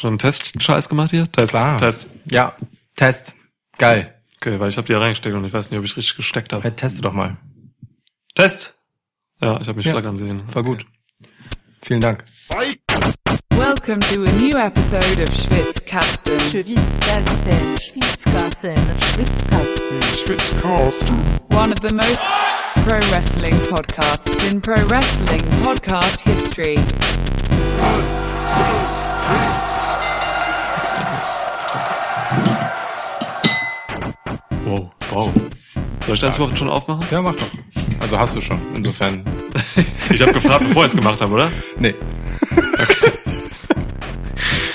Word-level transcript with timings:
schon 0.00 0.08
einen 0.08 0.18
Test-Scheiß 0.18 0.88
gemacht 0.88 1.10
hier? 1.10 1.30
Test. 1.30 1.50
Klar. 1.50 1.78
Test. 1.78 2.06
Ja, 2.30 2.54
Test. 2.96 3.34
Geil. 3.78 4.14
Okay, 4.40 4.58
weil 4.58 4.70
ich 4.70 4.76
habe 4.76 4.86
die 4.86 4.94
reingesteckt 4.94 5.36
und 5.36 5.44
ich 5.44 5.52
weiß 5.52 5.70
nicht, 5.70 5.78
ob 5.78 5.84
ich 5.84 5.96
richtig 5.96 6.16
gesteckt 6.16 6.52
habe. 6.52 6.62
Hey, 6.64 6.72
teste 6.72 7.02
doch 7.02 7.12
mal. 7.12 7.36
Test. 8.34 8.74
Ja, 9.40 9.60
ich 9.60 9.68
habe 9.68 9.76
mich 9.76 9.86
Ja. 9.86 9.92
flackern 9.92 10.16
sehen. 10.16 10.42
War 10.54 10.62
gut. 10.62 10.84
Vielen 11.82 12.00
Dank. 12.00 12.24
Welcome 13.50 14.00
to 14.00 14.22
a 14.24 14.32
new 14.32 14.56
episode 14.58 15.22
of 15.22 15.28
Schwitzkasten. 15.36 16.38
Schwitzkasten, 16.40 17.78
Schwitzkasten, 17.80 18.76
Schwitzkasten. 20.24 21.16
One 21.50 21.72
of 21.72 21.78
the 21.86 21.94
most 21.94 22.20
pro 22.86 22.96
wrestling 23.12 23.54
podcasts 23.68 24.50
in 24.50 24.60
pro 24.60 24.74
wrestling 24.88 25.42
podcast 25.62 26.22
history. 26.22 26.78
Wow. 35.10 35.32
Soll 36.06 36.14
ich 36.16 36.36
überhaupt 36.36 36.58
schon 36.58 36.68
aufmachen? 36.68 37.06
Ja, 37.10 37.20
mach 37.20 37.34
doch. 37.36 37.46
Also 38.00 38.18
hast 38.18 38.34
du 38.36 38.40
schon, 38.40 38.60
insofern. 38.74 39.22
Ich 40.10 40.20
habe 40.22 40.32
gefragt, 40.32 40.60
bevor 40.66 40.84
ich 40.84 40.92
es 40.92 40.96
gemacht 40.96 41.20
habe, 41.20 41.32
oder? 41.34 41.50
Nee. 41.78 41.94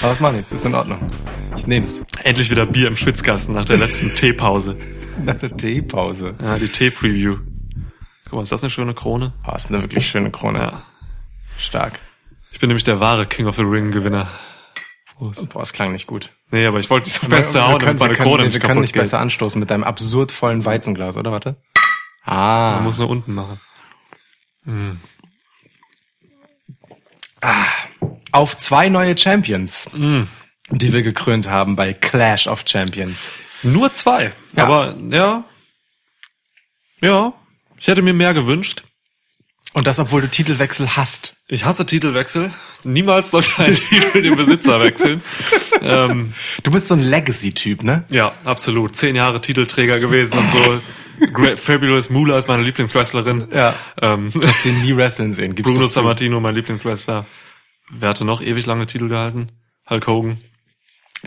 Aber 0.02 0.12
was 0.12 0.20
machen 0.20 0.36
jetzt? 0.38 0.52
Ist 0.52 0.66
in 0.66 0.76
Ordnung. 0.76 1.00
Ich 1.58 1.66
nehm's. 1.68 2.04
Endlich 2.24 2.50
wieder 2.52 2.66
Bier 2.66 2.88
im 2.88 2.96
Schwitzkasten 2.96 3.56
nach 3.56 3.66
der 3.66 3.78
letzten 3.78 4.10
Teepause. 4.16 4.78
Nach 5.24 5.36
der 5.36 5.56
Teepause. 5.56 6.34
Ja, 6.42 6.58
die 6.58 6.68
Tee-Preview. 6.68 7.38
Guck 8.26 8.34
mal, 8.34 8.42
ist 8.42 8.52
das 8.52 8.62
eine 8.62 8.70
schöne 8.70 8.94
Krone? 8.94 9.34
Oh, 9.48 9.56
ist 9.56 9.70
eine 9.70 9.82
wirklich 9.82 10.08
schöne 10.08 10.30
Krone. 10.32 10.60
Ja. 10.60 10.84
Stark. 11.58 12.00
Ich 12.52 12.60
bin 12.60 12.68
nämlich 12.68 12.84
der 12.84 13.00
wahre 13.00 13.26
King 13.26 13.48
of 13.48 13.56
the 13.56 13.64
Ring 13.64 13.92
Prost. 15.16 15.50
Boah, 15.50 15.62
es 15.62 15.74
klang 15.74 15.92
nicht 15.94 16.08
gut. 16.08 16.32
Nee, 16.52 16.66
aber 16.66 16.80
ich 16.80 16.90
wollte 16.90 17.08
nicht 17.08 17.16
so 17.22 17.30
Wir 17.30 17.38
fest 17.38 17.56
hauen, 17.56 17.80
damit 17.80 18.00
meine 18.00 18.12
wir 18.12 18.18
können, 18.18 18.30
Krone 18.30 18.44
nicht 18.44 18.54
wir 18.54 18.60
können 18.62 18.82
nicht 18.82 18.94
geht. 18.94 19.02
besser 19.04 19.20
anstoßen 19.20 19.60
mit 19.60 19.70
deinem 19.70 19.84
absurd 19.84 20.32
vollen 20.32 20.64
Weizenglas, 20.66 21.16
oder? 21.18 21.32
Warte. 21.32 21.56
Ah. 22.24 22.76
Man 22.76 22.84
muss 22.86 22.98
nur 23.00 23.10
unten 23.10 23.34
machen. 23.34 23.60
Auf 28.32 28.58
zwei 28.58 28.90
neue 28.90 29.18
Champions, 29.18 29.88
Mm. 29.94 30.24
die 30.72 30.92
wir 30.94 31.02
gekrönt 31.04 31.48
haben 31.48 31.76
bei 31.76 31.94
Clash 31.94 32.48
of 32.48 32.64
Champions. 32.68 33.32
Nur 33.64 33.94
zwei. 33.94 34.34
Ja. 34.56 34.64
Aber 34.64 34.96
ja. 35.12 35.44
Ja. 37.02 37.34
Ich 37.78 37.88
hätte 37.88 38.02
mir 38.02 38.14
mehr 38.14 38.34
gewünscht. 38.34 38.84
Und 39.78 39.88
das, 39.88 40.00
obwohl 40.00 40.22
du 40.22 40.30
Titelwechsel 40.30 40.96
hast. 40.96 41.36
Ich 41.50 41.66
hasse 41.66 41.86
Titelwechsel. 41.86 42.54
Niemals 42.86 43.32
sollte 43.32 43.50
ein 43.58 43.76
Titel 43.76 44.22
den 44.22 44.38
Besitzer 44.38 44.80
wechseln. 44.80 45.22
ähm, 45.82 46.32
Du 46.64 46.72
bist 46.72 46.88
so 46.88 46.94
ein 46.94 47.02
Legacy-Typ, 47.02 47.84
ne? 47.84 48.06
ja, 48.10 48.32
absolut. 48.46 48.96
Zehn 48.96 49.18
Jahre 49.18 49.42
Titelträger 49.42 50.00
gewesen 50.00 50.38
und 50.38 50.50
so. 50.50 50.82
Great, 51.34 51.60
Fabulous 51.60 52.10
Moolah 52.10 52.38
ist 52.38 52.48
meine 52.48 52.64
Lieblingswrestlerin. 52.64 53.50
Ja. 53.54 53.76
Ähm, 54.02 54.32
Hast 54.46 54.64
sie 54.64 54.72
nie 54.72 54.96
wrestlen 54.96 55.34
sehen. 55.34 55.56
Gib's 55.56 55.70
Bruno. 55.70 55.88
Sammartino, 55.88 56.40
mein 56.40 56.56
Lieblingswrestler. 56.56 57.26
Wer 57.92 58.10
hatte 58.10 58.24
noch 58.24 58.42
ewig 58.42 58.66
lange 58.66 58.88
Titel 58.88 59.10
gehalten? 59.10 59.50
Hulk 59.90 60.08
Hogan. 60.08 60.38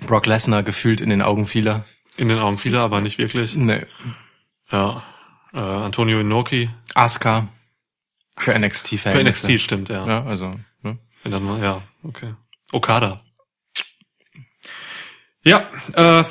Brock 0.06 0.24
Lesnar 0.24 0.62
gefühlt 0.62 1.02
in 1.02 1.10
den 1.10 1.20
Augen 1.20 1.44
vieler. 1.46 1.84
In 2.16 2.28
den 2.28 2.38
Augen 2.38 2.56
vieler, 2.56 2.80
aber 2.80 3.02
nicht 3.02 3.18
wirklich. 3.18 3.54
Nee. 3.56 3.82
Ja. 4.72 5.02
Äh, 5.52 5.58
Antonio 5.58 6.20
Inoki. 6.20 6.70
Asuka. 6.94 7.48
Für 8.38 8.58
NXT 8.58 8.88
Für 8.88 8.98
Verhältnisse. 8.98 9.52
NXT 9.52 9.62
stimmt, 9.64 9.88
ja. 9.88 10.06
Ja, 10.06 10.24
also. 10.24 10.50
Ne? 10.82 10.98
Wenn 11.22 11.32
dann 11.32 11.44
mal, 11.44 11.62
ja, 11.62 11.82
okay. 12.02 12.34
Okada. 12.72 13.24
Ja, 15.44 15.68
äh, 15.94 16.24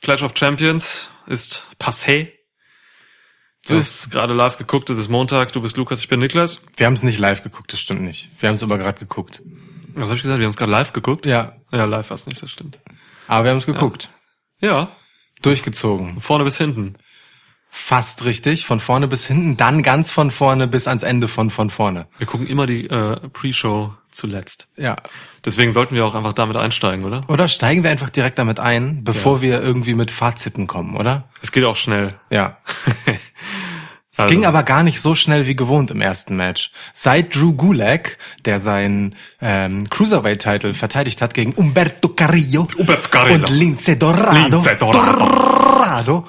Clash 0.00 0.22
of 0.22 0.32
Champions 0.36 1.08
ist 1.26 1.66
passé. 1.78 2.32
Du 3.66 3.78
hast 3.78 4.10
gerade 4.10 4.34
live 4.34 4.58
geguckt, 4.58 4.90
es 4.90 4.98
ist 4.98 5.08
Montag, 5.08 5.52
du 5.52 5.62
bist 5.62 5.76
Lukas, 5.78 6.00
ich 6.00 6.08
bin 6.08 6.20
Niklas. 6.20 6.60
Wir 6.76 6.86
haben 6.86 6.92
es 6.94 7.02
nicht 7.02 7.18
live 7.18 7.42
geguckt, 7.42 7.72
das 7.72 7.80
stimmt 7.80 8.02
nicht. 8.02 8.28
Wir 8.38 8.48
haben 8.48 8.56
es 8.56 8.62
aber 8.62 8.76
gerade 8.76 8.98
geguckt. 8.98 9.42
Was 9.94 10.06
habe 10.06 10.16
ich 10.16 10.22
gesagt? 10.22 10.38
Wir 10.38 10.44
haben 10.44 10.50
es 10.50 10.56
gerade 10.56 10.72
live 10.72 10.92
geguckt? 10.92 11.24
Ja. 11.24 11.56
Ja, 11.72 11.84
live 11.86 12.10
war 12.10 12.14
es 12.14 12.26
nicht, 12.26 12.42
das 12.42 12.50
stimmt. 12.50 12.78
Aber 13.26 13.44
wir 13.44 13.52
haben 13.52 13.58
es 13.58 13.66
geguckt. 13.66 14.10
Ja, 14.60 14.94
Durchgezogen. 15.40 16.20
vorne 16.20 16.44
bis 16.44 16.58
hinten. 16.58 16.96
Fast 17.76 18.24
richtig. 18.24 18.66
Von 18.66 18.78
vorne 18.78 19.08
bis 19.08 19.26
hinten, 19.26 19.56
dann 19.56 19.82
ganz 19.82 20.12
von 20.12 20.30
vorne 20.30 20.68
bis 20.68 20.86
ans 20.86 21.02
Ende 21.02 21.26
von 21.26 21.50
von 21.50 21.70
vorne. 21.70 22.06
Wir 22.18 22.26
gucken 22.28 22.46
immer 22.46 22.66
die 22.66 22.88
äh, 22.88 23.16
Pre-Show 23.30 23.92
zuletzt. 24.12 24.68
Ja. 24.76 24.94
Deswegen 25.44 25.72
sollten 25.72 25.96
wir 25.96 26.06
auch 26.06 26.14
einfach 26.14 26.34
damit 26.34 26.56
einsteigen, 26.56 27.04
oder? 27.04 27.22
Oder 27.28 27.48
steigen 27.48 27.82
wir 27.82 27.90
einfach 27.90 28.10
direkt 28.10 28.38
damit 28.38 28.60
ein, 28.60 29.02
bevor 29.02 29.36
Ja. 29.38 29.42
wir 29.42 29.62
irgendwie 29.62 29.94
mit 29.94 30.12
Faziten 30.12 30.68
kommen, 30.68 30.96
oder? 30.96 31.24
Es 31.42 31.50
geht 31.50 31.64
auch 31.64 31.74
schnell. 31.74 32.14
Ja. 32.30 32.58
Es 34.16 34.20
Also. 34.20 34.32
ging 34.32 34.44
aber 34.46 34.62
gar 34.62 34.84
nicht 34.84 35.00
so 35.00 35.16
schnell 35.16 35.48
wie 35.48 35.56
gewohnt 35.56 35.90
im 35.90 36.00
ersten 36.00 36.36
Match. 36.36 36.70
Seit 36.92 37.34
Drew 37.34 37.52
Gulak, 37.54 38.16
der 38.44 38.60
seinen 38.60 39.16
ähm, 39.40 39.90
Cruiserweight-Titel 39.90 40.72
verteidigt 40.72 41.20
hat 41.20 41.34
gegen 41.34 41.52
Umberto 41.54 42.10
Carrillo, 42.10 42.68
Umberto 42.78 43.08
Carrillo. 43.08 43.34
und 43.34 43.50
Lince 43.50 43.96
Dorado, 43.96 44.58
Lince 44.58 44.76
Dorado. 44.76 45.26
Dorado. 45.26 46.28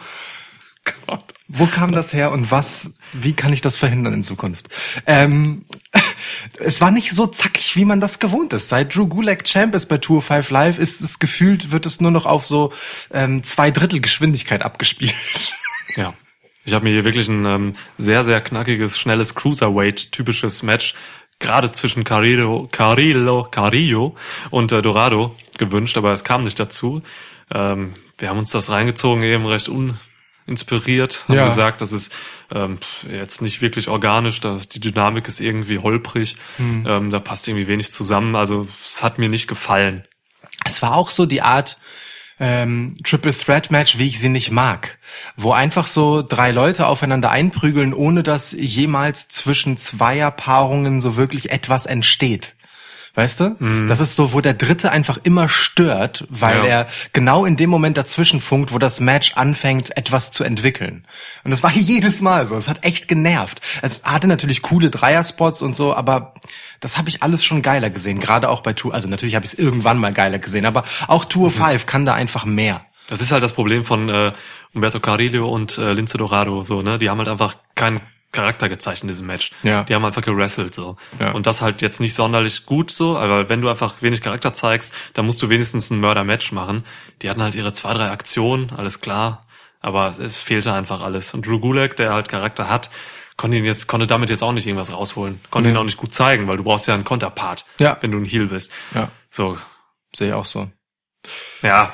Gott. 1.05 1.34
Wo 1.47 1.67
kam 1.67 1.91
das 1.91 2.11
her 2.11 2.31
und 2.31 2.49
was, 2.49 2.95
wie 3.13 3.33
kann 3.33 3.53
ich 3.53 3.61
das 3.61 3.77
verhindern 3.77 4.13
in 4.13 4.23
Zukunft? 4.23 4.67
Ähm, 5.05 5.65
es 6.59 6.81
war 6.81 6.89
nicht 6.89 7.11
so 7.11 7.27
zackig, 7.27 7.75
wie 7.75 7.85
man 7.85 8.01
das 8.01 8.19
gewohnt 8.19 8.51
ist. 8.53 8.69
Seit 8.69 8.95
Drew 8.95 9.07
Gulak 9.07 9.43
Champ 9.43 9.75
ist 9.75 9.85
bei 9.85 9.97
Tour 9.97 10.21
5 10.21 10.49
Live, 10.49 10.79
ist 10.79 11.01
es 11.01 11.19
gefühlt, 11.19 11.71
wird 11.71 11.85
es 11.85 12.01
nur 12.01 12.11
noch 12.11 12.25
auf 12.25 12.47
so 12.47 12.73
ähm, 13.13 13.43
zwei 13.43 13.69
Drittel 13.69 14.01
Geschwindigkeit 14.01 14.61
abgespielt. 14.61 15.15
Ja. 15.97 16.13
Ich 16.65 16.73
habe 16.73 16.83
mir 16.83 16.91
hier 16.91 17.05
wirklich 17.05 17.29
ein 17.29 17.45
ähm, 17.45 17.75
sehr, 17.97 18.25
sehr 18.25 18.41
knackiges, 18.41 18.99
schnelles 18.99 19.33
Cruiserweight-typisches 19.35 20.61
Match 20.61 20.95
gerade 21.39 21.71
zwischen 21.71 22.03
Carrillo, 22.03 22.67
Carrillo, 22.71 23.47
Carrillo 23.49 24.15
und 24.49 24.71
äh, 24.71 24.81
Dorado 24.81 25.35
gewünscht, 25.57 25.97
aber 25.97 26.11
es 26.11 26.23
kam 26.23 26.43
nicht 26.43 26.59
dazu. 26.59 27.01
Ähm, 27.53 27.93
wir 28.17 28.29
haben 28.29 28.39
uns 28.39 28.51
das 28.51 28.69
reingezogen, 28.69 29.23
eben 29.23 29.45
recht 29.45 29.69
uninspiriert, 30.47 31.25
haben 31.27 31.35
Ja. 31.37 31.45
gesagt, 31.45 31.81
das 31.81 31.91
ist 31.91 32.11
ähm, 32.53 32.79
jetzt 33.11 33.41
nicht 33.41 33.61
wirklich 33.61 33.87
organisch, 33.87 34.39
dass 34.41 34.67
die 34.67 34.79
Dynamik 34.79 35.27
ist 35.27 35.39
irgendwie 35.39 35.79
holprig, 35.79 36.35
ähm, 36.59 37.09
da 37.09 37.19
passt 37.19 37.47
irgendwie 37.47 37.67
wenig 37.67 37.91
zusammen, 37.91 38.35
also 38.35 38.67
es 38.85 39.03
hat 39.03 39.17
mir 39.17 39.29
nicht 39.29 39.47
gefallen. 39.47 40.03
Es 40.63 40.81
war 40.81 40.95
auch 40.95 41.09
so 41.09 41.25
die 41.25 41.41
Art 41.41 41.77
ähm, 42.39 42.95
Triple 43.03 43.33
Threat 43.33 43.71
Match, 43.71 43.97
wie 43.97 44.07
ich 44.07 44.19
sie 44.19 44.29
nicht 44.29 44.51
mag, 44.51 44.97
wo 45.37 45.53
einfach 45.53 45.87
so 45.87 46.21
drei 46.21 46.51
Leute 46.51 46.87
aufeinander 46.87 47.31
einprügeln, 47.31 47.93
ohne 47.93 48.23
dass 48.23 48.51
jemals 48.51 49.29
zwischen 49.29 49.77
Zweierpaarungen 49.77 50.99
so 50.99 51.15
wirklich 51.15 51.51
etwas 51.51 51.85
entsteht. 51.85 52.54
Weißt 53.15 53.39
du? 53.39 53.85
Das 53.87 54.01
ist 54.01 54.15
so, 54.17 54.33
wo 54.33 54.41
der 54.41 54.53
Dritte 54.53 54.91
einfach 54.91 55.17
immer 55.23 55.47
stört, 55.47 56.25
weil 56.29 56.57
Ja. 56.57 56.65
er 56.65 56.87
genau 57.13 57.45
in 57.45 57.55
dem 57.55 57.69
Moment 57.69 57.95
dazwischen 57.97 58.41
funkt, 58.41 58.73
wo 58.73 58.77
das 58.77 58.99
Match 58.99 59.33
anfängt, 59.35 59.95
etwas 59.95 60.31
zu 60.31 60.43
entwickeln. 60.43 61.05
Und 61.45 61.51
das 61.51 61.63
war 61.63 61.71
jedes 61.73 62.19
Mal 62.19 62.45
so. 62.45 62.57
Es 62.57 62.67
hat 62.67 62.83
echt 62.83 63.07
genervt. 63.07 63.61
Es 63.81 64.03
hatte 64.03 64.27
natürlich 64.27 64.61
coole 64.61 64.89
Dreierspots 64.91 65.61
und 65.61 65.75
so, 65.77 65.95
aber 65.95 66.33
das 66.81 66.97
habe 66.97 67.07
ich 67.07 67.23
alles 67.23 67.45
schon 67.45 67.61
geiler 67.61 67.89
gesehen. 67.89 68.19
Gerade 68.19 68.49
auch 68.49 68.59
bei 68.61 68.73
Tour, 68.73 68.93
also 68.93 69.07
natürlich 69.07 69.35
habe 69.35 69.45
ich 69.45 69.53
es 69.53 69.57
irgendwann 69.59 69.97
mal 69.97 70.11
geiler 70.11 70.39
gesehen, 70.39 70.65
aber 70.65 70.83
auch 71.07 71.23
Tour 71.23 71.51
5 71.51 71.85
kann 71.85 72.05
da 72.05 72.13
einfach 72.13 72.43
mehr. 72.43 72.81
Das 73.07 73.21
ist 73.21 73.31
halt 73.31 73.43
das 73.43 73.53
Problem 73.53 73.83
von 73.85 74.09
äh, 74.09 74.31
Umberto 74.73 74.99
Carrillo 74.99 75.47
und 75.47 75.77
äh, 75.77 75.93
Lince 75.93 76.17
Dorado, 76.17 76.63
so, 76.63 76.81
ne? 76.81 76.99
Die 76.99 77.09
haben 77.09 77.19
halt 77.19 77.29
einfach 77.29 77.55
keinen 77.75 78.01
Charakter 78.35 78.69
gezeigt 78.69 79.01
in 79.01 79.07
diesem 79.07 79.25
Match. 79.25 79.51
Ja. 79.63 79.83
Die 79.83 79.95
haben 79.95 80.05
einfach 80.05 80.21
gewrestelt, 80.21 80.75
so. 80.75 80.95
Ja. 81.19 81.31
Und 81.31 81.47
das 81.47 81.61
halt 81.61 81.81
jetzt 81.81 81.99
nicht 81.99 82.13
sonderlich 82.13 82.65
gut, 82.65 82.91
so, 82.91 83.17
aber 83.17 83.49
wenn 83.49 83.61
du 83.61 83.69
einfach 83.69 83.95
wenig 84.01 84.21
Charakter 84.21 84.53
zeigst, 84.53 84.93
dann 85.13 85.25
musst 85.25 85.41
du 85.41 85.49
wenigstens 85.49 85.89
ein 85.89 85.99
Mörder-Match 85.99 86.51
machen. 86.51 86.85
Die 87.21 87.29
hatten 87.29 87.41
halt 87.41 87.55
ihre 87.55 87.73
zwei, 87.73 87.93
drei 87.93 88.09
Aktionen, 88.11 88.71
alles 88.77 89.01
klar. 89.01 89.47
Aber 89.81 90.07
es, 90.09 90.35
fehlte 90.37 90.73
einfach 90.73 91.01
alles. 91.01 91.33
Und 91.33 91.45
Drew 91.45 91.59
Gulak, 91.59 91.95
der 91.95 92.13
halt 92.13 92.27
Charakter 92.27 92.69
hat, 92.69 92.89
konnte 93.37 93.57
ihn 93.57 93.65
jetzt, 93.65 93.87
konnte 93.87 94.07
damit 94.07 94.29
jetzt 94.29 94.41
auch 94.41 94.51
nicht 94.51 94.65
irgendwas 94.65 94.91
rausholen. 94.91 95.39
Konnte 95.51 95.69
ihn 95.69 95.77
auch 95.77 95.83
nicht 95.83 95.97
gut 95.97 96.13
zeigen, 96.13 96.47
weil 96.47 96.57
du 96.57 96.63
brauchst 96.63 96.87
ja 96.87 96.93
einen 96.95 97.03
Konterpart, 97.03 97.65
Ja. 97.79 97.97
wenn 98.01 98.11
du 98.11 98.17
ein 98.17 98.25
Heel 98.25 98.47
bist. 98.47 98.71
Ja. 98.95 99.09
So. 99.29 99.57
Sehe 100.15 100.29
ich 100.29 100.33
auch 100.33 100.45
so. 100.45 100.69
Ja. 101.61 101.93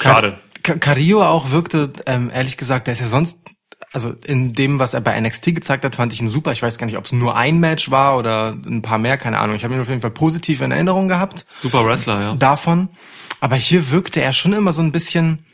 Schade. 0.00 0.38
Car- 0.62 0.76
Carrillo 0.78 1.22
auch 1.24 1.50
wirkte, 1.50 1.92
ähm, 2.06 2.30
ehrlich 2.34 2.56
gesagt, 2.56 2.86
der 2.86 2.92
ist 2.92 3.00
ja 3.00 3.06
sonst, 3.06 3.50
also 3.92 4.14
in 4.24 4.52
dem, 4.52 4.78
was 4.78 4.94
er 4.94 5.00
bei 5.00 5.18
NXT 5.20 5.46
gezeigt 5.54 5.84
hat, 5.84 5.96
fand 5.96 6.12
ich 6.12 6.20
ihn 6.20 6.28
super. 6.28 6.52
Ich 6.52 6.62
weiß 6.62 6.78
gar 6.78 6.86
nicht, 6.86 6.96
ob 6.96 7.06
es 7.06 7.12
nur 7.12 7.36
ein 7.36 7.58
Match 7.58 7.90
war 7.90 8.16
oder 8.16 8.50
ein 8.64 8.82
paar 8.82 8.98
mehr, 8.98 9.16
keine 9.18 9.38
Ahnung. 9.38 9.56
Ich 9.56 9.64
habe 9.64 9.74
ihn 9.74 9.80
auf 9.80 9.88
jeden 9.88 10.00
Fall 10.00 10.10
positiv 10.12 10.60
in 10.60 10.70
Erinnerung 10.70 11.08
gehabt 11.08 11.44
Super 11.58 11.84
Wrestler, 11.84 12.20
ja. 12.20 12.34
davon. 12.34 12.88
Aber 13.40 13.56
hier 13.56 13.90
wirkte 13.90 14.20
er 14.20 14.32
schon 14.32 14.52
immer 14.52 14.72
so 14.72 14.80
ein 14.82 14.92
bisschen 14.92 15.44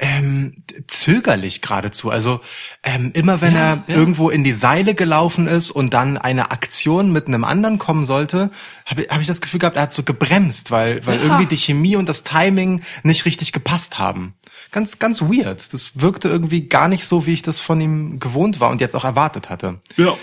ähm, 0.00 0.64
zögerlich 0.88 1.60
geradezu. 1.62 2.10
Also 2.10 2.40
ähm, 2.82 3.12
immer 3.14 3.40
wenn 3.40 3.54
Ja, 3.54 3.58
er 3.60 3.84
ja. 3.86 3.94
irgendwo 3.94 4.28
in 4.28 4.42
die 4.42 4.52
Seile 4.52 4.94
gelaufen 4.94 5.46
ist 5.46 5.70
und 5.70 5.94
dann 5.94 6.18
eine 6.18 6.50
Aktion 6.50 7.12
mit 7.12 7.28
einem 7.28 7.44
anderen 7.44 7.78
kommen 7.78 8.04
sollte, 8.04 8.50
habe 8.86 9.06
hab 9.08 9.20
ich 9.20 9.26
das 9.28 9.40
Gefühl 9.40 9.60
gehabt, 9.60 9.76
er 9.76 9.82
hat 9.84 9.92
so 9.92 10.02
gebremst, 10.02 10.70
weil, 10.72 11.06
weil 11.06 11.18
Ja. 11.18 11.22
irgendwie 11.22 11.46
die 11.46 11.56
Chemie 11.56 11.94
und 11.96 12.08
das 12.08 12.24
Timing 12.24 12.82
nicht 13.04 13.24
richtig 13.24 13.52
gepasst 13.52 13.98
haben. 13.98 14.34
Ganz, 14.74 14.98
ganz 14.98 15.22
weird. 15.22 15.72
Das 15.72 16.00
wirkte 16.00 16.28
irgendwie 16.28 16.68
gar 16.68 16.88
nicht 16.88 17.06
so, 17.06 17.26
wie 17.26 17.32
ich 17.32 17.42
das 17.42 17.60
von 17.60 17.80
ihm 17.80 18.18
gewohnt 18.18 18.58
war 18.58 18.70
und 18.70 18.80
jetzt 18.80 18.96
auch 18.96 19.04
erwartet 19.04 19.48
hatte. 19.48 19.80
Ja. 19.96 20.16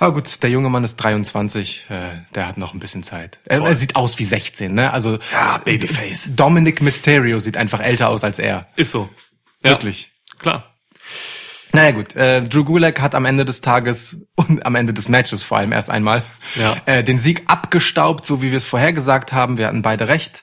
Aber 0.00 0.14
gut, 0.14 0.42
der 0.42 0.50
junge 0.50 0.68
Mann 0.70 0.82
ist 0.82 0.96
23, 0.96 1.86
äh, 1.88 1.94
der 2.34 2.48
hat 2.48 2.58
noch 2.58 2.74
ein 2.74 2.80
bisschen 2.80 3.04
Zeit. 3.04 3.38
Er, 3.44 3.60
er 3.62 3.76
sieht 3.76 3.94
aus 3.94 4.18
wie 4.18 4.24
16, 4.24 4.74
ne? 4.74 4.92
Also 4.92 5.20
Ja, 5.32 5.58
Babyface. 5.58 6.30
Dominic 6.34 6.82
Mysterio 6.82 7.38
sieht 7.38 7.56
einfach 7.56 7.78
älter 7.78 8.08
aus 8.08 8.24
als 8.24 8.40
er. 8.40 8.66
Ist 8.74 8.90
so. 8.90 9.08
Ja, 9.62 9.70
Wirklich. 9.70 10.10
Klar. 10.40 10.74
Naja 11.74 11.92
gut, 11.92 12.16
äh, 12.16 12.42
Drew 12.42 12.64
Gulak 12.64 13.00
hat 13.00 13.14
am 13.14 13.24
Ende 13.24 13.44
des 13.44 13.60
Tages 13.60 14.26
und 14.34 14.66
am 14.66 14.74
Ende 14.74 14.92
des 14.92 15.08
Matches 15.08 15.44
vor 15.44 15.58
allem 15.58 15.70
erst 15.70 15.90
einmal 15.90 16.24
Ja. 16.56 16.76
äh, 16.86 17.04
den 17.04 17.18
Sieg 17.18 17.44
abgestaubt, 17.46 18.26
so 18.26 18.42
wie 18.42 18.50
wir 18.50 18.58
es 18.58 18.64
vorher 18.64 18.92
gesagt 18.92 19.32
haben. 19.32 19.56
Wir 19.58 19.68
hatten 19.68 19.82
beide 19.82 20.08
recht. 20.08 20.42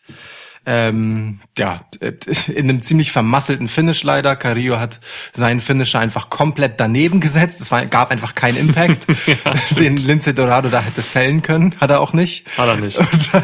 Ähm, 0.72 1.40
ja, 1.58 1.82
äh, 2.00 2.12
in 2.54 2.70
einem 2.70 2.84
ziemlich 2.84 3.12
vermasselten 3.12 3.68
Finish 3.68 4.04
leider. 4.04 4.36
Carrillo 4.36 4.80
hat 4.80 5.00
seinen 5.34 5.62
Finisher 5.62 6.00
einfach 6.00 6.30
komplett 6.30 6.80
daneben 6.80 7.22
gesetzt. 7.22 7.60
Es 7.60 7.72
war, 7.72 7.84
gab 7.88 8.12
einfach 8.12 8.36
keinen 8.36 8.56
Impact, 8.58 9.08
den 9.80 9.98
Lindsay 9.98 10.32
Dorado 10.36 10.70
da 10.70 10.82
hätte 10.82 11.02
sellen 11.02 11.42
können. 11.42 11.74
Hat 11.82 11.90
er 11.90 12.02
auch 12.02 12.14
nicht. 12.14 12.46
Hat 12.56 12.68
er 12.68 12.76
nicht. 12.76 13.00
Und 13.00 13.34
dann 13.34 13.44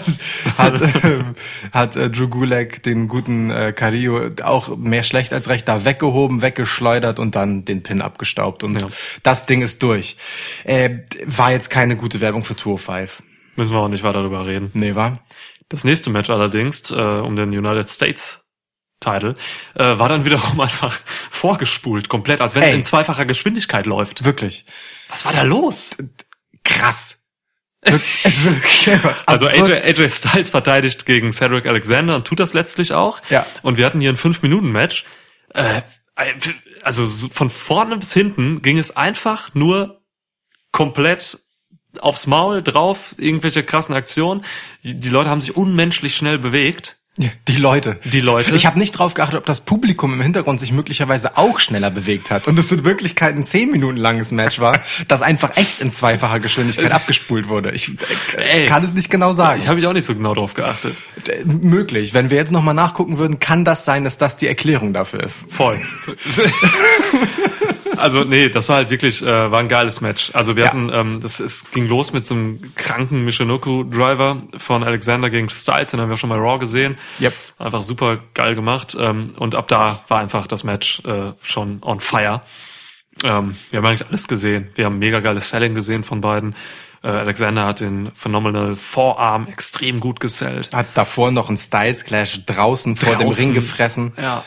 hat, 0.60 0.81
ähm, 1.04 1.36
hat 1.72 1.95
äh, 1.95 2.12
Drew 2.12 2.27
Gulak 2.27 2.83
den 2.83 3.07
guten 3.07 3.50
äh, 3.50 3.74
Carrillo 3.75 4.30
auch 4.44 4.77
mehr 4.77 5.01
schlecht 5.01 5.33
als 5.33 5.50
recht 5.50 5.68
da 5.68 5.83
weggehoben, 5.83 6.44
weggeschleudert 6.44 7.18
und 7.18 7.36
dann 7.36 7.66
den 7.66 7.81
Pin 7.81 8.04
abgestaubt. 8.04 8.62
Und 8.63 8.80
Ja. 8.80 8.88
das 9.24 9.48
Ding 9.48 9.63
ist 9.63 9.81
durch. 9.81 10.16
Äh, 10.63 11.00
war 11.25 11.51
jetzt 11.51 11.72
keine 11.72 11.95
gute 11.95 12.22
Werbung 12.22 12.44
für 12.44 12.56
Tour 12.56 12.77
5. 12.77 13.24
Müssen 13.56 13.72
wir 13.72 13.80
auch 13.80 13.88
nicht 13.88 14.04
weiter 14.04 14.19
darüber 14.19 14.45
reden. 14.45 14.69
Nee, 14.74 14.94
war? 14.95 15.13
Das 15.69 15.83
nächste 15.83 16.09
Match 16.09 16.29
allerdings, 16.29 16.91
äh, 16.91 16.95
um 16.95 17.35
den 17.35 17.50
United 17.50 17.89
States 17.89 18.41
Title, 19.00 19.35
äh, 19.75 19.83
war 19.83 20.09
dann 20.09 20.25
wiederum 20.25 20.59
einfach 20.62 21.00
vorgespult, 21.29 22.09
komplett, 22.09 22.41
als 22.41 22.56
wenn 22.56 22.63
es 22.63 22.71
in 22.71 22.83
zweifacher 22.83 23.25
Geschwindigkeit 23.25 23.85
läuft. 23.85 24.25
Wirklich. 24.25 24.65
Was 25.09 25.25
war 25.25 25.33
da 25.33 25.44
los? 25.44 25.91
Krass. 26.63 27.21
Es 28.23 28.47
Also. 29.27 29.45
AJ, 29.47 29.73
AJ 29.73 30.09
Styles 30.09 30.50
verteidigt 30.50 31.06
gegen 31.06 31.31
Cedric 31.31 31.67
Alexander 31.67 32.15
und 32.15 32.25
tut 32.25 32.39
das 32.39 32.53
letztlich 32.53 32.94
auch. 32.94 33.21
Ja. 33.29 33.45
Und 33.62 33.77
wir 33.77 33.85
hatten 33.85 34.01
hier 34.01 34.09
ein 34.09 34.17
5-Minuten-Match. 34.17 35.06
Äh, 35.53 35.81
also 36.81 37.06
so 37.06 37.29
von 37.29 37.51
vorne 37.51 37.97
bis 37.97 38.12
hinten 38.12 38.63
ging 38.63 38.79
es 38.79 38.95
einfach 38.95 39.53
nur 39.53 40.01
komplett 40.71 41.44
aufs 42.03 42.27
Maul 42.27 42.62
drauf, 42.62 43.15
irgendwelche 43.18 43.63
krassen 43.63 43.95
Aktionen. 43.95 44.44
Die, 44.83 45.09
Leute 45.09 45.30
haben 45.30 45.42
sich 45.42 45.56
unmenschlich 45.56 46.15
schnell 46.15 46.38
bewegt. 46.38 46.97
Die 47.47 47.56
Leute. 47.56 47.97
Die 48.03 48.19
Leute. 48.19 48.53
Ich 48.56 48.65
habe 48.65 48.77
nicht 48.77 48.92
drauf 48.92 49.13
geachtet, 49.13 49.38
ob 49.38 49.45
das 49.45 49.62
Publikum 49.62 50.12
im 50.12 50.19
Hintergrund 50.19 50.59
sich 50.59 50.74
möglicherweise 50.74 51.38
auch 51.38 51.62
schneller 51.62 51.89
bewegt 51.89 52.30
hat. 52.30 52.45
Und 52.45 52.59
es 52.59 52.69
in 52.74 52.83
Wirklichkeit 52.83 53.36
ein 53.36 53.45
zehn 53.45 53.71
Minuten 53.71 53.95
langes 53.95 54.33
Match 54.33 54.59
war, 54.59 54.81
das 55.07 55.21
einfach 55.21 55.56
echt 55.56 55.80
in 55.80 55.92
zweifacher 55.92 56.42
Geschwindigkeit 56.42 56.92
abgespult 56.92 57.47
wurde. 57.47 57.71
Ich 57.71 57.89
Ey. 58.36 58.65
kann 58.65 58.83
es 58.83 58.94
nicht 58.94 59.09
genau 59.09 59.31
sagen. 59.31 59.59
Ich 59.59 59.69
habe 59.69 59.80
ich 59.80 59.88
auch 59.88 59.94
nicht 59.94 60.03
so 60.03 60.13
genau 60.13 60.33
drauf 60.33 60.56
geachtet. 60.56 60.98
Äh, 61.25 61.45
möglich. 61.45 62.13
Wenn 62.13 62.30
wir 62.30 62.38
jetzt 62.38 62.51
nochmal 62.51 62.74
nachgucken 62.74 63.18
würden, 63.18 63.39
kann 63.39 63.63
das 63.63 63.86
sein, 63.86 64.03
dass 64.03 64.18
das 64.18 64.36
die 64.36 64.48
Erklärung 64.48 64.91
dafür 64.91 65.24
ist. 65.24 65.45
Voll. 65.50 65.80
also 68.05 68.23
nee, 68.23 68.49
das 68.49 68.69
war 68.69 68.77
halt 68.77 68.89
wirklich, 68.89 69.21
äh, 69.21 69.51
war 69.51 69.59
ein 69.59 69.67
geiles 69.67 69.99
Match. 69.99 70.31
Also 70.33 70.55
wir 70.55 70.63
Ja. 70.63 70.69
hatten, 70.69 70.89
ähm, 70.93 71.19
das 71.21 71.39
es 71.39 71.69
ging 71.71 71.87
los 71.87 72.13
mit 72.13 72.25
so 72.25 72.33
einem 72.35 72.73
kranken 72.75 73.25
Michinoku-Driver 73.25 74.41
von 74.57 74.83
Alexander 74.83 75.29
gegen 75.29 75.49
Styles, 75.49 75.91
den 75.91 75.99
haben 75.99 76.09
wir 76.09 76.17
schon 76.17 76.29
mal 76.29 76.39
Raw 76.39 76.57
gesehen. 76.59 76.97
Yep. 77.19 77.33
Einfach 77.59 77.81
super 77.83 78.19
geil 78.33 78.55
gemacht. 78.55 78.95
Ähm, 78.99 79.33
und 79.37 79.55
ab 79.55 79.67
da 79.67 80.03
war 80.07 80.19
einfach 80.19 80.47
das 80.47 80.63
Match 80.63 81.01
äh, 81.05 81.33
schon 81.41 81.79
on 81.81 81.99
fire. 81.99 82.41
Ähm, 83.23 83.55
wir 83.71 83.77
haben 83.79 83.85
eigentlich 83.85 84.07
alles 84.07 84.27
gesehen. 84.27 84.69
Wir 84.75 84.85
haben 84.85 84.99
mega 84.99 85.19
geiles 85.19 85.49
Selling 85.49 85.73
gesehen 85.75 86.03
von 86.03 86.21
beiden. 86.21 86.55
Äh, 87.03 87.07
Alexander 87.09 87.65
hat 87.65 87.79
den 87.79 88.11
Phenomenal 88.13 88.75
Vorarm 88.75 89.47
extrem 89.47 89.99
gut 89.99 90.19
gesellt. 90.19 90.73
Hat 90.73 90.87
davor 90.95 91.31
noch 91.31 91.47
einen 91.49 91.57
Styles 91.57 92.03
Clash 92.03 92.45
draußen, 92.45 92.95
vor 92.95 93.15
dem 93.15 93.27
Draußen. 93.27 93.45
Ring 93.45 93.53
gefressen. 93.53 94.13
Ja. 94.19 94.43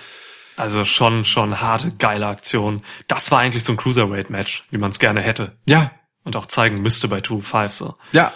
Also 0.58 0.84
schon, 0.84 1.24
schon 1.24 1.60
harte, 1.60 1.92
geile 1.98 2.26
Aktion. 2.26 2.82
Das 3.06 3.30
war 3.30 3.38
eigentlich 3.38 3.64
so 3.64 3.72
ein 3.72 3.76
Cruiserweight-Match, 3.76 4.64
wie 4.70 4.78
man 4.78 4.90
es 4.90 4.98
gerne 4.98 5.20
hätte. 5.20 5.52
Ja. 5.66 5.92
Und 6.24 6.36
auch 6.36 6.46
zeigen 6.46 6.82
müsste 6.82 7.08
bei 7.08 7.18
2-5 7.18 7.68
so. 7.70 7.94
Ja. 8.12 8.32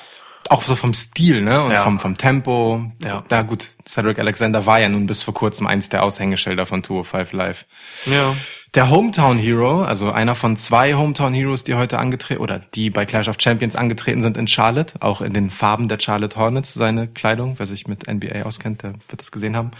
Auch 0.48 0.62
so 0.62 0.74
vom 0.74 0.92
Stil, 0.94 1.42
ne? 1.42 1.62
Und 1.62 1.72
Ja. 1.72 1.82
vom, 1.82 2.00
vom 2.00 2.16
Tempo. 2.16 2.84
Ja. 3.04 3.22
Na 3.30 3.42
gut, 3.42 3.66
Cedric 3.86 4.18
Alexander 4.18 4.66
war 4.66 4.80
ja 4.80 4.88
nun 4.88 5.06
bis 5.06 5.22
vor 5.22 5.34
kurzem 5.34 5.66
eins 5.66 5.88
der 5.88 6.02
Aushängeschilder 6.02 6.66
von 6.66 6.82
205 6.82 7.32
Live. 7.32 7.66
Ja. 8.06 8.34
Der 8.74 8.88
Hometown 8.90 9.36
Hero, 9.38 9.82
also 9.82 10.10
einer 10.10 10.34
von 10.34 10.56
zwei 10.56 10.94
Hometown 10.94 11.34
Heroes, 11.34 11.62
die 11.64 11.74
heute 11.74 11.98
angetreten 11.98 12.40
oder 12.40 12.58
die 12.58 12.88
bei 12.90 13.04
Clash 13.04 13.28
of 13.28 13.36
Champions 13.38 13.76
angetreten 13.76 14.22
sind 14.22 14.36
in 14.36 14.46
Charlotte, 14.48 14.94
auch 15.00 15.20
in 15.20 15.32
den 15.34 15.50
Farben 15.50 15.88
der 15.88 16.00
Charlotte 16.00 16.36
Hornets, 16.36 16.72
seine 16.72 17.06
Kleidung, 17.08 17.58
wer 17.58 17.66
sich 17.66 17.86
mit 17.86 18.08
NBA 18.08 18.42
auskennt, 18.44 18.82
der 18.82 18.94
wird 19.08 19.20
das 19.20 19.30
gesehen 19.30 19.56
haben. 19.56 19.72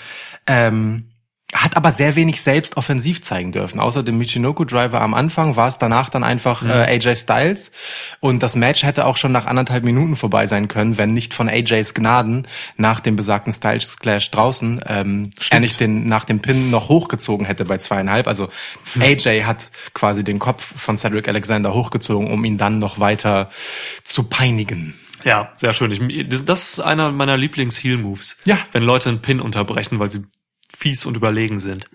Ähm, 0.47 1.09
hat 1.53 1.77
aber 1.77 1.93
sehr 1.93 2.17
wenig 2.17 2.41
selbst 2.41 2.77
offensiv 2.77 3.21
zeigen 3.23 3.53
dürfen. 3.53 3.79
Außer 3.79 4.03
dem 4.03 4.19
Michinoku 4.19 4.65
Driver 4.65 5.01
am 5.01 5.13
Anfang 5.13 5.57
war 5.57 5.69
es 5.69 5.79
danach 5.79 6.09
dann 6.09 6.25
einfach 6.25 6.65
äh, 6.65 6.69
AJ 6.73 7.17
Styles. 7.17 7.71
Und 8.21 8.43
das 8.43 8.57
Match 8.57 8.83
hätte 8.83 9.05
auch 9.05 9.19
schon 9.19 9.33
nach 9.33 9.47
anderthalb 9.47 9.85
Minuten 9.85 10.17
vorbei 10.17 10.47
sein 10.47 10.69
können, 10.69 10.97
wenn 10.97 11.13
nicht 11.13 11.35
von 11.35 11.49
AJs 11.49 11.95
Gnaden 11.95 12.49
nach 12.77 13.01
dem 13.01 13.17
besagten 13.17 13.53
Styles 13.53 13.97
Clash 13.99 14.31
draußen 14.31 14.81
ähm, 14.87 15.31
er 15.51 15.61
nicht 15.61 15.81
den 15.81 16.07
nach 16.07 16.25
dem 16.25 16.41
Pin 16.41 16.71
noch 16.71 16.89
hochgezogen 16.89 17.47
hätte 17.47 17.65
bei 17.65 17.77
zweieinhalb. 17.77 18.27
Also 18.27 18.49
AJ 18.99 19.43
hat 19.45 19.71
quasi 19.93 20.25
den 20.25 20.39
Kopf 20.39 20.81
von 20.81 20.97
Cedric 20.97 21.29
Alexander 21.29 21.75
hochgezogen, 21.75 22.31
um 22.31 22.45
ihn 22.45 22.57
dann 22.57 22.79
noch 22.79 22.99
weiter 22.99 23.51
zu 24.05 24.25
peinigen. 24.25 24.95
Ja, 25.25 25.53
sehr 25.57 25.73
schön. 25.73 25.93
Ich, 25.93 26.29
das, 26.29 26.45
das 26.45 26.73
ist 26.73 26.81
einer 26.81 27.13
meiner 27.13 27.37
Lieblings-Heal-Moves. 27.37 28.39
Ja. 28.45 28.59
Wenn 28.73 28.83
Leute 28.83 29.09
einen 29.09 29.21
Pin 29.21 29.41
unterbrechen, 29.41 30.01
weil 30.01 30.11
sie 30.11 30.25
fies 30.77 31.05
und 31.05 31.17
überlegen 31.17 31.61
sind. 31.61 31.89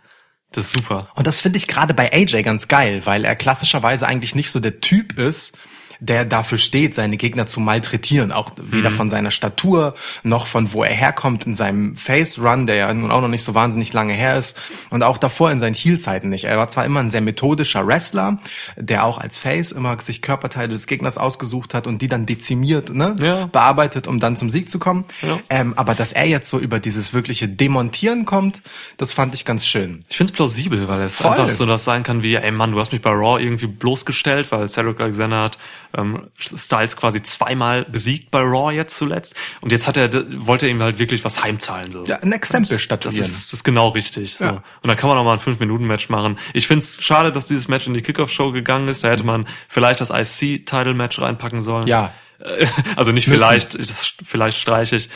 Das 0.51 0.67
ist 0.67 0.73
super. 0.73 1.09
Und 1.15 1.27
das 1.27 1.41
finde 1.41 1.57
ich 1.57 1.67
gerade 1.67 1.93
bei 1.93 2.11
AJ 2.11 2.43
ganz 2.43 2.67
geil, 2.67 3.05
weil 3.05 3.25
er 3.25 3.35
klassischerweise 3.35 4.07
eigentlich 4.07 4.35
nicht 4.35 4.49
so 4.49 4.59
der 4.59 4.79
Typ 4.79 5.17
ist, 5.17 5.57
der 5.99 6.25
dafür 6.25 6.57
steht, 6.57 6.95
seine 6.95 7.17
Gegner 7.17 7.47
zu 7.47 7.59
malträtieren. 7.59 8.31
Auch 8.31 8.51
weder 8.61 8.91
von 8.91 9.09
seiner 9.09 9.31
Statur 9.31 9.93
noch 10.23 10.45
von 10.47 10.71
wo 10.73 10.83
er 10.83 10.93
herkommt 10.93 11.45
in 11.45 11.55
seinem 11.55 11.95
Face 11.95 12.39
Run, 12.39 12.67
der 12.67 12.75
ja 12.75 12.93
nun 12.93 13.11
auch 13.11 13.21
noch 13.21 13.27
nicht 13.27 13.43
so 13.43 13.55
wahnsinnig 13.55 13.93
lange 13.93 14.13
her 14.13 14.37
ist. 14.37 14.57
Und 14.89 15.03
auch 15.03 15.17
davor 15.17 15.51
in 15.51 15.59
seinen 15.59 15.73
Heel-Zeiten 15.73 16.29
nicht. 16.29 16.45
Er 16.45 16.57
war 16.57 16.67
zwar 16.69 16.85
immer 16.85 16.99
ein 16.99 17.09
sehr 17.09 17.21
methodischer 17.21 17.85
Wrestler, 17.87 18.37
der 18.75 19.03
auch 19.05 19.17
als 19.17 19.37
Face 19.37 19.71
immer 19.71 19.99
sich 19.99 20.21
Körperteile 20.21 20.69
des 20.69 20.87
Gegners 20.87 21.17
ausgesucht 21.17 21.73
hat 21.73 21.87
und 21.87 22.01
die 22.01 22.07
dann 22.07 22.25
dezimiert, 22.25 22.93
ne, 22.93 23.15
Ja. 23.19 23.45
bearbeitet, 23.47 24.07
um 24.07 24.19
dann 24.19 24.35
zum 24.35 24.49
Sieg 24.49 24.69
zu 24.69 24.79
kommen. 24.79 25.05
Ja. 25.21 25.39
Ähm, 25.49 25.73
aber 25.75 25.95
dass 25.95 26.11
er 26.11 26.25
jetzt 26.25 26.49
so 26.49 26.59
über 26.59 26.79
dieses 26.79 27.13
wirkliche 27.13 27.47
Demontieren 27.47 28.25
kommt, 28.25 28.61
das 28.97 29.11
fand 29.13 29.33
ich 29.33 29.45
ganz 29.45 29.65
schön. 29.65 29.99
Ich 30.09 30.17
find's 30.17 30.31
plausibel, 30.31 30.87
weil 30.87 31.01
es 31.01 31.17
Voll. 31.17 31.31
einfach 31.31 31.53
so 31.53 31.65
das 31.65 31.83
sein 31.85 32.03
kann 32.03 32.23
wie, 32.23 32.35
ey 32.35 32.51
Mann, 32.51 32.71
du 32.71 32.79
hast 32.79 32.91
mich 32.91 33.01
bei 33.01 33.09
Raw 33.11 33.41
irgendwie 33.41 33.67
bloßgestellt, 33.67 34.51
weil 34.51 34.67
Cedric 34.69 34.99
Alexander 34.99 35.41
hat 35.43 35.57
ähm, 35.95 36.27
Styles 36.37 36.97
quasi 36.97 37.21
zweimal 37.21 37.85
besiegt 37.85 38.31
bei 38.31 38.39
Raw 38.41 38.73
jetzt 38.73 38.95
zuletzt. 38.95 39.35
Und 39.61 39.71
jetzt 39.71 39.87
hat 39.87 39.97
er, 39.97 40.11
wollte 40.45 40.65
er 40.65 40.71
ihm 40.71 40.81
halt 40.81 40.99
wirklich 40.99 41.23
was 41.23 41.43
heimzahlen. 41.43 41.91
So. 41.91 42.03
Ja, 42.05 42.17
ein 42.19 42.31
Exempel 42.31 42.79
statuieren. 42.79 43.17
Das 43.17 43.27
ist, 43.27 43.47
das 43.47 43.53
ist 43.53 43.63
genau 43.63 43.89
richtig. 43.89 44.35
So. 44.35 44.45
Ja. 44.45 44.51
Und 44.51 44.87
dann 44.87 44.95
kann 44.95 45.09
man 45.09 45.17
auch 45.17 45.23
mal 45.23 45.33
ein 45.33 45.39
5-Minuten-Match 45.39 46.09
machen. 46.09 46.37
Ich 46.53 46.67
find's 46.67 47.01
schade, 47.01 47.31
dass 47.31 47.47
dieses 47.47 47.67
Match 47.67 47.87
in 47.87 47.93
die 47.93 48.01
Kickoff-Show 48.01 48.51
gegangen 48.51 48.87
ist. 48.87 49.03
Da 49.03 49.09
hätte 49.09 49.23
man 49.23 49.47
vielleicht 49.67 50.01
das 50.01 50.09
IC-Title-Match 50.09 51.19
reinpacken 51.21 51.61
sollen. 51.61 51.87
Ja. 51.87 52.13
Äh, 52.39 52.65
Also 52.95 53.11
nicht 53.11 53.27
Müssen. 53.27 53.39
vielleicht, 53.39 53.79
das, 53.79 54.13
vielleicht 54.23 54.57
streiche 54.57 54.95
ich. 54.97 55.09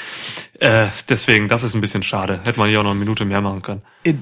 Äh, 0.60 0.88
deswegen, 1.10 1.48
das 1.48 1.64
ist 1.64 1.74
ein 1.74 1.82
bisschen 1.82 2.04
schade. 2.04 2.40
Hätte 2.44 2.60
man 2.60 2.70
hier 2.70 2.80
auch 2.80 2.84
noch 2.84 2.92
eine 2.92 3.00
Minute 3.00 3.26
mehr 3.26 3.42
machen 3.42 3.62
können. 3.62 3.82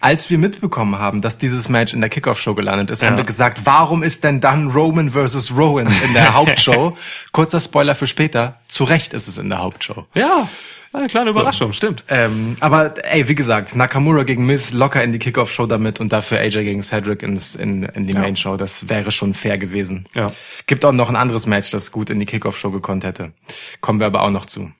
Als 0.00 0.30
wir 0.30 0.38
mitbekommen 0.38 0.98
haben, 0.98 1.20
dass 1.20 1.38
dieses 1.38 1.68
Match 1.68 1.92
in 1.92 2.00
der 2.00 2.08
Kickoff-Show 2.10 2.54
gelandet 2.54 2.90
ist, 2.90 3.02
Ja. 3.02 3.08
haben 3.08 3.16
wir 3.16 3.24
gesagt, 3.24 3.60
warum 3.64 4.02
ist 4.02 4.24
denn 4.24 4.40
dann 4.40 4.70
Roman 4.70 5.10
versus 5.10 5.50
Rowan 5.54 5.86
in 6.04 6.12
der 6.14 6.34
Hauptshow? 6.34 6.96
Kurzer 7.32 7.60
Spoiler 7.60 7.94
für 7.94 8.06
später. 8.06 8.60
Zu 8.68 8.84
Recht 8.84 9.12
ist 9.12 9.28
es 9.28 9.38
in 9.38 9.48
der 9.50 9.58
Hauptshow. 9.58 10.06
Ja, 10.14 10.48
eine 10.96 11.08
kleine 11.08 11.30
Überraschung, 11.30 11.72
stimmt. 11.72 12.04
Ähm, 12.08 12.56
aber 12.60 12.94
ey, 13.04 13.28
wie 13.28 13.34
gesagt, 13.34 13.74
Nakamura 13.76 14.22
gegen 14.22 14.46
Miz 14.46 14.72
locker 14.72 15.02
in 15.02 15.12
die 15.12 15.18
Kickoff-Show 15.18 15.66
damit 15.66 16.00
und 16.00 16.12
dafür 16.12 16.38
AJ 16.38 16.64
gegen 16.64 16.82
Cedric 16.82 17.22
ins, 17.22 17.54
in, 17.54 17.82
in 17.82 18.06
die 18.06 18.14
Main-Show. 18.14 18.56
Das 18.56 18.88
wäre 18.88 19.12
schon 19.12 19.34
fair 19.34 19.58
gewesen. 19.58 20.06
Ja. 20.14 20.32
Gibt 20.66 20.84
auch 20.84 20.92
noch 20.92 21.08
ein 21.08 21.16
anderes 21.16 21.46
Match, 21.46 21.70
das 21.70 21.92
gut 21.92 22.10
in 22.10 22.18
die 22.18 22.26
Kickoff-Show 22.26 22.70
gekonnt 22.70 23.04
hätte. 23.04 23.32
Kommen 23.80 24.00
wir 24.00 24.06
aber 24.06 24.22
auch 24.22 24.30
noch 24.30 24.46
zu. 24.46 24.70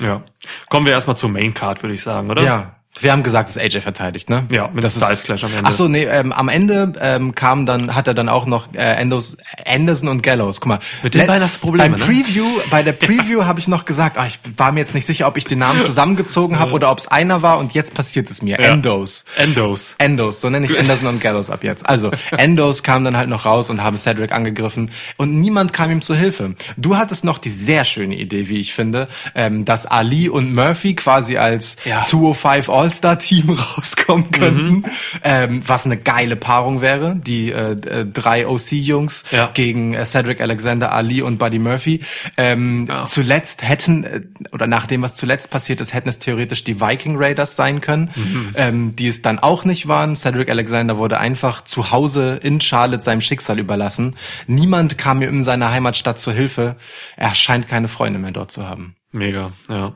Ja. 0.00 0.22
Kommen 0.68 0.86
wir 0.86 0.92
erstmal 0.92 1.16
zur 1.16 1.30
Main 1.30 1.54
Card, 1.54 1.82
würde 1.82 1.94
ich 1.94 2.02
sagen, 2.02 2.30
oder? 2.30 2.42
Ja, 2.42 2.76
Wir 3.00 3.10
haben 3.10 3.24
gesagt, 3.24 3.48
dass 3.48 3.58
AJ 3.58 3.80
verteidigt, 3.80 4.30
ne? 4.30 4.44
Ja, 4.52 4.70
mit 4.72 4.84
das 4.84 4.94
Styles 4.94 5.24
Clash 5.24 5.42
am 5.42 5.50
Ende. 5.52 5.64
Ach 5.64 5.72
so, 5.72 5.88
nee, 5.88 6.04
ähm, 6.04 6.32
am 6.32 6.48
Ende 6.48 6.92
ähm, 7.00 7.34
kam 7.34 7.66
dann, 7.66 7.94
hat 7.96 8.06
er 8.06 8.14
dann 8.14 8.28
auch 8.28 8.46
noch 8.46 8.72
äh, 8.72 8.78
Endos, 8.78 9.36
Anderson 9.66 10.08
und 10.08 10.22
Gallows. 10.22 10.60
Guck 10.60 10.68
mal. 10.68 10.78
Mit 11.02 11.14
den 11.14 11.22
Le- 11.22 11.26
beiden 11.26 11.42
hast 11.42 11.56
du 11.56 11.60
Probleme, 11.60 11.90
Beim 11.96 11.98
ne? 11.98 12.06
Preview, 12.06 12.46
bei 12.70 12.84
der 12.84 12.92
Preview 13.04 13.44
habe 13.46 13.58
ich 13.58 13.66
noch 13.66 13.84
gesagt, 13.84 14.16
ah, 14.16 14.26
ich 14.26 14.38
war 14.56 14.70
mir 14.70 14.78
jetzt 14.78 14.94
nicht 14.94 15.06
sicher, 15.06 15.26
ob 15.26 15.36
ich 15.36 15.44
den 15.44 15.58
Namen 15.58 15.82
zusammengezogen 16.04 16.60
habe 16.60 16.70
oder 16.72 16.90
ob 16.92 16.98
es 16.98 17.08
einer 17.08 17.42
war 17.42 17.58
und 17.58 17.74
jetzt 17.74 17.94
passiert 17.94 18.30
es 18.30 18.42
mir. 18.42 18.60
Ja. 18.60 18.72
Endos. 18.72 19.24
Endos. 19.36 19.96
Endos, 19.98 20.40
so 20.40 20.48
nenne 20.48 20.66
ich 20.66 20.78
Anderson 20.78 21.08
und 21.08 21.20
Gallows 21.20 21.50
ab 21.50 21.64
jetzt. 21.64 21.88
Also, 21.88 22.12
Endos 22.36 22.84
kam 22.84 23.04
dann 23.04 23.16
halt 23.16 23.28
noch 23.28 23.44
raus 23.44 23.70
und 23.70 23.82
haben 23.82 23.98
Cedric 23.98 24.30
angegriffen 24.30 24.90
und 25.16 25.32
niemand 25.32 25.72
kam 25.72 25.90
ihm 25.90 26.00
zu 26.00 26.14
Hilfe. 26.14 26.54
Du 26.76 26.96
hattest 26.96 27.24
noch 27.24 27.38
die 27.38 27.50
sehr 27.50 27.84
schöne 27.84 28.14
Idee, 28.14 28.48
wie 28.48 28.58
ich 28.58 28.72
finde, 28.72 29.08
ähm, 29.34 29.64
dass 29.64 29.84
Ali 29.86 30.28
und 30.28 30.54
Murphy 30.54 30.94
quasi 30.94 31.38
als 31.38 31.76
Ja. 31.84 32.06
205 32.06 32.68
All-Star-Team 32.84 33.50
rauskommen 33.76 34.30
könnten, 34.30 34.84
ähm, 35.22 35.62
was 35.66 35.86
eine 35.86 35.96
geile 35.96 36.36
Paarung 36.36 36.82
wäre. 36.82 37.16
Die 37.16 37.50
äh, 37.50 37.72
äh, 37.72 38.04
drei 38.06 38.46
OC-Jungs 38.46 39.24
Ja. 39.30 39.50
gegen 39.54 39.94
äh, 39.94 40.04
Cedric 40.04 40.40
Alexander, 40.42 40.92
Ali 40.92 41.22
und 41.22 41.38
Buddy 41.38 41.58
Murphy. 41.58 42.00
Ähm, 42.36 42.86
Ja. 42.88 43.06
Zuletzt 43.06 43.62
hätten, 43.66 44.04
äh, 44.04 44.20
oder 44.52 44.66
nach 44.66 44.86
dem, 44.86 45.00
was 45.02 45.14
zuletzt 45.14 45.50
passiert 45.50 45.80
ist, 45.80 45.94
hätten 45.94 46.08
es 46.10 46.18
theoretisch 46.18 46.62
die 46.64 46.80
Viking 46.80 47.16
Raiders 47.16 47.56
sein 47.56 47.80
können, 47.80 48.10
ähm, 48.54 48.94
die 48.96 49.08
es 49.08 49.22
dann 49.22 49.38
auch 49.38 49.64
nicht 49.64 49.88
waren. 49.88 50.14
Cedric 50.16 50.50
Alexander 50.50 50.98
wurde 50.98 51.18
einfach 51.18 51.64
zu 51.64 51.90
Hause 51.90 52.38
in 52.42 52.60
Charlotte 52.60 53.02
seinem 53.02 53.22
Schicksal 53.22 53.58
überlassen. 53.58 54.16
Niemand 54.46 54.98
kam 54.98 55.22
ihm 55.22 55.30
in 55.30 55.44
seiner 55.44 55.70
Heimatstadt 55.70 56.18
zur 56.18 56.34
Hilfe. 56.34 56.76
Er 57.16 57.34
scheint 57.34 57.66
keine 57.66 57.88
Freunde 57.88 58.18
mehr 58.18 58.32
dort 58.32 58.50
zu 58.50 58.68
haben. 58.68 58.94
Mega, 59.12 59.52
ja. 59.70 59.94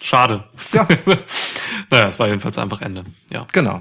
Schade. 0.00 0.44
Ja. 0.72 0.86
naja, 1.90 2.06
es 2.08 2.18
war 2.18 2.28
jedenfalls 2.28 2.58
einfach 2.58 2.80
Ende. 2.82 3.04
Ja. 3.30 3.46
Genau. 3.52 3.78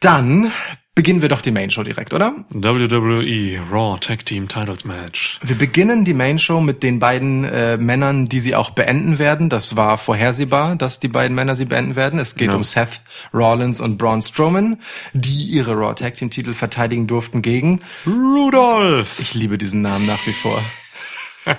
Dann 0.00 0.52
beginnen 0.94 1.22
wir 1.22 1.28
doch 1.30 1.40
die 1.40 1.52
Main 1.52 1.70
Show 1.70 1.82
direkt, 1.82 2.12
oder? 2.12 2.34
WWE 2.50 3.60
Raw 3.70 3.98
Tag 3.98 4.26
Team 4.26 4.46
Titles 4.46 4.84
Match. 4.84 5.38
Wir 5.42 5.56
beginnen 5.56 6.04
die 6.04 6.12
Main 6.12 6.38
Show 6.38 6.60
mit 6.60 6.82
den 6.82 6.98
beiden 6.98 7.44
äh, 7.44 7.76
Männern, 7.78 8.28
die 8.28 8.40
sie 8.40 8.54
auch 8.54 8.70
beenden 8.70 9.18
werden. 9.18 9.48
Das 9.48 9.74
war 9.74 9.96
vorhersehbar, 9.96 10.76
dass 10.76 11.00
die 11.00 11.08
beiden 11.08 11.34
Männer 11.34 11.56
sie 11.56 11.64
beenden 11.64 11.96
werden. 11.96 12.18
Es 12.20 12.34
geht 12.34 12.48
Ja. 12.50 12.56
um 12.56 12.62
Seth 12.64 13.00
Rollins 13.32 13.80
und 13.80 13.96
Braun 13.96 14.20
Strowman, 14.20 14.78
die 15.14 15.44
ihre 15.44 15.72
Raw 15.72 15.94
Tag 15.94 16.14
Team 16.14 16.30
Titel 16.30 16.52
verteidigen 16.52 17.06
durften 17.06 17.40
gegen. 17.42 17.80
Rudolph! 18.06 19.18
Ich 19.18 19.32
liebe 19.34 19.56
diesen 19.58 19.80
Namen 19.80 20.04
nach 20.06 20.26
wie 20.26 20.32
vor. 20.34 20.62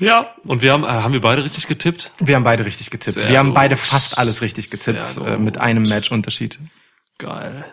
Ja, 0.00 0.34
und 0.44 0.62
wir 0.62 0.72
haben, 0.72 0.82
äh, 0.84 0.88
haben 0.88 1.12
wir 1.12 1.20
beide 1.20 1.44
richtig 1.44 1.66
getippt? 1.66 2.10
Wir 2.18 2.34
haben 2.36 2.42
beide 2.44 2.64
richtig 2.64 2.90
getippt. 2.90 3.14
Sehr 3.14 3.28
wir 3.28 3.38
haben 3.38 3.48
gut. 3.48 3.54
beide 3.54 3.76
fast 3.76 4.18
alles 4.18 4.40
richtig 4.40 4.70
getippt, 4.70 5.18
äh, 5.24 5.36
mit 5.36 5.58
einem 5.58 5.82
Match-Unterschied. 5.84 6.58
Geil. 7.18 7.64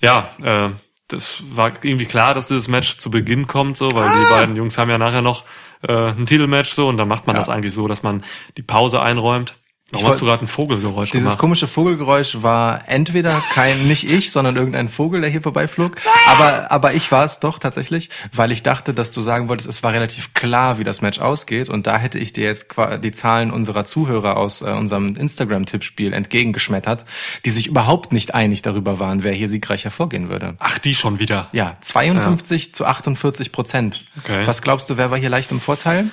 Ja, 0.00 0.30
äh, 0.42 0.70
das 1.08 1.42
war 1.42 1.72
irgendwie 1.82 2.06
klar, 2.06 2.34
dass 2.34 2.48
dieses 2.48 2.68
Match 2.68 2.98
zu 2.98 3.10
Beginn 3.10 3.46
kommt, 3.46 3.76
so, 3.76 3.90
weil 3.92 4.04
Ah! 4.08 4.12
die 4.24 4.30
beiden 4.34 4.56
Jungs 4.56 4.76
haben 4.78 4.90
ja 4.90 4.98
nachher 4.98 5.22
noch 5.22 5.44
äh, 5.88 6.10
ein 6.12 6.26
Titelmatch 6.26 6.72
so 6.74 6.88
und 6.88 6.96
dann 6.96 7.08
macht 7.08 7.26
man 7.26 7.34
Ja. 7.34 7.40
das 7.40 7.48
eigentlich 7.48 7.74
so, 7.74 7.88
dass 7.88 8.02
man 8.02 8.22
die 8.56 8.62
Pause 8.62 9.02
einräumt. 9.02 9.56
Warum 9.92 10.06
hast 10.06 10.20
du 10.20 10.24
gerade 10.24 10.44
ein 10.44 10.48
Vogelgeräusch 10.48 11.10
Dieses 11.10 11.24
gemacht? 11.24 11.38
komische 11.38 11.66
Vogelgeräusch 11.66 12.38
war 12.40 12.88
entweder 12.88 13.42
kein, 13.52 13.86
nicht 13.88 14.10
ich, 14.10 14.32
sondern 14.32 14.56
irgendein 14.56 14.88
Vogel, 14.88 15.20
der 15.20 15.30
hier 15.30 15.42
vorbeiflog. 15.42 15.96
Aber, 16.26 16.70
aber 16.70 16.94
ich 16.94 17.12
war 17.12 17.24
es 17.24 17.40
doch 17.40 17.58
tatsächlich, 17.58 18.08
weil 18.32 18.52
ich 18.52 18.62
dachte, 18.62 18.94
dass 18.94 19.10
du 19.10 19.20
sagen 19.20 19.48
wolltest, 19.48 19.68
es 19.68 19.82
war 19.82 19.92
relativ 19.92 20.32
klar, 20.32 20.78
wie 20.78 20.84
das 20.84 21.02
Match 21.02 21.18
ausgeht. 21.18 21.68
Und 21.68 21.86
da 21.86 21.98
hätte 21.98 22.18
ich 22.18 22.32
dir 22.32 22.44
jetzt 22.44 22.68
die 23.02 23.12
Zahlen 23.12 23.50
unserer 23.50 23.84
Zuhörer 23.84 24.36
aus 24.38 24.62
äh, 24.62 24.70
unserem 24.70 25.14
Instagram-Tippspiel 25.14 26.12
entgegengeschmettert, 26.12 27.04
die 27.44 27.50
sich 27.50 27.66
überhaupt 27.66 28.12
nicht 28.12 28.34
einig 28.34 28.62
darüber 28.62 28.98
waren, 28.98 29.24
wer 29.24 29.32
hier 29.32 29.48
siegreich 29.48 29.84
hervorgehen 29.84 30.28
würde. 30.28 30.54
Ach, 30.58 30.78
die 30.78 30.94
schon 30.94 31.18
wieder. 31.18 31.48
Ja, 31.52 31.76
52 31.82 32.74
zu 32.74 32.86
48 32.86 33.52
Prozent. 33.52 34.04
Okay. 34.22 34.46
Was 34.46 34.62
glaubst 34.62 34.88
du, 34.88 34.96
wer 34.96 35.10
war 35.10 35.18
hier 35.18 35.30
leicht 35.30 35.50
im 35.52 35.60
Vorteil? 35.60 36.06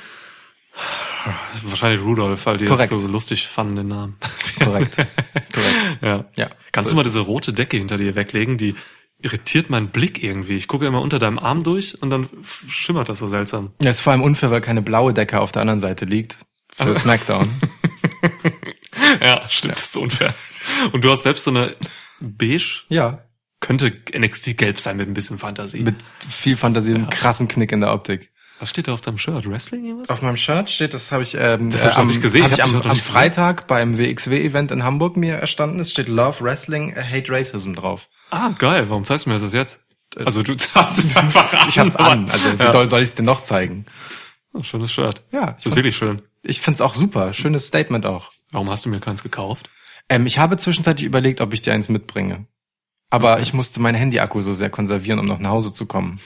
Wahrscheinlich 1.63 2.01
Rudolph, 2.01 2.45
weil 2.45 2.57
die 2.57 2.65
Korrekt. 2.65 2.91
das 2.91 3.01
so 3.01 3.07
lustig 3.07 3.47
fanden, 3.47 3.75
den 3.75 3.87
Namen. 3.89 4.17
Korrekt. 4.63 4.95
Korrekt. 5.53 5.97
ja. 6.01 6.25
Ja, 6.37 6.49
Kannst 6.71 6.89
so 6.89 6.95
du 6.95 6.97
mal 6.97 7.03
diese 7.03 7.19
rote 7.19 7.53
Decke 7.53 7.77
hinter 7.77 7.97
dir 7.97 8.15
weglegen? 8.15 8.57
Die 8.57 8.75
irritiert 9.21 9.69
meinen 9.69 9.89
Blick 9.89 10.23
irgendwie. 10.23 10.55
Ich 10.55 10.67
gucke 10.67 10.85
immer 10.85 11.01
unter 11.01 11.19
deinem 11.19 11.39
Arm 11.39 11.63
durch 11.63 12.01
und 12.01 12.09
dann 12.09 12.29
schimmert 12.69 13.09
das 13.09 13.19
so 13.19 13.27
seltsam. 13.27 13.71
Ja, 13.81 13.91
ist 13.91 14.01
vor 14.01 14.13
allem 14.13 14.21
unfair, 14.21 14.49
weil 14.51 14.61
keine 14.61 14.81
blaue 14.81 15.13
Decke 15.13 15.41
auf 15.41 15.51
der 15.51 15.61
anderen 15.61 15.79
Seite 15.81 16.05
liegt. 16.05 16.37
Für 16.73 16.95
SmackDown. 16.95 17.61
Ja, 19.21 19.47
stimmt, 19.49 19.75
das 19.75 19.83
ist 19.83 19.91
so 19.93 20.01
unfair. 20.01 20.33
Und 20.91 21.03
du 21.03 21.09
hast 21.09 21.23
selbst 21.23 21.43
so 21.43 21.51
eine 21.51 21.75
beige, 22.19 22.81
ja. 22.89 23.23
könnte 23.59 23.91
NXT 24.15 24.57
gelb 24.57 24.79
sein 24.79 24.97
mit 24.97 25.07
ein 25.07 25.13
bisschen 25.13 25.37
Fantasie. 25.37 25.81
Mit 25.81 25.95
viel 26.29 26.57
Fantasie 26.57 26.91
und 26.91 26.97
einem 27.01 27.09
krassen 27.09 27.47
Knick 27.47 27.71
in 27.71 27.81
der 27.81 27.93
Optik. 27.93 28.28
Was 28.59 28.69
steht 28.69 28.87
da 28.87 28.93
auf 28.93 29.01
deinem 29.01 29.17
Shirt? 29.17 29.49
Wrestling 29.49 29.85
irgendwas? 29.85 30.09
Auf 30.09 30.21
meinem 30.21 30.35
Shirt 30.37 30.69
steht, 30.69 30.93
das 30.93 31.11
habe 31.11 31.23
ich, 31.23 31.35
ähm, 31.35 31.69
Das 31.69 31.83
hab 31.83 31.91
ich 31.91 31.97
noch 31.97 32.01
am, 32.01 32.07
nicht 32.07 32.21
gesehen. 32.21 32.43
Hab 32.43 32.51
Ich 32.51 32.57
ich 32.57 32.63
hab 32.63 32.69
am, 32.69 32.77
noch 32.77 32.85
am 32.85 32.91
gesehen. 32.91 33.05
Freitag 33.05 33.67
beim 33.67 33.97
WXW-Event 33.97 34.71
in 34.71 34.83
Hamburg 34.83 35.15
mir 35.17 35.35
erstanden. 35.35 35.79
Es 35.79 35.91
steht 35.91 36.07
Love 36.09 36.41
Wrestling, 36.41 36.93
Hate 36.95 37.31
Racism 37.31 37.73
drauf. 37.73 38.09
Ah, 38.31 38.49
geil. 38.57 38.89
Warum 38.89 39.05
zeigst 39.05 39.25
du 39.25 39.29
mir 39.29 39.39
das 39.39 39.53
jetzt? 39.53 39.79
Also 40.15 40.43
du 40.43 40.55
hast 40.73 40.97
es 41.03 41.15
einfach 41.17 41.53
an. 41.53 41.69
Ich 41.69 41.79
hab's 41.79 41.95
an. 41.95 42.29
Also 42.29 42.57
wie 42.59 42.63
ja. 42.63 42.71
doll 42.71 42.87
soll 42.87 43.01
ich 43.01 43.09
es 43.09 43.15
dir 43.15 43.23
noch 43.23 43.43
zeigen? 43.43 43.85
Oh, 44.53 44.63
schönes 44.63 44.91
Shirt. 44.91 45.21
Ja, 45.31 45.55
ich 45.57 45.63
Das 45.63 45.65
ist 45.67 45.75
wirklich 45.75 45.95
schön. 45.95 46.21
Ich 46.41 46.59
find's 46.59 46.81
auch 46.81 46.95
super. 46.95 47.33
Schönes 47.33 47.67
Statement 47.67 48.05
auch. 48.05 48.31
Warum 48.51 48.69
hast 48.69 48.85
du 48.85 48.89
mir 48.89 48.99
keins 48.99 49.23
gekauft? 49.23 49.69
Ähm, 50.09 50.25
ich 50.25 50.39
habe 50.39 50.57
zwischenzeitlich 50.57 51.05
überlegt, 51.05 51.39
ob 51.39 51.53
ich 51.53 51.61
dir 51.61 51.73
eins 51.73 51.87
mitbringe. 51.87 52.47
Aber 53.11 53.39
ich 53.39 53.53
musste 53.53 53.79
meinen 53.79 53.95
Handy-Akku 53.95 54.41
so 54.41 54.53
sehr 54.53 54.69
konservieren, 54.69 55.19
um 55.19 55.25
noch 55.25 55.39
nach 55.39 55.51
Hause 55.51 55.71
zu 55.71 55.85
kommen. 55.85 56.19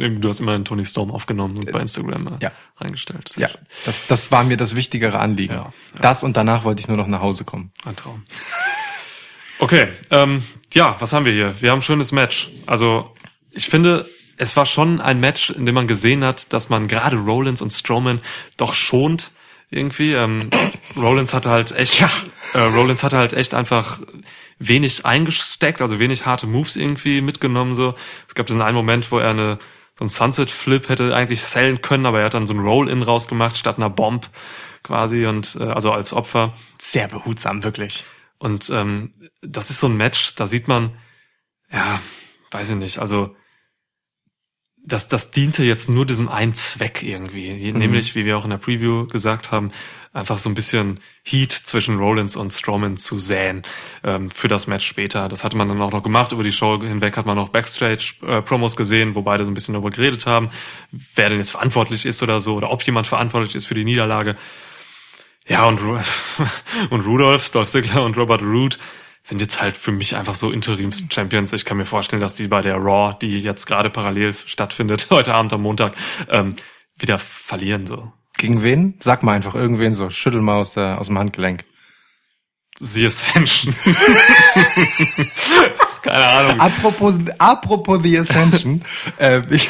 Du 0.00 0.28
hast 0.28 0.40
immer 0.40 0.52
einen 0.52 0.64
Tony 0.64 0.84
Storm 0.84 1.10
aufgenommen 1.10 1.58
und 1.58 1.70
bei 1.70 1.80
Instagram 1.80 2.26
äh, 2.26 2.30
ja. 2.40 2.52
reingestellt. 2.78 3.34
Ja, 3.36 3.50
das, 3.84 4.06
das 4.06 4.32
war 4.32 4.44
mir 4.44 4.56
das 4.56 4.74
wichtigere 4.74 5.18
Anliegen. 5.18 5.54
Ja, 5.54 5.60
ja. 5.62 5.72
Das 6.00 6.22
und 6.22 6.36
danach 6.36 6.64
wollte 6.64 6.80
ich 6.80 6.88
nur 6.88 6.96
noch 6.96 7.06
nach 7.06 7.20
Hause 7.20 7.44
kommen. 7.44 7.70
Ein 7.84 7.96
Traum. 7.96 8.24
Okay, 9.58 9.88
ähm, 10.10 10.42
ja, 10.72 10.96
was 11.00 11.12
haben 11.12 11.26
wir 11.26 11.32
hier? 11.32 11.60
Wir 11.60 11.70
haben 11.70 11.80
ein 11.80 11.82
schönes 11.82 12.12
Match. 12.12 12.50
Also, 12.66 13.12
ich 13.50 13.66
finde, 13.66 14.08
es 14.38 14.56
war 14.56 14.64
schon 14.64 15.02
ein 15.02 15.20
Match, 15.20 15.50
in 15.50 15.66
dem 15.66 15.74
man 15.74 15.86
gesehen 15.86 16.24
hat, 16.24 16.54
dass 16.54 16.70
man 16.70 16.88
gerade 16.88 17.16
Rollins 17.16 17.60
und 17.60 17.70
Strowman 17.70 18.22
doch 18.56 18.72
schont 18.72 19.32
irgendwie. 19.70 20.14
Ähm, 20.14 20.48
Rollins 20.96 21.34
hatte 21.34 21.50
halt 21.50 21.72
echt, 21.72 22.02
äh, 22.54 22.58
Rollins 22.58 23.04
hatte 23.04 23.18
halt 23.18 23.34
echt 23.34 23.52
einfach 23.52 24.00
wenig 24.58 25.04
eingesteckt, 25.04 25.82
also 25.82 25.98
wenig 25.98 26.24
harte 26.24 26.46
Moves 26.46 26.76
irgendwie 26.76 27.20
mitgenommen 27.20 27.74
so. 27.74 27.94
Es 28.28 28.34
gab 28.34 28.46
diesen 28.46 28.62
einen 28.62 28.76
Moment, 28.76 29.10
wo 29.12 29.18
er 29.18 29.30
eine 29.30 29.58
so 30.00 30.04
ein 30.06 30.08
Sunset 30.08 30.50
Flip 30.50 30.88
hätte 30.88 31.14
eigentlich 31.14 31.42
sellen 31.42 31.82
können, 31.82 32.06
aber 32.06 32.20
er 32.20 32.24
hat 32.26 32.34
dann 32.34 32.46
so 32.46 32.54
ein 32.54 32.60
Roll-In 32.60 33.02
rausgemacht 33.02 33.56
statt 33.56 33.76
einer 33.76 33.90
Bomb 33.90 34.30
quasi 34.82 35.26
und 35.26 35.56
äh, 35.60 35.64
also 35.64 35.92
als 35.92 36.12
Opfer. 36.14 36.54
Sehr 36.78 37.06
behutsam, 37.06 37.62
wirklich. 37.62 38.04
Und 38.38 38.70
ähm, 38.70 39.12
das 39.42 39.68
ist 39.68 39.78
so 39.78 39.86
ein 39.88 39.96
Match, 39.98 40.34
da 40.36 40.46
sieht 40.46 40.66
man, 40.68 40.96
ja, 41.70 42.00
weiß 42.50 42.70
ich 42.70 42.76
nicht, 42.76 42.98
also 42.98 43.36
das, 44.82 45.08
das 45.08 45.30
diente 45.30 45.62
jetzt 45.62 45.90
nur 45.90 46.06
diesem 46.06 46.30
einen 46.30 46.54
Zweck 46.54 47.02
irgendwie, 47.02 47.52
Je- 47.52 47.72
nämlich, 47.72 48.14
wie 48.14 48.24
wir 48.24 48.38
auch 48.38 48.44
in 48.44 48.50
der 48.50 48.56
Preview 48.56 49.06
gesagt 49.06 49.52
haben, 49.52 49.72
einfach 50.12 50.38
so 50.38 50.48
ein 50.48 50.54
bisschen 50.54 50.98
Heat 51.24 51.52
zwischen 51.52 51.98
Rollins 51.98 52.34
und 52.34 52.52
Strowman 52.52 52.96
zu 52.96 53.18
säen 53.18 53.62
ähm, 54.02 54.30
für 54.30 54.48
das 54.48 54.66
Match 54.66 54.86
später. 54.86 55.28
Das 55.28 55.44
hatte 55.44 55.56
man 55.56 55.68
dann 55.68 55.80
auch 55.80 55.92
noch 55.92 56.02
gemacht. 56.02 56.32
Über 56.32 56.42
die 56.42 56.52
Show 56.52 56.80
hinweg 56.82 57.16
hat 57.16 57.26
man 57.26 57.36
noch 57.36 57.50
Backstage-Promos 57.50 58.76
gesehen, 58.76 59.14
wo 59.14 59.22
beide 59.22 59.44
so 59.44 59.50
ein 59.50 59.54
bisschen 59.54 59.74
darüber 59.74 59.90
geredet 59.90 60.26
haben, 60.26 60.50
wer 60.90 61.28
denn 61.28 61.38
jetzt 61.38 61.50
verantwortlich 61.50 62.06
ist 62.06 62.22
oder 62.22 62.40
so, 62.40 62.56
oder 62.56 62.70
ob 62.70 62.82
jemand 62.82 63.06
verantwortlich 63.06 63.54
ist 63.54 63.66
für 63.66 63.74
die 63.74 63.84
Niederlage. 63.84 64.36
Ja, 65.46 65.66
und, 65.66 65.80
Ru 65.80 65.98
und 66.90 67.00
Rudolph, 67.00 67.50
Dolph 67.50 67.70
Ziggler 67.70 68.02
und 68.02 68.16
Robert 68.16 68.42
Roode 68.42 68.76
sind 69.22 69.40
jetzt 69.40 69.60
halt 69.60 69.76
für 69.76 69.92
mich 69.92 70.16
einfach 70.16 70.34
so 70.34 70.50
Interims-Champions. 70.50 71.52
Ich 71.52 71.64
kann 71.64 71.76
mir 71.76 71.84
vorstellen, 71.84 72.20
dass 72.20 72.34
die 72.34 72.48
bei 72.48 72.62
der 72.62 72.76
Raw, 72.76 73.16
die 73.20 73.40
jetzt 73.40 73.66
gerade 73.66 73.90
parallel 73.90 74.34
stattfindet, 74.34 75.08
heute 75.10 75.34
Abend 75.34 75.52
am 75.52 75.62
Montag, 75.62 75.94
ähm, 76.28 76.54
wieder 76.96 77.18
verlieren, 77.18 77.86
so. 77.86 78.12
Gegen 78.40 78.62
wen? 78.62 78.94
Sag 79.00 79.22
mal 79.22 79.34
einfach 79.34 79.54
irgendwen 79.54 79.92
so. 79.92 80.08
Schüttel 80.08 80.40
mal 80.40 80.56
aus, 80.56 80.72
der, 80.72 80.98
aus 80.98 81.08
dem 81.08 81.18
Handgelenk. 81.18 81.66
The 82.78 83.04
Ascension. 83.04 83.74
Keine 86.02 86.24
Ahnung. 86.24 86.58
Apropos, 86.58 87.16
apropos 87.36 88.02
The 88.02 88.18
Ascension, 88.20 88.80
äh, 89.18 89.42
ich, 89.50 89.68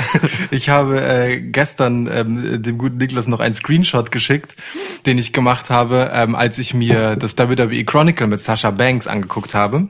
ich 0.52 0.68
habe 0.68 1.00
äh, 1.00 1.40
gestern 1.40 2.06
ähm, 2.06 2.62
dem 2.62 2.78
guten 2.78 2.98
Niklas 2.98 3.26
noch 3.26 3.40
einen 3.40 3.54
Screenshot 3.54 4.12
geschickt, 4.12 4.54
den 5.04 5.18
ich 5.18 5.32
gemacht 5.32 5.68
habe, 5.70 6.12
ähm, 6.14 6.36
als 6.36 6.58
ich 6.58 6.72
mir 6.72 7.16
das 7.16 7.36
WWE 7.36 7.84
Chronicle 7.84 8.28
mit 8.28 8.38
Sasha 8.38 8.70
Banks 8.70 9.08
angeguckt 9.08 9.52
habe. 9.52 9.88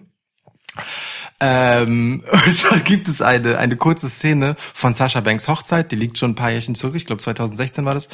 Ähm, 1.41 2.23
und 2.47 2.71
dann 2.71 2.85
gibt 2.85 3.09
es 3.09 3.23
eine, 3.23 3.59
eine 3.59 3.77
kurze 3.77 4.09
Szene 4.09 4.57
von 4.59 4.93
Sasha 4.93 5.21
Banks 5.21 5.49
Hochzeit, 5.49 5.91
die 5.91 5.97
liegt 5.97 6.19
schon 6.19 6.33
ein 6.33 6.35
paar 6.35 6.51
Jährchen 6.51 6.75
zurück, 6.75 6.95
ich 6.97 7.07
glaube 7.07 7.23
2016 7.23 7.85
war 7.85 7.95
das. 7.95 8.09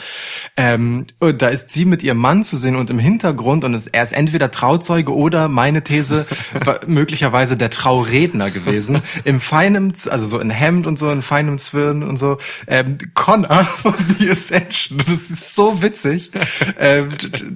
Ähm, 0.56 1.06
und 1.18 1.42
da 1.42 1.48
ist 1.48 1.70
sie 1.70 1.84
mit 1.84 2.02
ihrem 2.02 2.18
Mann 2.18 2.44
zu 2.44 2.56
sehen 2.56 2.76
und 2.76 2.88
im 2.90 2.98
Hintergrund, 2.98 3.64
und 3.64 3.74
es, 3.74 3.86
er 3.86 4.02
ist 4.02 4.12
entweder 4.12 4.50
Trauzeuge 4.50 5.12
oder 5.14 5.48
meine 5.48 5.82
These, 5.82 6.26
möglicherweise 6.86 7.56
der 7.56 7.70
Trauredner 7.70 8.50
gewesen, 8.50 9.02
im 9.24 9.40
feinem, 9.40 9.92
also 10.08 10.26
so 10.26 10.38
in 10.38 10.50
Hemd 10.50 10.86
und 10.86 10.98
so, 10.98 11.10
in 11.10 11.22
feinem 11.22 11.58
Zwirn 11.58 12.02
und 12.02 12.16
so, 12.16 12.38
ähm, 12.66 12.98
Connor 13.14 13.64
von 13.82 13.94
The 14.18 14.30
Ascension. 14.30 14.98
Das 14.98 15.08
ist 15.30 15.54
so 15.54 15.82
witzig, 15.82 16.30
ähm, 16.78 17.10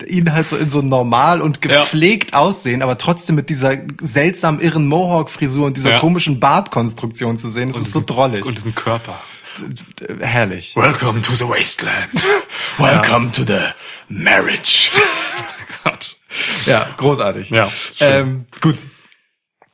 ihn 0.08 0.32
halt 0.32 0.48
so 0.48 0.56
in 0.56 0.68
so 0.68 0.82
normal 0.82 1.40
und 1.40 1.64
Ja. 1.64 1.80
gepflegt 1.80 2.34
aussehen, 2.34 2.82
aber 2.82 2.98
trotzdem 2.98 3.36
mit 3.36 3.48
dieser 3.48 3.76
seltsam 4.00 4.58
irren 4.60 4.86
Mohawk-Frisur 4.86 5.59
und 5.66 5.76
dieser 5.76 5.90
Ja. 5.92 5.98
komischen 5.98 6.40
Bartkonstruktion 6.40 7.36
zu 7.36 7.48
sehen. 7.48 7.72
Das 7.72 7.80
ist 7.80 7.92
so 7.92 8.02
drollig. 8.04 8.44
Und 8.44 8.58
diesen 8.58 8.74
Körper. 8.74 9.20
herrlich. 10.20 10.74
Welcome 10.76 11.22
to 11.22 11.34
the 11.34 11.44
wasteland. 11.46 12.10
Welcome 12.78 13.32
to 13.32 13.42
the 13.44 13.58
marriage. 14.08 14.90
Gott. 15.84 16.16
ja, 16.66 16.88
großartig. 16.96 17.50
Ja, 17.50 17.70
ähm, 18.00 18.46
gut. 18.60 18.76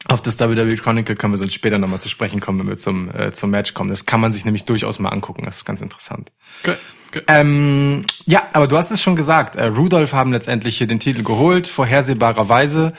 Auf 0.09 0.23
das 0.23 0.38
WWE 0.38 0.76
Chronicle 0.76 1.16
können 1.16 1.33
wir 1.33 1.38
sonst 1.38 1.55
später 1.55 1.78
nochmal 1.78 2.00
zu 2.00 2.09
sprechen 2.09 2.38
kommen, 2.40 2.61
wenn 2.61 2.69
wir 2.69 2.76
zum, 2.76 3.11
äh, 3.12 3.33
zum 3.33 3.50
Match 3.50 3.75
kommen. 3.75 3.90
Das 3.90 4.07
kann 4.07 4.21
man 4.21 4.33
sich 4.33 4.45
nämlich 4.45 4.64
durchaus 4.64 5.00
mal 5.00 5.09
angucken. 5.09 5.45
Das 5.45 5.57
ist 5.59 5.64
ganz 5.64 5.81
interessant. 5.81 6.31
Okay. 6.62 6.76
Okay. 7.09 7.23
Ähm, 7.28 8.05
ja, 8.25 8.43
aber 8.52 8.69
du 8.69 8.76
hast 8.76 8.90
es 8.93 9.02
schon 9.02 9.16
gesagt. 9.16 9.57
Äh, 9.57 9.66
Rudolph 9.66 10.12
haben 10.12 10.33
letztendlich 10.33 10.78
hier 10.78 10.87
den 10.87 11.00
Titel 11.00 11.23
geholt, 11.25 11.66
vorhersehbarerweise. 11.66 12.93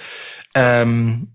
Ähm, 0.53 1.29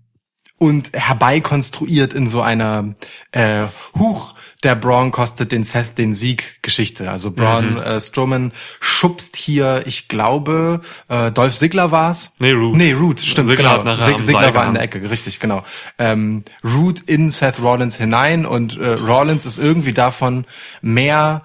und 0.57 0.91
herbeikonstruiert 0.93 2.13
in 2.13 2.27
so 2.27 2.41
einer 2.41 2.95
äh, 3.31 3.65
Huch, 3.97 4.33
der 4.63 4.75
Braun 4.75 5.11
kostet 5.11 5.51
den 5.51 5.63
Seth 5.63 5.97
den 5.97 6.13
Sieg 6.13 6.59
Geschichte. 6.61 7.11
Also 7.11 7.31
Braun 7.31 7.77
äh, 7.77 7.99
Strowman 7.99 8.53
schubst 8.79 9.35
hier, 9.35 9.83
ich 9.85 10.07
glaube, 10.07 10.81
äh, 11.09 11.31
Dolph 11.31 11.55
Ziggler 11.55 11.91
war's. 11.91 12.31
Nee, 12.39 12.53
Root. 12.53 12.77
Nee, 12.77 12.93
Root, 12.93 13.19
stimmt, 13.19 13.49
Ziggler 13.49 13.79
genau. 13.79 13.95
Sig 13.97 14.21
Ziggler 14.21 14.53
war 14.53 14.67
in 14.67 14.75
der. 14.75 14.83
Ecke, 14.83 15.09
richtig, 15.09 15.39
genau. 15.39 15.63
Ähm, 15.97 16.43
Root 16.63 17.01
in 17.01 17.29
Seth 17.29 17.61
Rollins 17.61 17.97
hinein 17.97 18.45
und 18.45 18.77
äh, 18.77 18.93
Rollins 18.93 19.45
ist 19.45 19.57
irgendwie 19.57 19.93
davon 19.93 20.45
mehr 20.81 21.43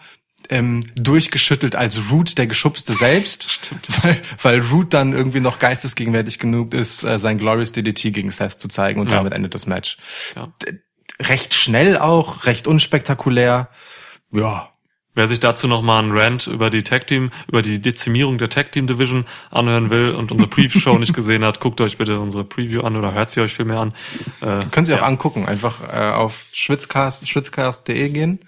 ähm, 0.48 0.82
durchgeschüttelt 0.94 1.76
als 1.76 2.10
Root, 2.10 2.38
der 2.38 2.46
Geschubste 2.46 2.92
selbst. 2.94 3.50
Stimmt. 3.50 3.88
Weil, 4.02 4.20
weil 4.42 4.60
Root 4.60 4.94
dann 4.94 5.12
irgendwie 5.12 5.40
noch 5.40 5.58
geistesgegenwärtig 5.58 6.38
genug 6.38 6.74
ist, 6.74 7.02
äh, 7.04 7.18
sein 7.18 7.38
Glorious 7.38 7.72
DDT 7.72 8.12
gegen 8.12 8.30
Seth 8.30 8.60
zu 8.60 8.68
zeigen 8.68 9.00
und 9.00 9.10
Ja. 9.10 9.16
damit 9.18 9.32
endet 9.32 9.54
das 9.54 9.66
Match. 9.66 9.98
Ja. 10.36 10.52
Recht 11.20 11.54
schnell 11.54 11.98
auch, 11.98 12.46
recht 12.46 12.66
unspektakulär. 12.66 13.68
Ja. 14.32 14.70
Wer 15.14 15.26
sich 15.26 15.40
dazu 15.40 15.66
noch 15.66 15.82
mal 15.82 15.98
einen 15.98 16.16
Rant 16.16 16.46
über 16.46 16.70
die 16.70 16.84
Tag 16.84 17.08
Team, 17.08 17.30
über 17.48 17.60
die 17.60 17.82
Dezimierung 17.82 18.38
der 18.38 18.50
Tag 18.50 18.70
Team 18.70 18.86
Division 18.86 19.24
anhören 19.50 19.90
will 19.90 20.10
und 20.10 20.30
unsere 20.30 20.48
Preview-Show 20.48 20.96
nicht 20.96 21.12
gesehen 21.12 21.44
hat, 21.44 21.58
guckt 21.58 21.80
euch 21.80 21.98
bitte 21.98 22.20
unsere 22.20 22.44
Preview 22.44 22.82
an 22.82 22.94
oder 22.94 23.14
hört 23.14 23.28
sie 23.30 23.40
euch 23.40 23.52
vielmehr 23.52 23.80
an. 23.80 23.94
Äh, 24.40 24.66
Können 24.66 24.84
Sie 24.86 24.94
auch 24.94 25.00
ja. 25.00 25.06
angucken. 25.06 25.46
Einfach 25.46 25.82
äh, 25.92 26.12
auf 26.12 26.46
schwitzcast, 26.52 27.28
schwitzcast.de 27.28 28.08
gehen 28.10 28.38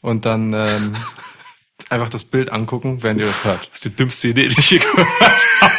und 0.00 0.24
dann 0.24 0.52
ähm, 0.52 0.92
einfach 1.90 2.08
das 2.08 2.24
Bild 2.24 2.50
angucken, 2.52 3.02
während 3.02 3.20
ihr 3.20 3.26
das 3.26 3.44
hört. 3.44 3.66
Das 3.66 3.74
ist 3.76 3.84
die 3.86 3.96
dümmste 3.96 4.28
Idee, 4.28 4.48
die 4.48 4.58
ich 4.58 4.70
je 4.70 4.78
gehört 4.78 5.08
habe. 5.60 5.72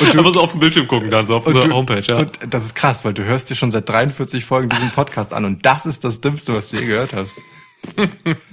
Und 0.00 0.14
du 0.14 0.18
einfach 0.18 0.32
so 0.34 0.40
auf 0.40 0.50
dem 0.52 0.60
Bildschirm 0.60 0.86
gucken 0.86 1.10
kannst, 1.10 1.32
auf 1.32 1.46
unserer 1.46 1.68
du- 1.68 1.74
Homepage, 1.74 2.02
ja. 2.06 2.18
Und 2.18 2.38
das 2.50 2.64
ist 2.66 2.74
krass, 2.74 3.04
weil 3.04 3.14
du 3.14 3.24
hörst 3.24 3.50
dir 3.50 3.54
schon 3.54 3.70
seit 3.70 3.88
43 3.88 4.44
Folgen 4.44 4.68
diesen 4.68 4.90
Podcast 4.90 5.32
an 5.32 5.44
und 5.44 5.64
das 5.64 5.86
ist 5.86 6.04
das 6.04 6.20
Dümmste, 6.20 6.54
was 6.54 6.68
du 6.70 6.76
je 6.76 6.86
gehört 6.86 7.14
hast. 7.14 7.36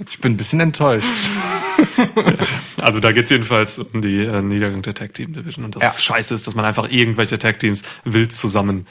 Ich 0.08 0.18
bin 0.18 0.32
ein 0.32 0.36
bisschen 0.36 0.60
enttäuscht. 0.60 1.06
Also 2.80 3.00
da 3.00 3.12
geht's 3.12 3.30
jedenfalls 3.30 3.78
um 3.78 4.02
die 4.02 4.18
äh, 4.24 4.42
Niedergang 4.42 4.82
der 4.82 4.94
Tag 4.94 5.14
Team 5.14 5.32
Division. 5.32 5.64
Und 5.64 5.76
das 5.76 5.82
Ja. 5.82 6.02
Scheiße 6.02 6.34
ist, 6.34 6.46
dass 6.46 6.54
man 6.54 6.64
einfach 6.64 6.90
irgendwelche 6.90 7.38
Tag 7.38 7.58
Teams 7.58 7.82
wild 8.04 8.32
zusammen 8.32 8.86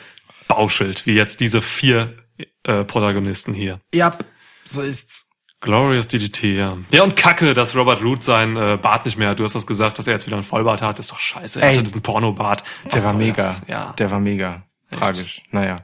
bauschelt, 0.48 1.06
wie 1.06 1.13
jetzt 1.13 1.39
diese 1.39 1.62
vier 1.62 2.15
äh, 2.63 2.84
Protagonisten 2.84 3.53
hier. 3.53 3.79
Ja, 3.94 4.18
so 4.63 4.82
ist's. 4.82 5.28
Glorious 5.61 6.07
DDT, 6.07 6.43
ja. 6.55 6.77
Ja, 6.91 7.03
und 7.03 7.15
Kacke, 7.17 7.53
dass 7.53 7.75
Robert 7.75 8.01
Root 8.01 8.23
sein 8.23 8.55
äh, 8.55 8.77
Bart 8.81 9.05
nicht 9.05 9.17
mehr 9.17 9.29
hat. 9.29 9.39
Du 9.39 9.43
hast 9.43 9.55
das 9.55 9.67
gesagt, 9.67 9.99
dass 9.99 10.07
er 10.07 10.13
jetzt 10.13 10.25
wieder 10.25 10.37
einen 10.37 10.43
Vollbart 10.43 10.81
hat. 10.81 10.99
Das 10.99 11.07
ist 11.07 11.11
doch 11.11 11.19
scheiße. 11.19 11.59
Er 11.61 11.67
Ey, 11.69 11.73
hatte 11.75 11.83
diesen 11.83 12.01
Pornobart. 12.01 12.63
Der 12.93 13.03
war 13.03 13.13
mega. 13.13 13.33
das? 13.41 13.61
Ja, 13.67 13.93
Der 13.97 14.09
war 14.11 14.19
mega. 14.21 14.63
Tragisch. 14.91 15.41
Naja. 15.51 15.77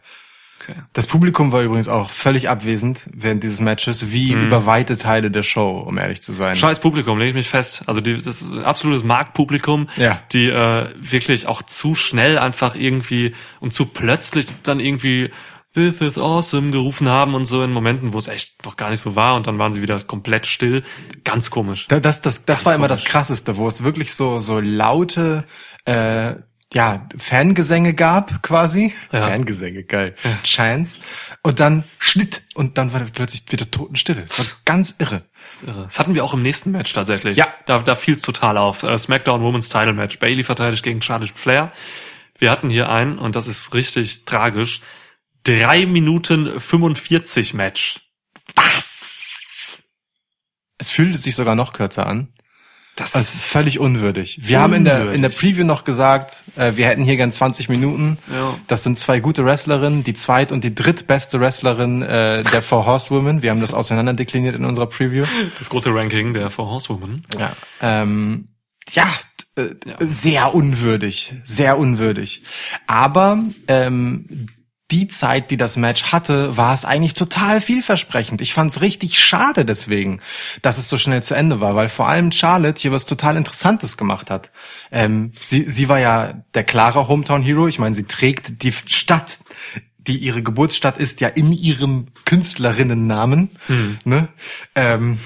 okay. 0.61 0.75
Das 0.93 1.07
Publikum 1.07 1.51
war 1.51 1.61
übrigens 1.61 1.87
auch 1.89 2.09
völlig 2.09 2.47
abwesend 2.49 3.01
während 3.13 3.43
dieses 3.43 3.59
Matches, 3.59 4.11
wie 4.13 4.31
über 4.31 4.65
weite 4.65 4.95
Teile 4.97 5.29
der 5.29 5.43
Show, 5.43 5.79
um 5.85 5.97
ehrlich 5.97 6.21
zu 6.23 6.31
sein. 6.33 6.55
Scheiß 6.55 6.79
Publikum, 6.79 7.19
lege 7.19 7.29
ich 7.31 7.35
mich 7.35 7.49
fest. 7.49 7.83
Also 7.85 7.99
die, 8.01 8.21
das 8.21 8.45
absolutes 8.63 9.03
Marktpublikum, 9.03 9.89
Ja. 9.97 10.21
die 10.31 10.47
äh, 10.47 10.89
wirklich 10.97 11.47
auch 11.47 11.61
zu 11.61 11.95
schnell 11.95 12.39
einfach 12.39 12.75
irgendwie 12.75 13.35
und 13.59 13.73
zu 13.73 13.85
plötzlich 13.87 14.47
dann 14.63 14.79
irgendwie 14.79 15.31
This 15.75 16.01
is 16.01 16.17
awesome 16.17 16.71
gerufen 16.71 17.07
haben 17.07 17.35
und 17.35 17.45
so 17.45 17.61
in 17.63 17.71
Momenten, 17.71 18.13
wo 18.13 18.17
es 18.17 18.27
echt 18.27 18.65
noch 18.65 18.75
gar 18.77 18.89
nicht 18.89 19.01
so 19.01 19.15
war 19.15 19.35
und 19.35 19.45
dann 19.45 19.59
waren 19.59 19.73
sie 19.73 19.81
wieder 19.81 19.99
komplett 19.99 20.47
still. 20.47 20.83
Ganz 21.23 21.51
komisch. 21.51 21.87
Da- 21.87 21.99
Das, 21.99 22.21
das, 22.21 22.45
das 22.45 22.57
Ganz 22.59 22.65
war 22.65 22.75
immer 22.75 22.87
das 22.87 22.99
komisch. 23.01 23.11
Krasseste, 23.11 23.57
wo 23.57 23.67
es 23.67 23.83
wirklich 23.83 24.13
so, 24.13 24.39
so 24.39 24.59
laute, 24.59 25.43
äh, 25.85 26.35
ja, 26.73 27.07
Fangesänge 27.17 27.93
gab, 27.93 28.41
quasi. 28.41 28.93
Ja. 29.11 29.21
Fangesänge, 29.21 29.83
geil. 29.83 30.15
Chants. 30.43 30.99
Und 31.43 31.59
dann 31.59 31.83
Schnitt. 31.99 32.41
Und 32.55 32.77
dann 32.77 32.91
war 32.91 33.01
plötzlich 33.01 33.43
wieder 33.49 33.69
Totenstille. 33.69 34.23
Das 34.25 34.51
war 34.51 34.57
ganz 34.65 34.95
irre. 34.97 35.23
Das 35.51 35.61
ist 35.61 35.67
irre. 35.67 35.83
Das 35.83 35.99
hatten 35.99 36.15
wir 36.15 36.23
auch 36.25 36.33
im 36.33 36.41
nächsten 36.41 36.71
Match 36.71 36.91
tatsächlich. 36.91 37.37
Ja. 37.37 37.47
Da, 37.65 37.79
da 37.79 37.95
fiel 37.95 38.15
es 38.15 38.23
total 38.23 38.57
auf. 38.57 38.83
Äh, 38.83 38.97
SmackDown 38.97 39.41
Women's 39.41 39.69
Title 39.69 39.93
Match. 39.93 40.19
Bailey 40.19 40.43
verteidigt 40.43 40.83
gegen 40.83 41.01
Charlotte 41.01 41.31
Flair. 41.35 41.71
Wir 42.39 42.51
hatten 42.51 42.69
hier 42.69 42.89
einen, 42.89 43.19
und 43.19 43.35
das 43.37 43.47
ist 43.47 43.73
richtig 43.73 44.25
tragisch, 44.25 44.81
drei 45.45 45.85
Minuten 45.85 46.59
45 46.59 47.53
Match. 47.53 48.01
Es 50.77 50.89
fühlte 50.89 51.17
sich 51.17 51.35
sogar 51.35 51.55
noch 51.55 51.71
kürzer 51.71 52.05
an. 52.05 52.33
Das 52.97 53.11
Das 53.11 53.33
ist 53.33 53.45
völlig 53.45 53.79
unwürdig. 53.79 54.39
Wir 54.41 54.59
haben 54.59 54.73
in 54.73 54.85
der, 54.85 54.95
in 54.95 55.05
der 55.05 55.15
Unwürdig. 55.15 55.37
Preview 55.37 55.65
noch 55.65 55.83
gesagt, 55.83 56.43
äh, 56.55 56.73
wir 56.75 56.87
hätten 56.87 57.03
hier 57.03 57.17
gern 57.17 57.31
20 57.31 57.67
Minuten. 57.67 58.17
Ja. 58.31 58.57
Das 58.67 58.83
sind 58.83 58.97
zwei 58.97 59.19
gute 59.19 59.43
Wrestlerinnen, 59.43 60.03
die 60.05 60.13
zweit- 60.13 60.53
und 60.53 60.63
die 60.63 60.73
drittbeste 60.73 61.39
Wrestlerin 61.41 62.01
äh, 62.01 62.43
der 62.43 62.61
Four 62.61 62.85
Horsewomen. 62.85 63.41
Wir 63.41 63.51
haben 63.51 63.59
das 63.59 63.73
auseinanderdekliniert 63.73 64.55
in 64.55 64.63
unserer 64.63 64.87
Preview. 64.87 65.25
das 65.59 65.69
große 65.69 65.93
Ranking 65.93 66.33
der 66.33 66.49
Four 66.49 66.67
Horsewomen. 66.69 67.21
Ja, 67.37 67.51
ähm, 67.81 68.45
ja, 68.91 69.09
äh, 69.55 69.67
sehr 69.99 70.55
unwürdig, 70.55 71.35
sehr 71.43 71.77
unwürdig. 71.77 72.43
Aber 72.87 73.43
ähm, 73.67 74.47
die 74.91 75.07
Zeit, 75.07 75.49
die 75.49 75.57
das 75.57 75.77
Match 75.77 76.05
hatte, 76.11 76.57
war 76.57 76.73
es 76.73 76.85
eigentlich 76.85 77.15
total 77.15 77.59
vielversprechend. 77.59 78.39
Ich 78.41 78.53
fand 78.53 78.69
es 78.69 78.81
richtig 78.81 79.19
schade 79.19 79.65
deswegen, 79.65 80.21
dass 80.61 80.77
es 80.77 80.89
so 80.89 80.97
schnell 80.97 81.23
zu 81.23 81.33
Ende 81.33 81.59
war, 81.59 81.75
weil 81.75 81.89
vor 81.89 82.07
allem 82.07 82.31
Charlotte 82.31 82.79
hier 82.79 82.91
was 82.91 83.05
total 83.05 83.35
Interessantes 83.35 83.97
gemacht 83.97 84.29
hat. 84.29 84.51
Ähm, 84.91 85.31
sie, 85.43 85.67
sie 85.67 85.89
war 85.89 85.99
ja 85.99 86.43
der 86.53 86.63
klare 86.63 87.07
Hometown 87.07 87.41
Hero. 87.41 87.67
Ich 87.67 87.79
meine, 87.79 87.95
sie 87.95 88.03
trägt 88.03 88.63
die 88.63 88.71
Stadt, 88.71 89.39
die 89.97 90.17
ihre 90.17 90.43
Geburtsstadt 90.43 90.99
ist, 90.99 91.19
ja 91.19 91.29
in 91.29 91.51
ihrem 91.51 92.07
Künstlerinnennamen. 92.25 93.49
Ne? 94.03 94.27
Ähm, 94.75 95.17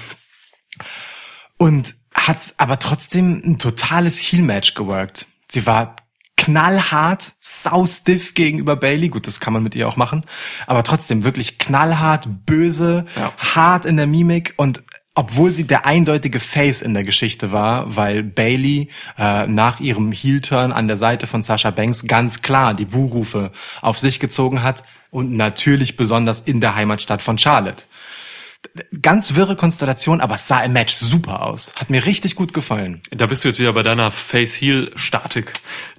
und 1.58 1.94
hat 2.14 2.54
aber 2.56 2.78
trotzdem 2.78 3.42
ein 3.44 3.58
totales 3.58 4.18
Heel-Match 4.18 4.72
geworkt. 4.72 5.26
Sie 5.48 5.66
war 5.66 5.96
knallhart, 6.40 7.32
saustiff 7.40 8.34
gegenüber 8.34 8.74
Bailey. 8.74 9.08
Gut, 9.10 9.26
das 9.26 9.40
kann 9.40 9.52
man 9.52 9.62
mit 9.62 9.74
ihr 9.74 9.86
auch 9.86 9.96
machen. 9.96 10.24
Aber 10.66 10.82
trotzdem 10.82 11.22
wirklich 11.22 11.58
knallhart, 11.58 12.26
böse, 12.46 13.04
Ja. 13.16 13.32
hart 13.38 13.84
in 13.84 13.96
der 13.96 14.06
Mimik 14.06 14.54
und 14.56 14.82
obwohl 15.14 15.52
sie 15.52 15.64
der 15.66 15.84
eindeutige 15.86 16.40
Face 16.40 16.80
in 16.82 16.94
der 16.94 17.02
Geschichte 17.04 17.52
war, 17.52 17.94
weil 17.96 18.22
Bailey 18.22 18.88
äh, 19.18 19.46
nach 19.48 19.80
ihrem 19.80 20.12
Heel-Turn 20.12 20.72
an 20.72 20.88
der 20.88 20.96
Seite 20.96 21.26
von 21.26 21.42
Sasha 21.42 21.70
Banks 21.72 22.06
ganz 22.06 22.40
klar 22.42 22.72
die 22.74 22.84
Buhrufe 22.86 23.50
auf 23.82 23.98
sich 23.98 24.18
gezogen 24.18 24.62
hat 24.62 24.82
und 25.10 25.32
natürlich 25.32 25.96
besonders 25.96 26.40
in 26.40 26.60
der 26.60 26.74
Heimatstadt 26.74 27.20
von 27.20 27.36
Charlotte 27.36 27.84
ganz 29.02 29.34
wirre 29.34 29.56
Konstellation, 29.56 30.20
aber 30.20 30.36
es 30.36 30.46
sah 30.46 30.60
im 30.60 30.72
Match 30.72 30.94
super 30.94 31.42
aus. 31.42 31.72
Hat 31.78 31.90
mir 31.90 32.04
richtig 32.06 32.36
gut 32.36 32.52
gefallen. 32.52 33.00
Da 33.10 33.26
bist 33.26 33.44
du 33.44 33.48
jetzt 33.48 33.58
wieder 33.58 33.72
bei 33.72 33.82
deiner 33.82 34.10
Face-Heel-Statik. 34.10 35.52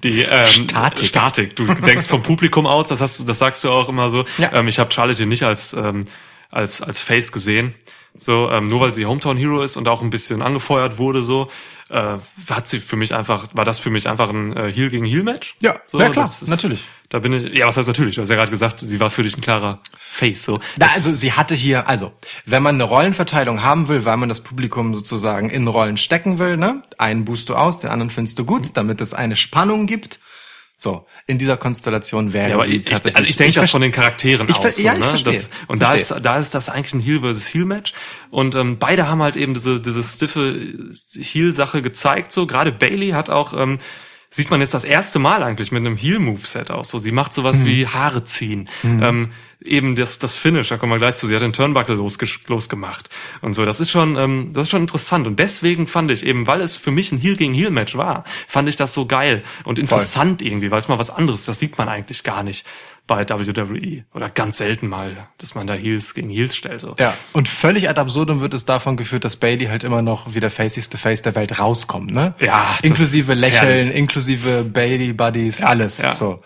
Die 0.04 0.22
ähm, 0.22 0.48
Statik. 0.48 1.08
Statik. 1.08 1.56
Du 1.56 1.66
denkst 1.74 2.08
vom 2.08 2.22
Publikum 2.22 2.68
aus, 2.68 2.88
das 2.88 3.02
hast 3.02 3.20
du, 3.20 3.24
das 3.24 3.40
sagst 3.40 3.64
du 3.64 3.70
auch 3.70 3.90
immer 3.90 4.10
so. 4.10 4.26
Ja. 4.38 4.54
Ähm, 4.54 4.68
ich 4.68 4.80
habe 4.80 4.92
Charlotte 4.92 5.26
nicht 5.26 5.44
als 5.44 5.74
ähm, 5.74 6.06
als 6.50 6.82
als 6.82 7.02
Face 7.02 7.32
gesehen. 7.32 7.74
So, 8.18 8.50
ähm, 8.52 8.66
nur 8.66 8.82
weil 8.82 8.92
sie 8.94 9.06
Hometown 9.06 9.38
Hero 9.38 9.62
ist 9.64 9.78
und 9.78 9.88
auch 9.88 10.02
ein 10.02 10.10
bisschen 10.10 10.42
angefeuert 10.42 10.98
wurde, 10.98 11.24
so, 11.24 11.50
äh, 11.90 12.18
hat 12.50 12.68
sie 12.68 12.80
für 12.80 12.96
mich 12.98 13.16
einfach, 13.16 13.48
war 13.54 13.66
das 13.66 13.80
für 13.80 13.90
mich 13.90 14.08
einfach 14.08 14.30
ein 14.30 14.56
äh, 14.56 14.72
Heel 14.72 14.90
gegen 14.90 15.06
Heel 15.06 15.24
Match. 15.24 15.56
Ja, 15.62 15.78
so, 15.88 15.98
ja, 16.00 16.10
klar, 16.10 16.26
das 16.26 16.42
ist, 16.42 16.50
natürlich. 16.50 16.88
Da 17.10 17.20
bin 17.20 17.34
ich, 17.34 17.58
ja, 17.58 17.68
was 17.68 17.78
heißt 17.78 17.88
natürlich? 17.88 18.16
Du 18.16 18.22
hast 18.22 18.30
ja 18.30 18.36
gerade 18.36 18.52
gesagt, 18.52 18.80
sie 18.80 19.00
war 19.00 19.10
für 19.10 19.24
dich 19.24 19.36
ein 19.38 19.42
klarer 19.42 19.80
Face, 19.98 20.44
so. 20.44 20.60
Das- 20.78 20.94
also 20.96 21.14
sie 21.14 21.32
hatte 21.34 21.56
hier, 21.56 21.88
also 21.88 22.12
wenn 22.46 22.62
man 22.62 22.76
eine 22.76 22.84
Rollenverteilung 22.84 23.64
haben 23.64 23.88
will, 23.88 24.04
weil 24.06 24.18
man 24.18 24.30
das 24.30 24.42
Publikum 24.42 24.94
sozusagen 24.94 25.50
in 25.50 25.68
Rollen 25.68 25.98
stecken 25.98 26.38
will, 26.38 26.58
ne? 26.58 26.84
Einen 26.98 27.26
buchst 27.26 27.48
du 27.50 27.56
aus, 27.56 27.80
den 27.80 27.90
anderen 27.90 28.10
findest 28.10 28.38
du 28.40 28.46
gut, 28.46 28.72
damit 28.76 29.02
es 29.02 29.14
eine 29.14 29.36
Spannung 29.38 29.88
gibt. 29.88 30.20
So, 30.84 31.06
in 31.28 31.38
dieser 31.38 31.58
Konstellation 31.58 32.34
wäre 32.34 32.50
Ja, 32.50 32.56
aber 32.56 32.66
sie 32.66 32.72
ich, 32.72 32.78
ich, 32.80 32.86
tatsächlich. 32.86 33.16
also 33.16 33.30
ich 33.30 33.36
denke 33.36 33.60
das 33.60 33.70
von 33.70 33.84
den 33.84 33.92
Charakteren 33.92 34.50
Ich 34.50 34.56
aus. 34.56 34.78
so, 34.78 34.82
ja, 34.82 34.94
ich 34.94 35.00
ne? 35.00 35.06
verstehe. 35.06 35.34
Das, 35.34 35.50
und 35.68 35.80
da 35.80 35.90
Verstehe. 35.90 36.18
ist, 36.18 36.26
da 36.26 36.40
ist 36.40 36.56
das 36.56 36.70
eigentlich 36.70 36.94
ein 36.96 37.02
Heel 37.02 37.20
versus 37.20 37.54
Heel 37.54 37.66
Match. 37.66 37.94
Und 38.32 38.56
ähm, 38.56 38.80
beide 38.80 39.08
haben 39.08 39.22
halt 39.22 39.36
eben 39.36 39.54
diese, 39.54 39.80
diese 39.80 40.02
stiffe 40.02 40.60
Heel-Sache 41.14 41.84
gezeigt. 41.84 42.32
So 42.32 42.48
gerade 42.48 42.72
Bailey 42.72 43.10
hat 43.12 43.30
auch 43.30 43.54
ähm, 43.54 43.78
sieht 44.34 44.50
man 44.50 44.62
jetzt 44.62 44.74
das 44.74 44.86
erste 44.86 45.20
Mal 45.20 45.44
eigentlich 45.44 45.72
mit 45.74 45.82
einem 45.86 45.98
Heel-Moveset 45.98 46.72
aus. 46.72 46.90
So, 46.90 47.00
sie 47.00 47.12
macht 47.12 47.34
sowas 47.34 47.60
Mhm. 47.60 47.66
wie 47.66 47.88
Haare 47.88 48.24
ziehen. 48.24 48.70
Ähm, 48.84 49.32
eben 49.64 49.96
das, 49.96 50.20
das 50.20 50.36
Finish, 50.36 50.70
da 50.70 50.78
kommen 50.78 50.92
wir 50.94 50.98
gleich 50.98 51.16
zu. 51.16 51.28
Sie 51.28 51.36
hat 51.36 51.42
den 51.42 51.52
Turnbuckle 51.54 51.96
losges 51.96 52.40
losgemacht 52.48 53.10
und 53.42 53.54
so. 53.54 53.66
Das 53.66 53.80
ist 53.82 53.92
schon, 53.92 54.16
ähm, 54.18 54.52
das 54.54 54.64
ist 54.64 54.70
schon 54.72 54.82
interessant. 54.82 55.28
Und 55.28 55.38
deswegen 55.38 55.86
fand 55.86 56.10
ich 56.12 56.26
eben, 56.26 56.48
weil 56.48 56.62
es 56.62 56.78
für 56.78 56.92
mich 56.92 57.12
ein 57.12 57.20
Heel 57.20 57.36
gegen 57.36 57.54
Heel 57.54 57.72
Match 57.72 57.96
war, 57.98 58.24
fand 58.48 58.70
ich 58.70 58.78
das 58.78 58.94
so 58.94 59.06
geil 59.06 59.44
und 59.66 59.80
interessant 59.80 60.42
irgendwie, 60.42 60.72
weil 60.72 60.80
es 60.80 60.88
mal 60.88 60.98
was 60.98 61.10
anderes. 61.10 61.46
Das 61.46 61.60
sieht 61.60 61.78
man 61.78 61.90
eigentlich 61.90 62.24
gar 62.24 62.42
nicht 62.44 62.66
bei 63.16 63.48
WWE 63.58 64.06
oder 64.14 64.30
ganz 64.30 64.58
selten 64.58 64.88
mal, 64.88 65.28
dass 65.38 65.56
man 65.56 65.68
da 65.68 65.74
Heels 65.74 66.14
gegen 66.14 66.30
Heels 66.30 66.56
stellt. 66.56 66.82
So. 66.82 66.94
Ja, 66.98 67.14
und 67.34 67.48
völlig 67.48 67.90
ad 67.90 68.00
absurdum 68.00 68.42
wird 68.42 68.54
es 68.54 68.66
davon 68.66 68.98
geführt, 68.98 69.26
dass 69.26 69.36
Bailey 69.36 69.66
halt 69.66 69.84
immer 69.84 70.02
noch 70.02 70.34
wie 70.34 70.40
der 70.40 70.52
facigste 70.52 70.98
Face 70.98 71.22
der 71.22 71.36
Welt 71.36 71.60
rauskommt, 71.60 72.12
ne? 72.12 72.34
Ja, 72.40 72.78
inklusive 72.82 73.34
Lächeln, 73.34 73.78
herrlich. 73.78 73.96
inklusive 73.96 74.64
Bailey 74.64 75.14
Buddies, 75.14 75.62
alles. 75.62 76.00
ja. 76.00 76.14
So, 76.14 76.42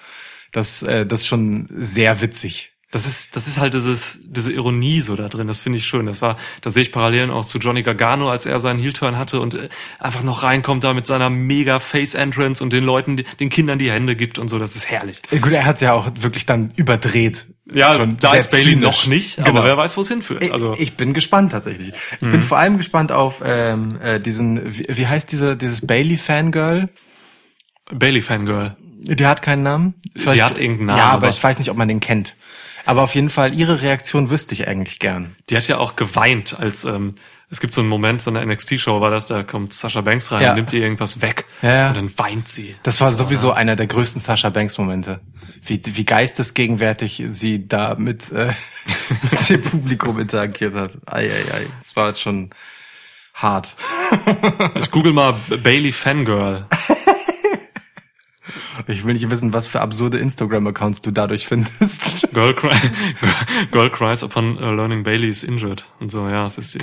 das, 0.52 0.84
äh, 0.84 1.06
das 1.06 1.22
ist 1.22 1.28
schon 1.28 1.68
sehr 1.72 2.22
witzig. 2.22 2.75
Das 2.96 3.06
ist, 3.06 3.36
das 3.36 3.46
ist 3.50 3.58
halt 3.60 3.74
dieses, 3.74 4.18
diese 4.24 4.54
Ironie 4.54 5.02
so 5.02 5.18
da 5.18 5.28
drin. 5.28 5.48
Das 5.48 5.60
finde 5.60 5.80
ich 5.80 5.86
schön. 5.86 6.06
Das 6.06 6.22
war, 6.22 6.38
da 6.62 6.72
sehe 6.72 6.82
ich 6.82 6.94
Parallelen 6.94 7.30
auch 7.30 7.44
zu 7.44 7.58
Johnny 7.58 7.84
Gargano, 7.84 8.30
als 8.30 8.46
er 8.46 8.62
seinen 8.62 8.80
Heel-Turn 8.80 9.18
hatte 9.18 9.42
und 9.42 9.56
äh, 9.56 9.68
einfach 10.00 10.24
noch 10.24 10.44
reinkommt 10.44 10.86
da 10.86 10.94
mit 10.94 11.06
seiner 11.06 11.30
mega 11.30 11.80
Face-Entrance 11.80 12.64
und 12.64 12.72
den 12.72 12.86
Leuten, 12.86 13.22
den 13.42 13.50
Kindern 13.50 13.80
die 13.80 13.92
Hände 13.92 14.16
gibt 14.16 14.40
und 14.40 14.48
so. 14.48 14.60
Das 14.60 14.78
ist 14.78 14.90
herrlich. 14.90 15.22
Äh, 15.30 15.40
Gut, 15.40 15.52
er 15.52 15.66
hat 15.66 15.82
ja 15.82 15.92
auch 15.92 16.10
wirklich 16.20 16.46
dann 16.46 16.72
überdreht. 16.78 17.48
Ja, 17.74 17.96
Schon 17.96 18.16
da 18.22 18.34
ist 18.36 18.52
Bailey 18.52 18.78
noch 18.78 19.08
nicht, 19.08 19.36
Genau. 19.38 19.50
aber 19.50 19.64
wer 19.66 19.76
weiß, 19.76 19.98
wo 19.98 20.02
es 20.02 20.08
hinführt. 20.08 20.42
Ich, 20.44 20.54
Also, 20.54 20.74
ich 20.78 20.96
bin 20.96 21.14
gespannt 21.14 21.52
tatsächlich. 21.52 21.92
Ich 22.22 22.30
bin 22.30 22.44
vor 22.44 22.60
allem 22.60 22.78
gespannt 22.78 23.12
auf 23.12 23.42
ähm, 23.44 24.00
äh, 24.00 24.22
diesen, 24.22 24.62
wie, 24.78 24.86
wie 24.88 25.08
heißt 25.08 25.30
diese, 25.32 25.58
dieses 25.58 25.86
Bailey-Fangirl? 25.86 26.88
Bailey-Fangirl. 27.92 28.76
Die 29.08 29.26
hat 29.26 29.42
keinen 29.42 29.64
Namen? 29.64 29.94
Die 30.16 30.42
hat 30.42 30.58
irgendeinen 30.58 30.88
Namen, 30.88 30.98
Ja, 31.00 31.06
aber, 31.10 31.28
aber- 31.28 31.30
ich 31.30 31.44
weiß 31.44 31.60
nicht, 31.60 31.70
ob 31.70 31.78
man 31.78 31.88
den 31.88 32.00
kennt. 32.00 32.36
Aber 32.86 33.02
auf 33.04 33.16
jeden 33.16 33.30
Fall, 33.30 33.54
ihre 33.54 33.82
Reaktion 33.82 34.30
wüsste 34.30 34.54
ich 34.54 34.68
eigentlich 34.68 35.00
gern. 35.00 35.36
Die 35.50 35.58
hat 35.58 35.68
ja 35.68 35.78
auch 35.78 35.96
geweint, 35.96 36.58
als 36.60 36.86
ähm, 36.86 37.16
es 37.50 37.60
gibt 37.60 37.74
so 37.74 37.82
einen 37.82 37.90
Moment, 37.90 38.22
so 38.22 38.30
eine 38.32 38.46
NXT-Show 38.46 39.02
war 39.02 39.12
das, 39.12 39.28
da 39.28 39.44
kommt 39.44 39.74
Sasha 39.74 40.02
Banks 40.02 40.32
rein 40.32 40.42
Ja. 40.44 40.50
und 40.52 40.56
nimmt 40.58 40.74
ihr 40.74 40.82
irgendwas 40.82 41.22
weg 41.22 41.46
Ja, 41.62 41.90
und 41.90 41.98
dann 41.98 42.12
weint 42.18 42.48
sie. 42.48 42.76
Das 42.84 43.02
war 43.02 43.12
So, 43.12 43.24
sowieso 43.26 43.52
einer 43.52 43.76
der 43.76 43.88
größten 43.88 44.20
Sasha 44.22 44.50
Banks 44.50 44.78
Momente. 44.78 45.20
Wie, 45.64 45.82
wie 45.84 46.06
geistesgegenwärtig 46.06 47.24
sie 47.30 47.68
da 47.68 47.96
mit, 47.98 48.32
äh, 48.32 48.52
mit 49.32 49.50
dem 49.50 49.62
Publikum 49.64 50.20
interagiert 50.20 50.74
hat. 50.76 50.98
Ei, 51.06 51.30
ei, 51.30 51.56
ei. 51.56 51.66
Das 51.80 51.96
war 51.96 52.10
jetzt 52.10 52.22
schon 52.22 52.50
hart. 53.34 53.76
Ich 54.82 54.92
google 54.92 55.14
mal 55.14 55.36
Bailey 55.64 55.92
Fangirl. 55.92 56.68
Ich 58.88 59.06
will 59.06 59.14
nicht 59.14 59.30
wissen, 59.30 59.54
was 59.54 59.68
für 59.68 59.82
absurde 59.82 60.18
Instagram-Accounts 60.18 61.02
du 61.02 61.12
dadurch 61.12 61.48
findest. 61.48 62.28
Girl, 62.34 62.54
cry, 62.54 62.76
Girl 63.72 63.90
cries 63.90 64.24
upon 64.24 64.58
uh, 64.58 64.72
learning 64.72 65.04
Bailey 65.04 65.30
is 65.30 65.44
injured. 65.44 65.86
Und 66.00 66.12
so, 66.12 66.28
ja, 66.28 66.46
es 66.46 66.58
ist 66.58 66.72
sie. 66.72 66.80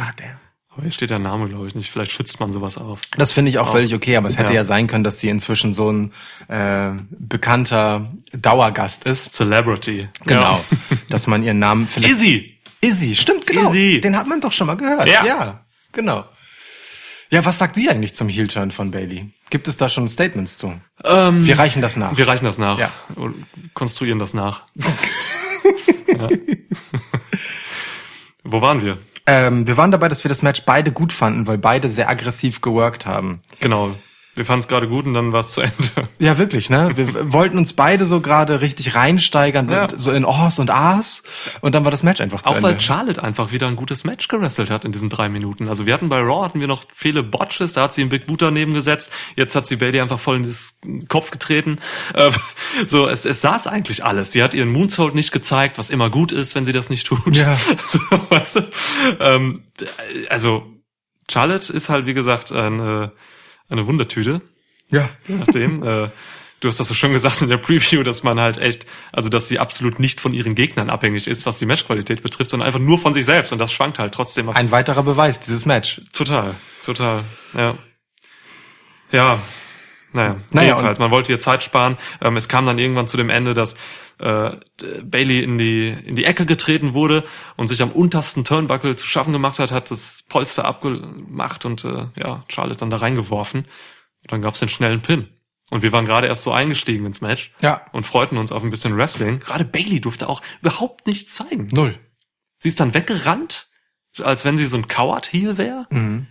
Aber 0.75 0.83
hier 0.83 0.91
steht 0.91 1.11
der 1.11 1.19
Name, 1.19 1.49
glaube 1.49 1.67
ich, 1.67 1.75
nicht. 1.75 1.91
Vielleicht 1.91 2.13
schützt 2.13 2.41
man 2.41 2.51
sowas 2.51 2.79
auf. 2.79 3.03
Das 3.19 3.33
finde 3.33 3.51
ich 3.51 3.59
auch 3.59 3.71
völlig 3.71 3.95
okay, 3.95 4.17
aber 4.17 4.29
es 4.29 4.39
hätte 4.39 4.53
ja. 4.53 4.61
Ja. 4.61 4.65
sein 4.65 4.87
können, 4.87 5.05
dass 5.05 5.19
sie 5.19 5.29
inzwischen 5.29 5.75
so 5.75 5.93
ein 5.93 6.13
äh, 6.49 6.93
bekannter 7.11 8.11
Dauergast 8.33 9.05
ist. 9.05 9.33
Celebrity. 9.33 10.09
Genau. 10.25 10.55
Ja. 10.55 10.65
Dass 11.11 11.27
man 11.27 11.43
ihren 11.43 11.59
Namen 11.59 11.87
vielleicht. 11.89 12.15
Izzy! 12.15 12.59
Izzy, 12.81 13.15
stimmt, 13.15 13.47
genau. 13.47 13.69
Izzy. 13.69 14.01
Den 14.01 14.17
hat 14.17 14.27
man 14.27 14.41
doch 14.41 14.53
schon 14.53 14.67
mal 14.67 14.77
gehört. 14.77 15.07
Ja. 15.07 15.25
ja 15.25 15.61
genau. 15.93 16.25
Ja, 17.31 17.45
was 17.45 17.59
sagt 17.59 17.77
sie 17.77 17.89
eigentlich 17.89 18.15
zum 18.15 18.29
Heel-Turn 18.29 18.71
von 18.71 18.91
Bailey? 18.91 19.31
Gibt 19.53 19.69
es 19.69 19.77
da 19.77 19.91
schon 19.91 20.09
Statements 20.09 20.57
zu? 20.57 20.81
Ähm, 21.05 21.47
Wir 21.47 21.59
reichen 21.59 21.83
das 21.83 21.99
nach. 21.99 22.17
wir 22.17 22.27
reichen 22.27 22.47
das 22.47 22.57
nach. 22.57 22.79
Ja. 22.79 22.91
Konstruieren 23.75 24.19
das 24.19 24.33
nach. 24.33 24.63
ja. 26.09 26.31
Wo 28.45 28.63
waren 28.63 28.81
wir? 28.81 28.97
Ähm, 29.27 29.67
wir 29.67 29.77
waren 29.77 29.91
dabei, 29.91 30.09
dass 30.09 30.25
wir 30.25 30.31
das 30.31 30.41
Match 30.41 30.63
beide 30.65 30.91
gut 30.91 31.13
fanden, 31.13 31.47
weil 31.49 31.59
beide 31.59 31.91
sehr 31.91 32.09
aggressiv 32.09 32.63
geworkt 32.63 33.05
haben. 33.05 33.43
Genau. 33.61 33.95
Wir 34.35 34.47
fanden 34.47 34.61
es 34.61 34.69
gerade 34.69 34.89
gut 34.89 35.05
und 35.05 35.13
dann 35.13 35.33
war 35.33 35.41
es 35.41 35.49
zu 35.51 35.61
Ende. 35.61 36.09
Ja, 36.19 36.39
wirklich, 36.39 36.71
ne? 36.71 36.91
Wir 36.97 37.33
wollten 37.35 37.59
uns 37.59 37.75
beide 37.75 38.07
so 38.07 38.23
gerade 38.23 38.63
richtig 38.63 38.95
reinsteigern, 38.95 39.69
Ja. 39.71 39.83
und 39.83 39.99
so 39.99 40.11
in 40.11 40.25
Ohs 40.25 40.59
und 40.59 40.71
Ahs. 40.71 41.23
Und 41.61 41.75
dann 41.75 41.85
war 41.85 41.91
das 41.91 42.03
Match 42.03 42.21
einfach 42.23 42.41
zu 42.41 42.49
Auch 42.49 42.55
Ende. 42.57 42.69
weil 42.69 42.81
Charlotte 42.81 43.23
einfach 43.23 43.53
wieder 43.53 43.67
ein 43.69 43.77
gutes 43.77 44.05
Match 44.05 44.29
gewrestelt 44.29 44.71
hat 44.71 44.87
in 44.87 44.93
diesen 44.93 45.11
drei 45.11 45.29
Minuten. 45.29 45.69
Also 45.69 45.85
wir 45.85 45.93
hatten 45.93 46.09
bei 46.09 46.21
Raw 46.21 46.47
hatten 46.47 46.61
wir 46.61 46.67
noch 46.67 46.85
viele 46.95 47.23
Botches, 47.23 47.75
da 47.75 47.83
hat 47.83 47.93
sie 47.93 48.01
einen 48.01 48.09
Big 48.09 48.25
Boot 48.27 48.41
daneben 48.41 48.73
gesetzt, 48.73 49.13
jetzt 49.37 49.55
hat 49.55 49.67
sie 49.67 49.77
Bailey 49.77 50.01
einfach 50.01 50.19
voll 50.19 50.37
in 50.37 50.51
den 50.85 51.09
Kopf 51.09 51.31
getreten. 51.31 51.79
Ähm, 52.15 52.33
so, 52.87 53.07
es, 53.09 53.27
es 53.27 53.43
saß 53.43 53.67
eigentlich 53.67 54.03
alles. 54.03 54.33
Sie 54.33 54.43
hat 54.43 54.55
ihren 54.55 54.71
Moonsault 54.73 55.15
nicht 55.15 55.33
gezeigt, 55.33 55.77
was 55.77 55.91
immer 55.91 56.09
gut 56.09 56.33
ist, 56.33 56.55
wenn 56.55 56.65
sie 56.65 56.73
das 56.73 56.89
nicht 56.89 57.07
tut. 57.07 57.37
Ja. 57.37 57.55
So, 57.87 57.99
weißt 58.31 58.57
du? 58.57 58.71
ähm, 59.21 59.65
also 60.31 60.65
Charlotte 61.31 61.71
ist 61.73 61.89
halt, 61.91 62.07
wie 62.07 62.15
gesagt, 62.15 62.51
eine, 62.53 63.13
eine 63.73 63.87
Wundertüte 63.87 64.43
ja. 64.91 65.09
nachdem. 65.27 65.83
äh, 65.83 66.09
du 66.61 66.69
hast 66.69 66.79
das 66.79 66.89
so 66.89 66.95
schön 66.95 67.13
gesagt 67.13 67.43
in 67.43 67.49
der 67.49 67.57
Preview, 67.57 68.03
dass 68.03 68.23
man 68.23 68.39
halt 68.39 68.59
echt, 68.59 68.87
also 69.13 69.29
dass 69.29 69.49
sie 69.49 69.59
absolut 69.59 69.99
nicht 69.99 70.21
von 70.21 70.33
ihren 70.33 70.55
Gegnern 70.55 70.91
abhängig 70.91 71.27
ist, 71.27 71.45
was 71.45 71.57
die 71.57 71.67
Matchqualität 71.67 72.23
betrifft, 72.23 72.51
sondern 72.51 72.67
einfach 72.67 72.79
nur 72.79 72.99
von 72.99 73.15
sich 73.15 73.25
selbst. 73.25 73.53
Und 73.53 73.59
das 73.59 73.73
schwankt 73.73 73.99
halt 73.99 74.15
trotzdem 74.15 74.49
auf 74.49 74.57
Ein 74.57 74.71
weiterer 74.71 75.03
Beweis, 75.03 75.41
dieses 75.41 75.67
Match. 75.67 76.01
total, 76.13 76.55
total, 76.85 77.25
ja. 77.55 77.75
Ja. 79.11 79.43
Naja, 80.15 80.37
Naja, 80.51 80.69
jedenfalls, 80.69 80.99
man 80.99 81.11
wollte 81.11 81.33
ihr 81.33 81.41
Zeit 81.41 81.63
sparen. 81.63 81.97
Ähm, 82.21 82.37
es 82.37 82.47
kam 82.49 82.67
dann 82.67 82.79
irgendwann 82.79 83.07
zu 83.07 83.17
dem 83.17 83.31
Ende, 83.31 83.55
dass 83.55 83.77
äh, 84.19 84.57
Bailey 85.03 85.43
in 85.43 85.59
die 85.59 85.89
in 85.89 86.17
die 86.17 86.25
Ecke 86.25 86.47
getreten 86.47 86.95
wurde 86.95 87.25
und 87.57 87.69
sich 87.69 87.83
am 87.83 87.91
untersten 87.93 88.45
Turnbuckle 88.45 88.97
zu 88.97 89.07
schaffen 89.07 89.33
gemacht 89.33 89.59
hat, 89.59 89.73
hat 89.73 89.91
das 89.91 90.25
Polster 90.29 90.65
abgemacht 90.65 91.65
und 91.65 91.85
äh, 91.85 92.07
ja, 92.17 92.45
Charlotte 92.49 92.79
dann 92.79 92.91
da 92.91 92.99
reingeworfen. 92.99 93.61
Und 93.63 94.33
dann 94.33 94.43
gab's 94.43 94.61
den 94.61 94.69
schnellen 94.69 95.03
Pin. 95.03 95.29
Und 95.71 95.83
wir 95.83 95.93
waren 95.93 96.05
gerade 96.05 96.27
erst 96.27 96.43
so 96.43 96.53
eingestiegen 96.53 97.07
ins 97.07 97.21
Match 97.23 97.51
Ja. 97.63 97.87
und 97.93 98.05
freuten 98.05 98.37
uns 98.37 98.53
auf 98.53 98.63
ein 98.63 98.71
bisschen 98.71 98.97
Wrestling. 98.97 99.41
Gerade 99.41 99.65
Bailey 99.65 100.01
durfte 100.01 100.29
auch 100.29 100.43
überhaupt 100.61 101.07
nichts 101.07 101.35
zeigen. 101.35 101.69
Null. 101.73 101.99
Sie 102.59 102.69
ist 102.69 102.79
dann 102.79 102.93
weggerannt, 102.95 103.69
als 104.23 104.45
wenn 104.45 104.57
sie 104.59 104.67
so 104.67 104.77
ein 104.77 104.87
Coward-Heel 104.87 105.57
wäre. 105.59 105.87
Mhm. 105.91 106.27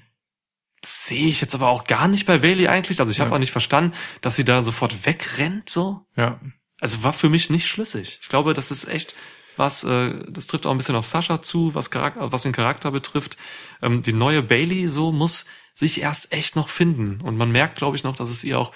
Sehe 0.83 1.27
ich 1.27 1.41
jetzt 1.41 1.53
aber 1.55 1.69
auch 1.69 1.83
gar 1.85 2.07
nicht 2.07 2.25
bei 2.25 2.37
Bailey 2.37 2.67
eigentlich. 2.67 2.99
Also 2.99 3.11
ich 3.11 3.19
habe 3.19 3.33
auch 3.33 3.39
nicht 3.39 3.51
verstanden, 3.51 3.93
dass 4.21 4.35
sie 4.35 4.45
da 4.45 4.63
sofort 4.63 5.05
wegrennt 5.05 5.69
so. 5.69 6.05
Ja. 6.15 6.39
Also 6.81 7.03
war 7.03 7.13
für 7.13 7.29
mich 7.29 7.49
nicht 7.49 7.67
schlüssig. 7.67 8.19
Ich 8.21 8.27
glaube, 8.27 8.53
das 8.53 8.71
ist 8.71 8.85
echt 8.89 9.15
was, 9.55 9.83
äh, 9.83 10.13
das 10.27 10.47
trifft 10.47 10.65
auch 10.65 10.71
ein 10.71 10.77
bisschen 10.77 10.95
auf 10.95 11.05
Sascha 11.05 11.41
zu, 11.41 11.73
was, 11.75 11.91
Charakter, 11.91 12.31
was 12.31 12.43
den 12.43 12.51
Charakter 12.51 12.91
betrifft. 12.91 13.37
Ähm, 13.81 14.01
die 14.01 14.13
neue 14.13 14.41
Bailey 14.41 14.87
so 14.87 15.11
muss 15.11 15.45
sich 15.75 16.01
erst 16.01 16.33
echt 16.33 16.55
noch 16.55 16.67
finden. 16.67 17.21
Und 17.21 17.37
man 17.37 17.51
merkt, 17.51 17.77
glaube 17.77 17.95
ich, 17.95 18.03
noch, 18.03 18.15
dass 18.15 18.29
es 18.29 18.43
ihr 18.43 18.59
auch 18.59 18.71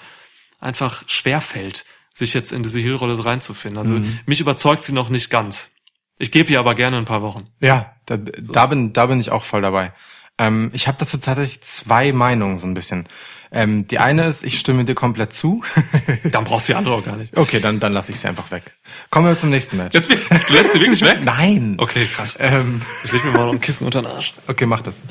einfach 0.60 1.02
schwer 1.08 1.40
fällt, 1.40 1.84
sich 2.14 2.32
jetzt 2.32 2.52
in 2.52 2.62
diese 2.62 2.78
Heel-Rolle 2.78 3.22
reinzufinden. 3.22 3.78
Also 3.78 4.00
mich 4.24 4.40
überzeugt 4.40 4.84
sie 4.84 4.92
noch 4.92 5.10
nicht 5.10 5.28
ganz. 5.28 5.70
Ich 6.18 6.30
gebe 6.30 6.50
ihr 6.50 6.58
aber 6.58 6.74
gerne 6.74 6.96
ein 6.96 7.04
paar 7.04 7.22
Wochen. 7.22 7.48
Ja, 7.60 7.94
da, 8.06 8.16
da 8.16 8.66
bin 8.66 8.92
da 8.94 9.06
bin 9.06 9.20
ich 9.20 9.30
auch 9.30 9.44
voll 9.44 9.60
dabei. 9.60 9.92
Ähm, 10.38 10.70
ich 10.72 10.88
habe 10.88 10.96
dazu 10.98 11.18
tatsächlich 11.18 11.62
zwei 11.62 12.12
Meinungen 12.12 12.58
so 12.58 12.66
ein 12.66 12.74
bisschen. 12.74 13.06
Ähm, 13.52 13.86
die 13.86 13.98
eine 13.98 14.26
ist, 14.26 14.42
ich 14.44 14.58
stimme 14.58 14.84
dir 14.84 14.94
komplett 14.94 15.32
zu. 15.32 15.62
Dann 16.24 16.44
brauchst 16.44 16.68
du 16.68 16.72
die 16.72 16.76
andere 16.76 16.94
auch 16.94 17.04
gar 17.04 17.16
nicht. 17.16 17.36
okay, 17.36 17.60
dann 17.60 17.80
dann 17.80 17.92
lasse 17.92 18.10
ich 18.12 18.18
sie 18.20 18.26
einfach 18.28 18.50
weg. 18.50 18.74
Kommen 19.10 19.26
wir 19.28 19.38
zum 19.38 19.50
nächsten 19.50 19.76
Match. 19.76 19.94
Jetzt, 19.94 20.10
du 20.10 20.52
lässt 20.54 20.72
sie 20.72 20.80
wirklich 20.80 21.02
weg? 21.02 21.20
Nein. 21.24 21.76
Okay, 21.78 22.06
krass. 22.06 22.36
Ähm, 22.40 22.82
Ich 23.04 23.12
leg 23.12 23.24
mir 23.24 23.30
mal 23.32 23.46
noch 23.46 23.52
ein 23.52 23.60
Kissen 23.60 23.84
unter 23.86 24.02
den 24.02 24.10
Arsch. 24.10 24.34
okay, 24.48 24.66
mach 24.66 24.80
das. 24.82 25.04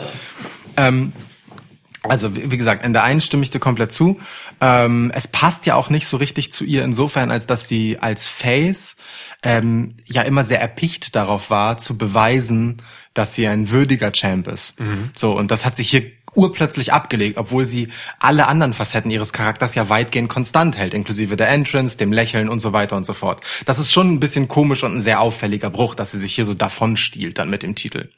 Ähm, 0.78 1.14
Also 2.08 2.36
wie 2.36 2.58
gesagt, 2.58 2.86
in 2.86 2.94
der 2.94 3.04
einen 3.04 3.20
stimme 3.22 3.42
ich 3.44 3.50
dir 3.50 3.60
komplett 3.60 3.92
zu. 3.92 4.20
Ähm, 4.62 5.12
es 5.16 5.28
passt 5.28 5.66
ja 5.66 5.74
auch 5.76 5.90
nicht 5.90 6.06
so 6.08 6.18
richtig 6.18 6.52
zu 6.54 6.64
ihr 6.64 6.84
insofern, 6.84 7.32
als 7.32 7.48
dass 7.48 7.68
sie 7.68 7.98
als 8.00 8.28
Face 8.28 8.96
ähm, 9.42 9.96
ja 10.06 10.22
immer 10.22 10.44
sehr 10.44 10.62
erpicht 10.62 11.16
darauf 11.16 11.50
war, 11.50 11.78
zu 11.78 11.98
beweisen, 11.98 12.82
dass 13.16 13.34
sie 13.34 13.48
ein 13.48 13.72
würdiger 13.72 14.12
Champ 14.12 14.48
ist. 14.48 14.76
So 15.16 15.36
und 15.36 15.50
das 15.50 15.66
hat 15.66 15.76
sich 15.76 15.90
hier 15.90 16.12
urplötzlich 16.36 16.94
abgelegt, 16.94 17.38
obwohl 17.38 17.66
sie 17.66 17.90
alle 18.20 18.48
anderen 18.48 18.74
Facetten 18.74 19.12
ihres 19.12 19.34
Charakters 19.34 19.76
ja 19.76 19.90
weitgehend 19.90 20.30
konstant 20.30 20.78
hält, 20.78 20.94
inklusive 20.94 21.36
der 21.36 21.50
Entrance, 21.50 21.98
dem 21.98 22.12
Lächeln 22.12 22.50
und 22.50 22.60
so 22.60 22.74
weiter 22.74 22.96
und 22.96 23.06
so 23.06 23.14
fort. 23.14 23.42
Das 23.66 23.80
ist 23.80 23.92
schon 23.92 24.14
ein 24.14 24.20
bisschen 24.20 24.48
komisch 24.48 24.84
und 24.84 24.96
ein 24.96 25.02
sehr 25.02 25.22
auffälliger 25.22 25.70
Bruch, 25.70 25.96
dass 25.96 26.12
sie 26.12 26.20
sich 26.20 26.36
hier 26.36 26.46
so 26.46 26.54
davon 26.54 26.98
stiehlt 26.98 27.38
dann 27.38 27.50
mit 27.50 27.64
dem 27.64 27.76
Titel. 27.76 28.10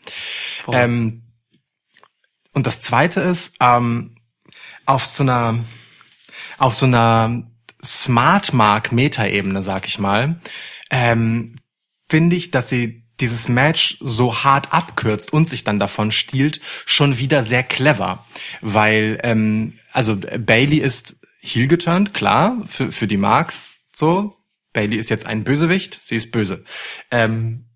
Ähm, 0.71 1.23
und 2.53 2.65
das 2.65 2.81
zweite 2.81 3.21
ist, 3.21 3.53
ähm, 3.59 4.15
auf 4.85 5.05
so 5.05 5.23
einer, 5.23 5.59
auf 6.57 6.75
so 6.75 6.85
einer 6.85 7.43
Smart 7.83 8.53
Mark 8.53 8.91
Meta-Ebene, 8.91 9.61
sag 9.61 9.85
ich 9.87 9.99
mal, 9.99 10.39
ähm, 10.89 11.57
finde 12.09 12.35
ich, 12.35 12.51
dass 12.51 12.69
sie 12.69 13.06
dieses 13.19 13.49
Match 13.49 13.97
so 13.99 14.43
hart 14.43 14.73
abkürzt 14.73 15.33
und 15.33 15.49
sich 15.49 15.63
dann 15.63 15.79
davon 15.79 16.11
stiehlt, 16.11 16.61
schon 16.85 17.17
wieder 17.17 17.43
sehr 17.43 17.63
clever. 17.63 18.25
Weil, 18.61 19.19
ähm, 19.23 19.79
also 19.91 20.15
Bailey 20.15 20.77
ist 20.77 21.17
heel 21.39 21.67
geturnt, 21.67 22.13
klar, 22.13 22.63
für, 22.67 22.91
für 22.91 23.07
die 23.07 23.17
Marks 23.17 23.73
so. 23.95 24.35
Bailey 24.73 24.97
ist 24.97 25.09
jetzt 25.09 25.25
ein 25.25 25.43
Bösewicht, 25.43 25.99
sie 26.03 26.17
ist 26.17 26.31
böse. 26.31 26.63
Ähm, 27.09 27.66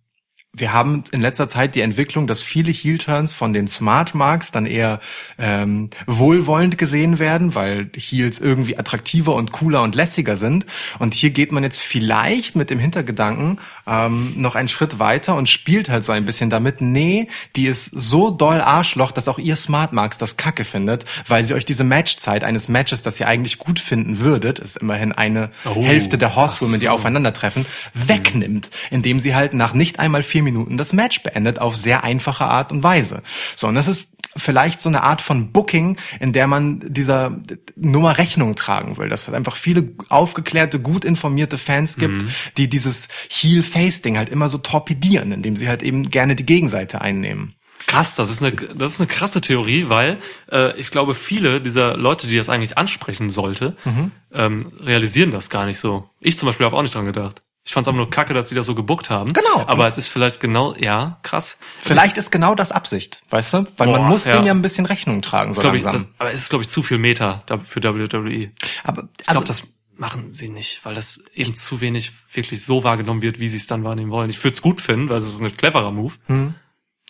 wir 0.54 0.74
haben 0.74 1.06
in 1.12 1.22
letzter 1.22 1.48
Zeit 1.48 1.76
die 1.76 1.82
Entwicklung, 1.82 2.28
dass 2.28 2.42
viele 2.42 2.72
Heel-Turns 2.74 3.32
von 3.32 3.54
den 3.54 3.70
Smart 3.70 4.14
Marks 4.14 4.52
dann 4.52 4.66
eher 4.66 5.00
ähm, 5.40 5.90
wohlwollend 6.08 6.78
gesehen 6.78 7.20
werden, 7.20 7.56
weil 7.56 7.90
Heels 7.96 8.38
irgendwie 8.40 8.78
attraktiver 8.78 9.34
und 9.36 9.54
cooler 9.54 9.82
und 9.82 9.96
lässiger 9.96 10.36
sind. 10.36 10.66
Und 11.00 11.14
hier 11.14 11.30
geht 11.30 11.54
man 11.54 11.64
jetzt 11.64 11.80
vielleicht 11.80 12.58
mit 12.58 12.70
dem 12.70 12.80
Hintergedanken 12.80 13.60
ähm, 13.88 14.34
noch 14.36 14.56
einen 14.56 14.68
Schritt 14.68 15.00
weiter 15.00 15.38
und 15.38 15.48
spielt 15.48 15.90
halt 15.90 16.04
so 16.04 16.12
ein 16.12 16.26
bisschen 16.26 16.50
damit. 16.50 16.82
Nee, 16.82 17.30
die 17.56 17.68
ist 17.68 17.86
so 17.86 18.30
doll 18.30 18.60
Arschloch, 18.60 19.14
dass 19.14 19.30
auch 19.30 19.40
ihr 19.40 19.56
Smart 19.56 19.94
Marks 19.94 20.18
das 20.18 20.36
Kacke 20.36 20.66
findet, 20.66 21.06
weil 21.30 21.46
sie 21.46 21.54
euch 21.54 21.66
diese 21.66 21.86
Matchzeit 21.86 22.44
eines 22.44 22.68
Matches, 22.68 23.02
das 23.02 23.18
ihr 23.22 23.28
eigentlich 23.30 23.58
gut 23.58 23.80
finden 23.80 24.20
würdet, 24.20 24.60
ist 24.60 24.78
immerhin 24.78 25.14
eine 25.14 25.50
Oh, 25.64 25.82
Hälfte 25.82 26.18
der 26.18 26.36
Horsewomen, 26.36 26.76
ach 26.76 26.80
die 26.80 26.86
so. 26.88 26.92
aufeinandertreffen, 26.92 27.66
wegnimmt, 27.94 28.70
indem 28.90 29.22
sie 29.22 29.34
halt 29.34 29.54
nach 29.54 29.74
nicht 29.74 29.98
einmal 30.00 30.24
vier 30.24 30.41
Minuten 30.42 30.78
das 30.78 30.94
Match 30.94 31.24
beendet 31.24 31.60
auf 31.60 31.76
sehr 31.76 32.04
einfache 32.04 32.46
Art 32.46 32.72
und 32.72 32.84
Weise. 32.84 33.22
So, 33.56 33.68
und 33.68 33.76
das 33.76 33.88
ist 33.88 34.12
vielleicht 34.38 34.80
so 34.82 34.88
eine 34.88 35.04
Art 35.04 35.22
von 35.22 35.52
Booking, 35.52 35.98
in 36.22 36.32
der 36.32 36.48
man 36.48 36.80
dieser 36.86 37.38
Nummer 37.76 38.18
Rechnung 38.18 38.56
tragen 38.56 38.98
will. 38.98 39.10
Dass 39.10 39.28
es 39.28 39.34
einfach 39.34 39.58
viele 39.58 39.92
aufgeklärte, 40.08 40.80
gut 40.80 41.04
informierte 41.04 41.58
Fans 41.58 41.98
gibt, 41.98 42.24
die 42.58 42.70
dieses 42.70 43.10
Heel-Face-Ding 43.30 44.18
halt 44.18 44.30
immer 44.30 44.48
so 44.50 44.58
torpedieren, 44.58 45.32
indem 45.32 45.56
sie 45.56 45.68
halt 45.68 45.84
eben 45.84 46.10
gerne 46.10 46.36
die 46.36 46.46
Gegenseite 46.46 47.02
einnehmen. 47.02 47.56
Krass, 47.88 48.16
das 48.16 48.30
ist 48.30 48.42
eine, 48.42 48.52
das 48.54 48.94
ist 48.94 49.02
eine 49.02 49.08
krasse 49.08 49.42
Theorie, 49.42 49.90
weil 49.90 50.20
äh, 50.52 50.80
ich 50.80 50.92
glaube, 50.92 51.14
viele 51.16 51.60
dieser 51.60 51.98
Leute, 51.98 52.28
die 52.28 52.38
das 52.38 52.48
eigentlich 52.48 52.78
ansprechen 52.78 53.30
sollte, 53.30 53.76
Mhm. 53.84 54.12
ähm, 54.32 54.72
realisieren 54.80 55.32
das 55.32 55.50
gar 55.50 55.66
nicht 55.66 55.80
so. 55.80 56.08
Ich 56.22 56.38
zum 56.38 56.46
Beispiel 56.48 56.66
habe 56.68 56.78
auch 56.78 56.84
nicht 56.84 56.96
dran 56.96 57.06
gedacht. 57.06 57.42
Ich 57.64 57.74
fand 57.74 57.86
es 57.86 57.90
aber 57.90 57.98
nur 57.98 58.10
kacke, 58.10 58.34
dass 58.34 58.48
die 58.50 58.56
das 58.56 58.66
so 58.66 58.74
gebuckt 58.74 59.10
haben. 59.10 59.34
Genau. 59.34 59.64
Aber 59.68 59.86
es 59.86 59.98
ist 59.98 60.08
vielleicht 60.08 60.40
genau, 60.40 60.74
ja, 60.76 61.20
krass. 61.22 61.58
Vielleicht 61.80 62.18
ist 62.18 62.32
genau 62.32 62.56
das 62.56 62.72
Absicht, 62.72 63.22
weißt 63.30 63.54
du? 63.54 63.66
Weil 63.78 63.88
man 63.88 64.02
Boah, 64.02 64.08
muss 64.10 64.26
ja. 64.26 64.36
dem 64.38 64.46
ja 64.48 64.54
ein 64.54 64.64
bisschen 64.64 64.86
Rechnung 64.88 65.22
tragen, 65.22 65.54
so 65.54 65.62
Glaub 65.62 65.76
ich, 65.76 65.84
langsam. 65.84 66.04
das, 66.04 66.20
aber 66.20 66.32
es 66.32 66.40
ist, 66.40 66.50
glaube 66.50 66.64
ich, 66.64 66.70
zu 66.70 66.82
viel 66.82 66.98
Meta 66.98 67.44
für 67.64 67.84
WWE. 67.84 68.52
Aber 68.84 69.04
Ich 69.20 69.30
also, 69.30 69.42
glaube, 69.42 69.48
das 69.48 69.64
machen 69.96 70.34
sie 70.34 70.50
nicht, 70.50 70.84
weil 70.84 70.96
das 70.96 71.24
eben 71.36 71.54
zu 71.54 71.80
wenig 71.80 72.12
wirklich 72.34 72.64
so 72.66 72.84
wahrgenommen 72.84 73.22
wird, 73.22 73.40
wie 73.40 73.48
sie 73.48 73.58
es 73.58 73.68
dann 73.68 73.84
wahrnehmen 73.84 74.10
wollen. 74.10 74.32
Ich 74.32 74.44
würde 74.44 74.56
es 74.56 74.62
gut 74.64 74.82
finden, 74.82 75.10
weil 75.10 75.18
es 75.18 75.28
ist 75.28 75.40
ein 75.40 75.56
cleverer 75.56 75.92
Move. 75.92 76.14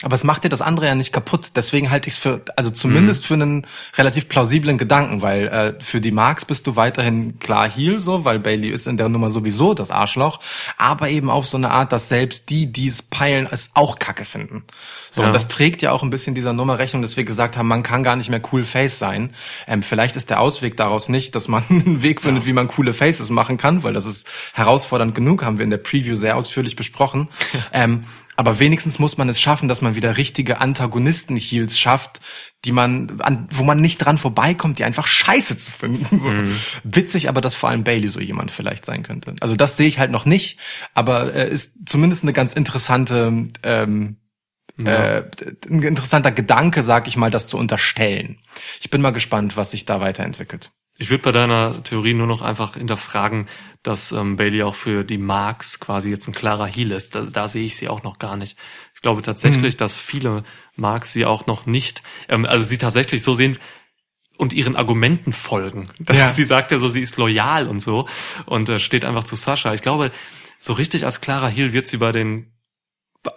Aber 0.03 0.15
es 0.15 0.23
macht 0.23 0.43
dir 0.43 0.49
das 0.49 0.61
andere 0.61 0.87
ja 0.87 0.95
nicht 0.95 1.13
kaputt. 1.13 1.51
Deswegen 1.55 1.91
halte 1.91 2.07
ich 2.07 2.15
es 2.15 2.19
für, 2.19 2.41
also 2.55 2.71
zumindest 2.71 3.25
für 3.25 3.35
einen 3.35 3.67
relativ 3.97 4.27
plausiblen 4.29 4.77
Gedanken, 4.77 5.21
weil 5.21 5.47
äh, 5.47 5.73
für 5.79 6.01
die 6.01 6.11
Marks 6.11 6.43
bist 6.45 6.65
du 6.65 6.75
weiterhin 6.75 7.37
klar 7.39 7.69
Heel 7.69 7.99
so, 7.99 8.25
weil 8.25 8.39
Bailey 8.39 8.69
ist 8.69 8.87
in 8.87 8.97
der 8.97 9.09
Nummer 9.09 9.29
sowieso 9.29 9.73
das 9.73 9.91
Arschloch, 9.91 10.39
aber 10.77 11.09
eben 11.09 11.29
auf 11.29 11.45
so 11.45 11.57
eine 11.57 11.69
Art, 11.71 11.91
dass 11.91 12.07
selbst 12.07 12.49
die, 12.49 12.71
die 12.71 12.87
es 12.87 13.01
peilen, 13.03 13.47
es 13.51 13.69
auch 13.75 13.99
Kacke 13.99 14.25
finden. 14.25 14.63
So, 15.11 15.21
Ja. 15.21 15.27
und 15.27 15.33
das 15.33 15.47
trägt 15.47 15.81
ja 15.81 15.91
auch 15.91 16.01
ein 16.03 16.09
bisschen 16.09 16.33
dieser 16.33 16.53
Nummer 16.53 16.79
Rechnung, 16.79 17.01
dass 17.03 17.15
wir 17.17 17.23
gesagt 17.23 17.55
haben, 17.55 17.67
man 17.67 17.83
kann 17.83 18.01
gar 18.01 18.15
nicht 18.15 18.29
mehr 18.29 18.41
cool 18.51 18.63
Face 18.63 18.97
sein. 18.97 19.31
Ähm, 19.67 19.83
vielleicht 19.83 20.15
ist 20.15 20.29
der 20.29 20.39
Ausweg 20.39 20.77
daraus 20.77 21.09
nicht, 21.09 21.35
dass 21.35 21.47
man 21.47 21.63
einen 21.69 22.01
Weg 22.01 22.21
findet, 22.21 22.45
wie 22.45 22.53
man 22.53 22.67
coole 22.67 22.93
Faces 22.93 23.29
machen 23.29 23.57
kann, 23.57 23.83
weil 23.83 23.93
das 23.93 24.05
ist 24.05 24.27
herausfordernd 24.53 25.13
genug, 25.13 25.43
haben 25.45 25.59
wir 25.59 25.63
in 25.63 25.69
der 25.69 25.77
Preview 25.77 26.15
sehr 26.15 26.37
ausführlich 26.37 26.75
besprochen. 26.75 27.27
ähm, 27.73 28.03
aber 28.35 28.59
wenigstens 28.59 28.99
muss 28.99 29.17
man 29.17 29.29
es 29.29 29.41
schaffen, 29.41 29.67
dass 29.67 29.81
man 29.81 29.95
wieder 29.95 30.17
richtige 30.17 30.59
Antagonisten-Heels 30.59 31.79
schafft, 31.79 32.21
die 32.65 32.71
man, 32.71 33.19
an, 33.21 33.47
wo 33.51 33.63
man 33.63 33.79
nicht 33.79 33.97
dran 33.97 34.17
vorbeikommt, 34.17 34.79
die 34.79 34.83
einfach 34.83 35.07
scheiße 35.07 35.57
zu 35.57 35.71
finden. 35.71 36.17
So. 36.17 36.31
Witzig 36.83 37.29
aber, 37.29 37.41
dass 37.41 37.55
vor 37.55 37.69
allem 37.69 37.83
Bailey 37.83 38.07
so 38.07 38.19
jemand 38.19 38.51
vielleicht 38.51 38.85
sein 38.85 39.03
könnte. 39.03 39.35
Also 39.41 39.55
das 39.55 39.77
sehe 39.77 39.87
ich 39.87 39.99
halt 39.99 40.11
noch 40.11 40.25
nicht, 40.25 40.59
aber 40.93 41.33
äh, 41.33 41.51
ist 41.51 41.87
zumindest 41.87 42.23
eine 42.23 42.33
ganz 42.33 42.53
interessante, 42.53 43.49
ähm, 43.63 44.17
äh, 44.83 45.23
ein 45.69 45.83
interessanter 45.83 46.31
Gedanke, 46.31 46.83
sag 46.83 47.07
ich 47.07 47.17
mal, 47.17 47.31
das 47.31 47.47
zu 47.47 47.57
unterstellen. 47.57 48.39
Ich 48.79 48.89
bin 48.89 49.01
mal 49.01 49.11
gespannt, 49.11 49.57
was 49.57 49.71
sich 49.71 49.85
da 49.85 49.99
weiterentwickelt. 49.99 50.71
Ich 51.01 51.09
würde 51.09 51.23
bei 51.23 51.31
deiner 51.31 51.81
Theorie 51.81 52.13
nur 52.13 52.27
noch 52.27 52.43
einfach 52.43 52.75
hinterfragen, 52.75 53.47
dass 53.81 54.11
ähm, 54.11 54.35
Bailey 54.35 54.61
auch 54.61 54.75
für 54.75 55.03
die 55.03 55.17
Marks 55.17 55.79
quasi 55.79 56.11
jetzt 56.11 56.27
ein 56.27 56.33
klarer 56.33 56.67
Heal 56.67 56.91
ist. 56.91 57.15
Da, 57.15 57.23
da 57.23 57.47
sehe 57.47 57.65
ich 57.65 57.75
sie 57.75 57.89
auch 57.89 58.03
noch 58.03 58.19
gar 58.19 58.37
nicht. 58.37 58.55
Ich 58.93 59.01
glaube 59.01 59.23
tatsächlich, 59.23 59.75
dass 59.77 59.97
viele 59.97 60.43
Marks 60.75 61.11
sie 61.11 61.25
auch 61.25 61.47
noch 61.47 61.65
nicht, 61.65 62.03
ähm, 62.29 62.45
also 62.45 62.63
sie 62.63 62.77
tatsächlich 62.77 63.23
so 63.23 63.33
sehen 63.33 63.57
und 64.37 64.53
ihren 64.53 64.75
Argumenten 64.75 65.33
folgen. 65.33 65.89
Das, 65.99 66.19
Ja. 66.19 66.29
Sie 66.29 66.43
sagt 66.43 66.71
ja 66.71 66.77
so, 66.77 66.87
sie 66.87 67.01
ist 67.01 67.17
loyal 67.17 67.67
und 67.67 67.79
so 67.79 68.07
und 68.45 68.69
äh, 68.69 68.79
steht 68.79 69.03
einfach 69.03 69.23
zu 69.23 69.35
Sascha. 69.35 69.73
Ich 69.73 69.81
glaube, 69.81 70.11
so 70.59 70.73
richtig 70.73 71.05
als 71.05 71.19
klarer 71.19 71.49
Heal 71.49 71.73
wird 71.73 71.87
sie 71.87 71.97
bei 71.97 72.11
den, 72.11 72.53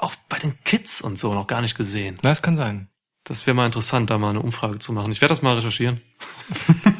auch 0.01 0.15
bei 0.29 0.39
den 0.39 0.63
Kids 0.65 1.01
und 1.01 1.19
so 1.19 1.33
noch 1.33 1.47
gar 1.47 1.63
nicht 1.63 1.79
gesehen. 1.79 2.19
Na, 2.23 2.29
das 2.29 2.43
kann 2.43 2.59
sein. 2.59 2.91
Das 3.25 3.47
wäre 3.47 3.55
mal 3.55 3.65
interessant, 3.65 4.11
da 4.11 4.19
mal 4.19 4.29
eine 4.29 4.41
Umfrage 4.41 4.79
zu 4.79 4.93
machen. 4.93 5.11
Ich 5.11 5.23
werde 5.23 5.33
das 5.33 5.41
mal 5.41 5.55
recherchieren. 5.55 6.03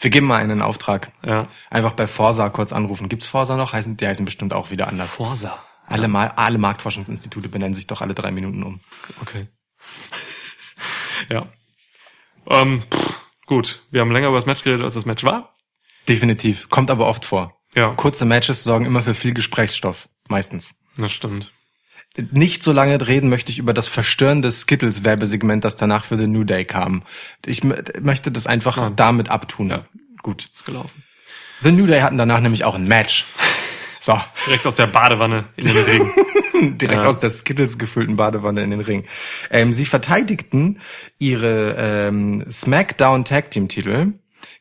Wir 0.00 0.10
geben 0.10 0.26
mal 0.26 0.36
einen 0.40 0.62
Auftrag. 0.62 1.12
Ja. 1.24 1.44
Einfach 1.70 1.92
bei 1.92 2.06
Forsa 2.06 2.48
kurz 2.50 2.72
anrufen. 2.72 3.08
Gibt's 3.08 3.26
Forsa 3.26 3.56
noch? 3.56 3.72
Heißen, 3.72 3.96
die 3.96 4.06
heißen 4.06 4.24
bestimmt 4.24 4.52
auch 4.52 4.70
wieder 4.70 4.88
anders. 4.88 5.14
Forsa. 5.14 5.58
Alle, 5.86 6.08
mal, 6.08 6.28
alle 6.36 6.58
Marktforschungsinstitute 6.58 7.48
benennen 7.48 7.74
sich 7.74 7.86
doch 7.86 8.02
alle 8.02 8.14
drei 8.14 8.30
Minuten 8.30 8.62
um. 8.62 8.80
Okay. 9.22 9.48
ja. 11.30 11.46
Ähm, 12.46 12.82
pff, 12.92 13.20
gut, 13.46 13.82
wir 13.90 14.02
haben 14.02 14.12
länger 14.12 14.28
über 14.28 14.36
das 14.36 14.46
Match 14.46 14.62
geredet, 14.62 14.84
als 14.84 14.94
das 14.94 15.06
Match 15.06 15.24
war. 15.24 15.54
Definitiv. 16.08 16.68
Kommt 16.68 16.90
aber 16.90 17.06
oft 17.06 17.24
vor. 17.24 17.58
Ja, 17.74 17.94
Kurze 17.94 18.24
Matches 18.24 18.64
sorgen 18.64 18.86
immer 18.86 19.02
für 19.02 19.14
viel 19.14 19.34
Gesprächsstoff. 19.34 20.08
Meistens. 20.28 20.74
das 20.96 21.12
stimmt. 21.12 21.52
Nicht 22.32 22.62
so 22.62 22.72
lange 22.72 23.06
reden 23.06 23.28
möchte 23.30 23.52
ich 23.52 23.58
über 23.58 23.72
das 23.72 23.86
verstörende 23.88 24.50
Skittles-Werbesegment, 24.50 25.64
das 25.64 25.76
danach 25.76 26.04
für 26.04 26.18
The 26.18 26.26
New 26.26 26.44
Day 26.44 26.64
kam. 26.64 27.02
Ich 27.46 27.62
möchte 27.64 28.32
das 28.32 28.46
einfach 28.46 28.76
Nein. 28.76 28.96
damit 28.96 29.28
abtun. 29.30 29.70
Ja. 29.70 29.84
Gut. 30.22 30.48
Ist 30.52 30.64
gelaufen. 30.66 31.04
The 31.62 31.70
New 31.72 31.86
Day 31.86 32.00
hatten 32.00 32.18
danach 32.18 32.40
nämlich 32.40 32.64
auch 32.64 32.74
ein 32.74 32.84
Match. 32.84 33.24
So, 34.00 34.18
Direkt 34.46 34.64
aus 34.64 34.76
der 34.76 34.86
Badewanne 34.86 35.46
in 35.56 35.66
den 35.66 35.76
Ring. 35.76 36.12
direkt 36.78 37.00
Ja. 37.02 37.06
aus 37.06 37.18
der 37.18 37.30
Skittles 37.30 37.78
gefüllten 37.78 38.14
Badewanne 38.14 38.62
in 38.62 38.70
den 38.70 38.78
Ring. 38.80 39.04
Ähm, 39.50 39.72
sie 39.72 39.84
verteidigten 39.84 40.78
ihre 41.18 41.74
ähm, 41.76 42.46
SmackDown 42.48 43.24
Tag 43.24 43.50
Team 43.50 43.66
Titel 43.66 44.12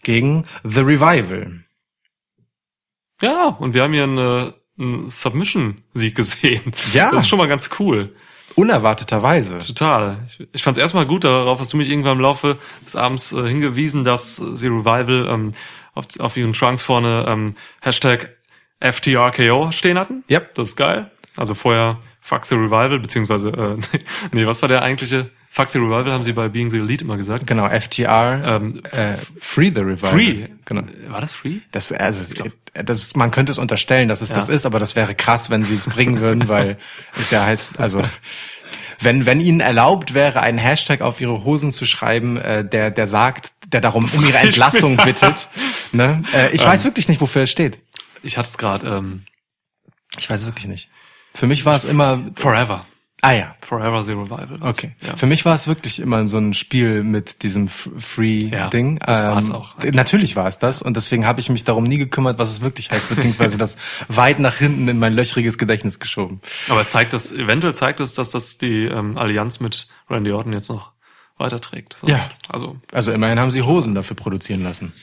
gegen 0.01 0.45
The 0.63 0.79
Revival. 0.79 1.63
ja, 3.21 3.45
und 3.59 3.75
wir 3.75 3.83
haben 3.83 3.93
hier 3.93 4.03
einen 4.05 4.53
Submission-Sieg 4.77 6.15
gesehen. 6.15 6.73
Ja. 6.93 7.11
Das 7.11 7.23
ist 7.23 7.29
schon 7.29 7.39
mal 7.39 7.47
ganz 7.47 7.69
cool. 7.79 8.15
Unerwarteterweise. 8.55 9.59
Total. 9.59 10.23
Ich, 10.27 10.47
ich 10.51 10.63
fand 10.63 10.77
es 10.77 10.81
erstmal 10.81 11.05
gut, 11.05 11.23
darauf 11.23 11.59
hast 11.59 11.73
du 11.73 11.77
mich 11.77 11.89
irgendwann 11.89 12.13
im 12.13 12.21
Laufe 12.21 12.57
des 12.85 12.95
Abends 12.95 13.31
äh, 13.31 13.47
hingewiesen, 13.47 14.03
dass 14.03 14.39
äh, 14.39 14.55
sie 14.55 14.67
Revival 14.67 15.27
ähm, 15.29 15.53
auf, 15.93 16.05
auf 16.19 16.37
ihren 16.37 16.53
Trunks 16.53 16.83
vorne 16.83 17.25
ähm, 17.27 17.53
Hashtag 17.81 18.37
FTRKO 18.79 19.71
stehen 19.71 19.97
hatten. 19.97 20.23
Yep. 20.29 20.55
Das 20.55 20.69
ist 20.69 20.75
geil. 20.75 21.11
Also 21.35 21.53
vorher 21.53 21.99
Fuck 22.27 22.43
the 22.45 22.55
Revival, 22.55 22.99
beziehungsweise, 22.99 23.49
äh, 23.51 23.77
nee, 24.33 24.45
was 24.45 24.61
war 24.61 24.67
der 24.67 24.81
eigentliche? 24.81 25.29
Fuck 25.49 25.69
the 25.69 25.79
Revival 25.79 26.11
haben 26.11 26.23
sie 26.23 26.33
bei 26.33 26.49
Being 26.49 26.69
the 26.69 26.77
Elite 26.77 27.03
immer 27.03 27.17
gesagt. 27.17 27.47
Genau, 27.47 27.67
FTR. 27.67 28.41
Ähm, 28.45 28.83
äh, 28.91 29.13
Free 29.39 29.71
the 29.73 29.81
Revival. 29.81 30.11
Free. 30.11 30.45
Genau. 30.65 30.83
War 31.07 31.21
das 31.21 31.33
Free? 31.33 31.57
Das, 31.71 31.91
also, 31.91 32.33
das, 32.73 33.15
man 33.15 33.31
könnte 33.31 33.51
es 33.51 33.57
unterstellen, 33.57 34.07
dass 34.07 34.21
es 34.21 34.29
das 34.29 34.49
ist, 34.49 34.65
aber 34.65 34.79
das 34.79 34.95
wäre 34.95 35.15
krass, 35.15 35.49
wenn 35.49 35.63
sie 35.63 35.75
es 35.75 35.85
bringen 35.85 36.19
würden, 36.19 36.47
weil 36.47 36.77
es 37.17 37.31
ja 37.31 37.43
heißt, 37.45 37.79
also 37.79 38.03
wenn, 38.99 39.25
wenn 39.25 39.39
ihnen 39.39 39.59
erlaubt 39.59 40.13
wäre, 40.13 40.41
einen 40.41 40.57
Hashtag 40.57 41.01
auf 41.01 41.21
ihre 41.21 41.43
Hosen 41.43 41.71
zu 41.71 41.85
schreiben, 41.85 42.37
äh, 42.37 42.63
der, 42.65 42.91
der 42.91 43.07
sagt, 43.07 43.53
der 43.67 43.81
darum 43.81 44.09
um 44.15 44.25
ihre 44.25 44.37
Entlassung 44.37 44.97
bittet. 45.03 45.47
Ne? 45.91 46.23
Äh, 46.33 46.51
ich 46.55 46.63
weiß 46.63 46.83
wirklich 46.83 47.07
nicht, 47.07 47.21
wofür 47.21 47.43
es 47.43 47.51
steht. 47.51 47.79
Ich 48.23 48.37
hatte 48.37 48.49
es 48.49 48.57
gerade. 48.57 48.87
Ähm, 48.87 49.23
Ich 50.17 50.29
weiß 50.29 50.45
wirklich 50.45 50.67
nicht. 50.67 50.89
Für 51.33 51.47
mich 51.47 51.65
war 51.65 51.75
es 51.75 51.83
immer. 51.85 52.19
Forever. 52.35 52.85
Ah 53.23 53.31
ja. 53.31 53.55
Forever 53.65 54.03
the 54.03 54.11
Revival. 54.11 54.59
Okay. 54.61 54.95
Ja. 55.03 55.15
Für 55.15 55.25
mich 55.25 55.43
war 55.43 55.55
es 55.55 55.67
wirklich 55.67 55.99
immer 55.99 56.27
so 56.27 56.37
ein 56.37 56.53
Spiel 56.53 57.01
mit 57.01 57.41
diesem 57.41 57.65
F- 57.65 57.89
Ja, 57.91 57.99
Free-Ding. 57.99 58.99
das 58.99 59.23
war's 59.23 59.49
auch 59.49 59.75
eigentlich. 59.75 59.95
Natürlich 59.95 60.35
war 60.35 60.47
es 60.47 60.59
das. 60.59 60.83
Und 60.83 60.95
deswegen 60.97 61.25
habe 61.25 61.39
ich 61.39 61.49
mich 61.49 61.63
darum 61.63 61.83
nie 61.85 61.97
gekümmert, 61.97 62.37
was 62.37 62.51
es 62.51 62.61
wirklich 62.61 62.91
heißt, 62.91 63.09
beziehungsweise 63.09 63.57
das 63.57 63.77
weit 64.07 64.37
nach 64.39 64.57
hinten 64.57 64.87
in 64.87 64.99
mein 64.99 65.13
löchriges 65.13 65.57
Gedächtnis 65.57 65.99
geschoben. 65.99 66.41
Aber 66.69 66.81
es 66.81 66.89
zeigt 66.89 67.11
das, 67.13 67.31
eventuell 67.31 67.73
zeigt 67.73 67.99
es, 68.01 68.13
dass 68.13 68.29
das 68.31 68.59
die 68.59 68.83
ähm, 68.85 69.17
Allianz 69.17 69.59
mit 69.59 69.87
Randy 70.11 70.31
Orton 70.31 70.53
jetzt 70.53 70.69
noch 70.69 70.91
weiterträgt. 71.39 71.97
So. 71.99 72.07
Ja. 72.07 72.29
Also, 72.49 72.77
Also 72.91 73.11
immerhin 73.11 73.39
haben 73.39 73.51
sie 73.51 73.63
Hosen 73.63 73.95
dafür 73.95 74.15
produzieren 74.15 74.61
lassen. 74.63 74.93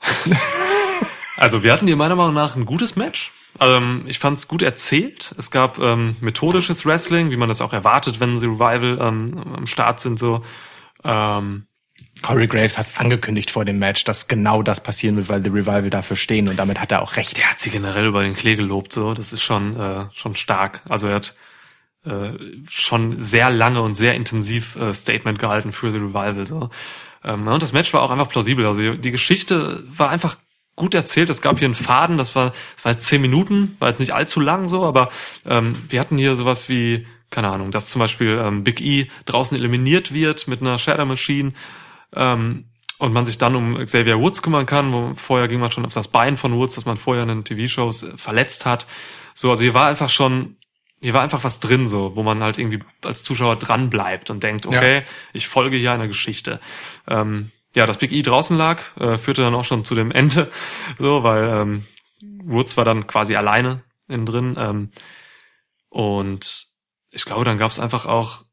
also 1.36 1.62
wir 1.62 1.72
hatten 1.72 1.86
hier 1.86 1.96
meiner 1.96 2.16
Meinung 2.16 2.34
nach 2.34 2.56
ein 2.56 2.66
gutes 2.66 2.96
Match. 2.96 3.32
Ähm, 3.60 4.04
ich 4.06 4.18
fand 4.18 4.38
es 4.38 4.48
gut 4.48 4.62
erzählt. 4.62 5.34
Es 5.36 5.50
gab 5.50 5.78
ähm, 5.78 6.16
methodisches 6.20 6.86
Wrestling, 6.86 7.30
wie 7.30 7.36
man 7.36 7.48
das 7.48 7.60
auch 7.60 7.72
erwartet, 7.72 8.20
wenn 8.20 8.36
sie 8.36 8.46
Revival 8.46 8.98
ähm, 9.00 9.42
am 9.56 9.66
Start 9.66 10.00
sind. 10.00 10.18
So. 10.18 10.42
Ähm, 11.04 11.66
Corey 12.22 12.46
Graves 12.46 12.78
hat 12.78 12.86
es 12.86 12.96
angekündigt 12.96 13.50
vor 13.50 13.64
dem 13.64 13.78
Match, 13.78 14.04
dass 14.04 14.28
genau 14.28 14.62
das 14.62 14.82
passieren 14.82 15.16
wird, 15.16 15.28
weil 15.28 15.42
The 15.42 15.50
Revival 15.50 15.90
dafür 15.90 16.16
stehen 16.16 16.48
und 16.48 16.56
damit 16.56 16.80
hat 16.80 16.92
er 16.92 17.02
auch 17.02 17.16
recht. 17.16 17.36
der 17.36 17.50
hat 17.50 17.60
sie 17.60 17.70
generell 17.70 18.06
über 18.06 18.22
den 18.22 18.34
Klee 18.34 18.56
gelobt. 18.56 18.92
So, 18.92 19.14
das 19.14 19.32
ist 19.32 19.42
schon 19.42 19.78
äh, 19.78 20.06
schon 20.14 20.34
stark. 20.34 20.82
Also 20.88 21.08
er 21.08 21.16
hat 21.16 21.36
äh, 22.04 22.32
schon 22.68 23.16
sehr 23.16 23.50
lange 23.50 23.82
und 23.82 23.94
sehr 23.94 24.14
intensiv 24.14 24.76
äh, 24.76 24.92
Statement 24.92 25.38
gehalten 25.38 25.72
für 25.72 25.90
The 25.90 25.98
Revival. 25.98 26.46
So. 26.46 26.70
Ähm, 27.24 27.46
und 27.46 27.62
das 27.62 27.72
Match 27.72 27.92
war 27.92 28.02
auch 28.02 28.10
einfach 28.10 28.28
plausibel. 28.28 28.66
Also 28.66 28.94
die 28.94 29.10
Geschichte 29.10 29.84
war 29.88 30.10
einfach 30.10 30.36
gut 30.78 30.94
erzählt. 30.94 31.28
Es 31.28 31.42
gab 31.42 31.58
hier 31.58 31.66
einen 31.66 31.74
Faden, 31.74 32.16
das 32.16 32.34
war, 32.34 32.52
das 32.76 32.84
war 32.84 32.92
jetzt 32.92 33.06
zehn 33.06 33.20
Minuten, 33.20 33.76
war 33.80 33.90
jetzt 33.90 33.98
nicht 33.98 34.14
allzu 34.14 34.40
lang 34.40 34.68
so, 34.68 34.86
aber 34.86 35.10
ähm, 35.44 35.82
wir 35.90 36.00
hatten 36.00 36.16
hier 36.16 36.34
sowas 36.36 36.70
wie, 36.70 37.06
keine 37.30 37.48
Ahnung, 37.48 37.70
dass 37.70 37.90
zum 37.90 37.98
Beispiel 37.98 38.40
ähm, 38.42 38.64
Big 38.64 38.80
E 38.80 39.08
draußen 39.26 39.58
eliminiert 39.58 40.14
wird 40.14 40.48
mit 40.48 40.62
einer 40.62 40.78
Shadow 40.78 41.04
Machine 41.04 41.52
ähm, 42.14 42.70
und 42.98 43.12
man 43.12 43.26
sich 43.26 43.36
dann 43.36 43.54
um 43.54 43.76
Xavier 43.76 44.18
Woods 44.18 44.42
kümmern 44.42 44.64
kann. 44.64 44.92
Wo 44.92 45.12
vorher 45.14 45.48
ging 45.48 45.60
man 45.60 45.70
schon 45.70 45.84
auf 45.84 45.92
das 45.92 46.08
Bein 46.08 46.36
von 46.36 46.54
Woods, 46.54 46.76
das 46.76 46.86
man 46.86 46.96
vorher 46.96 47.24
in 47.24 47.28
den 47.28 47.44
TV-Shows 47.44 48.04
äh, 48.04 48.16
verletzt 48.16 48.64
hat. 48.64 48.86
So, 49.34 49.50
also 49.50 49.62
hier 49.62 49.74
war 49.74 49.88
einfach 49.88 50.08
schon, 50.08 50.56
hier 51.00 51.12
war 51.12 51.22
einfach 51.22 51.44
was 51.44 51.60
drin, 51.60 51.86
so, 51.86 52.16
wo 52.16 52.22
man 52.22 52.42
halt 52.42 52.58
irgendwie 52.58 52.80
als 53.04 53.22
Zuschauer 53.22 53.56
dran 53.56 53.90
bleibt 53.90 54.30
und 54.30 54.42
denkt, 54.42 54.66
okay, 54.66 55.02
ich 55.32 55.46
folge 55.46 55.76
hier 55.76 55.92
einer 55.92 56.08
Geschichte. 56.08 56.60
Ähm, 57.06 57.52
ja, 57.76 57.86
dass 57.86 57.98
Big 57.98 58.12
E 58.12 58.22
draußen 58.22 58.56
lag, 58.56 58.80
äh, 58.98 59.18
führte 59.18 59.42
dann 59.42 59.54
auch 59.54 59.64
schon 59.64 59.84
zu 59.84 59.94
dem 59.94 60.10
Ende, 60.10 60.50
so, 60.98 61.22
weil 61.22 61.44
ähm, 61.44 61.84
Woods 62.44 62.76
war 62.76 62.84
dann 62.84 63.06
quasi 63.06 63.36
alleine 63.36 63.82
innen 64.08 64.26
drin. 64.26 64.56
Ähm, 64.58 64.90
und 65.88 66.66
ich 67.10 67.24
glaube, 67.24 67.44
dann 67.44 67.58
gab 67.58 67.70
es 67.70 67.78
einfach 67.78 68.06
auch 68.06 68.44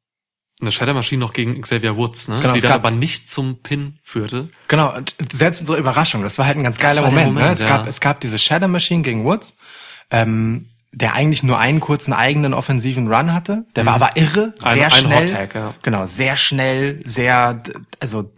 eine 0.62 0.72
Shadow 0.72 0.94
Machine 0.94 1.20
noch 1.20 1.34
gegen 1.34 1.60
Xavier 1.62 1.98
Woods, 1.98 2.30
ne? 2.30 2.40
Genau, 2.40 2.54
die 2.54 2.62
dann 2.62 2.70
gab- 2.72 2.86
aber 2.86 2.92
nicht 2.92 3.30
zum 3.30 3.62
Pin 3.62 4.00
führte. 4.04 4.48
Genau, 4.70 4.96
und 4.96 5.14
selbst 5.32 5.60
unsere 5.60 5.78
Überraschung, 5.78 6.24
das 6.24 6.38
war 6.38 6.46
halt 6.46 6.58
ein 6.58 6.64
ganz 6.64 6.78
geiler 6.78 7.02
der 7.02 7.10
Moment. 7.12 7.28
ne? 7.28 7.34
Moment, 7.42 7.54
Es, 7.56 7.62
ja. 7.62 7.68
gab, 7.68 7.88
es 7.88 8.00
gab 8.00 8.22
diese 8.22 8.40
Shadow 8.40 8.70
Machine 8.70 9.02
gegen 9.02 9.26
Woods, 9.26 9.54
ähm, 10.12 10.70
der 10.94 11.14
eigentlich 11.14 11.44
nur 11.44 11.60
einen 11.60 11.82
kurzen 11.82 12.14
eigenen 12.14 12.54
offensiven 12.54 13.12
Run 13.14 13.34
hatte. 13.34 13.66
Der 13.76 13.86
war 13.86 13.96
aber 13.96 14.16
irre, 14.16 14.48
Mhm. 14.48 14.54
Ein- 14.64 14.74
sehr 14.76 14.86
ein 14.86 14.92
schnell. 14.94 15.22
Hot 15.24 15.30
Tag, 15.30 15.56
ja. 15.56 15.74
Genau, 15.82 16.06
sehr 16.06 16.38
schnell, 16.38 17.02
sehr, 17.06 17.62
also 18.00 18.32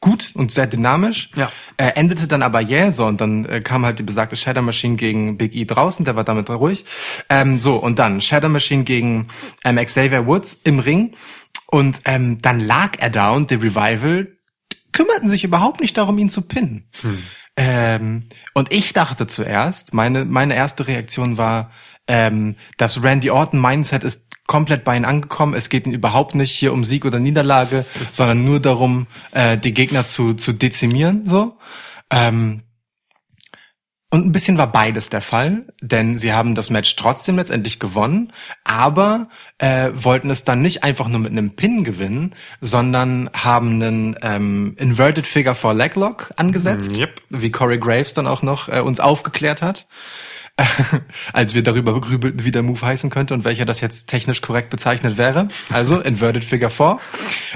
gut 0.00 0.30
und 0.34 0.50
sehr 0.50 0.66
dynamisch. 0.66 1.30
Ja. 1.36 1.50
Äh, 1.76 1.92
endete 1.94 2.26
dann 2.26 2.42
aber 2.42 2.60
jäh, 2.60 2.90
so 2.92 3.06
und 3.06 3.20
dann 3.20 3.44
äh, 3.44 3.60
kam 3.60 3.84
halt 3.84 3.98
die 3.98 4.02
besagte 4.02 4.36
Shadow 4.36 4.62
Machine 4.62 4.96
gegen 4.96 5.36
Big 5.36 5.54
E 5.54 5.64
draußen, 5.64 6.04
der 6.04 6.16
war 6.16 6.24
damit 6.24 6.48
ruhig. 6.48 6.84
Ähm, 7.28 7.60
so 7.60 7.76
und 7.76 7.98
dann 7.98 8.20
Shadow 8.20 8.48
Machine 8.48 8.84
gegen 8.84 9.28
ähm, 9.64 9.76
Xavier 9.76 10.26
Woods 10.26 10.60
im 10.64 10.78
Ring 10.78 11.12
und 11.66 12.00
ähm, 12.06 12.38
dann 12.40 12.60
lag 12.60 12.96
er 12.98 13.10
da 13.10 13.30
und 13.30 13.50
The 13.50 13.56
Revival 13.56 14.36
kümmerten 14.92 15.28
sich 15.28 15.44
überhaupt 15.44 15.80
nicht 15.80 15.96
darum, 15.96 16.18
ihn 16.18 16.28
zu 16.28 16.42
pinnen. 16.42 16.88
Ähm, 17.56 18.28
und 18.54 18.72
ich 18.72 18.92
dachte 18.92 19.26
zuerst, 19.26 19.92
meine, 19.92 20.24
meine 20.24 20.54
erste 20.54 20.86
Reaktion 20.86 21.36
war, 21.36 21.70
ähm, 22.06 22.56
das 22.76 23.02
Randy 23.02 23.30
Orton 23.30 23.60
Mindset 23.60 24.04
ist 24.04 24.26
komplett 24.46 24.82
bei 24.82 24.96
ihnen 24.96 25.04
angekommen. 25.04 25.54
Es 25.54 25.68
geht 25.68 25.86
ihnen 25.86 25.94
überhaupt 25.94 26.34
nicht 26.34 26.50
hier 26.50 26.72
um 26.72 26.84
Sieg 26.84 27.04
oder 27.04 27.18
Niederlage, 27.18 27.84
sondern 28.10 28.44
nur 28.44 28.60
darum, 28.60 29.06
äh, 29.32 29.56
die 29.56 29.74
Gegner 29.74 30.06
zu, 30.06 30.34
zu 30.34 30.52
dezimieren, 30.52 31.26
so. 31.26 31.58
Ähm, 32.10 32.62
und 34.10 34.26
ein 34.26 34.32
bisschen 34.32 34.58
war 34.58 34.70
beides 34.70 35.08
der 35.08 35.20
Fall, 35.20 35.64
denn 35.80 36.18
sie 36.18 36.32
haben 36.32 36.54
das 36.56 36.68
Match 36.68 36.96
trotzdem 36.96 37.36
letztendlich 37.36 37.78
gewonnen, 37.78 38.32
aber 38.64 39.28
äh, 39.58 39.90
wollten 39.94 40.30
es 40.30 40.42
dann 40.42 40.62
nicht 40.62 40.82
einfach 40.82 41.06
nur 41.08 41.20
mit 41.20 41.30
einem 41.30 41.54
Pin 41.54 41.84
gewinnen, 41.84 42.34
sondern 42.60 43.30
haben 43.32 43.74
einen 43.82 44.16
ähm, 44.22 44.74
Inverted 44.78 45.26
Figure 45.26 45.54
for 45.54 45.74
Leglock 45.74 46.30
angesetzt, 46.36 46.90
Yep. 46.96 47.20
wie 47.30 47.50
Corey 47.52 47.78
Graves 47.78 48.12
dann 48.12 48.26
auch 48.26 48.42
noch 48.42 48.68
äh, 48.68 48.80
uns 48.80 48.98
aufgeklärt 48.98 49.62
hat. 49.62 49.86
als 51.32 51.54
wir 51.54 51.62
darüber 51.62 52.00
grübelten, 52.00 52.44
wie 52.44 52.50
der 52.50 52.62
Move 52.62 52.80
heißen 52.80 53.10
könnte 53.10 53.34
und 53.34 53.44
welcher 53.44 53.64
das 53.64 53.80
jetzt 53.80 54.06
technisch 54.08 54.40
korrekt 54.40 54.70
bezeichnet 54.70 55.18
wäre. 55.18 55.48
Also 55.72 56.00
Inverted 56.00 56.44
Figure 56.44 56.70
4. 56.70 56.98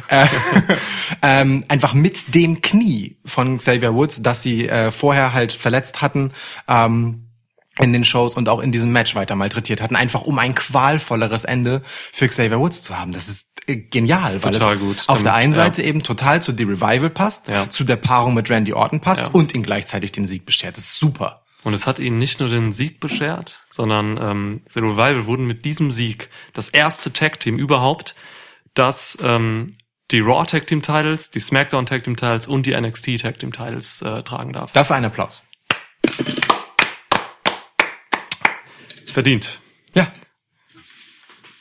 Äh, 0.08 0.26
ähm, 1.22 1.64
einfach 1.68 1.94
mit 1.94 2.34
dem 2.34 2.60
Knie 2.62 3.16
von 3.24 3.58
Xavier 3.58 3.94
Woods, 3.94 4.22
das 4.22 4.42
sie 4.42 4.68
äh, 4.68 4.90
vorher 4.90 5.32
halt 5.32 5.52
verletzt 5.52 6.02
hatten. 6.02 6.32
Ähm, 6.68 7.20
in 7.80 7.92
den 7.92 8.04
Shows 8.04 8.36
und 8.36 8.48
auch 8.48 8.60
in 8.60 8.70
diesem 8.70 8.92
Match 8.92 9.16
weiter 9.16 9.34
malträtiert 9.34 9.80
hatten, 9.82 9.96
einfach 9.96 10.22
um 10.22 10.38
ein 10.38 10.54
qualvolleres 10.54 11.44
Ende 11.44 11.82
für 11.84 12.28
Xavier 12.28 12.60
Woods 12.60 12.84
zu 12.84 12.96
haben. 12.96 13.12
Das 13.12 13.28
ist 13.28 13.50
äh, 13.66 13.74
genial, 13.76 14.32
ist 14.32 14.44
weil 14.44 14.52
total 14.52 14.74
es 14.74 14.78
gut. 14.80 15.04
auf 15.08 15.24
der 15.24 15.34
einen 15.34 15.54
ja. 15.54 15.64
Seite 15.64 15.82
eben 15.82 16.04
total 16.04 16.40
zu 16.40 16.54
The 16.56 16.62
Revival 16.62 17.10
passt, 17.10 17.48
Ja. 17.48 17.68
zu 17.68 17.82
der 17.82 17.96
Paarung 17.96 18.34
mit 18.34 18.48
Randy 18.48 18.72
Orton 18.72 19.00
passt 19.00 19.22
Ja. 19.22 19.28
und 19.32 19.54
ihm 19.54 19.64
gleichzeitig 19.64 20.12
den 20.12 20.24
Sieg 20.24 20.46
beschert. 20.46 20.76
Das 20.76 20.84
ist 20.84 20.98
super. 21.00 21.43
Und 21.64 21.72
es 21.74 21.86
hat 21.86 21.98
ihnen 21.98 22.18
nicht 22.18 22.40
nur 22.40 22.50
den 22.50 22.72
Sieg 22.72 23.00
beschert, 23.00 23.64
sondern 23.70 24.18
ähm, 24.20 24.62
The 24.68 24.80
Revival 24.80 25.26
wurden 25.26 25.46
mit 25.46 25.64
diesem 25.64 25.90
Sieg 25.90 26.28
das 26.52 26.68
erste 26.68 27.12
Tag-Team 27.12 27.58
überhaupt, 27.58 28.14
das 28.74 29.18
ähm, 29.22 29.76
die 30.10 30.20
Raw 30.20 30.44
Tag 30.44 30.66
Team 30.66 30.82
Titles, 30.82 31.30
die 31.30 31.40
SmackDown 31.40 31.86
Tag 31.86 32.04
Team 32.04 32.16
Titles 32.16 32.46
und 32.46 32.66
die 32.66 32.78
NXT 32.78 33.20
Tag 33.20 33.38
Team 33.38 33.52
Titles 33.52 34.02
äh, 34.02 34.22
tragen 34.22 34.52
darf. 34.52 34.72
Dafür 34.72 34.96
einen 34.96 35.06
Applaus. 35.06 35.42
Verdient. 39.06 39.60
Ja. 39.94 40.12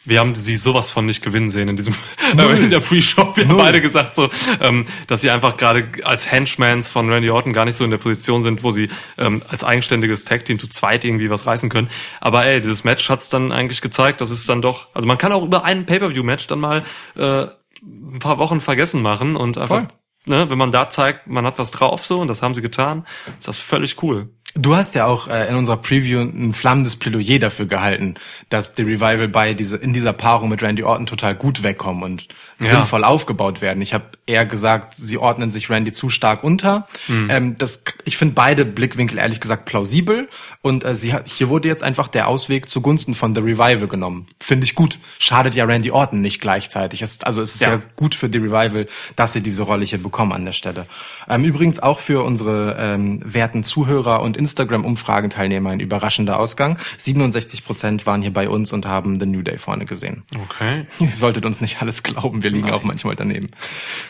Wir 0.06 0.20
haben 0.20 0.36
sie 0.36 0.58
sowas 0.58 0.92
von 0.92 1.06
nicht 1.06 1.24
gewinnen 1.24 1.50
sehen 1.50 1.70
in 1.70 1.76
diesem 1.76 1.96
äh, 2.38 2.58
in 2.58 2.70
der 2.70 2.82
Pre-Show. 2.82 3.36
Wir 3.36 3.48
haben 3.48 3.58
beide 3.58 3.82
gesagt 3.82 4.16
so, 4.16 4.30
ähm, 4.60 4.86
dass 5.08 5.22
sie 5.22 5.30
einfach 5.30 5.56
gerade 5.56 5.90
als 6.04 6.30
Henchmans 6.30 6.90
von 6.90 7.10
Randy 7.10 7.30
Orton 7.30 7.54
gar 7.54 7.66
nicht 7.66 7.76
so 7.76 7.86
in 7.86 7.92
der 7.92 7.98
Position 7.98 8.44
sind, 8.44 8.64
wo 8.64 8.72
sie 8.72 8.90
ähm, 9.18 9.42
als 9.48 9.64
eigenständiges 9.64 10.26
Tag-Team 10.26 10.60
zu 10.60 10.68
zweit 10.68 11.06
irgendwie 11.06 11.30
was 11.30 11.46
reißen 11.46 11.70
können. 11.70 11.90
Aber 12.20 12.46
ey, 12.46 12.60
dieses 12.60 12.84
Match 12.84 13.10
hat's 13.10 13.30
dann 13.30 13.52
eigentlich 13.52 13.82
gezeigt, 13.82 14.20
dass 14.20 14.30
es 14.30 14.46
dann 14.46 14.62
doch, 14.62 14.88
also 14.94 15.08
man 15.08 15.18
kann 15.18 15.32
auch 15.32 15.44
über 15.44 15.64
ein 15.64 15.86
Pay-per-View-Match 15.86 16.48
dann 16.48 16.60
mal 16.60 16.84
äh, 17.16 17.46
ein 17.82 18.20
paar 18.20 18.38
Wochen 18.38 18.60
vergessen 18.60 19.02
machen 19.02 19.36
und 19.36 19.58
einfach, 19.58 19.80
Voll. 19.80 19.88
ne, 20.26 20.50
wenn 20.50 20.58
man 20.58 20.72
da 20.72 20.90
zeigt, 20.90 21.28
man 21.28 21.46
hat 21.46 21.60
was 21.60 21.72
drauf 21.72 22.06
so 22.06 22.20
und 22.20 22.30
das 22.30 22.42
haben 22.42 22.54
sie 22.54 22.62
getan, 22.62 23.06
ist 23.40 23.48
das 23.48 23.60
völlig 23.60 24.02
cool. 24.04 24.30
Du 24.56 24.76
hast 24.76 24.94
ja 24.94 25.08
auch 25.08 25.28
äh, 25.28 25.50
in 25.50 25.56
unserer 25.56 25.78
Preview 25.78 26.20
ein 26.20 26.54
flammendes 26.54 26.96
Plädoyer 26.96 27.40
dafür 27.40 27.66
gehalten, 27.66 28.14
dass 28.50 28.76
die 28.76 28.84
Revival 28.84 29.28
bei 29.28 29.56
diese, 29.56 29.78
in 29.78 29.94
dieser 29.94 30.14
Paarung 30.14 30.50
mit 30.50 30.62
Randy 30.62 30.84
Orton 30.84 31.08
total 31.08 31.34
gut 31.34 31.64
wegkommen 31.64 32.04
und 32.04 32.28
Ja. 32.68 32.76
sinnvoll 32.76 33.04
aufgebaut 33.04 33.62
werden. 33.62 33.82
Ich 33.82 33.94
habe 33.94 34.06
eher 34.26 34.46
gesagt, 34.46 34.94
sie 34.96 35.18
ordnen 35.18 35.52
sich 35.52 35.70
Randy 35.70 35.92
zu 35.92 36.10
stark 36.10 36.44
unter. 36.44 36.88
Hm. 37.08 37.30
Ähm, 37.30 37.58
das, 37.58 37.84
ich 38.06 38.18
finde 38.18 38.36
beide 38.36 38.66
Blickwinkel 38.66 39.18
ehrlich 39.18 39.40
gesagt 39.40 39.66
plausibel 39.66 40.30
und 40.62 40.84
äh, 40.84 40.96
sie 40.96 41.14
hier 41.26 41.50
wurde 41.50 41.68
jetzt 41.68 41.84
einfach 41.84 42.08
der 42.08 42.28
Ausweg 42.28 42.70
zugunsten 42.70 43.14
von 43.16 43.36
The 43.36 43.42
Revival 43.42 43.88
genommen. 43.88 44.28
Finde 44.42 44.66
ich 44.66 44.76
gut. 44.76 45.00
Schadet 45.20 45.56
ja 45.56 45.66
Randy 45.66 45.92
Orton 45.92 46.22
nicht 46.22 46.40
gleichzeitig. 46.42 47.02
Es, 47.02 47.22
also 47.24 47.42
es 47.42 47.56
ist 47.56 47.62
Ja. 47.62 47.70
sehr 47.70 47.82
gut 47.96 48.16
für 48.16 48.30
The 48.32 48.38
Revival, 48.40 48.88
dass 49.16 49.34
sie 49.34 49.42
diese 49.42 49.64
Rolle 49.64 49.86
hier 49.86 50.02
bekommen 50.02 50.32
an 50.32 50.46
der 50.46 50.52
Stelle. 50.54 50.88
Ähm, 51.30 51.44
übrigens 51.44 51.80
auch 51.82 52.00
für 52.00 52.24
unsere 52.24 52.76
ähm, 52.80 53.22
werten 53.24 53.64
Zuhörer 53.64 54.22
und 54.22 54.38
Instagram-Umfragenteilnehmer 54.38 55.72
ein 55.72 55.80
überraschender 55.80 56.40
Ausgang. 56.40 56.78
67 56.98 57.66
Prozent 57.66 58.06
waren 58.06 58.22
hier 58.22 58.34
bei 58.34 58.50
uns 58.50 58.74
und 58.74 58.86
haben 58.86 59.20
The 59.20 59.26
New 59.26 59.42
Day 59.42 59.58
vorne 59.58 59.86
gesehen. 59.86 60.24
Okay. 60.46 60.86
Ihr 61.00 61.08
solltet 61.10 61.46
uns 61.46 61.62
nicht 61.62 61.82
alles 61.82 62.04
glauben, 62.04 62.44
wir 62.44 62.52
liegen 62.54 62.72
auch 62.72 62.84
manchmal 62.84 63.16
daneben. 63.16 63.50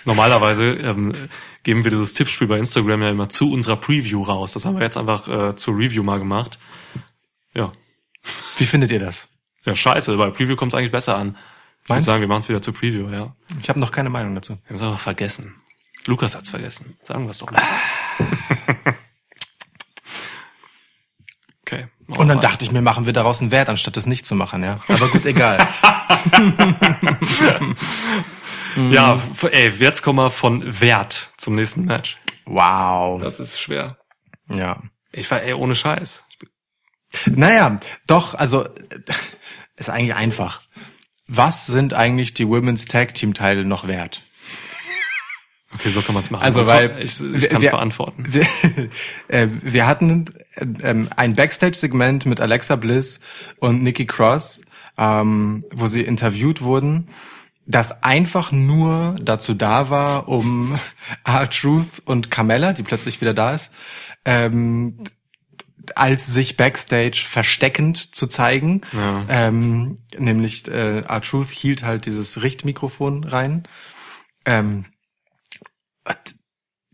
Normalerweise 0.05 0.71
ähm, 0.73 1.13
geben 1.63 1.83
wir 1.83 1.91
dieses 1.91 2.13
Tippspiel 2.13 2.47
bei 2.47 2.57
Instagram 2.57 3.01
ja 3.01 3.09
immer 3.09 3.29
zu 3.29 3.51
unserer 3.51 3.77
Preview 3.77 4.21
raus. 4.21 4.53
Das 4.53 4.65
haben 4.65 4.77
wir 4.77 4.83
jetzt 4.83 4.97
einfach 4.97 5.27
äh, 5.27 5.55
zur 5.55 5.75
Review 5.75 6.03
mal 6.03 6.19
gemacht. 6.19 6.59
Ja, 7.53 7.71
Wie 8.57 8.65
findet 8.65 8.91
ihr 8.91 8.99
das? 8.99 9.27
Ja, 9.65 9.75
scheiße, 9.75 10.17
bei 10.17 10.29
Preview 10.29 10.55
kommt 10.55 10.73
es 10.73 10.79
eigentlich 10.79 10.91
besser 10.91 11.17
an. 11.17 11.29
Ich 11.83 11.89
würde 11.89 11.95
Meinst 11.95 12.07
sagen, 12.07 12.21
wir 12.21 12.27
machen 12.27 12.41
es 12.41 12.49
wieder 12.49 12.61
zur 12.61 12.73
Preview, 12.73 13.09
ja. 13.09 13.35
Ich 13.61 13.69
habe 13.69 13.79
noch 13.79 13.91
keine 13.91 14.09
Meinung 14.09 14.35
dazu. 14.35 14.53
Wir 14.53 14.69
haben 14.69 14.75
es 14.75 14.81
aber 14.83 14.97
vergessen. 14.97 15.55
Lukas 16.05 16.35
hat's 16.35 16.49
vergessen. 16.49 16.97
Sagen 17.03 17.25
wir 17.25 17.31
es 17.31 17.39
doch 17.39 17.51
mal. 17.51 17.61
Okay. 21.65 21.87
machen 22.07 22.21
Und 22.21 22.27
dann 22.27 22.39
dachte 22.39 22.65
ich 22.65 22.71
mir, 22.71 22.81
machen 22.81 23.05
wir 23.05 23.13
daraus 23.13 23.41
einen 23.41 23.51
Wert, 23.51 23.69
anstatt 23.69 23.97
es 23.97 24.05
nicht 24.05 24.25
zu 24.25 24.35
machen, 24.35 24.63
ja. 24.63 24.79
Aber 24.87 25.09
gut, 25.09 25.25
egal. 25.25 25.67
Ja, 28.75 29.21
ey, 29.51 29.69
jetzt 29.69 30.01
kommen 30.01 30.19
wir 30.19 30.29
von 30.31 30.81
Wert 30.81 31.31
zum 31.37 31.55
nächsten 31.55 31.85
Match. 31.85 32.17
wow. 32.45 33.21
Das 33.21 33.39
ist 33.39 33.59
schwer. 33.59 33.97
Ja. 34.49 34.81
Ich 35.11 35.29
war 35.29 35.41
ey 35.41 35.53
ohne 35.53 35.75
Scheiß. 35.75 36.25
Naja, 37.27 37.79
doch, 38.07 38.33
also 38.33 38.67
ist 39.75 39.89
eigentlich 39.89 40.15
einfach. 40.15 40.61
Was 41.27 41.67
sind 41.67 41.93
eigentlich 41.93 42.33
die 42.33 42.47
Women's 42.47 42.85
Tag 42.85 43.13
Team 43.13 43.33
Teile 43.33 43.63
noch 43.63 43.87
wert? 43.87 44.23
Okay, 45.75 45.89
so 45.89 46.01
kann 46.01 46.13
man 46.15 46.23
es 46.23 46.31
machen. 46.31 46.43
Also, 46.43 46.67
weil 46.67 46.95
ich, 47.01 47.19
wir- 47.21 47.35
ich 47.35 47.49
kann 47.49 47.61
es 47.63 47.71
beantworten. 47.71 48.25
Wir, 48.33 48.45
äh, 49.27 49.47
wir 49.61 49.87
hatten 49.87 50.25
ähm, 50.81 51.09
ein 51.15 51.33
Backstage-Segment 51.33 52.25
mit 52.25 52.39
Alexa 52.41 52.75
Bliss 52.75 53.19
und 53.57 53.81
Nikki 53.83 54.05
Cross, 54.05 54.61
ähm, 54.97 55.65
wo 55.73 55.87
sie 55.87 56.01
interviewt 56.01 56.61
wurden, 56.61 57.07
das 57.65 58.03
einfach 58.03 58.51
nur 58.51 59.15
dazu 59.21 59.53
da 59.53 59.89
war, 59.89 60.27
um 60.27 60.77
R-Truth 61.25 62.01
und 62.05 62.29
Carmella, 62.29 62.73
die 62.73 62.83
plötzlich 62.83 63.21
wieder 63.21 63.33
da 63.33 63.53
ist, 63.55 63.71
ähm, 64.25 64.99
als 65.95 66.27
sich 66.27 66.55
Backstage 66.55 67.23
versteckend 67.27 68.15
zu 68.15 68.27
zeigen. 68.27 68.81
Ja. 68.93 69.25
Ähm, 69.29 69.95
nämlich 70.17 70.67
äh, 70.69 70.99
R-Truth 70.99 71.49
hielt 71.49 71.83
halt 71.83 72.05
dieses 72.05 72.41
Richtmikrofon 72.41 73.23
rein. 73.25 73.63
Ähm, 74.45 74.85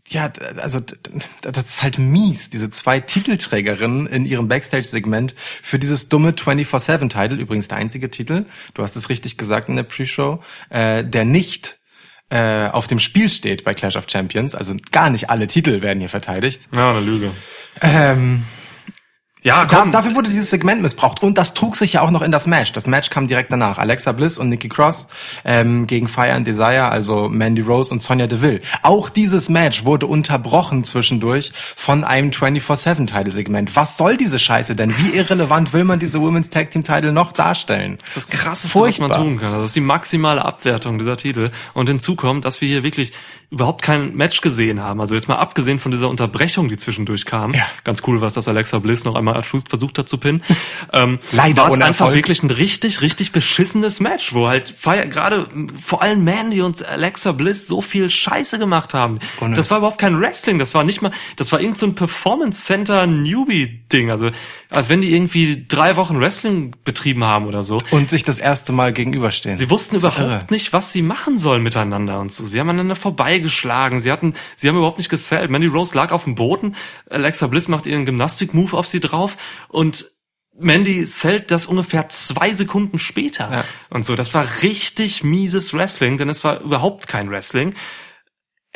ja, 0.08 0.32
also 0.56 0.80
das 1.42 1.64
ist 1.66 1.82
halt 1.82 1.98
mies, 1.98 2.50
diese 2.50 2.68
zwei 2.68 3.00
Titelträgerinnen 3.00 4.06
in 4.06 4.26
ihrem 4.26 4.48
Backstage-Segment 4.48 5.34
für 5.36 5.78
dieses 5.78 6.08
dumme 6.08 6.32
24-7-Titel, 6.32 7.38
übrigens 7.38 7.68
der 7.68 7.78
einzige 7.78 8.10
Titel, 8.10 8.46
du 8.74 8.82
hast 8.82 8.96
es 8.96 9.08
richtig 9.08 9.38
gesagt 9.38 9.68
in 9.68 9.76
der 9.76 9.84
Pre-Show, 9.84 10.40
äh, 10.70 11.04
der 11.04 11.24
nicht 11.24 11.78
äh, 12.30 12.68
auf 12.68 12.86
dem 12.86 12.98
Spiel 12.98 13.30
steht 13.30 13.64
bei 13.64 13.74
Clash 13.74 13.96
of 13.96 14.06
Champions, 14.10 14.54
also 14.54 14.74
gar 14.90 15.10
nicht 15.10 15.30
alle 15.30 15.46
Titel 15.46 15.82
werden 15.82 16.00
hier 16.00 16.08
verteidigt. 16.08 16.68
Ja, 16.74 16.90
eine 16.90 17.00
Lüge. 17.00 17.30
Ähm, 17.80 18.44
Ja, 19.42 19.64
da, 19.64 19.78
komm. 19.78 19.90
dafür 19.90 20.14
wurde 20.14 20.28
dieses 20.28 20.50
Segment 20.50 20.82
missbraucht 20.82 21.22
und 21.22 21.38
das 21.38 21.54
trug 21.54 21.76
sich 21.76 21.94
ja 21.94 22.02
auch 22.02 22.10
noch 22.10 22.20
in 22.20 22.30
das 22.30 22.46
Match. 22.46 22.72
Das 22.72 22.86
Match 22.86 23.08
kam 23.08 23.26
direkt 23.26 23.50
danach. 23.50 23.78
Alexa 23.78 24.12
Bliss 24.12 24.36
und 24.36 24.50
Nikki 24.50 24.68
Cross 24.68 25.08
ähm, 25.44 25.86
gegen 25.86 26.08
Fire 26.08 26.32
and 26.32 26.46
Desire, 26.46 26.90
also 26.90 27.28
Mandy 27.28 27.62
Rose 27.62 27.92
und 27.92 28.02
Sonja 28.02 28.26
Deville. 28.26 28.60
Auch 28.82 29.08
dieses 29.08 29.48
Match 29.48 29.84
wurde 29.86 30.06
unterbrochen 30.06 30.84
zwischendurch 30.84 31.52
von 31.54 32.04
einem 32.04 32.30
24-7-Title-Segment. 32.30 33.74
Was 33.76 33.96
soll 33.96 34.18
diese 34.18 34.38
Scheiße 34.38 34.76
denn? 34.76 34.96
Wie 34.98 35.10
irrelevant 35.16 35.72
will 35.72 35.84
man 35.84 35.98
diese 35.98 36.20
Women's 36.20 36.50
Tag 36.50 36.70
Team 36.70 36.84
Title 36.84 37.12
noch 37.12 37.32
darstellen? 37.32 37.98
Das 38.04 38.18
ist 38.18 38.34
das 38.34 38.40
Krasseste, 38.40 38.78
was 38.78 38.98
man 38.98 39.12
tun 39.12 39.40
kann. 39.40 39.52
Das 39.52 39.66
ist 39.66 39.76
die 39.76 39.80
maximale 39.80 40.44
Abwertung 40.44 40.98
dieser 40.98 41.16
Titel. 41.16 41.50
Und 41.72 41.88
hinzu 41.88 42.14
kommt, 42.14 42.44
dass 42.44 42.60
wir 42.60 42.68
hier 42.68 42.82
wirklich 42.82 43.12
überhaupt 43.50 43.82
kein 43.82 44.14
Match 44.14 44.40
gesehen 44.40 44.80
haben. 44.80 45.00
Also 45.00 45.16
jetzt 45.16 45.26
mal 45.26 45.36
abgesehen 45.36 45.80
von 45.80 45.90
dieser 45.90 46.08
Unterbrechung, 46.08 46.68
die 46.68 46.76
zwischendurch 46.76 47.24
kam. 47.26 47.52
Ja. 47.52 47.66
Ganz 47.82 48.02
cool, 48.06 48.20
was 48.20 48.34
das 48.34 48.46
Alexa 48.46 48.78
Bliss 48.78 49.04
noch 49.04 49.16
einmal 49.16 49.42
versucht 49.42 49.98
hat 49.98 50.08
zu 50.08 50.18
pinnen. 50.18 50.42
Ähm, 50.92 51.18
Leider 51.30 51.62
war 51.62 51.66
es 51.68 51.74
einfach 51.74 52.06
Erfolg. 52.06 52.14
wirklich 52.14 52.42
ein 52.42 52.50
richtig, 52.50 53.00
richtig 53.00 53.32
beschissenes 53.32 54.00
Match, 54.00 54.34
wo 54.34 54.48
halt 54.48 54.74
gerade 54.82 55.46
vor 55.80 56.02
allem 56.02 56.24
Mandy 56.24 56.62
und 56.62 56.84
Alexa 56.86 57.32
Bliss 57.32 57.68
so 57.68 57.80
viel 57.80 58.10
Scheiße 58.10 58.58
gemacht 58.58 58.92
haben. 58.94 59.20
Ohne 59.40 59.54
das 59.54 59.70
war 59.70 59.78
überhaupt 59.78 59.98
kein 59.98 60.20
Wrestling, 60.20 60.58
das 60.58 60.74
war 60.74 60.82
nicht 60.82 61.00
mal, 61.00 61.12
das 61.36 61.52
war 61.52 61.60
irgend 61.60 61.78
so 61.78 61.86
ein 61.86 61.94
Performance 61.94 62.64
Center 62.64 63.06
Newbie 63.06 63.80
Ding. 63.92 64.10
Also, 64.10 64.30
als 64.70 64.88
wenn 64.88 65.00
die 65.00 65.12
irgendwie 65.12 65.64
drei 65.68 65.96
Wochen 65.96 66.18
Wrestling 66.20 66.74
betrieben 66.84 67.24
haben 67.24 67.46
oder 67.46 67.62
so. 67.62 67.80
Und 67.90 68.10
sich 68.10 68.24
das 68.24 68.38
erste 68.38 68.72
Mal 68.72 68.92
gegenüberstehen. 68.92 69.56
Sie 69.56 69.70
wussten 69.70 69.96
überhaupt 69.96 70.18
irre. 70.18 70.46
nicht, 70.50 70.72
was 70.72 70.92
sie 70.92 71.02
machen 71.02 71.38
sollen 71.38 71.62
miteinander 71.62 72.20
und 72.20 72.32
so. 72.32 72.46
Sie 72.46 72.58
haben 72.58 72.68
aneinander 72.68 72.96
vorbeigeschlagen. 73.40 74.00
Sie 74.00 74.12
hatten, 74.12 74.34
sie 74.56 74.68
haben 74.68 74.76
überhaupt 74.76 74.98
nicht 74.98 75.10
gesellt. 75.10 75.50
Mandy 75.50 75.68
Rose 75.68 75.94
lag 75.94 76.12
auf 76.12 76.24
dem 76.24 76.34
Boden. 76.34 76.76
Alexa 77.08 77.46
Bliss 77.46 77.68
macht 77.68 77.86
ihren 77.86 78.04
Gymnastik-Move 78.04 78.76
auf 78.76 78.86
sie 78.86 79.00
drauf 79.00 79.36
und 79.68 80.06
Mandy 80.58 81.06
zählt 81.06 81.50
das 81.50 81.66
ungefähr 81.66 82.08
zwei 82.10 82.52
Sekunden 82.52 82.98
später. 82.98 83.50
Ja. 83.50 83.64
Und 83.88 84.04
so. 84.04 84.14
Das 84.14 84.34
war 84.34 84.46
richtig 84.62 85.24
mieses 85.24 85.72
Wrestling, 85.72 86.18
denn 86.18 86.28
es 86.28 86.44
war 86.44 86.60
überhaupt 86.60 87.06
kein 87.08 87.30
Wrestling. 87.30 87.74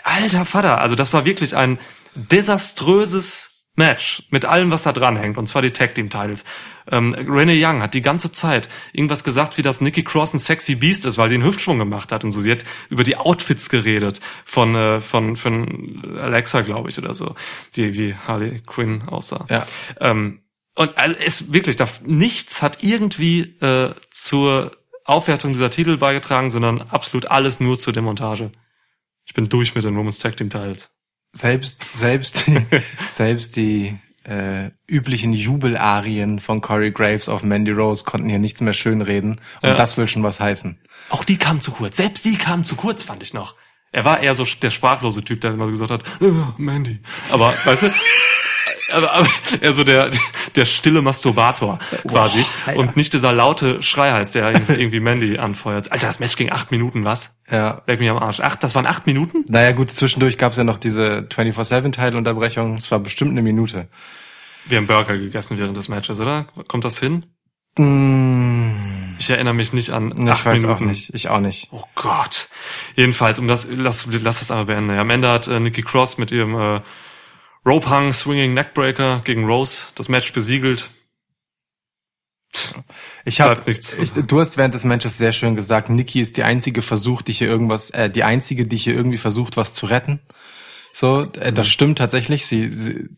Alter 0.03 0.45
Vater, 0.45 0.81
also 0.81 0.95
das 0.95 1.13
war 1.13 1.25
wirklich 1.25 1.55
ein 1.55 1.79
desaströses 2.15 3.67
Match 3.77 4.23
mit 4.31 4.45
allem, 4.45 4.71
was 4.71 4.85
da 4.85 4.93
dran 4.93 5.17
hängt, 5.17 5.37
und 5.37 5.47
zwar 5.47 5.63
die 5.63 5.73
Tag 5.73 5.95
Team 5.95 6.09
Titles. 6.09 6.45
Ähm, 6.91 7.15
Renee 7.15 7.63
Young 7.63 7.83
hat 7.83 7.95
die 7.95 8.03
ganze 8.03 8.33
Zeit 8.33 8.69
irgendwas 8.93 9.25
gesagt, 9.25 9.59
wie 9.59 9.63
das 9.63 9.81
Nikki 9.81 10.05
Cross 10.05 10.35
ein 10.35 10.39
sexy 10.39 10.75
Beast 10.75 11.07
ist, 11.07 11.19
weil 11.19 11.29
sie 11.29 11.37
einen 11.37 11.45
Hüftschwung 11.45 11.79
gemacht 11.79 12.13
hat 12.13 12.25
und 12.25 12.33
so. 12.33 12.41
Sie 12.41 12.51
hat 12.51 12.65
über 12.91 13.05
die 13.05 13.17
Outfits 13.17 13.69
geredet 13.69 14.21
von 14.45 14.75
äh, 14.75 15.01
von 15.01 15.37
von 15.37 16.19
Alexa, 16.21 16.61
glaube 16.63 16.91
ich, 16.91 16.99
oder 16.99 17.15
so, 17.15 17.35
die 17.77 17.95
wie 17.95 18.15
Harley 18.15 18.63
Quinn 18.67 19.03
aussah. 19.03 19.47
Ja. 19.49 19.67
Ähm, 20.01 20.41
und 20.77 20.99
also 20.99 21.17
es 21.25 21.53
wirklich, 21.53 21.77
da, 21.77 21.89
nichts 22.05 22.61
hat 22.61 22.83
irgendwie 22.83 23.57
äh, 23.61 23.95
zur 24.11 24.73
Aufwertung 25.05 25.53
dieser 25.53 25.71
Titel 25.71 25.97
beigetragen, 25.97 26.51
sondern 26.51 26.83
absolut 26.83 27.27
alles 27.31 27.61
nur 27.61 27.79
zur 27.79 27.93
Demontage. 27.93 28.51
Ich 29.25 29.35
bin 29.35 29.49
durch 29.49 29.75
mit 29.75 29.85
den 29.85 29.97
Women's 29.97 30.19
Tag 30.19 30.37
Team 30.37 30.51
Titles. 30.51 30.91
Selbst, 31.33 31.83
selbst, 31.95 32.45
selbst 33.09 33.57
die 33.57 33.99
äh, 34.25 34.71
üblichen 34.87 35.33
Jubelarien 35.33 36.41
von 36.41 36.61
Corey 36.61 36.91
Graves 36.93 37.29
auf 37.29 37.43
Mandy 37.43 37.73
Rose 37.73 38.05
konnten 38.05 38.29
hier 38.29 38.39
nichts 38.39 38.61
mehr 38.61 38.73
schönreden. 38.73 39.33
Und 39.63 39.69
Ja. 39.69 39.75
das 39.75 39.97
will 39.97 40.09
schon 40.09 40.23
was 40.23 40.41
heißen. 40.41 40.79
Auch 41.11 41.25
die 41.25 41.37
kamen 41.37 41.61
zu 41.61 41.71
kurz. 41.73 41.97
Selbst 41.97 42.25
die 42.25 42.37
kamen 42.37 42.65
zu 42.65 42.75
kurz, 42.77 43.05
fand 43.05 43.23
ich 43.23 43.35
noch. 43.35 43.55
Er 43.93 44.05
war 44.05 44.21
eher 44.21 44.35
so 44.35 44.45
der 44.61 44.71
sprachlose 44.71 45.23
Typ, 45.23 45.41
der 45.43 45.53
immer 45.53 45.67
so 45.67 45.71
gesagt 45.73 45.91
hat, 45.91 46.03
"Äh, 46.21 46.33
Mandy. 46.57 47.01
Aber, 47.31 47.55
weißt 47.65 47.85
du, 47.85 47.91
aber, 48.93 49.13
aber 49.13 49.29
eher 49.61 49.73
so 49.73 49.85
der, 49.85 50.11
der 50.57 50.65
stille 50.67 51.03
Masturbator 51.03 51.79
quasi. 52.07 52.45
Alter. 52.67 52.79
und 52.79 52.97
nicht 52.97 53.13
dieser 53.13 53.33
laute 53.33 53.83
Schreihals, 53.83 54.33
der 54.33 54.53
irgendwie 54.69 55.01
Mandy 55.01 55.39
anfeuert. 55.39 55.93
Alter, 55.93 56.07
das 56.09 56.21
Match 56.21 56.37
ging 56.37 56.51
acht 56.51 56.71
Minuten, 56.71 57.05
was? 57.05 57.37
Ja. 57.51 57.83
Leck 57.87 58.01
mich 58.01 58.11
am 58.11 58.19
Arsch. 58.19 58.41
Ach, 58.41 58.57
das 58.57 58.75
waren 58.75 58.87
acht 58.87 59.07
Minuten? 59.07 59.45
Naja 59.49 59.73
gut, 59.73 59.91
zwischendurch 59.91 60.39
gab's 60.39 60.57
ja 60.57 60.65
noch 60.65 60.79
diese 60.79 61.27
24-7-Teilunterbrechung. 61.31 62.77
Es 62.77 62.91
war 62.91 62.99
bestimmt 62.99 63.33
eine 63.33 63.43
Minute. 63.43 63.89
Wir 64.67 64.79
haben 64.79 64.87
Burger 64.87 65.19
gegessen 65.19 65.59
während 65.59 65.77
des 65.77 65.89
Matches, 65.89 66.21
oder? 66.21 66.47
Kommt 66.69 66.85
das 66.85 66.99
hin? 66.99 67.27
Mm, 67.77 69.17
Ich 69.19 69.29
erinnere 69.31 69.55
mich 69.55 69.73
nicht 69.73 69.91
an 69.91 70.15
ich 70.23 70.31
acht 70.31 70.47
weiß 70.47 70.61
Minuten. 70.63 70.85
auch 70.85 70.87
nicht. 70.89 71.11
Ich 71.15 71.29
auch 71.29 71.41
nicht. 71.41 71.69
Oh 71.71 71.83
Gott. 71.95 72.49
Jedenfalls, 72.95 73.39
um 73.39 73.49
das, 73.49 73.67
lass, 73.71 74.07
lass 74.11 74.39
das 74.39 74.51
einmal 74.51 74.67
beenden. 74.67 74.99
Am 74.99 75.11
Ende 75.11 75.29
hat 75.29 75.49
äh, 75.49 75.61
Nikki 75.61 75.83
Cross 75.83 76.19
mit 76.19 76.31
ihrem 76.31 76.55
äh, 76.59 76.81
Rope 77.67 77.89
Hung 77.89 78.13
Swinging 78.13 78.55
Neckbreaker 78.55 79.23
gegen 79.25 79.45
Rose 79.47 79.87
das 79.95 80.09
Match 80.09 80.33
besiegelt. 80.33 80.91
Ich 83.25 83.41
habe, 83.41 83.63
nichts 83.67 83.97
ich, 83.97 84.13
du 84.13 84.41
hast 84.41 84.57
während 84.57 84.75
des 84.75 84.85
Matches 84.85 85.19
sehr 85.19 85.33
schön 85.33 85.57
gesagt, 85.57 85.89
Nikki 85.89 86.21
ist 86.21 86.37
die 86.37 86.45
einzige 86.45 86.83
Versuch, 86.83 87.23
die 87.23 87.33
hier 87.33 87.49
irgendwas, 87.49 87.91
äh, 87.91 88.11
die 88.11 88.23
einzige, 88.23 88.67
die 88.67 88.77
hier 88.77 88.95
irgendwie 88.95 89.19
versucht, 89.19 89.57
was 89.57 89.73
zu 89.73 89.87
retten. 89.87 90.21
So, 90.97 91.27
äh, 91.41 91.53
das 91.53 91.67
stimmt 91.67 91.99
tatsächlich. 91.99 92.47
Sie, 92.47 92.71
sie, 92.73 93.09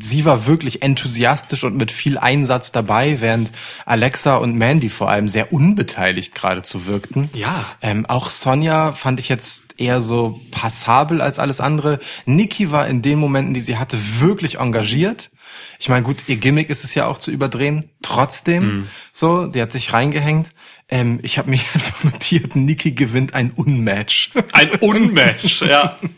sie 0.00 0.24
war 0.24 0.46
wirklich 0.46 0.80
enthusiastisch 0.80 1.62
und 1.62 1.76
mit 1.76 1.92
viel 1.92 2.16
Einsatz 2.16 2.72
dabei, 2.72 3.20
während 3.20 3.50
Alexa 3.84 4.36
und 4.36 4.56
Mandy 4.56 4.88
vor 4.88 5.10
allem 5.10 5.28
sehr 5.28 5.52
unbeteiligt 5.52 6.34
geradezu 6.34 6.86
wirkten. 6.86 7.28
Ja. 7.34 7.66
Ähm, 7.82 8.06
auch 8.06 8.30
Sonja 8.30 8.92
fand 8.92 9.20
ich 9.20 9.28
jetzt 9.28 9.78
eher 9.78 10.00
so 10.00 10.40
passabel 10.52 11.20
als 11.20 11.38
alles 11.38 11.60
andere. 11.60 11.98
Nikki 12.24 12.72
war 12.72 12.88
in 12.88 13.02
den 13.02 13.18
Momenten, 13.18 13.52
die 13.52 13.60
sie 13.60 13.76
hatte, 13.76 13.98
wirklich 14.20 14.58
engagiert. 14.58 15.30
Ich 15.78 15.90
meine, 15.90 16.04
gut, 16.04 16.24
ihr 16.28 16.36
Gimmick 16.36 16.70
ist 16.70 16.82
es 16.82 16.94
ja 16.94 17.06
auch 17.06 17.18
zu 17.18 17.30
überdrehen. 17.30 17.90
Trotzdem, 18.00 18.88
so, 19.12 19.46
die 19.48 19.60
hat 19.60 19.70
sich 19.70 19.92
reingehängt. 19.92 20.52
Ähm, 20.88 21.20
ich 21.22 21.36
habe 21.36 21.50
mir 21.50 21.60
einfach 21.74 22.04
notiert, 22.04 22.56
Nikki 22.56 22.92
gewinnt 22.92 23.34
ein 23.34 23.50
Unmatch. 23.50 24.30
Ein 24.52 24.70
Unmatch, 24.76 25.60
ja. 25.60 25.98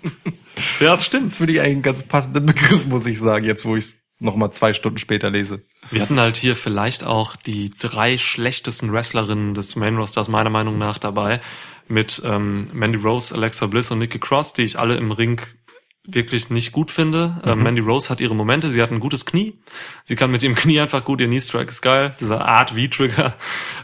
Ja, 0.81 0.93
das 0.93 1.05
stimmt. 1.05 1.35
Finde 1.35 1.53
ich 1.55 1.61
einen 1.61 1.83
ganz 1.83 2.03
passenden 2.03 2.47
Begriff, 2.47 2.87
muss 2.87 3.07
ich 3.07 3.19
sagen, 3.19 3.45
jetzt 3.45 3.65
wo 3.65 3.77
ich 3.77 3.85
es 3.85 3.99
nochmal 4.21 4.53
zwei 4.53 4.73
Stunden 4.73 4.99
später 4.99 5.31
lese. 5.31 5.63
Wir 5.91 6.03
hatten 6.03 6.21
halt 6.21 6.37
hier 6.37 6.55
vielleicht 6.55 7.05
auch 7.05 7.37
die 7.37 7.71
drei 7.71 8.19
schlechtesten 8.19 8.93
Wrestlerinnen 8.93 9.55
des 9.55 9.77
Main 9.77 9.97
Rosters 9.97 10.29
meiner 10.29 10.51
Meinung 10.51 10.79
nach 10.79 10.99
dabei 10.99 11.41
mit 11.89 12.23
ähm, 12.25 12.69
Mandy 12.73 12.99
Rose, 12.99 13.35
Alexa 13.35 13.67
Bliss 13.67 13.91
und 13.91 13.99
Nikki 13.99 14.19
Cross, 14.19 14.53
die 14.53 14.63
ich 14.63 14.79
alle 14.79 14.97
im 14.97 15.11
Ring 15.11 15.41
wirklich 16.07 16.51
nicht 16.51 16.73
gut 16.73 16.91
finde. 16.91 17.41
Ähm, 17.45 17.63
Mandy 17.63 17.81
Rose 17.81 18.11
hat 18.11 18.21
ihre 18.21 18.35
Momente, 18.35 18.71
sie 18.71 18.83
hat 18.83 18.91
ein 18.91 19.01
gutes 19.01 19.27
Knie. 19.27 19.59
Sie 20.05 20.17
kann 20.17 20.31
mit 20.31 20.43
ihrem 20.43 20.55
Knie 20.55 20.81
einfach 20.81 21.05
gut, 21.05 21.21
ihr 21.21 21.27
Knee-Strike 21.27 21.71
ist 21.71 21.83
geil. 21.83 22.07
Es 22.11 22.23
ist 22.23 22.31
eine 22.31 22.45
Art 22.45 22.71
V-Trigger, 22.71 23.35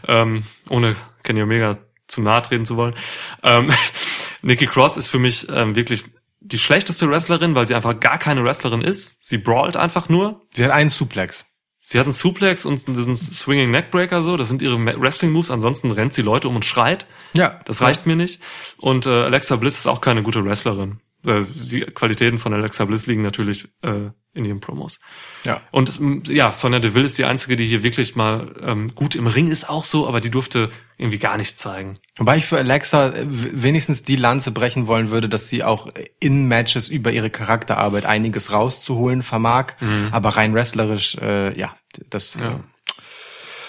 ähm, 0.07 0.43
ohne 0.69 0.95
Kenny 1.23 1.41
Omega 1.41 1.77
zu 2.07 2.21
nahe 2.21 2.41
treten 2.41 2.65
zu 2.65 2.77
wollen. 2.77 2.95
Ähm, 3.43 3.71
Nikki 4.41 4.67
Cross 4.67 4.97
ist 4.97 5.09
für 5.09 5.19
mich 5.19 5.47
ähm, 5.49 5.75
wirklich 5.75 6.05
die 6.47 6.59
schlechteste 6.59 7.09
Wrestlerin, 7.09 7.55
weil 7.55 7.67
sie 7.67 7.75
einfach 7.75 7.99
gar 7.99 8.17
keine 8.17 8.43
Wrestlerin 8.43 8.81
ist. 8.81 9.15
Sie 9.19 9.37
brawlt 9.37 9.77
einfach 9.77 10.09
nur. 10.09 10.41
Sie 10.53 10.63
hat 10.63 10.71
einen 10.71 10.89
Suplex. 10.89 11.45
Sie 11.79 11.99
hat 11.99 12.05
einen 12.05 12.13
Suplex 12.13 12.65
und 12.65 12.85
diesen 12.87 13.15
Swinging 13.15 13.71
Neckbreaker 13.71 14.21
so. 14.21 14.35
Das 14.35 14.49
sind 14.49 14.61
ihre 14.61 14.77
Wrestling-Moves. 14.77 15.51
Ansonsten 15.51 15.91
rennt 15.91 16.13
sie 16.13 16.21
Leute 16.21 16.49
um 16.49 16.57
und 16.57 16.65
schreit. 16.65 17.05
Ja. 17.33 17.59
Das 17.65 17.81
reicht 17.81 18.05
mir 18.05 18.17
nicht. 18.17 18.41
Und 18.77 19.05
äh, 19.05 19.23
Alexa 19.23 19.55
Bliss 19.55 19.77
ist 19.77 19.87
auch 19.87 20.01
keine 20.01 20.21
gute 20.21 20.43
Wrestlerin. 20.43 20.99
Äh, 21.25 21.41
Die 21.71 21.81
Qualitäten 21.81 22.37
von 22.37 22.53
Alexa 22.53 22.85
Bliss 22.85 23.07
liegen 23.07 23.21
natürlich 23.21 23.67
äh, 23.81 24.11
in 24.33 24.45
ihren 24.45 24.59
Promos. 24.59 24.99
Ja. 25.45 25.61
Und 25.71 25.99
ja, 26.27 26.51
Sonja 26.51 26.79
Deville 26.79 27.05
ist 27.07 27.17
die 27.17 27.25
einzige, 27.25 27.55
die 27.55 27.65
hier 27.65 27.81
wirklich 27.81 28.15
mal 28.15 28.53
ähm, 28.61 28.87
gut 28.93 29.15
im 29.15 29.25
Ring 29.25 29.47
ist, 29.47 29.67
auch 29.67 29.83
so, 29.83 30.07
aber 30.07 30.21
die 30.21 30.29
durfte 30.29 30.69
irgendwie 30.97 31.17
gar 31.17 31.37
nichts 31.37 31.57
zeigen. 31.57 31.95
Wobei 32.17 32.37
ich 32.37 32.45
für 32.45 32.57
Alexa 32.57 33.09
äh, 33.09 33.25
wenigstens 33.27 34.03
die 34.03 34.15
Lanze 34.15 34.51
brechen 34.51 34.85
wollen 34.85 35.09
würde, 35.09 35.27
dass 35.27 35.47
sie 35.47 35.63
auch 35.63 35.89
in 36.19 36.47
Matches 36.47 36.87
über 36.87 37.11
ihre 37.11 37.29
Charakterarbeit 37.31 38.05
einiges 38.05 38.51
rauszuholen 38.51 39.23
vermag, 39.23 39.73
aber 40.11 40.29
rein 40.29 40.53
wrestlerisch, 40.53 41.15
äh, 41.15 41.57
ja, 41.59 41.75
das 42.09 42.35
Ja. 42.35 42.51
Äh, 42.51 42.59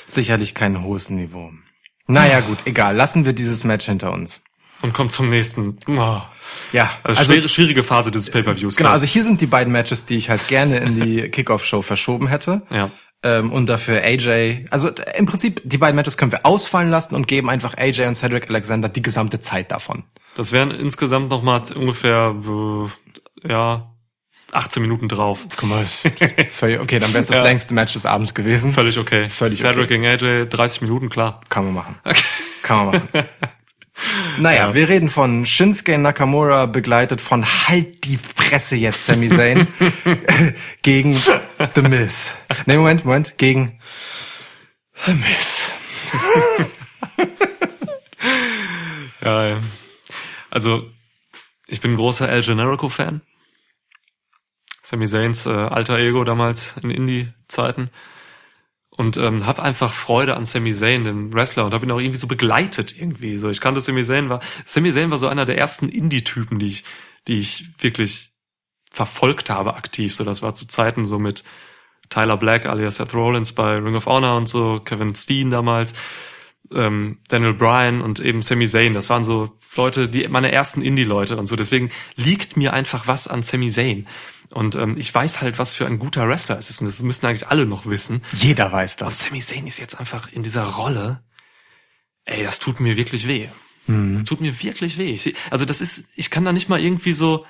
sicherlich 0.07 0.55
kein 0.55 0.83
hohes 0.83 1.11
Niveau. 1.11 1.51
Naja, 2.07 2.41
gut, 2.47 2.67
egal. 2.67 2.97
Lassen 2.97 3.25
wir 3.25 3.33
dieses 3.33 3.65
Match 3.65 3.87
hinter 3.87 4.13
uns. 4.13 4.41
Und 4.83 4.93
kommt 4.95 5.13
zum 5.13 5.29
nächsten. 5.31 5.77
Oh. 5.89 6.21
Ja, 6.73 6.91
Also, 7.03 7.25
schwere, 7.25 7.49
schwierige 7.49 7.83
Phase 7.83 8.11
des 8.11 8.31
Pay-Per-Views. 8.31 8.77
Genau, 8.77 8.91
also 8.91 9.07
hier 9.07 9.25
sind 9.25 9.41
die 9.41 9.47
beiden 9.47 9.73
Matches, 9.73 10.05
die 10.05 10.17
ich 10.17 10.31
halt 10.31 10.47
gerne 10.49 10.79
in 10.79 10.95
die 11.01 11.23
Kickoff-Show 11.31 11.83
verschoben 11.83 12.29
hätte. 12.29 12.63
ja. 12.71 12.91
Ähm, 13.25 13.51
und 13.53 13.67
dafür 13.67 14.01
AJ, 14.05 14.67
also 14.71 14.91
im 15.17 15.27
Prinzip, 15.27 15.61
die 15.65 15.77
beiden 15.77 15.97
Matches 15.97 16.17
können 16.17 16.31
wir 16.31 16.47
ausfallen 16.47 16.89
lassen 16.89 17.17
und 17.17 17.27
geben 17.27 17.51
einfach 17.51 17.77
AJ 17.77 18.07
und 18.07 18.15
Cedric 18.15 18.49
Alexander 18.49 18.89
die 18.89 19.03
gesamte 19.03 19.41
Zeit 19.41 19.73
davon. 19.73 20.05
Das 20.37 20.53
wären 20.53 20.71
insgesamt 20.71 21.29
noch 21.29 21.43
mal 21.43 21.61
ungefähr 21.75 22.37
äh, 23.45 23.49
ja 23.51 23.93
18 24.53 24.81
Minuten 24.83 25.09
drauf. 25.09 25.47
Guck 25.57 25.69
mal, 25.69 25.85
völlig, 26.51 26.79
okay, 26.79 27.01
dann 27.01 27.13
wäre 27.13 27.19
es 27.19 27.27
das 27.27 27.39
Ja. 27.39 27.43
längste 27.43 27.75
Match 27.75 27.95
des 27.95 28.07
Abends 28.07 28.35
gewesen. 28.35 28.73
Völlig 28.73 28.97
okay. 29.01 29.29
Völlig 29.29 29.59
Cedric 29.59 29.87
okay. 29.87 29.99
gegen 29.99 30.07
AJ 30.07 30.47
30 30.51 30.83
Minuten, 30.83 31.09
klar. 31.09 31.41
Kann 31.49 31.65
man 31.65 31.75
machen. 31.75 31.97
Kann 32.63 32.87
man 32.87 32.95
machen. 32.95 33.09
Naja, 34.39 34.75
wir 34.75 34.89
reden 34.89 35.09
von 35.09 35.45
Shinsuke 35.47 35.99
Nakamura, 35.99 36.67
begleitet 36.67 37.21
von 37.21 37.45
Halt 37.45 38.05
die 38.05 38.17
Fresse 38.17 38.77
jetzt, 38.77 39.05
Sami 39.05 39.29
Zayn, 39.29 39.69
gegen 40.83 41.15
The 41.15 41.83
Miz. 41.83 42.35
Nee, 42.67 42.77
Moment, 42.77 43.05
Moment, 43.05 43.39
gegen 43.39 43.81
The 44.95 45.15
Miz. 45.15 45.71
Ja, 49.21 49.47
ja. 49.47 49.63
Also, 50.49 50.91
ich 51.67 51.81
bin 51.81 51.93
ein 51.93 51.97
großer 51.97 52.29
El 52.29 52.43
Generico-Fan. 52.43 53.21
Sami 54.83 55.07
Zayns 55.07 55.45
äh, 55.47 55.51
alter 55.51 55.99
Ego 55.99 56.25
damals 56.25 56.77
in 56.83 56.91
Indie-Zeiten. 56.91 57.91
Und 58.99 59.17
ähm, 59.17 59.47
habe 59.47 59.63
einfach 59.63 59.95
Freude 59.95 60.37
an 60.37 60.45
Sami 60.45 60.75
Zayn, 60.75 61.05
den 61.05 61.33
Wrestler, 61.33 61.65
und 61.65 61.73
habe 61.73 61.87
ihn 61.87 61.93
auch 61.93 62.01
irgendwie 62.01 62.19
so 62.19 62.27
begleitet 62.27 62.99
irgendwie. 62.99 63.39
So, 63.39 63.49
ich 63.49 63.61
kannte 63.61 63.81
Sami 63.81 64.03
Zayn 64.03 64.29
war 64.29 64.41
Sami 64.67 64.93
Zayn 64.93 65.13
war 65.13 65.19
so 65.19 65.29
einer 65.29 65.45
der 65.45 65.57
ersten 65.57 65.89
Indie-Typen, 65.89 66.59
die 66.59 66.67
ich, 66.67 66.85
die 67.29 67.39
ich 67.39 67.67
wirklich 67.79 68.33
verfolgt 68.91 69.51
habe 69.51 69.75
aktiv. 69.75 70.13
So, 70.13 70.25
das 70.25 70.43
war 70.43 70.57
zu 70.57 70.67
Zeiten 70.67 71.07
so 71.07 71.21
mit 71.21 71.45
Tyler 72.09 72.37
Black 72.37 72.67
alias 72.67 72.97
Seth 72.97 73.15
Rollins 73.15 73.53
bei 73.53 73.77
Ring 73.77 73.95
of 73.95 74.07
Honor 74.07 74.37
und 74.37 74.49
so, 74.49 74.81
Kevin 74.81 75.15
Steen 75.15 75.53
damals 75.53 75.95
ähm, 76.75 77.19
Daniel 77.29 77.55
Bryan 77.55 78.01
und 78.01 78.21
eben 78.21 78.43
Sami 78.43 78.67
Zayn. 78.67 78.95
Das 78.95 79.11
waren 79.11 79.25
so 79.25 79.59
Leute, 79.77 80.09
die 80.09 80.27
meine 80.29 80.53
ersten 80.53 80.83
Indie-Leute 80.83 81.37
und 81.37 81.47
so. 81.47 81.57
Deswegen 81.57 81.91
liegt 82.17 82.57
mir 82.57 82.73
einfach 82.73 83.07
was 83.07 83.29
an 83.29 83.43
Sami 83.43 83.71
Zayn. 83.71 84.07
Und 84.53 84.75
ähm, 84.75 84.97
ich 84.97 85.15
weiß 85.15 85.41
halt, 85.41 85.59
was 85.59 85.75
für 85.75 85.87
ein 85.87 85.99
guter 85.99 86.29
Wrestler 86.29 86.59
es 86.59 86.71
ist. 86.71 86.81
Und 86.81 86.87
das 86.87 87.01
müssten 87.03 87.27
eigentlich 87.27 87.49
alle 87.49 87.67
noch 87.67 87.87
wissen. 87.87 88.23
Jeder 88.33 88.73
weiß 88.73 88.95
Und 88.95 89.01
das. 89.03 89.23
Sami 89.23 89.41
Zayn 89.41 89.67
ist 89.67 89.79
jetzt 89.79 89.99
einfach 90.01 90.33
in 90.33 90.43
dieser 90.43 90.65
Rolle. 90.65 91.23
Ey, 92.25 92.43
das 92.43 92.59
tut 92.59 92.81
mir 92.81 92.97
wirklich 92.97 93.27
weh. 93.27 93.49
Das 93.87 94.25
tut 94.25 94.43
mir 94.43 94.63
wirklich 94.63 94.99
weh. 94.99 95.13
Ich 95.13 95.23
seh, 95.23 95.35
also 95.51 95.65
das 95.65 95.81
ist, 95.81 96.05
ich 96.17 96.29
kann 96.29 96.45
da 96.45 96.53
nicht 96.53 96.69
mal 96.69 96.79
irgendwie 96.79 97.15
so, 97.15 97.47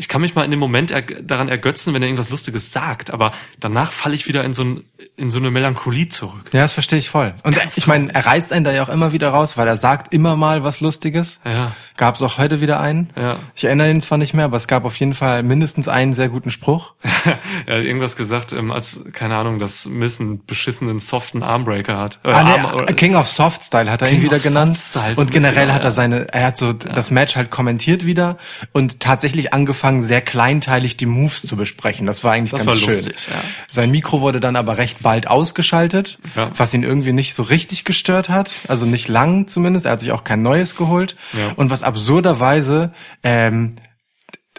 ich 0.00 0.08
kann 0.08 0.22
mich 0.22 0.34
mal 0.34 0.44
in 0.44 0.50
dem 0.50 0.58
Moment 0.58 0.90
erg 0.90 1.14
daran 1.22 1.50
ergötzen, 1.50 1.92
wenn 1.92 2.00
er 2.00 2.08
irgendwas 2.08 2.30
Lustiges 2.30 2.72
sagt, 2.72 3.10
aber 3.10 3.32
danach 3.58 3.92
falle 3.92 4.14
ich 4.14 4.26
wieder 4.26 4.42
in 4.44 4.54
so, 4.54 4.64
ein, 4.64 4.84
in 5.18 5.30
so 5.30 5.36
eine 5.38 5.50
Melancholie 5.50 6.08
zurück. 6.08 6.50
Ja, 6.54 6.62
das 6.62 6.72
verstehe 6.72 6.98
ich 6.98 7.10
voll. 7.10 7.34
Und 7.44 7.54
Ganz 7.54 7.76
ich 7.76 7.86
meine, 7.86 8.14
er 8.14 8.24
reißt 8.24 8.50
einen 8.54 8.64
da 8.64 8.72
ja 8.72 8.82
auch 8.82 8.88
immer 8.88 9.12
wieder 9.12 9.28
raus, 9.28 9.58
weil 9.58 9.68
er 9.68 9.76
sagt 9.76 10.14
immer 10.14 10.36
mal 10.36 10.64
was 10.64 10.80
Lustiges. 10.80 11.38
Ja. 11.44 11.72
Gab 11.98 12.14
es 12.14 12.22
auch 12.22 12.38
heute 12.38 12.62
wieder 12.62 12.80
einen. 12.80 13.10
Ja. 13.14 13.40
Ich 13.54 13.64
erinnere 13.64 13.90
ihn 13.90 14.00
zwar 14.00 14.16
nicht 14.16 14.32
mehr, 14.32 14.46
aber 14.46 14.56
es 14.56 14.68
gab 14.68 14.86
auf 14.86 14.96
jeden 14.96 15.12
Fall 15.12 15.42
mindestens 15.42 15.86
einen 15.86 16.14
sehr 16.14 16.30
guten 16.30 16.50
Spruch. 16.50 16.94
er 17.66 17.76
hat 17.76 17.84
irgendwas 17.84 18.16
gesagt, 18.16 18.54
ähm, 18.54 18.70
als, 18.70 19.00
keine 19.12 19.36
Ahnung, 19.36 19.58
dass 19.58 19.84
Miss 19.84 20.18
einen 20.18 20.46
beschissenen, 20.46 20.98
soften 20.98 21.42
Armbreaker 21.42 21.98
hat. 21.98 22.20
Äh, 22.24 22.30
Ah, 22.30 22.42
nee, 22.42 22.50
Arm- 22.52 22.74
oder- 22.74 22.86
King 22.94 23.16
of 23.16 23.28
Soft 23.28 23.62
Style 23.64 23.90
hat 23.90 24.00
er 24.00 24.08
ihn 24.08 24.14
King 24.14 24.22
wieder 24.24 24.36
of 24.38 24.42
genannt. 24.42 24.78
Soft 24.78 24.88
Style, 24.88 25.16
und 25.16 25.30
generell 25.30 25.72
hat 25.72 25.82
er 25.82 25.88
ja. 25.88 25.90
seine, 25.90 26.32
er 26.32 26.46
hat 26.46 26.56
so 26.56 26.72
das 26.72 27.10
Match 27.10 27.36
halt 27.36 27.50
kommentiert 27.50 28.06
wieder 28.06 28.38
und 28.72 29.00
tatsächlich 29.00 29.52
angefangen, 29.52 29.89
sehr 30.02 30.20
kleinteilig 30.20 30.96
die 30.96 31.06
Moves 31.06 31.42
zu 31.42 31.56
besprechen. 31.56 32.06
Das 32.06 32.24
war 32.24 32.32
eigentlich 32.32 32.52
Das 32.52 32.60
ganz 32.64 32.70
war 32.70 32.76
schön. 32.80 32.88
lustig, 32.94 33.28
ja. 33.30 33.36
Sein 33.68 33.90
Mikro 33.90 34.20
wurde 34.20 34.40
dann 34.40 34.56
aber 34.56 34.78
recht 34.78 35.02
bald 35.02 35.26
ausgeschaltet, 35.28 36.18
Ja. 36.36 36.50
was 36.56 36.72
ihn 36.74 36.82
irgendwie 36.82 37.12
nicht 37.12 37.34
so 37.34 37.42
richtig 37.42 37.84
gestört 37.84 38.28
hat. 38.28 38.50
Also 38.68 38.86
nicht 38.86 39.08
lang 39.08 39.46
zumindest. 39.48 39.86
Er 39.86 39.92
hat 39.92 40.00
sich 40.00 40.12
auch 40.12 40.24
kein 40.24 40.42
neues 40.42 40.76
geholt. 40.76 41.16
Ja. 41.32 41.52
Und 41.56 41.70
was 41.70 41.82
absurderweise, 41.82 42.92
ähm, 43.22 43.76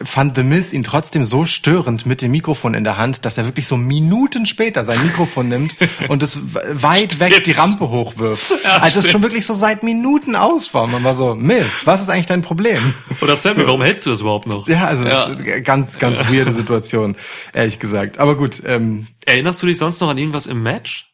fand 0.04 0.36
The 0.36 0.44
Miz 0.44 0.74
ihn 0.74 0.84
trotzdem 0.84 1.24
so 1.24 1.46
störend 1.46 2.06
mit 2.06 2.22
dem 2.22 2.32
Mikrofon 2.32 2.74
in 2.74 2.84
der 2.84 2.98
Hand, 2.98 3.26
dass 3.26 3.38
er 3.38 3.46
wirklich 3.46 3.68
so 3.68 3.78
Minuten 3.78 4.46
später 4.46 4.84
sein 4.84 5.02
Mikrofon 5.04 5.50
nimmt 5.50 5.76
und 6.08 6.24
es 6.24 6.40
weit 6.54 7.20
weg 7.20 7.44
die 7.44 7.52
Rampe 7.52 7.90
hochwirft. 7.90 8.54
als 8.66 8.96
es 8.96 9.10
schon 9.10 9.22
wirklich 9.22 9.46
so 9.46 9.54
seit 9.54 9.84
Minuten 9.84 10.36
aus 10.36 10.74
war. 10.74 10.88
Man 10.88 11.04
war 11.04 11.16
so, 11.16 11.36
Miz, 11.36 11.86
was 11.86 12.02
ist 12.02 12.10
eigentlich 12.10 12.26
dein 12.26 12.42
Problem? 12.42 12.94
Oder 13.22 13.36
Sammy, 13.36 13.66
warum 13.66 13.82
hältst 13.82 14.06
du 14.06 14.10
das 14.10 14.22
überhaupt 14.22 14.48
noch? 14.48 14.68
Ja, 14.68 14.86
also 14.86 15.04
das 15.04 15.30
ist 15.30 15.40
eine 15.40 15.62
ganz, 15.62 16.00
ganz 16.00 16.20
weirde 16.20 16.54
Situation, 16.54 17.16
ehrlich 17.54 17.80
gesagt. 17.80 18.18
Aber 18.18 18.36
gut, 18.38 18.62
ähm, 18.66 19.08
Erinnerst 19.26 19.62
du 19.62 19.68
dich 19.68 19.78
sonst 19.78 20.00
noch 20.02 20.10
an 20.10 20.18
irgendwas 20.18 20.48
im 20.48 20.64
Match? 20.64 21.08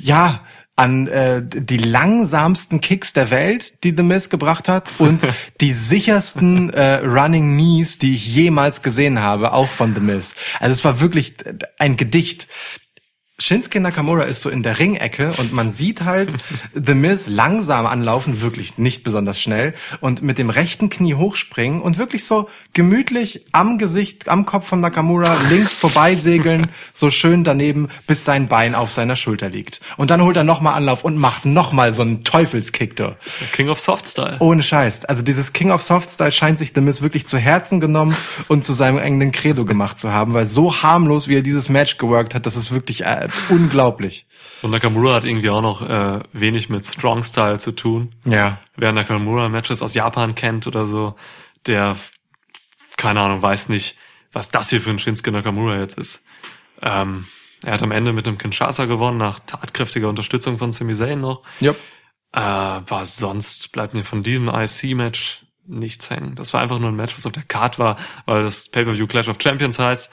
ja, 0.00 0.40
an 0.80 1.08
äh, 1.08 1.42
die 1.44 1.76
langsamsten 1.76 2.80
Kicks 2.80 3.12
der 3.12 3.30
Welt, 3.30 3.84
die 3.84 3.94
The 3.94 4.02
Miz 4.02 4.30
gebracht 4.30 4.66
hat 4.66 4.90
und 4.98 5.26
die 5.60 5.74
sichersten 5.74 6.70
äh, 6.70 7.04
Running 7.04 7.54
Knees, 7.54 7.98
die 7.98 8.14
ich 8.14 8.34
jemals 8.34 8.80
gesehen 8.80 9.20
habe, 9.20 9.52
auch 9.52 9.68
von 9.68 9.94
The 9.94 10.00
Miz. 10.00 10.34
Also 10.58 10.72
es 10.72 10.84
war 10.84 11.00
wirklich 11.00 11.34
ein 11.78 11.98
Gedicht. 11.98 12.48
Shinsuke 13.40 13.80
Nakamura 13.80 14.24
ist 14.24 14.42
so 14.42 14.50
in 14.50 14.62
der 14.62 14.78
Ringecke 14.78 15.32
und 15.38 15.52
man 15.52 15.70
sieht 15.70 16.02
halt 16.02 16.34
The 16.74 16.94
Miz 16.94 17.26
langsam 17.26 17.86
anlaufen, 17.86 18.42
wirklich 18.42 18.76
nicht 18.76 19.02
besonders 19.02 19.40
schnell 19.40 19.72
und 20.00 20.20
mit 20.20 20.36
dem 20.36 20.50
rechten 20.50 20.90
Knie 20.90 21.14
hochspringen 21.14 21.80
und 21.80 21.96
wirklich 21.96 22.26
so 22.26 22.48
gemütlich 22.74 23.46
am 23.52 23.78
Gesicht, 23.78 24.28
am 24.28 24.44
Kopf 24.44 24.68
von 24.68 24.80
Nakamura 24.80 25.38
links 25.48 25.74
vorbeisegeln, 25.80 26.68
so 26.92 27.10
schön 27.10 27.42
daneben, 27.42 27.88
bis 28.06 28.26
sein 28.26 28.46
Bein 28.46 28.74
auf 28.74 28.92
seiner 28.92 29.16
Schulter 29.16 29.48
liegt. 29.48 29.80
Und 29.96 30.10
dann 30.10 30.22
holt 30.22 30.36
er 30.36 30.44
nochmal 30.44 30.74
Anlauf 30.74 31.02
und 31.02 31.16
macht 31.16 31.46
nochmal 31.46 31.94
so 31.94 32.02
einen 32.02 32.24
Teufelskick 32.24 32.94
da. 32.96 33.16
King 33.52 33.70
of 33.70 33.80
Soft 33.80 34.06
Style. 34.06 34.36
Ohne 34.40 34.62
Scheiß. 34.62 35.06
Also 35.06 35.22
dieses 35.22 35.54
King 35.54 35.70
of 35.70 35.82
Soft 35.82 36.10
Style 36.10 36.32
scheint 36.32 36.58
sich 36.58 36.72
The 36.74 36.82
Miz 36.82 37.00
wirklich 37.00 37.26
zu 37.26 37.38
Herzen 37.38 37.80
genommen 37.80 38.14
und 38.48 38.64
zu 38.64 38.74
seinem 38.74 38.98
eigenen 38.98 39.32
Credo 39.32 39.64
gemacht 39.64 39.96
zu 39.96 40.12
haben, 40.12 40.34
weil 40.34 40.44
so 40.44 40.82
harmlos, 40.82 41.28
wie 41.28 41.36
er 41.36 41.42
dieses 41.42 41.70
Match 41.70 41.96
geworkt 41.96 42.34
hat, 42.34 42.44
das 42.44 42.56
ist 42.56 42.70
wirklich 42.70 43.06
äh, 43.06 43.29
unglaublich. 43.48 44.26
Und 44.62 44.70
Nakamura 44.70 45.14
hat 45.14 45.24
irgendwie 45.24 45.50
auch 45.50 45.62
noch 45.62 45.82
äh, 45.82 46.20
wenig 46.32 46.68
mit 46.68 46.84
Strong 46.84 47.22
Style 47.22 47.58
zu 47.58 47.72
tun. 47.72 48.14
Ja. 48.24 48.58
Wer 48.76 48.92
Nakamura 48.92 49.48
Matches 49.48 49.82
aus 49.82 49.94
Japan 49.94 50.34
kennt 50.34 50.66
oder 50.66 50.86
so, 50.86 51.16
der, 51.66 51.96
keine 52.96 53.20
Ahnung, 53.20 53.42
weiß 53.42 53.68
nicht, 53.68 53.96
was 54.32 54.50
das 54.50 54.70
hier 54.70 54.80
für 54.80 54.90
ein 54.90 54.98
Shinsuke 54.98 55.32
Nakamura 55.32 55.78
jetzt 55.78 55.98
ist. 55.98 56.24
Ähm, 56.82 57.26
er 57.64 57.74
hat 57.74 57.82
am 57.82 57.92
Ende 57.92 58.12
mit 58.12 58.26
dem 58.26 58.38
Kinshasa 58.38 58.86
gewonnen, 58.86 59.18
nach 59.18 59.40
tatkräftiger 59.40 60.08
Unterstützung 60.08 60.58
von 60.58 60.72
Sami 60.72 60.94
Zayn 60.94 61.20
noch. 61.20 61.42
Ja. 61.60 61.72
Äh, 62.32 62.82
was 62.86 63.16
sonst 63.16 63.72
bleibt 63.72 63.94
mir 63.94 64.04
von 64.04 64.22
diesem 64.22 64.48
IC-Match 64.48 65.44
nichts 65.66 66.10
hängen. 66.10 66.34
Das 66.34 66.52
war 66.52 66.60
einfach 66.60 66.78
nur 66.78 66.90
ein 66.90 66.96
Match, 66.96 67.16
was 67.16 67.26
auf 67.26 67.32
der 67.32 67.42
Card 67.42 67.78
war, 67.78 67.96
weil 68.26 68.42
das 68.42 68.68
Pay-Per-View 68.68 69.06
Clash 69.06 69.28
of 69.28 69.36
Champions 69.40 69.78
heißt. 69.78 70.10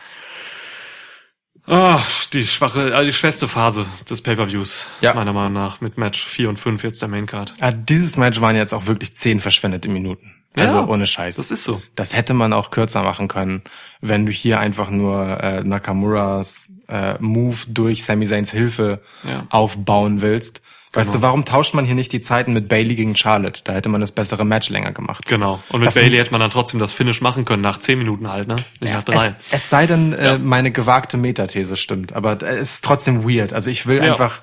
Ah, 1.69 2.01
die 2.31 2.45
schwache, 2.45 2.93
äh, 2.93 3.05
die 3.05 3.11
schwerste 3.11 3.47
Phase 3.49 3.85
des 4.09 4.21
Pay-Per-Views, 4.21 4.85
Ja. 5.01 5.13
meiner 5.13 5.33
Meinung 5.33 5.51
nach, 5.53 5.81
mit 5.81 5.97
Match 5.97 6.25
4 6.25 6.47
und 6.47 6.57
5 6.59 6.81
jetzt 6.83 7.01
der 7.01 7.09
Maincard. 7.09 7.53
Ah, 7.59 7.71
dieses 7.71 8.15
Match 8.15 8.39
waren 8.39 8.55
jetzt 8.55 8.73
auch 8.73 8.85
wirklich 8.85 9.15
zehn 9.17 9.39
verschwendete 9.41 9.89
Minuten. 9.89 10.33
Also 10.55 10.77
Ja, 10.77 10.87
ohne 10.87 11.05
Scheiß. 11.05 11.35
das 11.35 11.51
ist 11.51 11.65
so. 11.65 11.81
Das 11.95 12.15
hätte 12.15 12.33
man 12.33 12.53
auch 12.53 12.71
kürzer 12.71 13.03
machen 13.03 13.27
können, 13.27 13.61
wenn 14.01 14.25
du 14.25 14.31
hier 14.31 14.59
einfach 14.61 14.89
nur 14.89 15.43
äh, 15.43 15.63
Nakamuras 15.63 16.71
äh, 16.87 17.15
Move 17.19 17.57
durch 17.67 18.03
Sami 18.05 18.25
Zayns 18.27 18.51
Hilfe 18.51 19.01
Ja. 19.23 19.45
aufbauen 19.49 20.21
willst. 20.21 20.61
Weißt 20.97 21.11
Genau. 21.11 21.21
du, 21.21 21.27
warum 21.27 21.45
tauscht 21.45 21.73
man 21.73 21.85
hier 21.85 21.95
nicht 21.95 22.11
die 22.11 22.19
Zeiten 22.19 22.53
mit 22.53 22.67
Bailey 22.67 22.95
gegen 22.95 23.15
Charlotte? 23.15 23.61
Da 23.63 23.73
hätte 23.73 23.87
man 23.89 24.01
das 24.01 24.11
bessere 24.11 24.45
Match 24.45 24.69
länger 24.69 24.91
gemacht. 24.91 25.25
Genau. 25.25 25.61
Und 25.69 25.79
mit 25.79 25.87
Das- 25.87 25.95
Bailey 25.95 26.17
hätte 26.17 26.31
man 26.31 26.41
dann 26.41 26.49
trotzdem 26.51 26.79
das 26.79 26.93
Finish 26.93 27.21
machen 27.21 27.45
können, 27.45 27.61
nach 27.61 27.77
zehn 27.77 27.97
Minuten 27.99 28.29
halt, 28.29 28.47
ne? 28.47 28.55
Nicht 28.81 28.93
nach 28.93 29.03
drei. 29.03 29.15
Es, 29.27 29.35
es 29.51 29.69
sei 29.69 29.85
denn, 29.87 30.13
äh, 30.13 30.37
meine 30.37 30.71
gewagte 30.71 31.17
Metathese 31.17 31.77
stimmt, 31.77 32.13
aber 32.13 32.41
es 32.41 32.73
ist 32.73 32.83
trotzdem 32.83 33.23
weird. 33.29 33.53
Also 33.53 33.69
ich 33.71 33.85
will 33.87 33.97
Ja. 34.03 34.11
einfach, 34.11 34.41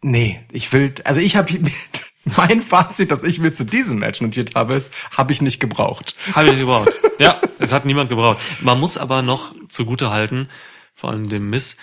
nee, 0.00 0.40
ich 0.50 0.72
will, 0.72 0.94
also 1.04 1.20
ich 1.20 1.36
habe 1.36 1.52
mein 2.36 2.62
Fazit, 2.62 3.10
das 3.10 3.22
ich 3.22 3.38
mir 3.40 3.52
zu 3.52 3.64
diesem 3.64 3.98
Match 3.98 4.20
notiert 4.20 4.54
habe, 4.54 4.74
ist, 4.74 4.94
habe 5.16 5.32
ich 5.32 5.42
nicht 5.42 5.60
gebraucht. 5.60 6.14
Habe 6.34 6.46
ich 6.46 6.52
nicht 6.52 6.60
gebraucht. 6.60 6.90
ja, 7.18 7.40
es 7.58 7.72
hat 7.72 7.84
niemand 7.84 8.08
gebraucht. 8.08 8.38
Man 8.60 8.78
muss 8.80 8.96
aber 8.98 9.22
noch 9.22 9.52
zugute 9.68 10.10
halten, 10.10 10.48
vor 10.94 11.10
allem 11.10 11.28
dem 11.28 11.50
Miss, 11.50 11.76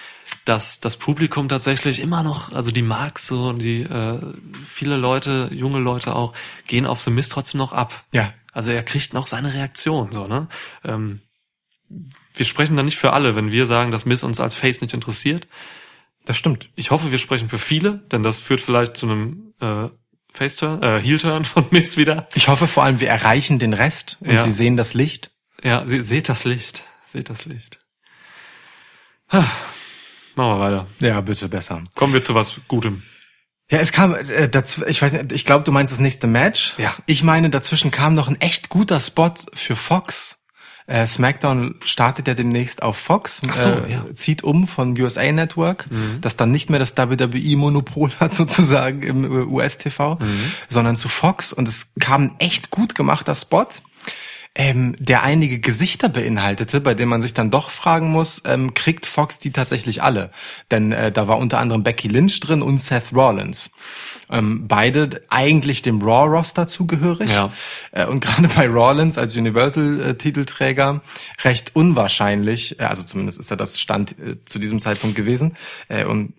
dass 0.49 0.79
das 0.79 0.97
Publikum 0.97 1.47
tatsächlich 1.47 1.99
immer 2.01 2.23
noch, 2.23 2.51
also 2.53 2.71
die 2.71 2.81
Marks 2.81 3.27
so 3.27 3.49
und 3.49 3.59
die 3.59 3.83
äh, 3.83 4.19
viele 4.65 4.97
Leute, 4.97 5.49
junge 5.53 5.79
Leute 5.79 6.15
auch, 6.15 6.33
gehen 6.67 6.85
auf 6.87 6.99
The 7.01 7.11
Miss 7.11 7.29
trotzdem 7.29 7.59
noch 7.59 7.71
ab. 7.71 8.03
Ja. 8.13 8.33
Also 8.51 8.71
er 8.71 8.81
kriegt 8.83 9.13
noch 9.13 9.27
seine 9.27 9.53
Reaktion, 9.53 10.11
so, 10.11 10.25
ne? 10.25 10.47
Ähm, 10.83 11.21
wir 12.33 12.45
sprechen 12.45 12.75
da 12.75 12.83
nicht 12.83 12.97
für 12.97 13.13
alle, 13.13 13.35
wenn 13.35 13.51
wir 13.51 13.65
sagen, 13.65 13.91
dass 13.91 14.05
Miss 14.05 14.23
uns 14.23 14.39
als 14.39 14.55
Face 14.55 14.81
nicht 14.81 14.93
interessiert. 14.93 15.47
Das 16.25 16.37
stimmt. 16.37 16.69
Ich 16.75 16.91
hoffe, 16.91 17.11
wir 17.11 17.17
sprechen 17.19 17.49
für 17.49 17.59
viele, 17.59 17.99
denn 18.11 18.23
das 18.23 18.39
führt 18.39 18.61
vielleicht 18.61 18.97
zu 18.97 19.05
einem 19.07 19.53
äh, 19.59 19.89
Face-Turn, 20.33 20.81
äh, 20.83 20.99
Heel-Turn 20.99 21.45
von 21.45 21.65
Miss 21.71 21.97
wieder. 21.97 22.27
Ich 22.35 22.47
hoffe 22.47 22.67
vor 22.67 22.83
allem, 22.83 22.99
wir 22.99 23.09
erreichen 23.09 23.59
den 23.59 23.73
Rest 23.73 24.17
und 24.19 24.31
Ja. 24.31 24.39
sie 24.39 24.51
sehen 24.51 24.77
das 24.77 24.93
Licht. 24.93 25.31
Ja, 25.63 25.87
se 25.87 26.01
seht 26.03 26.29
das 26.29 26.43
Licht. 26.43 26.83
Seht 27.07 27.29
das 27.29 27.45
Licht. 27.45 27.79
Ha. 29.31 29.45
Machen 30.35 30.49
wir 30.51 30.59
weiter. 30.59 30.87
Ja, 30.99 31.21
bitte 31.21 31.49
besser. 31.49 31.81
Kommen 31.95 32.13
wir 32.13 32.23
zu 32.23 32.35
was 32.35 32.55
Gutem. 32.67 33.03
Ja, 33.71 33.77
es 33.79 33.91
kam, 33.91 34.15
äh, 34.15 34.47
dazw- 34.51 34.87
ich 34.87 35.01
weiß 35.01 35.13
nicht, 35.13 35.31
ich 35.31 35.45
glaube, 35.45 35.63
du 35.63 35.71
meinst 35.71 35.93
das 35.93 35.99
nächste 35.99 36.25
Match. 36.27 36.73
Ja. 36.77 36.95
Ich 37.05 37.23
meine, 37.23 37.49
dazwischen 37.49 37.91
kam 37.91 38.13
noch 38.13 38.27
ein 38.27 38.39
echt 38.41 38.69
guter 38.69 38.99
Spot 38.99 39.33
für 39.53 39.75
Fox. 39.75 40.37
Äh, 40.87 41.05
SmackDown 41.05 41.75
startet 41.85 42.27
ja 42.27 42.33
demnächst 42.33 42.81
auf 42.81 42.97
Fox, 42.97 43.41
Ach 43.47 43.55
so, 43.55 43.69
äh, 43.69 43.91
ja. 43.91 44.05
zieht 44.15 44.43
um 44.43 44.67
von 44.67 44.99
USA 44.99 45.31
Network, 45.31 45.85
das 46.19 46.35
dann 46.35 46.49
nicht 46.49 46.71
mehr 46.71 46.79
das 46.79 46.97
WWE-Monopol 46.97 48.11
hat 48.19 48.33
sozusagen 48.33 49.03
im 49.03 49.23
äh, 49.23 49.43
US-TV, 49.45 50.17
sondern 50.67 50.95
zu 50.95 51.07
Fox 51.07 51.53
und 51.53 51.67
es 51.67 51.93
kam 51.99 52.23
ein 52.23 52.35
echt 52.39 52.71
gut 52.71 52.95
gemachter 52.95 53.35
Spot. 53.35 53.67
Ähm, 54.55 54.95
der 54.99 55.21
einige 55.23 55.59
Gesichter 55.59 56.09
beinhaltete, 56.09 56.81
bei 56.81 56.95
dem 56.95 57.07
man 57.09 57.21
sich 57.21 57.33
dann 57.33 57.51
doch 57.51 57.69
fragen 57.69 58.09
muss, 58.09 58.41
ähm, 58.45 58.73
kriegt 58.73 59.05
Fox 59.05 59.37
die 59.37 59.51
tatsächlich 59.51 60.01
alle? 60.01 60.31
Denn 60.71 60.91
äh, 60.91 61.11
da 61.11 61.27
war 61.27 61.37
unter 61.37 61.59
anderem 61.59 61.83
Becky 61.83 62.07
Lynch 62.07 62.39
drin 62.39 62.63
und 62.63 62.79
Seth 62.79 63.13
Rollins. 63.13 63.69
Ähm, 64.29 64.67
beide 64.67 65.21
eigentlich 65.29 65.83
dem 65.83 66.01
Raw-Roster 66.01 66.67
zugehörig. 66.67 67.29
Ja. 67.29 67.53
Äh, 67.91 68.05
und 68.05 68.19
gerade 68.25 68.47
bei 68.47 68.67
Rollins 68.67 69.19
als 69.19 69.37
Universal-Titelträger 69.37 71.01
recht 71.43 71.75
unwahrscheinlich, 71.75 72.79
äh, 72.79 72.83
also 72.83 73.03
zumindest 73.03 73.39
ist 73.39 73.51
er 73.51 73.57
das 73.57 73.79
Stand 73.79 74.17
äh, 74.19 74.43
zu 74.45 74.57
diesem 74.57 74.79
Zeitpunkt 74.79 75.15
gewesen, 75.15 75.55
äh, 75.89 76.05
und 76.05 76.33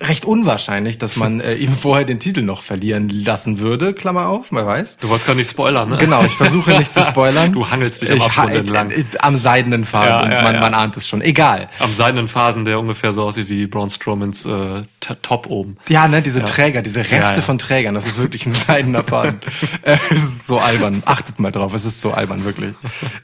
recht 0.00 0.24
unwahrscheinlich, 0.24 0.98
dass 0.98 1.16
man 1.16 1.40
äh, 1.40 1.54
ihm 1.54 1.72
vorher 1.74 2.04
den 2.04 2.20
Titel 2.20 2.42
noch 2.42 2.62
verlieren 2.62 3.08
lassen 3.08 3.58
würde, 3.58 3.94
Klammer 3.94 4.28
auf, 4.28 4.52
wer 4.52 4.66
weiß. 4.66 4.98
Du 4.98 5.08
wolltest 5.08 5.26
gar 5.26 5.34
nicht 5.34 5.50
spoilern, 5.50 5.88
ne? 5.90 5.96
Genau, 5.98 6.24
ich 6.24 6.32
versuche 6.32 6.70
nicht 6.78 6.92
zu 6.92 7.02
spoilern. 7.04 7.52
Du 7.52 7.68
hangelst 7.68 8.02
dich 8.02 8.12
am 8.12 8.22
Abgrund 8.22 8.50
entlang. 8.54 8.90
äh, 8.90 9.04
Am 9.20 9.36
seidenen 9.36 9.84
Faden 9.84 10.30
Ja, 10.30 10.36
ja, 10.38 10.42
man, 10.42 10.54
ja. 10.54 10.60
man 10.60 10.74
ahnt 10.74 10.96
es 10.96 11.06
schon. 11.08 11.20
Egal. 11.20 11.68
Am 11.80 11.92
seidenen 11.92 12.28
Phasen, 12.28 12.64
der 12.64 12.78
ungefähr 12.78 13.12
so 13.12 13.24
aussieht 13.24 13.48
wie 13.48 13.66
Braun 13.66 13.90
Strowmans 13.90 14.46
äh, 14.46 14.82
Top 15.22 15.46
oben. 15.46 15.78
Ja, 15.88 16.06
ne, 16.06 16.20
diese 16.20 16.44
Träger, 16.44 16.82
diese 16.82 17.00
Reste 17.10 17.40
von 17.40 17.56
Trägern, 17.56 17.94
das 17.94 18.06
ist 18.06 18.18
wirklich 18.18 18.44
ein 18.44 18.52
seidener 18.52 19.02
Faden. 19.04 19.40
äh, 19.82 19.96
es 20.10 20.22
ist 20.22 20.46
so 20.46 20.58
albern. 20.58 21.02
Achtet 21.06 21.38
mal 21.38 21.50
drauf, 21.50 21.72
es 21.72 21.86
ist 21.86 22.00
so 22.02 22.12
albern, 22.12 22.44
wirklich. 22.44 22.74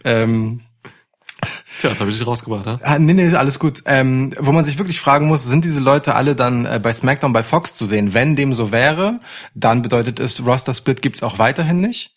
Ähm, 0.03 0.61
Tja, 1.81 1.91
das 1.91 2.01
habe 2.01 2.11
ich 2.11 2.19
nicht 2.19 2.27
rausgebracht, 2.27 2.67
ne? 2.67 2.79
Ah, 2.83 2.99
nee, 2.99 3.13
nee, 3.15 3.35
alles 3.35 3.59
gut. 3.59 3.83
Ähm, 3.87 4.33
wo 4.39 4.53
man 4.53 4.65
sich 4.65 4.79
wirklich 4.79 5.01
fragen 5.01 5.27
muss, 5.27 5.45
sind 5.45 5.65
diese 5.65 5.81
Leute 5.81 6.15
alle 6.15 6.35
dann 6.37 6.67
äh, 6.67 6.81
bei 6.83 6.93
SmackDown 6.93 7.33
bei 7.33 7.43
Fox 7.43 7.75
zu 7.75 7.85
sehen? 7.85 8.15
Wenn 8.15 8.37
dem 8.37 8.55
so 8.55 8.71
wäre, 8.73 9.19
dann 9.55 9.83
bedeutet 9.83 10.21
es, 10.21 10.45
Roster 10.45 10.75
Split 10.75 11.03
gibt's 11.03 11.23
auch 11.23 11.39
weiterhin 11.39 11.81
nicht. 11.81 12.13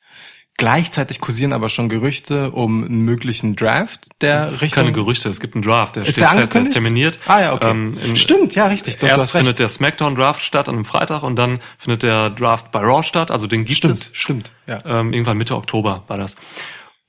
Gleichzeitig 0.60 1.20
kursieren 1.22 1.54
aber 1.54 1.70
schon 1.70 1.88
Gerüchte 1.88 2.50
um 2.50 2.84
einen 2.84 3.02
möglichen 3.02 3.56
Draft 3.56 4.08
der 4.22 4.46
Das 4.46 4.54
sind 4.54 4.62
Richtung. 4.64 4.84
keine 4.86 4.94
Gerüchte, 4.96 5.30
es 5.30 5.40
gibt 5.40 5.54
einen 5.54 5.62
Draft, 5.62 5.98
der 5.98 6.02
Ist 6.04 6.14
steht 6.14 6.24
der 6.24 6.30
fest, 6.30 6.38
der 6.38 6.44
ist 6.44 6.56
angekündigt? 6.56 6.74
terminiert. 6.74 7.20
Ah 7.28 7.42
ja, 7.42 7.54
okay. 7.54 7.70
Ähm, 7.70 7.96
in- 8.04 8.16
Stimmt, 8.16 8.56
ja, 8.56 8.66
richtig. 8.66 8.96
Doch, 8.96 9.02
du 9.02 9.06
Erst 9.06 9.22
hast 9.22 9.34
recht. 9.36 9.42
findet 9.44 9.60
der 9.60 9.70
SmackDown 9.70 10.16
Draft 10.16 10.42
statt 10.44 10.68
an 10.68 10.74
einem 10.74 10.86
Freitag 10.86 11.22
und 11.22 11.36
dann 11.36 11.60
findet 11.78 12.02
der 12.02 12.32
Draft 12.32 12.72
bei 12.72 12.80
Raw 12.80 13.04
statt, 13.04 13.30
also 13.30 13.46
den 13.46 13.66
gibt 13.66 13.78
Stimmt, 13.78 13.94
es. 14.00 14.10
stimmt. 14.14 14.50
Ja. 14.66 14.80
Ähm, 14.84 15.14
irgendwann 15.14 15.38
Mitte 15.38 15.56
Oktober 15.56 16.04
war 16.08 16.18
das. 16.18 16.36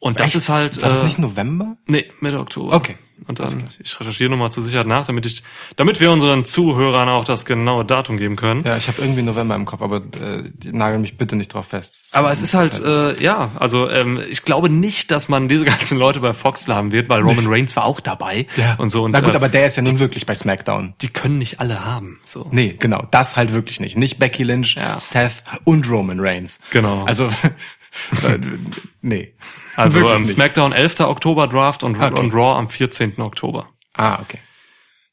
Und 0.01 0.21
das 0.21 0.29
Echt? 0.29 0.37
ist 0.37 0.49
halt. 0.49 0.81
War 0.83 0.89
das 0.91 1.01
äh, 1.01 1.05
nicht 1.05 1.19
November? 1.19 1.77
Nee, 1.87 2.07
Mitte 2.21 2.39
Oktober. 2.39 2.75
Okay. 2.75 2.97
Und 3.27 3.41
dann, 3.41 3.65
ich 3.83 3.99
recherchiere 3.99 4.31
nochmal 4.31 4.53
zur 4.53 4.63
Sicherheit 4.63 4.87
nach, 4.87 5.05
damit 5.05 5.27
ich, 5.27 5.43
damit 5.75 6.01
wir 6.01 6.13
unseren 6.13 6.45
Zuhörern 6.45 7.09
auch 7.09 7.25
das 7.25 7.45
genaue 7.45 7.85
Datum 7.85 8.17
geben 8.17 8.37
können. 8.37 8.63
Ja, 8.65 8.77
ich 8.77 8.87
habe 8.87 9.03
irgendwie 9.03 9.23
November 9.23 9.57
im 9.57 9.65
Kopf, 9.65 9.83
aber 9.83 9.97
äh, 9.97 10.45
nagel 10.71 11.01
mich 11.01 11.19
bitte 11.19 11.35
nicht 11.35 11.53
drauf 11.53 11.67
fest. 11.67 12.07
Aber 12.13 12.31
es 12.31 12.41
ist 12.43 12.55
halt, 12.55 12.81
äh, 12.83 13.21
ja, 13.21 13.51
also 13.57 13.91
ähm, 13.91 14.21
ich 14.31 14.45
glaube 14.45 14.71
nicht, 14.71 15.11
dass 15.11 15.29
man 15.29 15.49
diese 15.49 15.65
ganzen 15.67 15.99
Leute 15.99 16.21
bei 16.21 16.33
Fox 16.33 16.69
haben 16.69 16.93
wird, 16.93 17.09
weil 17.09 17.23
Roman 17.23 17.49
Reigns 17.49 17.75
war 17.75 17.85
auch 17.87 17.99
dabei 18.01 18.47
und 18.79 18.91
so. 18.91 19.03
Und, 19.03 19.11
Na 19.11 19.21
gut, 19.21 19.33
äh, 19.33 19.37
aber 19.37 19.49
der 19.49 19.67
ist 19.67 19.77
ja 19.77 19.83
nun 19.83 19.99
wirklich 19.99 20.25
bei 20.25 20.35
SmackDown. 20.35 20.95
die 21.03 21.09
können 21.09 21.39
nicht 21.39 21.59
alle 21.59 21.85
haben. 21.85 22.21
So. 22.25 22.47
Nee, 22.53 22.77
genau, 22.79 23.05
das 23.11 23.37
halt 23.37 23.53
wirklich 23.53 23.81
nicht. 23.81 23.97
Nicht 23.97 24.19
Becky 24.21 24.45
Lynch, 24.45 24.77
Ja. 24.77 24.99
Seth 25.01 25.43
und 25.65 25.91
Roman 25.91 26.21
Reigns. 26.21 26.61
Genau. 26.71 27.05
Also, 27.05 27.29
nee. 29.01 29.35
Also 29.77 30.09
ähm. 30.09 30.27
SmackDown 30.27 30.73
11. 30.73 31.01
Oktober 31.01 31.47
Draft 31.47 31.83
und, 31.83 32.01
Okay. 32.01 32.19
und 32.19 32.33
Raw 32.35 32.59
am 32.59 32.69
14. 32.69 33.21
Oktober. 33.21 33.69
Ah, 33.95 34.21
okay. 34.21 34.39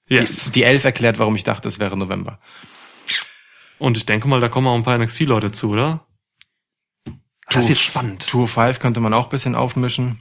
Yes. 0.07 0.51
Die 0.51 0.63
Elf 0.63 0.83
erklärt, 0.83 1.17
warum 1.17 1.35
ich 1.35 1.43
dachte, 1.43 1.67
es 1.67 1.79
wäre 1.79 1.97
November. 1.97 2.39
Und 3.79 3.97
ich 3.97 4.05
denke 4.05 4.27
mal, 4.27 4.39
da 4.39 4.49
kommen 4.49 4.67
auch 4.67 4.75
ein 4.75 4.83
paar 4.83 4.97
NXT-Leute 4.97 5.51
zu, 5.51 5.71
oder? 5.71 6.05
Das 7.49 7.67
wird 7.67 7.77
spannend. 7.77 8.27
Tour 8.27 8.47
5 8.47 8.79
könnte 8.79 8.99
man 8.99 9.13
auch 9.13 9.25
ein 9.25 9.29
bisschen 9.29 9.55
aufmischen. 9.55 10.19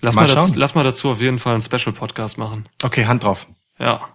Lass 0.00 0.14
Mal 0.14 0.28
mal, 0.28 0.34
dazu, 0.34 0.54
lass 0.56 0.74
mal 0.74 0.84
dazu 0.84 1.10
auf 1.10 1.20
jeden 1.20 1.38
Fall 1.38 1.54
einen 1.54 1.62
Special-Podcast 1.62 2.38
machen. 2.38 2.68
Okay, 2.82 3.06
Hand 3.06 3.24
drauf. 3.24 3.48
Ja. 3.78 4.08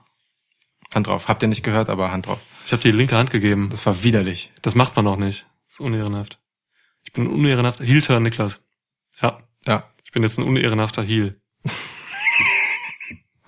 Hand 0.93 1.07
drauf. 1.07 1.27
Habt 1.27 1.41
ihr 1.41 1.49
nicht 1.49 1.63
gehört, 1.63 1.89
aber 1.89 2.11
Hand 2.11 2.27
drauf. 2.27 2.39
Ich 2.65 2.71
habe 2.71 2.81
die 2.81 2.91
linke 2.91 3.17
Hand 3.17 3.31
gegeben. 3.31 3.69
Das 3.69 3.85
war 3.85 4.03
widerlich. 4.03 4.51
Das 4.61 4.75
macht 4.75 4.95
man 4.95 5.03
noch 5.05 5.17
nicht. 5.17 5.45
Das 5.67 5.75
ist 5.75 5.79
unehrenhaft. 5.81 6.39
Ich 7.13 7.21
bin 7.21 7.25
ein 7.27 7.31
unehrenhafter 7.31 7.83
Heel-Turn, 7.85 8.23
Niklas. 8.23 8.59
Ja. 9.21 9.37
Ja. 9.67 9.87
Ich 10.03 10.11
bin 10.11 10.23
jetzt 10.23 10.39
ein 10.39 10.43
unehrenhafter 10.45 11.03
Heel. 11.03 11.39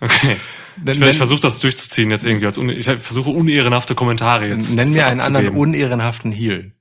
Okay. 0.01 0.36
Nenn, 0.84 1.01
Ich, 1.01 1.09
ich 1.09 1.18
versuche 1.18 1.39
das 1.39 1.59
durchzuziehen 1.61 2.11
jetzt 2.11 2.26
irgendwie 2.26 2.45
als 2.45 2.57
ich 2.57 2.86
versuche 2.86 3.30
unehrenhafte 3.30 3.95
Kommentare 3.95 4.47
jetzt. 4.49 4.76
nenn 4.76 4.91
mir 4.91 5.07
einen 5.07 5.22
anderen 5.22 5.55
unehrenhaften 5.55 6.32
Heel. 6.34 6.74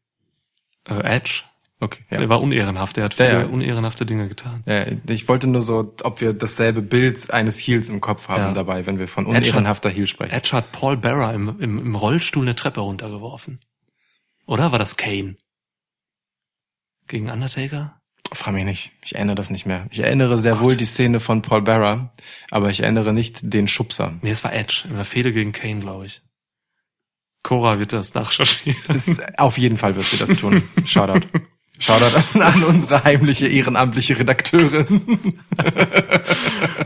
äh, 0.89 0.99
Edge. 1.17 1.43
Okay, 1.81 2.03
Der 2.11 2.23
ja. 2.23 2.29
war 2.29 2.41
unehrenhaft. 2.43 2.97
Der 2.97 3.05
hat 3.05 3.15
Ja, 3.17 3.27
viele 3.27 3.41
ja. 3.43 3.47
unehrenhafte 3.47 4.05
Dinge 4.05 4.29
getan. 4.29 4.63
ja. 4.67 4.85
Ich 5.09 5.29
wollte 5.29 5.47
nur 5.47 5.63
so, 5.63 5.95
ob 6.03 6.21
wir 6.21 6.33
dasselbe 6.33 6.83
Bild 6.83 7.31
eines 7.31 7.59
Heels 7.59 7.89
im 7.89 8.01
Kopf 8.01 8.29
haben 8.29 8.43
Ja. 8.43 8.53
dabei, 8.53 8.85
wenn 8.85 8.99
wir 8.99 9.07
von 9.09 9.27
unehrenhafter 9.27 9.91
Heel 9.91 10.07
sprechen. 10.09 10.33
Edge 10.33 10.51
hat 10.53 10.73
Paul 10.73 10.97
Bearer 10.97 11.33
im, 11.33 11.61
im, 11.61 11.79
im 11.79 11.95
Rollstuhl 11.95 12.43
eine 12.45 12.57
Treppe 12.57 12.81
runtergeworfen. 12.81 13.61
Oder 14.47 14.73
war 14.73 14.79
das 14.81 14.97
Kane? 14.97 15.37
Gegen 17.07 17.31
Undertaker? 17.31 18.01
Frag 18.33 18.55
mich 18.55 18.65
nicht. 18.65 18.93
Ich 19.05 19.15
erinnere 19.15 19.37
das 19.37 19.51
nicht 19.51 19.67
mehr. 19.67 19.87
Ich 19.91 20.01
erinnere 20.01 20.39
sehr 20.39 20.61
wohl 20.61 20.77
die 20.77 20.87
Szene 20.87 21.21
von 21.21 21.43
Paul 21.43 21.63
Bearer, 21.63 22.13
aber 22.51 22.71
ich 22.71 22.81
erinnere 22.81 23.13
nicht 23.13 23.41
den 23.43 23.69
Schubser. 23.69 24.15
Nee, 24.23 24.31
es 24.31 24.43
war 24.43 24.53
Edge. 24.53 24.87
In 24.89 24.97
der 24.97 25.05
Fehde 25.05 25.33
gegen 25.33 25.53
Kane, 25.53 25.81
glaube 25.81 26.07
ich. 26.07 26.23
Cora 27.43 27.79
wird 27.79 27.93
das. 27.93 28.13
Das, 28.13 29.21
auf 29.37 29.59
jeden 29.59 29.77
Fall 29.77 29.95
wird 29.95 30.07
sie 30.07 30.17
das 30.17 30.31
tun. 30.37 30.63
Shoutout. 30.85 31.27
Shoutout 31.81 32.17
an, 32.35 32.43
an 32.43 32.65
unsere 32.65 33.03
heimliche 33.05 33.49
ehrenamtliche 33.49 34.17
Redakteurin. 34.19 35.03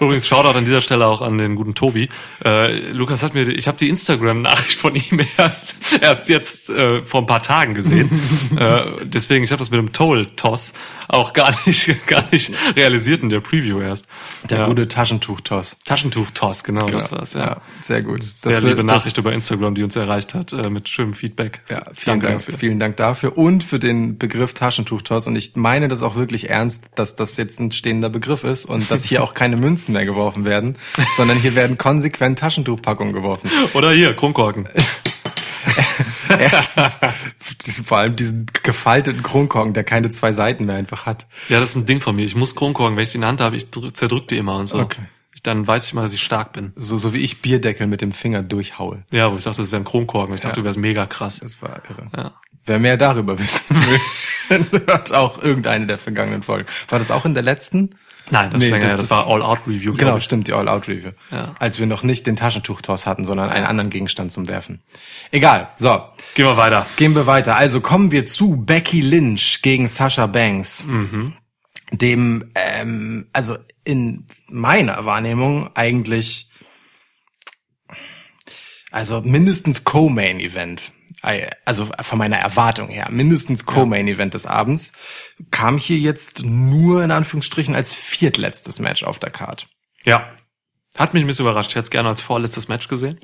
Übrigens, 0.00 0.26
Shoutout 0.26 0.56
an 0.56 0.64
dieser 0.64 0.80
Stelle 0.80 1.06
auch 1.06 1.20
an 1.20 1.36
den 1.38 1.56
guten 1.56 1.74
Tobi. 1.74 2.08
Äh, 2.44 2.90
Lukas 2.92 3.22
hat 3.22 3.34
mir, 3.34 3.42
ich 3.48 3.68
habe 3.68 3.76
die 3.76 3.88
Instagram-Nachricht 3.90 4.78
von 4.80 4.94
ihm 4.94 5.20
erst 5.36 5.76
erst 6.00 6.28
jetzt 6.30 6.70
äh, 6.70 7.04
vor 7.04 7.20
ein 7.20 7.26
paar 7.26 7.42
Tagen 7.42 7.74
gesehen. 7.74 8.08
äh, 8.56 8.82
deswegen, 9.04 9.44
ich 9.44 9.50
habe 9.52 9.58
das 9.60 9.70
mit 9.70 9.78
dem 9.78 9.92
Toll-Toss 9.92 10.72
auch 11.08 11.32
gar 11.34 11.54
nicht 11.66 11.94
gar 12.06 12.24
nicht 12.32 12.52
realisiert 12.74 13.22
in 13.22 13.28
der 13.28 13.40
Preview 13.40 13.80
erst. 13.80 14.06
Der 14.48 14.60
ja. 14.60 14.66
gute 14.66 14.88
Taschentuch-Toss. 14.88 15.76
Taschentuch-Toss, 15.84 16.64
genau, 16.64 16.86
das 16.86 17.12
war's. 17.12 17.34
Ja. 17.34 17.40
Ja, 17.40 17.60
sehr 17.82 18.02
gut. 18.02 18.22
Sehr 18.24 18.52
Das 18.52 18.62
liebe 18.62 18.78
wird- 18.78 18.86
Nachricht 18.86 19.18
über 19.18 19.32
Instagram, 19.32 19.74
die 19.74 19.82
uns 19.82 19.96
erreicht 19.96 20.34
hat, 20.34 20.52
äh, 20.54 20.70
mit 20.70 20.88
schönem 20.88 21.12
Feedback. 21.14 21.60
Ja, 21.68 21.82
vielen 21.92 22.20
Danke 22.20 22.26
Dank, 22.26 22.38
dafür. 22.38 22.58
vielen 22.58 22.78
Dank 22.78 22.96
dafür 22.96 23.36
und 23.36 23.62
für 23.64 23.78
den 23.78 24.16
Begriff 24.18 24.54
Taschentuch 24.54 24.77
Taschentuchtoss 24.82 25.26
und 25.26 25.34
ich 25.36 25.56
meine 25.56 25.88
das 25.88 26.02
auch 26.02 26.14
wirklich 26.14 26.50
ernst, 26.50 26.90
dass 26.94 27.16
das 27.16 27.36
jetzt 27.36 27.58
ein 27.58 27.72
stehender 27.72 28.08
Begriff 28.08 28.44
ist 28.44 28.64
und 28.64 28.90
dass 28.90 29.04
hier 29.04 29.24
auch 29.24 29.34
keine 29.34 29.56
Münzen 29.56 29.92
mehr 29.92 30.04
geworfen 30.04 30.44
werden, 30.44 30.76
sondern 31.16 31.38
hier 31.38 31.54
werden 31.56 31.78
konsequent 31.78 32.38
Taschentuchpackungen 32.38 33.12
geworfen. 33.12 33.50
Oder 33.74 33.92
hier, 33.92 34.14
Kronkorken. 34.14 34.68
Erstens, 36.38 37.00
vor 37.84 37.98
allem 37.98 38.14
diesen 38.14 38.46
gefalteten 38.62 39.22
Kronkorken, 39.22 39.74
der 39.74 39.82
keine 39.82 40.10
zwei 40.10 40.32
Seiten 40.32 40.66
mehr 40.66 40.76
einfach 40.76 41.06
hat. 41.06 41.26
Ja, 41.48 41.58
das 41.58 41.70
ist 41.70 41.76
ein 41.76 41.86
Ding 41.86 42.00
von 42.00 42.14
mir. 42.14 42.24
Ich 42.24 42.36
muss 42.36 42.54
Kronkorken, 42.54 42.96
wenn 42.96 43.02
ich 43.02 43.10
die 43.10 43.16
in 43.16 43.22
der 43.22 43.28
Hand 43.28 43.40
habe, 43.40 43.56
ich 43.56 43.64
drück- 43.64 43.94
zerdrück 43.94 44.28
die 44.28 44.36
immer 44.36 44.56
und 44.56 44.66
so. 44.68 44.78
Okay. 44.78 45.02
Dann 45.42 45.66
weiß 45.66 45.86
ich 45.86 45.94
mal, 45.94 46.02
dass 46.02 46.12
ich 46.12 46.22
stark 46.22 46.52
bin. 46.52 46.72
So, 46.76 46.96
so 46.96 47.12
wie 47.14 47.18
ich 47.18 47.42
Bierdeckel 47.42 47.86
mit 47.86 48.00
dem 48.00 48.12
Finger 48.12 48.42
durchhaue. 48.42 49.04
Ja, 49.10 49.32
wo 49.32 49.36
ich 49.36 49.44
dachte, 49.44 49.60
das 49.62 49.70
wäre 49.72 49.80
ein 49.82 49.84
Kronkorken. 49.84 50.34
Ich 50.34 50.40
dachte, 50.40 50.56
Ja. 50.56 50.62
du 50.62 50.64
wärst 50.64 50.78
mega 50.78 51.06
krass. 51.06 51.40
Das 51.40 51.60
war 51.62 51.80
irre. 51.88 52.06
Ja. 52.16 52.32
Wer 52.66 52.78
mehr 52.78 52.96
darüber 52.98 53.38
wissen 53.38 53.62
will, 53.70 54.00
hört 54.86 55.14
auch 55.14 55.42
irgendeine 55.42 55.86
der 55.86 55.96
vergangenen 55.98 56.42
Folgen. 56.42 56.66
War 56.88 56.98
das 56.98 57.10
auch 57.10 57.24
in 57.24 57.32
der 57.34 57.42
letzten? 57.42 57.90
Nein, 58.30 58.50
das, 58.50 58.60
Nee, 58.60 58.70
das- 58.70 58.80
das, 58.82 58.90
das 58.92 59.08
das- 59.08 59.10
war 59.18 59.26
All-Out-Review, 59.26 59.94
Genau, 59.94 60.20
stimmt, 60.20 60.48
die 60.48 60.52
All-Out-Review. 60.52 61.12
Ja. 61.30 61.54
Als 61.58 61.78
wir 61.78 61.86
noch 61.86 62.02
nicht 62.02 62.26
den 62.26 62.36
Taschentuchtoss 62.36 63.06
hatten, 63.06 63.24
sondern 63.24 63.48
einen 63.48 63.64
anderen 63.64 63.88
Gegenstand 63.88 64.32
zum 64.32 64.48
Werfen. 64.48 64.82
Egal, 65.30 65.70
so. 65.76 66.02
Gehen 66.34 66.44
wir 66.44 66.58
weiter. 66.58 66.84
Gehen 66.96 67.14
wir 67.14 67.26
weiter. 67.26 67.56
Also 67.56 67.80
kommen 67.80 68.12
wir 68.12 68.26
zu 68.26 68.56
Becky 68.56 69.00
Lynch 69.00 69.62
gegen 69.62 69.88
Sasha 69.88 70.26
Banks. 70.26 70.84
Dem, 71.90 72.50
ähm, 72.54 73.28
also 73.32 73.56
in 73.84 74.26
meiner 74.48 75.04
Wahrnehmung 75.04 75.70
eigentlich, 75.74 76.50
also 78.90 79.20
mindestens 79.22 79.84
Co-Main-Event. 79.84 80.92
Also 81.64 81.88
von 82.00 82.18
meiner 82.18 82.36
Erwartung 82.36 82.88
her, 82.88 83.08
mindestens 83.10 83.66
Co-Main-Event 83.66 84.34
des 84.34 84.46
Abends, 84.46 84.92
kam 85.50 85.76
hier 85.76 85.98
jetzt 85.98 86.44
nur 86.44 87.02
in 87.02 87.10
Anführungsstrichen 87.10 87.74
als 87.74 87.92
viertletztes 87.92 88.78
Match 88.78 89.02
auf 89.02 89.18
der 89.18 89.30
Card. 89.30 89.68
Ja. 90.04 90.28
Hat 90.96 91.14
mich 91.14 91.24
ein 91.24 91.26
bisschen 91.26 91.44
überrascht. 91.44 91.70
Ich 91.70 91.76
hätte 91.76 91.84
es 91.84 91.90
gerne 91.90 92.08
als 92.08 92.22
vorletztes 92.22 92.68
Match 92.68 92.88
gesehen. 92.88 93.18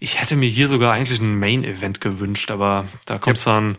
Ich 0.00 0.20
hätte 0.20 0.36
mir 0.36 0.48
hier 0.48 0.66
sogar 0.66 0.92
eigentlich 0.92 1.20
ein 1.20 1.38
Main-Event 1.38 2.00
gewünscht, 2.00 2.50
aber 2.50 2.88
da 3.04 3.18
kommt's 3.18 3.44
dann. 3.44 3.78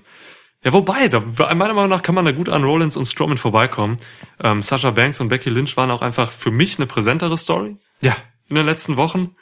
Ja, 0.66 0.74
wobei, 0.74 1.08
da, 1.10 1.20
meiner 1.20 1.76
Meinung 1.76 1.90
nach 1.90 2.02
kann 2.02 2.16
man 2.16 2.26
da 2.26 2.32
gut 2.32 2.50
an 2.50 2.64
Rollins 2.64 2.98
und 2.98 3.06
Strowman 3.06 3.38
vorbeikommen. 3.38 3.98
Ähm, 4.44 4.64
Sasha 4.64 4.90
Banks 4.90 5.22
und 5.22 5.28
Becky 5.28 5.52
Lynch 5.52 5.78
waren 5.78 5.92
auch 5.92 6.02
einfach 6.02 6.32
für 6.32 6.50
mich 6.50 6.78
eine 6.80 6.88
präsentere 6.88 7.38
Story 7.38 7.78
Ja, 8.02 8.18
in 8.50 8.56
den 8.56 8.66
letzten 8.66 8.98
Wochen. 8.98 9.36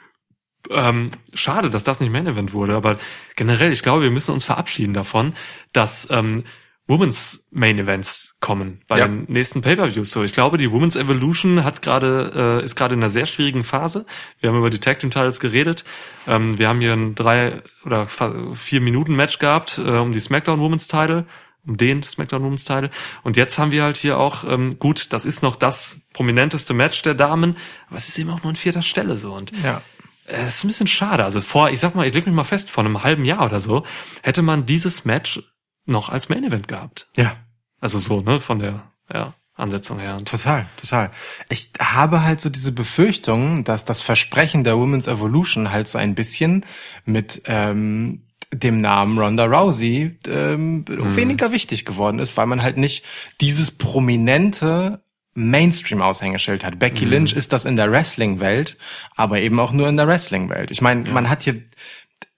Ähm, 0.70 1.12
schade, 1.32 1.70
dass 1.70 1.82
das 1.82 1.98
nicht 2.00 2.12
Main 2.12 2.26
Event 2.26 2.52
wurde, 2.52 2.76
aber 2.76 2.98
generell, 3.36 3.72
ich 3.72 3.82
glaube, 3.82 4.02
wir 4.02 4.10
müssen 4.10 4.32
uns 4.32 4.44
verabschieden 4.44 4.92
davon, 4.92 5.34
dass 5.72 6.08
ähm, 6.10 6.44
Women's 6.86 7.46
Main 7.50 7.78
Events 7.78 8.36
kommen 8.40 8.82
bei 8.88 8.98
Ja. 8.98 9.06
den 9.06 9.24
nächsten 9.28 9.62
Pay-per-Views. 9.62 10.10
So, 10.10 10.22
ich 10.22 10.34
glaube, 10.34 10.58
die 10.58 10.70
Women's 10.70 10.96
Evolution 10.96 11.64
hat 11.64 11.80
gerade 11.80 12.60
äh, 12.60 12.64
ist 12.64 12.76
gerade 12.76 12.94
in 12.94 13.00
einer 13.00 13.10
sehr 13.10 13.24
schwierigen 13.26 13.64
Phase. 13.64 14.04
Wir 14.40 14.50
haben 14.50 14.58
über 14.58 14.68
die 14.68 14.80
Tag 14.80 14.98
Team 14.98 15.10
Titles 15.10 15.40
geredet. 15.40 15.84
Ähm, 16.26 16.58
wir 16.58 16.68
haben 16.68 16.80
hier 16.80 16.92
ein 16.92 17.14
drei 17.14 17.62
oder 17.86 18.06
vier 18.54 18.80
Minuten 18.82 19.16
Match 19.16 19.38
gehabt 19.38 19.78
äh, 19.78 19.82
um 19.96 20.12
die 20.12 20.20
SmackDown 20.20 20.60
Women's 20.60 20.88
Title 20.88 21.26
um 21.66 21.78
den 21.78 22.02
SmackDown 22.02 22.42
Women's 22.42 22.64
Title. 22.64 22.90
Und 23.22 23.38
jetzt 23.38 23.58
haben 23.58 23.70
wir 23.70 23.82
halt 23.84 23.96
hier 23.96 24.18
auch, 24.18 24.44
ähm, 24.44 24.78
gut, 24.78 25.12
das 25.14 25.24
ist 25.24 25.42
noch 25.42 25.56
das 25.56 26.00
prominenteste 26.12 26.74
Match 26.74 27.00
der 27.00 27.14
Damen, 27.14 27.56
aber 27.88 27.96
es 27.96 28.08
ist 28.08 28.18
eben 28.18 28.28
auch 28.28 28.42
nur 28.42 28.50
an 28.50 28.56
vierter 28.56 28.82
Stelle 28.82 29.16
so. 29.16 29.32
Und 29.32 29.52
ja. 29.62 29.80
es 30.26 30.56
ist 30.56 30.64
ein 30.64 30.68
bisschen 30.68 30.86
schade. 30.86 31.24
Also 31.24 31.40
vor, 31.40 31.70
ich 31.70 31.80
sag 31.80 31.94
mal, 31.94 32.06
ich 32.06 32.12
leg 32.12 32.26
mich 32.26 32.34
mal 32.34 32.44
fest, 32.44 32.70
vor 32.70 32.84
einem 32.84 33.02
halben 33.02 33.24
Jahr 33.24 33.46
oder 33.46 33.60
so, 33.60 33.84
hätte 34.22 34.42
man 34.42 34.66
dieses 34.66 35.06
Match 35.06 35.42
noch 35.86 36.08
als 36.08 36.28
Main 36.28 36.44
Event 36.44 36.68
gehabt. 36.68 37.08
Ja. 37.16 37.36
Also 37.80 37.98
so, 37.98 38.18
ne, 38.18 38.40
von 38.40 38.58
der 38.60 38.82
ja, 39.12 39.34
Ansetzung 39.54 39.98
her. 39.98 40.16
Und 40.16 40.28
Total, 40.28 40.66
total. 40.80 41.10
Ich 41.50 41.72
habe 41.78 42.22
halt 42.22 42.40
so 42.40 42.50
diese 42.50 42.72
Befürchtung, 42.72 43.64
dass 43.64 43.84
das 43.84 44.00
Versprechen 44.00 44.64
der 44.64 44.78
Women's 44.78 45.06
Evolution 45.06 45.70
halt 45.70 45.88
so 45.88 45.98
ein 45.98 46.14
bisschen 46.14 46.64
mit 47.04 47.42
ähm, 47.46 48.22
dem 48.52 48.80
Namen 48.80 49.18
Ronda 49.18 49.44
Rousey 49.44 50.16
ähm, 50.26 50.84
weniger 50.88 51.52
wichtig 51.52 51.84
geworden 51.84 52.18
ist, 52.18 52.36
weil 52.36 52.46
man 52.46 52.62
halt 52.62 52.76
nicht 52.76 53.04
dieses 53.40 53.70
prominente 53.70 55.04
Mainstream-Aushängeschild 55.34 56.64
hat. 56.64 56.78
Becky 56.78 57.04
Lynch 57.04 57.32
ist 57.32 57.52
das 57.52 57.64
in 57.64 57.74
der 57.74 57.90
Wrestling-Welt, 57.90 58.76
aber 59.16 59.40
eben 59.40 59.58
auch 59.58 59.72
nur 59.72 59.88
in 59.88 59.96
der 59.96 60.06
Wrestling-Welt. 60.06 60.70
Ich 60.70 60.80
meine, 60.80 61.10
man 61.10 61.28
hat 61.28 61.42
hier 61.42 61.60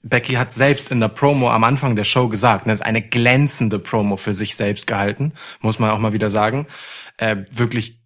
Becky 0.09 0.35
hat 0.35 0.51
selbst 0.51 0.91
in 0.91 1.01
der 1.01 1.09
Promo 1.09 1.51
am 1.51 1.65
Anfang 1.65 1.97
der 1.97 2.05
Show 2.05 2.29
gesagt, 2.29 2.67
ne, 2.67 2.73
ist 2.73 2.85
eine 2.85 3.03
glänzende 3.03 3.79
Promo 3.79 4.17
für 4.17 4.35
sich 4.35 4.57
selbst 4.57 4.87
gehalten, 4.87 5.33
muss 5.61 5.79
man 5.79 5.91
auch 5.91 5.99
mal 5.99 6.13
wieder 6.13 6.31
sagen. 6.31 6.67
Äh, 7.17 7.37
wirklich 7.51 8.01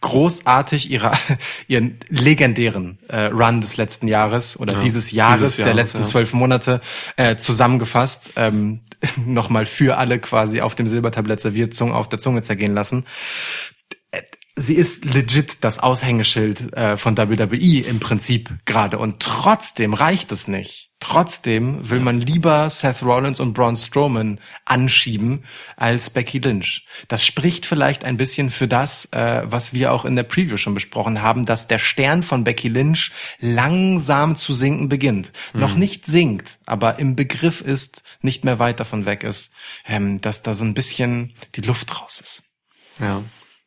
großartig 0.00 0.90
ihre, 0.90 1.12
ihren 1.66 1.98
legendären 2.08 2.98
äh, 3.08 3.24
Run 3.26 3.60
des 3.60 3.76
letzten 3.76 4.08
Jahres 4.08 4.58
oder 4.58 4.74
Ja, 4.74 4.80
dieses 4.80 5.10
Jahres, 5.10 5.40
dieses 5.40 5.56
der 5.56 5.66
Jahres, 5.66 5.76
letzten 5.76 5.98
ja. 5.98 6.04
zwölf 6.04 6.32
Monate 6.32 6.80
äh, 7.16 7.36
zusammengefasst, 7.36 8.32
ähm, 8.36 8.80
nochmal 9.24 9.66
für 9.66 9.96
alle 9.96 10.18
quasi 10.18 10.60
auf 10.60 10.74
dem 10.74 10.86
Silbertablett 10.86 11.40
serviert, 11.40 11.74
Zunge 11.74 11.94
auf 11.94 12.08
der 12.08 12.18
Zunge 12.18 12.42
zergehen 12.42 12.74
lassen 12.74 13.04
sie 14.56 14.74
ist 14.74 15.14
legit 15.14 15.64
das 15.64 15.78
Aushängeschild 15.78 16.76
äh, 16.76 16.96
von 16.96 17.16
WWE 17.16 17.80
im 17.80 17.98
Prinzip 18.00 18.50
gerade 18.66 18.98
und 18.98 19.20
trotzdem 19.20 19.94
reicht 19.94 20.32
es 20.32 20.48
nicht. 20.48 20.89
Trotzdem 21.00 21.88
will 21.88 22.00
man 22.00 22.20
lieber 22.20 22.68
Seth 22.68 23.02
Rollins 23.02 23.40
und 23.40 23.54
Braun 23.54 23.74
Strowman 23.74 24.38
anschieben 24.66 25.44
als 25.76 26.10
Becky 26.10 26.38
Lynch. 26.38 26.86
Das 27.08 27.24
spricht 27.24 27.64
vielleicht 27.64 28.04
ein 28.04 28.18
bisschen 28.18 28.50
für 28.50 28.68
das, 28.68 29.06
äh, 29.06 29.42
was 29.44 29.72
wir 29.72 29.92
auch 29.92 30.04
in 30.04 30.14
der 30.14 30.24
Preview 30.24 30.58
schon 30.58 30.74
besprochen 30.74 31.22
haben, 31.22 31.46
dass 31.46 31.66
der 31.66 31.78
Stern 31.78 32.22
von 32.22 32.44
Becky 32.44 32.68
Lynch 32.68 33.12
langsam 33.38 34.36
zu 34.36 34.52
sinken 34.52 34.90
beginnt. 34.90 35.32
Noch 35.54 35.74
nicht 35.74 36.04
sinkt, 36.04 36.58
aber 36.66 36.98
im 36.98 37.16
Begriff 37.16 37.62
ist, 37.62 38.02
nicht 38.20 38.44
mehr 38.44 38.58
weit 38.58 38.78
davon 38.78 39.06
weg 39.06 39.24
ist, 39.24 39.50
ähm, 39.86 40.20
dass 40.20 40.42
da 40.42 40.52
so 40.52 40.64
ein 40.64 40.74
bisschen 40.74 41.32
die 41.54 41.62
Luft 41.62 41.98
raus 42.00 42.20
ist. 42.20 42.42
ja. 43.00 43.22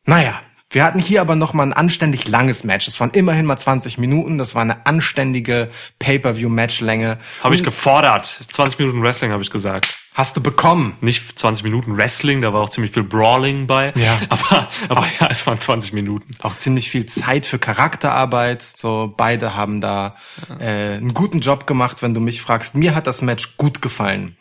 Naja, 0.05 0.41
wir 0.73 0.83
hatten 0.83 0.99
hier 0.99 1.21
aber 1.21 1.35
noch 1.35 1.53
mal 1.53 1.63
ein 1.63 1.73
anständig 1.73 2.27
langes 2.27 2.63
Match. 2.63 2.87
Es 2.87 2.99
waren 2.99 3.11
immerhin 3.11 3.45
mal 3.45 3.57
20 3.57 3.97
Minuten. 3.97 4.37
Das 4.37 4.55
war 4.55 4.61
eine 4.63 4.85
anständige 4.85 5.69
Pay-per-view-Matchlänge. 5.99 7.19
Habe 7.43 7.55
ich 7.55 7.63
gefordert. 7.63 8.25
20 8.25 8.79
Minuten 8.79 9.03
Wrestling 9.03 9.31
habe 9.31 9.43
ich 9.43 9.51
gesagt. 9.51 9.95
Hast 10.15 10.37
du 10.37 10.41
bekommen? 10.41 10.95
Nicht 11.01 11.39
20 11.39 11.63
Minuten 11.63 11.97
Wrestling, 11.97 12.41
da 12.41 12.53
war 12.53 12.61
auch 12.61 12.69
ziemlich 12.69 12.91
viel 12.91 13.03
Brawling 13.03 13.65
bei. 13.67 13.93
Ja. 13.95 14.19
Aber, 14.29 14.67
aber 14.89 15.07
ja, 15.19 15.27
es 15.31 15.45
waren 15.47 15.57
20 15.59 15.93
Minuten. 15.93 16.31
Auch 16.41 16.53
ziemlich 16.55 16.89
viel 16.91 17.05
Zeit 17.07 17.45
für 17.47 17.57
Charakterarbeit. 17.57 18.61
So 18.61 19.13
beide 19.15 19.55
haben 19.55 19.81
da 19.81 20.15
äh, 20.59 20.95
einen 20.95 21.13
guten 21.13 21.39
Job 21.39 21.65
gemacht, 21.65 22.01
wenn 22.03 22.13
du 22.13 22.19
mich 22.19 22.41
fragst. 22.41 22.75
Mir 22.75 22.93
hat 22.95 23.07
das 23.07 23.21
Match 23.23 23.57
gut 23.57 23.81
gefallen. 23.81 24.37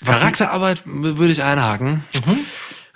Was- 0.00 0.20
Charakterarbeit 0.20 0.82
würde 0.84 1.32
ich 1.32 1.42
einhaken. 1.42 2.04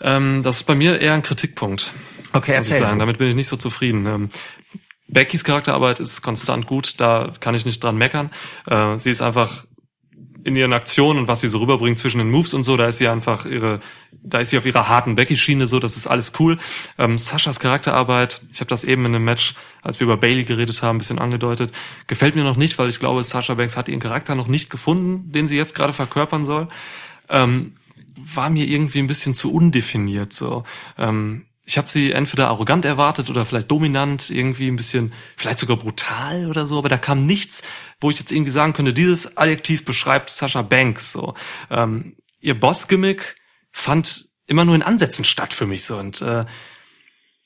Ähm, 0.01 0.43
das 0.43 0.57
ist 0.57 0.62
bei 0.64 0.74
mir 0.74 1.01
eher 1.01 1.14
ein 1.14 1.22
Kritikpunkt. 1.22 1.93
Okay, 2.33 2.57
muss 2.57 2.68
ich 2.68 2.76
sagen. 2.76 2.99
Damit 2.99 3.18
bin 3.18 3.28
ich 3.28 3.35
nicht 3.35 3.49
so 3.49 3.57
zufrieden. 3.57 4.07
Ähm, 4.07 4.28
Beckys 5.09 5.45
Charakterarbeit 5.45 6.01
ist 6.01 6.22
konstant 6.22 6.66
gut, 6.66 7.01
da 7.01 7.30
kann 7.41 7.55
ich 7.55 7.66
nicht 7.66 7.85
dran 7.85 7.97
meckern. 7.97 8.30
Äh, 8.66 8.99
sie 8.99 9.11
ist 9.11 9.20
einfach 9.20 9.66
in 10.45 10.57
ihren 10.57 10.72
Aktionen 10.72 11.20
und 11.20 11.28
was 11.28 11.41
sie 11.41 11.49
so 11.49 11.59
rüberbringt 11.59 11.99
zwischen 11.99 12.18
den 12.18 12.30
Moves 12.30 12.55
und 12.55 12.64
so, 12.64 12.76
da 12.76 12.87
ist 12.87 12.99
sie 12.99 13.09
einfach 13.09 13.47
ihre, 13.47 13.80
da 14.11 14.41
ist 14.41 14.51
sie 14.51 14.59
auf 14.59 14.66
ihrer 14.66 14.89
harten 14.89 15.14
Becky-Schiene 15.14 15.66
so, 15.66 15.78
das 15.78 15.97
ist 15.97 16.07
alles 16.07 16.33
cool. 16.41 16.59
Ähm, 16.99 17.18
Saschas 17.18 17.61
Charakterarbeit, 17.61 18.43
ich 18.53 18.61
habe 18.61 18.68
das 18.68 18.85
eben 18.85 19.05
in 19.07 19.14
einem 19.14 19.24
Match, 19.24 19.55
als 19.83 20.01
wir 20.01 20.07
über 20.07 20.16
Bailey 20.16 20.45
geredet 20.45 20.83
haben, 20.83 20.97
ein 20.97 20.99
bisschen 20.99 21.18
angedeutet, 21.18 21.72
gefällt 22.07 22.35
mir 22.35 22.45
noch 22.45 22.57
nicht, 22.57 22.78
weil 22.78 22.89
ich 22.89 22.99
glaube, 22.99 23.22
Sasha 23.22 23.55
Banks 23.55 23.76
hat 23.76 23.89
ihren 23.89 24.01
Charakter 24.01 24.35
noch 24.35 24.49
nicht 24.49 24.68
gefunden, 24.70 25.30
den 25.30 25.47
sie 25.47 25.57
jetzt 25.57 25.74
gerade 25.74 25.93
verkörpern 25.93 26.45
soll. 26.45 26.66
Ähm, 27.28 27.74
war 28.16 28.51
mir 28.51 28.66
irgendwie 28.66 28.99
ein 28.99 29.07
bisschen 29.07 29.35
zu 29.35 29.53
undefiniert 29.53 30.33
so. 30.33 30.64
Ähm, 30.99 31.47
ich 31.64 31.78
habe 31.78 31.88
sie 31.88 32.12
entweder 32.12 32.48
arrogant 32.48 32.84
erwartet 32.84 33.30
oder 33.30 33.46
vielleicht 33.46 33.70
dominant, 33.70 34.30
irgendwie 34.30 34.68
ein 34.68 34.76
bisschen, 34.76 35.12
vielleicht 35.36 35.58
sogar 35.58 35.76
brutal 35.76 36.48
oder 36.48 36.66
so, 36.66 36.78
aber 36.78 36.88
da 36.88 36.98
kam 36.98 37.24
nichts, 37.24 37.62
wo 38.00 38.10
ich 38.10 38.18
jetzt 38.18 38.32
irgendwie 38.32 38.50
sagen 38.50 38.72
könnte, 38.72 38.92
dieses 38.92 39.36
Adjektiv 39.36 39.84
beschreibt 39.84 40.30
Sasha 40.30 40.62
Banks 40.62 41.12
so. 41.12 41.34
Ähm, 41.70 42.16
ihr 42.40 42.58
Boss-Gimmick 42.58 43.36
fand 43.70 44.26
immer 44.46 44.64
nur 44.64 44.74
in 44.74 44.82
Ansätzen 44.82 45.24
statt 45.24 45.54
für 45.54 45.66
mich 45.66 45.84
so 45.84 45.96
und 45.96 46.20
äh, 46.20 46.44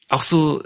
auch 0.09 0.23
so 0.23 0.63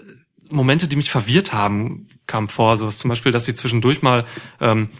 Momente, 0.48 0.88
die 0.88 0.96
mich 0.96 1.10
verwirrt 1.10 1.52
haben, 1.52 2.08
kamen 2.26 2.48
vor. 2.48 2.76
So 2.76 2.86
was 2.86 2.98
zum 2.98 3.08
Beispiel, 3.08 3.32
dass 3.32 3.46
sie 3.46 3.54
zwischendurch 3.54 4.02
mal 4.02 4.26
ähm, 4.60 4.90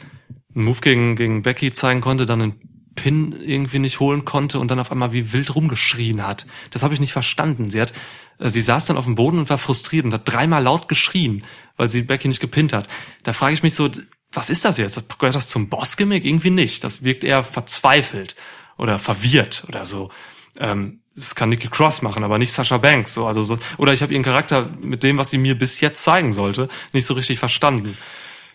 einen 0.55 0.65
Move 0.65 0.81
gegen, 0.81 1.17
gegen 1.17 1.43
Becky 1.43 1.73
zeigen 1.73 2.01
konnte, 2.01 2.27
dann 2.27 2.43
einen 2.43 2.70
Pin 3.01 3.35
irgendwie 3.41 3.79
nicht 3.79 3.99
holen 3.99 4.27
konnte 4.27 4.61
und 4.61 4.71
dann 4.71 4.79
auf 4.79 4.93
einmal 4.93 5.13
wie 5.13 5.33
wild 5.33 5.55
rumgeschrien 5.55 6.27
hat. 6.27 6.47
Das 6.71 6.83
habe 6.83 6.93
ich 6.93 7.01
nicht 7.01 7.15
verstanden. 7.15 7.71
Sie 7.71 7.81
hat, 7.81 7.95
äh, 8.39 8.51
sie 8.51 8.61
saß 8.61 8.85
dann 8.85 8.99
auf 8.99 9.07
dem 9.07 9.15
Boden 9.15 9.39
und 9.39 9.49
war 9.49 9.57
frustriert 9.57 10.05
und 10.05 10.13
hat 10.13 10.29
dreimal 10.29 10.63
laut 10.63 10.87
geschrien, 10.87 11.43
weil 11.79 11.89
sie 11.89 12.03
Becky 12.03 12.29
nicht 12.29 12.41
gepinnt 12.41 12.75
hat. 12.75 12.89
Da 13.23 13.33
frage 13.33 13.55
ich 13.55 13.63
mich 13.63 13.75
so, 13.75 13.89
was 14.33 14.51
ist 14.51 14.67
das 14.67 14.77
jetzt? 14.77 15.03
Gehört 15.19 15.35
das 15.35 15.49
zum 15.49 15.71
Boss-Gimmick? 15.71 16.27
Irgendwie 16.27 16.51
nicht. 16.51 16.85
Das 16.85 17.03
wirkt 17.03 17.25
eher 17.25 17.43
verzweifelt 17.43 18.37
oder 18.77 18.99
verwirrt 18.99 19.65
oder 19.67 19.87
so. 19.87 20.11
Ähm, 20.59 21.01
das 21.17 21.35
kann 21.35 21.49
Nikki 21.49 21.69
Cross 21.69 22.03
machen, 22.03 22.23
aber 22.23 22.39
nicht 22.39 22.53
Sasha 22.53 22.77
Banks. 22.77 23.15
So, 23.15 23.27
also 23.27 23.43
so, 23.43 23.59
oder 23.79 23.95
ich 23.95 24.03
habe 24.03 24.13
ihren 24.13 24.23
Charakter 24.23 24.69
mit 24.81 25.03
dem, 25.03 25.17
was 25.17 25.31
sie 25.31 25.39
mir 25.39 25.57
bis 25.57 25.81
jetzt 25.81 26.03
zeigen 26.03 26.33
sollte, 26.33 26.69
nicht 26.93 27.07
so 27.07 27.15
richtig 27.15 27.39
verstanden. 27.39 27.97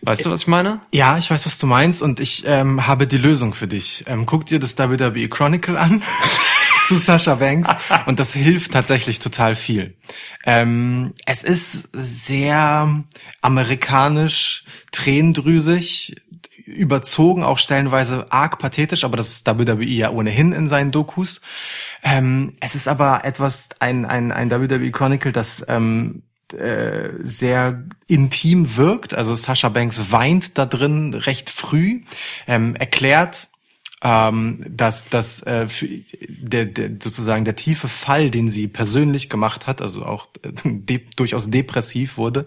Weißt 0.05 0.25
du, 0.25 0.29
was 0.29 0.41
ich 0.41 0.47
meine? 0.47 0.81
Ja, 0.93 1.17
ich 1.17 1.31
weiß, 1.31 1.45
was 1.45 1.57
du 1.57 1.65
meinst 1.65 2.01
und 2.01 2.19
ich 2.19 2.43
ähm, 2.45 2.85
habe 2.85 3.07
die 3.07 3.17
Lösung 3.17 3.53
für 3.53 3.67
dich. 3.67 4.03
Ähm, 4.07 4.25
guck 4.25 4.45
dir 4.45 4.59
das 4.59 4.77
WWE 4.77 5.27
Chronicle 5.29 5.77
an 5.77 6.03
zu 6.87 6.95
Sasha 6.95 7.35
Banks 7.35 7.69
und 8.05 8.19
das 8.19 8.33
hilft 8.33 8.73
tatsächlich 8.73 9.17
total 9.17 9.55
viel. 9.55 9.97
Ähm, 10.45 11.13
es 11.25 11.43
ist 11.43 11.89
sehr 11.93 13.03
amerikanisch, 13.41 14.63
tränendrüsig, 14.91 16.15
überzogen, 16.65 17.43
auch 17.43 17.57
stellenweise 17.57 18.31
arg 18.31 18.59
pathetisch, 18.59 19.03
aber 19.03 19.17
das 19.17 19.31
ist 19.31 19.47
WWE 19.47 19.83
ja 19.85 20.11
ohnehin 20.11 20.51
in 20.51 20.67
seinen 20.67 20.91
Dokus. 20.91 21.41
Ähm, 22.03 22.53
es 22.59 22.75
ist 22.75 22.87
aber 22.87 23.23
etwas, 23.23 23.69
ein, 23.79 24.05
ein, 24.05 24.31
ein 24.31 24.51
WWE 24.51 24.91
Chronicle, 24.91 25.31
das 25.31 25.65
ähm, 25.67 26.23
äh, 26.55 27.11
sehr 27.23 27.83
intim 28.07 28.77
wirkt. 28.77 29.13
Also 29.13 29.35
Sasha 29.35 29.69
Banks 29.69 30.11
weint 30.11 30.57
da 30.57 30.65
drin 30.65 31.13
recht 31.13 31.49
früh, 31.49 32.01
ähm, 32.47 32.75
erklärt 32.75 33.49
ähm, 34.03 34.63
dass 34.67 35.09
dass 35.09 35.41
äh, 35.43 35.67
für 35.67 35.87
der, 36.27 36.65
der 36.65 36.91
sozusagen 37.01 37.45
der 37.45 37.55
tiefe 37.55 37.87
Fall, 37.87 38.29
den 38.29 38.49
sie 38.49 38.67
persönlich 38.67 39.29
gemacht 39.29 39.67
hat, 39.67 39.81
also 39.81 40.05
auch 40.05 40.27
äh, 40.43 40.51
de 40.63 41.01
durchaus 41.15 41.49
depressiv 41.49 42.17
wurde, 42.17 42.45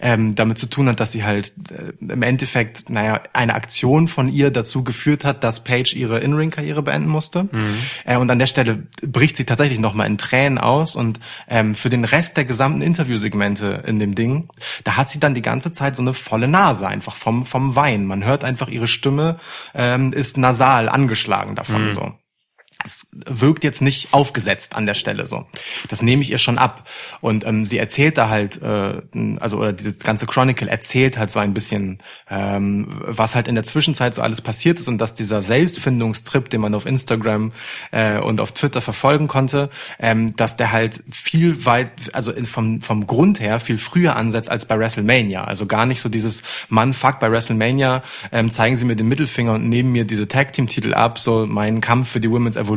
ähm, 0.00 0.34
damit 0.34 0.58
zu 0.58 0.66
tun 0.66 0.88
hat, 0.88 1.00
dass 1.00 1.12
sie 1.12 1.24
halt 1.24 1.52
äh, 1.70 1.92
im 2.00 2.22
Endeffekt, 2.22 2.90
naja, 2.90 3.20
eine 3.32 3.54
Aktion 3.54 4.08
von 4.08 4.28
ihr 4.28 4.50
dazu 4.50 4.82
geführt 4.82 5.24
hat, 5.24 5.44
dass 5.44 5.62
Paige 5.62 5.94
ihre 5.94 6.18
In-Ring-Karriere 6.18 6.82
beenden 6.82 7.08
musste. 7.08 7.44
Mhm. 7.44 7.78
Äh, 8.04 8.16
und 8.16 8.30
an 8.30 8.38
der 8.38 8.46
Stelle 8.46 8.86
bricht 9.02 9.36
sie 9.36 9.44
tatsächlich 9.44 9.78
nochmal 9.78 10.08
in 10.08 10.18
Tränen 10.18 10.58
aus 10.58 10.96
und 10.96 11.20
ähm, 11.48 11.74
für 11.74 11.90
den 11.90 12.04
Rest 12.04 12.36
der 12.36 12.44
gesamten 12.44 12.82
Interviewsegmente 12.82 13.84
in 13.86 13.98
dem 13.98 14.14
Ding, 14.14 14.48
da 14.84 14.96
hat 14.96 15.10
sie 15.10 15.20
dann 15.20 15.34
die 15.34 15.42
ganze 15.42 15.72
Zeit 15.72 15.94
so 15.94 16.02
eine 16.02 16.12
volle 16.12 16.48
Nase 16.48 16.86
einfach 16.88 17.14
vom 17.14 17.46
vom 17.46 17.76
Wein. 17.76 18.04
Man 18.06 18.24
hört 18.24 18.44
einfach 18.44 18.68
ihre 18.68 18.88
Stimme 18.88 19.36
ähm, 19.74 20.12
ist 20.12 20.36
nasal 20.36 20.87
angeschlagen 20.88 21.54
davon 21.54 21.86
mhm. 21.86 21.92
so 21.92 22.12
es 22.84 23.08
wirkt 23.12 23.64
jetzt 23.64 23.82
nicht 23.82 24.14
aufgesetzt 24.14 24.76
an 24.76 24.86
der 24.86 24.94
Stelle 24.94 25.26
so. 25.26 25.46
Das 25.88 26.00
nehme 26.00 26.22
ich 26.22 26.30
ihr 26.30 26.38
schon 26.38 26.58
ab. 26.58 26.88
Und 27.20 27.44
ähm, 27.44 27.64
sie 27.64 27.76
erzählt 27.76 28.16
da 28.18 28.28
halt, 28.28 28.62
äh, 28.62 29.02
also 29.40 29.58
oder 29.58 29.72
dieses 29.72 29.98
ganze 29.98 30.26
Chronicle 30.26 30.68
erzählt 30.68 31.18
halt 31.18 31.30
so 31.30 31.40
ein 31.40 31.54
bisschen, 31.54 31.98
ähm, 32.30 33.00
was 33.04 33.34
halt 33.34 33.48
in 33.48 33.56
der 33.56 33.64
Zwischenzeit 33.64 34.14
so 34.14 34.22
alles 34.22 34.40
passiert 34.40 34.78
ist 34.78 34.86
und 34.86 34.98
dass 34.98 35.14
dieser 35.14 35.42
Selbstfindungstrip, 35.42 36.50
den 36.50 36.60
man 36.60 36.74
auf 36.74 36.86
Instagram 36.86 37.52
äh, 37.90 38.18
und 38.20 38.40
auf 38.40 38.52
Twitter 38.52 38.80
verfolgen 38.80 39.26
konnte, 39.26 39.70
ähm, 39.98 40.36
dass 40.36 40.56
der 40.56 40.70
halt 40.70 41.02
viel 41.10 41.64
weit, 41.64 41.90
also 42.14 42.30
in, 42.30 42.46
vom 42.46 42.80
vom 42.80 43.06
Grund 43.06 43.40
her 43.40 43.58
viel 43.58 43.76
früher 43.76 44.14
ansetzt 44.14 44.50
als 44.50 44.66
bei 44.66 44.78
WrestleMania. 44.78 45.42
Also 45.42 45.66
gar 45.66 45.84
nicht 45.84 46.00
so 46.00 46.08
dieses 46.08 46.42
Mann, 46.68 46.94
fuck, 46.94 47.18
bei 47.18 47.30
WrestleMania 47.30 48.02
ähm, 48.30 48.50
zeigen 48.50 48.76
sie 48.76 48.84
mir 48.84 48.94
den 48.94 49.08
Mittelfinger 49.08 49.54
und 49.54 49.68
nehmen 49.68 49.90
mir 49.90 50.04
diese 50.04 50.28
Tag 50.28 50.52
Team 50.52 50.68
Titel 50.68 50.94
ab, 50.94 51.18
so 51.18 51.44
mein 51.44 51.80
Kampf 51.80 52.10
für 52.10 52.20
die 52.20 52.30
Women's 52.30 52.56
Evolution, 52.56 52.67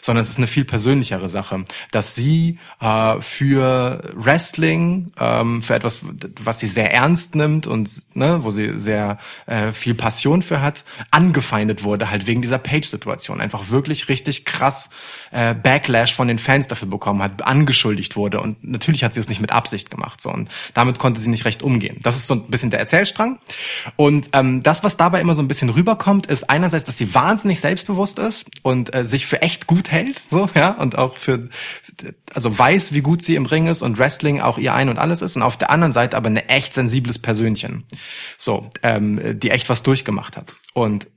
sondern 0.00 0.20
es 0.20 0.30
ist 0.30 0.38
eine 0.38 0.46
viel 0.46 0.64
persönlichere 0.64 1.28
Sache, 1.28 1.64
dass 1.90 2.14
sie 2.14 2.58
äh, 2.80 3.20
für 3.20 4.00
Wrestling, 4.14 5.12
ähm, 5.18 5.62
für 5.62 5.74
etwas, 5.74 6.00
was 6.42 6.60
sie 6.60 6.66
sehr 6.66 6.92
ernst 6.92 7.34
nimmt 7.34 7.66
und 7.66 8.02
ne, 8.14 8.42
wo 8.42 8.50
sie 8.50 8.78
sehr 8.78 9.18
äh, 9.46 9.72
viel 9.72 9.94
Passion 9.94 10.42
für 10.42 10.60
hat, 10.60 10.84
angefeindet 11.10 11.82
wurde, 11.84 12.10
halt 12.10 12.26
wegen 12.26 12.42
dieser 12.42 12.58
Page-Situation. 12.58 13.40
Einfach 13.40 13.70
wirklich 13.70 14.08
richtig 14.08 14.44
krass 14.44 14.90
äh, 15.30 15.54
Backlash 15.54 16.14
von 16.14 16.28
den 16.28 16.38
Fans 16.38 16.66
dafür 16.66 16.88
bekommen 16.88 17.22
hat, 17.22 17.42
angeschuldigt 17.42 18.16
wurde. 18.16 18.40
Und 18.40 18.62
natürlich 18.64 19.04
hat 19.04 19.14
sie 19.14 19.20
es 19.20 19.28
nicht 19.28 19.40
mit 19.40 19.52
Absicht 19.52 19.90
gemacht. 19.90 20.20
So. 20.20 20.30
Und 20.30 20.50
damit 20.74 20.98
konnte 20.98 21.20
sie 21.20 21.30
nicht 21.30 21.44
recht 21.44 21.62
umgehen. 21.62 21.98
Das 22.02 22.16
ist 22.16 22.26
so 22.26 22.34
ein 22.34 22.46
bisschen 22.48 22.70
der 22.70 22.80
Erzählstrang. 22.80 23.38
Und 23.96 24.30
ähm, 24.32 24.62
das, 24.62 24.82
was 24.82 24.96
dabei 24.96 25.20
immer 25.20 25.34
so 25.34 25.42
ein 25.42 25.48
bisschen 25.48 25.70
rüberkommt, 25.70 26.26
ist 26.26 26.50
einerseits, 26.50 26.84
dass 26.84 26.98
sie 26.98 27.14
wahnsinnig 27.14 27.60
selbstbewusst 27.60 28.18
ist 28.18 28.46
und 28.62 28.94
äh, 28.94 29.04
sich 29.04 29.26
für 29.26 29.42
echt 29.42 29.66
gut 29.66 29.90
hält, 29.90 30.20
so, 30.30 30.48
ja, 30.54 30.72
und 30.72 30.98
auch 30.98 31.16
für, 31.16 31.48
also 32.34 32.58
weiß, 32.58 32.92
wie 32.92 33.00
gut 33.00 33.22
sie 33.22 33.36
im 33.36 33.46
Ring 33.46 33.66
ist 33.66 33.82
und 33.82 33.98
Wrestling 33.98 34.40
auch 34.40 34.58
ihr 34.58 34.74
Ein 34.74 34.88
und 34.88 34.98
Alles 34.98 35.22
ist 35.22 35.36
und 35.36 35.42
auf 35.42 35.56
der 35.56 35.70
anderen 35.70 35.92
Seite 35.92 36.16
aber 36.16 36.28
eine 36.28 36.48
echt 36.48 36.74
sensibles 36.74 37.18
Persönchen, 37.18 37.84
so, 38.36 38.70
ähm, 38.82 39.38
die 39.38 39.50
echt 39.50 39.68
was 39.68 39.82
durchgemacht 39.82 40.36
hat. 40.36 40.54
Und 40.74 41.08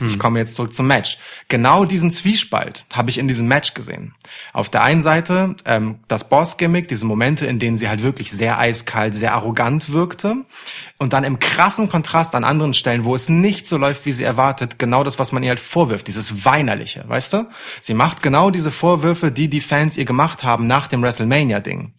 ich 0.00 0.18
komme 0.18 0.38
jetzt 0.38 0.54
zurück 0.54 0.72
zum 0.72 0.86
Match. 0.86 1.18
Genau 1.48 1.84
diesen 1.84 2.10
Zwiespalt 2.10 2.84
habe 2.92 3.10
ich 3.10 3.18
in 3.18 3.28
diesem 3.28 3.46
Match 3.46 3.74
gesehen. 3.74 4.14
Auf 4.52 4.70
der 4.70 4.82
einen 4.82 5.02
Seite 5.02 5.56
ähm, 5.66 5.98
das 6.08 6.28
Boss-Gimmick, 6.28 6.88
diese 6.88 7.04
Momente, 7.04 7.46
in 7.46 7.58
denen 7.58 7.76
sie 7.76 7.88
halt 7.88 8.02
wirklich 8.02 8.30
sehr 8.30 8.58
eiskalt, 8.58 9.14
sehr 9.14 9.34
arrogant 9.34 9.92
wirkte. 9.92 10.36
Und 10.98 11.12
dann 11.12 11.24
im 11.24 11.38
krassen 11.38 11.88
Kontrast 11.88 12.34
an 12.34 12.44
anderen 12.44 12.74
Stellen, 12.74 13.04
wo 13.04 13.14
es 13.14 13.28
nicht 13.28 13.66
so 13.66 13.76
läuft, 13.76 14.06
wie 14.06 14.12
sie 14.12 14.24
erwartet, 14.24 14.78
genau 14.78 15.04
das, 15.04 15.18
was 15.18 15.32
man 15.32 15.42
ihr 15.42 15.50
halt 15.50 15.60
vorwirft, 15.60 16.06
dieses 16.06 16.44
Weinerliche, 16.44 17.04
weißt 17.06 17.32
du? 17.34 17.48
Sie 17.80 17.94
macht 17.94 18.22
genau 18.22 18.50
diese 18.50 18.70
Vorwürfe, 18.70 19.30
die 19.30 19.48
die 19.48 19.60
Fans 19.60 19.96
ihr 19.96 20.04
gemacht 20.04 20.44
haben 20.44 20.66
nach 20.66 20.88
dem 20.88 21.02
WrestleMania-Ding. 21.02 21.94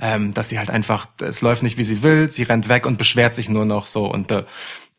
Ähm, 0.00 0.34
dass 0.34 0.48
sie 0.48 0.58
halt 0.58 0.68
einfach, 0.68 1.06
es 1.20 1.40
läuft 1.40 1.62
nicht, 1.62 1.78
wie 1.78 1.84
sie 1.84 2.02
will, 2.02 2.28
sie 2.28 2.42
rennt 2.42 2.68
weg 2.68 2.86
und 2.86 2.98
beschwert 2.98 3.36
sich 3.36 3.48
nur 3.48 3.64
noch 3.64 3.86
so 3.86 4.06
und 4.06 4.32
äh, 4.32 4.42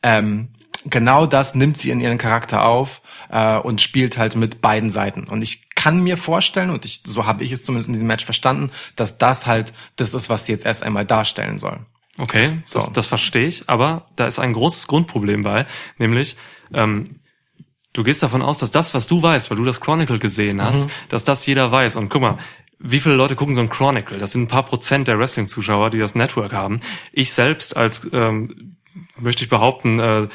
ähm, 0.01 0.55
genau 0.86 1.25
das 1.25 1.55
nimmt 1.55 1.77
sie 1.77 1.91
in 1.91 1.99
ihren 1.99 2.17
Charakter 2.17 2.65
auf 2.65 3.01
äh, 3.29 3.57
und 3.57 3.81
spielt 3.81 4.17
halt 4.17 4.36
mit 4.36 4.61
beiden 4.61 4.89
Seiten. 4.89 5.27
Und 5.27 5.41
ich 5.41 5.69
kann 5.75 6.03
mir 6.03 6.17
vorstellen, 6.17 6.69
und 6.69 6.86
ich, 6.86 7.01
so 7.05 7.25
habe 7.25 7.43
ich 7.43 7.51
es 7.51 7.63
zumindest 7.63 7.89
in 7.89 7.93
diesem 7.93 8.07
Match 8.07 8.25
verstanden, 8.25 8.71
dass 8.95 9.17
das 9.17 9.45
halt 9.45 9.73
das 9.95 10.13
ist, 10.13 10.29
was 10.29 10.45
sie 10.45 10.51
jetzt 10.51 10.65
erst 10.65 10.83
einmal 10.83 11.05
darstellen 11.05 11.57
soll. 11.57 11.79
Okay, 12.17 12.61
so. 12.65 12.79
das, 12.79 12.93
das 12.93 13.07
verstehe 13.07 13.47
ich, 13.47 13.69
aber 13.69 14.07
da 14.15 14.25
ist 14.25 14.39
ein 14.39 14.53
großes 14.53 14.88
Grundproblem 14.88 15.43
bei, 15.43 15.65
nämlich 15.97 16.38
ähm, 16.73 17.03
du 17.91 18.03
gehst 18.03 18.23
davon 18.23 18.41
aus, 18.41 18.59
dass 18.59 18.71
das, 18.71 18.93
was 18.93 19.07
du 19.07 19.21
weißt, 19.21 19.49
weil 19.49 19.57
du 19.57 19.65
das 19.65 19.81
Chronicle 19.81 20.19
gesehen 20.19 20.61
hast, 20.61 20.86
mhm. 20.86 20.91
dass 21.09 21.23
das 21.23 21.45
jeder 21.45 21.71
weiß. 21.71 21.97
Und 21.97 22.09
guck 22.09 22.21
mal, 22.21 22.38
wie 22.79 22.99
viele 22.99 23.15
Leute 23.15 23.36
gucken 23.36 23.55
so 23.55 23.61
ein 23.61 23.69
Chronicle? 23.69 24.17
Das 24.17 24.31
sind 24.31 24.43
ein 24.43 24.47
paar 24.47 24.63
Prozent 24.65 25.07
der 25.07 25.17
Wrestling-Zuschauer, 25.17 25.89
die 25.89 25.99
das 25.99 26.15
Network 26.15 26.53
haben. 26.53 26.77
Ich 27.11 27.33
selbst 27.33 27.75
als 27.75 28.07
ähm, 28.13 28.73
möchte 29.17 29.43
ich 29.43 29.49
behaupten, 29.49 29.99
äh, 29.99 30.27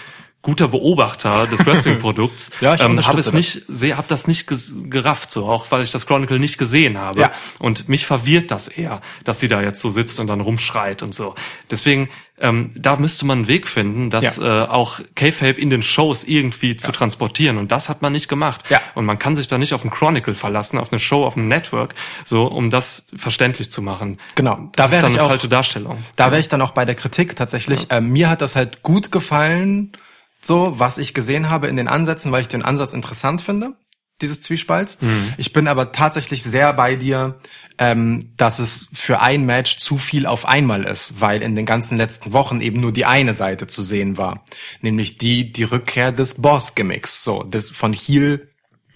guter 0.43 0.69
Beobachter 0.69 1.47
des 1.47 1.67
Wrestling-Produkts, 1.67 2.51
ja, 2.61 2.75
ich 2.75 2.81
ähm, 2.81 3.07
habe 3.07 3.21
es 3.21 3.33
nicht, 3.33 3.63
sehe, 3.69 3.97
habe 3.97 4.09
das 4.09 4.27
nicht 4.27 4.51
gerafft, 4.91 5.31
so 5.31 5.47
auch 5.47 5.71
weil 5.71 5.83
ich 5.83 5.91
das 5.91 6.07
Chronicle 6.07 6.39
nicht 6.39 6.57
gesehen 6.57 6.97
habe. 6.97 7.21
Ja. 7.21 7.33
Und 7.59 7.89
mich 7.89 8.07
verwirrt 8.07 8.51
das 8.51 8.69
eher, 8.69 9.03
dass 9.25 9.41
sie 9.41 9.49
da 9.49 9.61
jetzt 9.61 9.83
so 9.83 9.91
sitzt 9.91 10.19
und 10.19 10.29
dann 10.29 10.41
rumschreit 10.41 11.03
und 11.03 11.15
so. 11.15 11.35
Deswegen, 11.71 12.09
ähm, 12.41 12.73
da 12.75 12.97
müsste 12.97 13.27
man 13.27 13.41
einen 13.41 13.49
Weg 13.49 13.69
finden, 13.69 14.09
das 14.09 14.39
ja. 14.39 14.65
äh, 14.65 14.69
auch 14.69 15.01
K-Fape 15.15 15.61
in 15.61 15.69
den 15.69 15.83
Shows 15.83 16.25
irgendwie 16.25 16.71
ja. 16.71 16.77
zu 16.79 16.91
transportieren. 16.91 17.59
Und 17.59 17.71
das 17.71 17.91
hat 17.91 18.01
man 18.01 18.13
nicht 18.15 18.29
gemacht. 18.29 18.63
Ja. 18.71 18.81
Und 18.95 19.05
man 19.05 19.19
kann 19.19 19.37
sich 19.37 19.47
da 19.47 19.59
nicht 19.59 19.75
auf 19.75 19.85
ein 19.85 19.91
Chronicle 19.91 20.35
verlassen, 20.35 20.79
auf 20.79 20.91
eine 20.91 21.01
Show, 21.01 21.25
auf 21.25 21.37
ein 21.37 21.49
Network, 21.49 21.95
so 22.25 22.47
um 22.47 22.71
das 22.71 23.07
verständlich 23.15 23.71
zu 23.71 23.83
machen. 23.83 24.19
Genau. 24.37 24.71
Das 24.73 24.87
da 24.87 24.93
wäre 24.93 25.07
ich 25.07 25.15
eine 25.15 25.23
auch, 25.25 25.29
falsche 25.29 25.49
Darstellung. 25.49 26.03
Da 26.17 26.31
wäre 26.31 26.41
ich 26.41 26.49
dann 26.49 26.63
auch 26.63 26.71
bei 26.71 26.87
der 26.87 26.95
Kritik 26.95 27.37
tatsächlich. 27.37 27.89
Ähm, 27.91 28.09
mir 28.09 28.31
hat 28.31 28.41
das 28.41 28.57
halt 28.57 28.83
gut 28.83 29.13
gefallen 29.13 29.93
so, 30.41 30.79
was 30.79 30.99
ich 30.99 31.15
gesehen 31.15 31.51
habe 31.51 31.69
in 31.69 31.77
den 31.77 31.89
Ansätzen, 31.89 32.33
weil 32.33 32.43
ich 32.43 32.49
den 32.49 32.63
Ansatz 32.63 32.93
interessant 32.93 33.41
finde, 33.41 33.75
dieses 34.21 34.41
Zwiespalts. 34.41 34.99
Mhm. 35.01 35.35
Ich 35.39 35.53
bin 35.53 35.69
aber 35.69 35.93
tatsächlich 35.93 36.43
sehr 36.43 36.73
bei 36.73 36.97
dir, 36.97 37.39
ähm, 37.79 38.33
dass 38.37 38.59
es 38.59 38.89
für 38.93 39.21
ein 39.21 39.45
Match 39.45 39.79
zu 39.79 39.97
viel 39.97 40.27
auf 40.27 40.47
einmal 40.47 40.85
ist, 40.85 41.21
weil 41.21 41.43
in 41.43 41.55
den 41.55 41.67
ganzen 41.67 41.97
letzten 41.97 42.33
Wochen 42.33 42.61
eben 42.61 42.81
nur 42.81 42.93
die 42.93 43.07
eine 43.07 43.35
Seite 43.35 43.67
zu 43.67 43.83
sehen 43.83 44.19
war, 44.19 44.45
nämlich 44.83 45.19
die 45.19 45.53
die 45.53 45.65
Rückkehr 45.65 46.13
des 46.13 46.35
Boss-Gimmicks, 46.35 47.25
so 47.25 47.43
das 47.43 47.71
von 47.71 47.93
Heel 47.93 48.50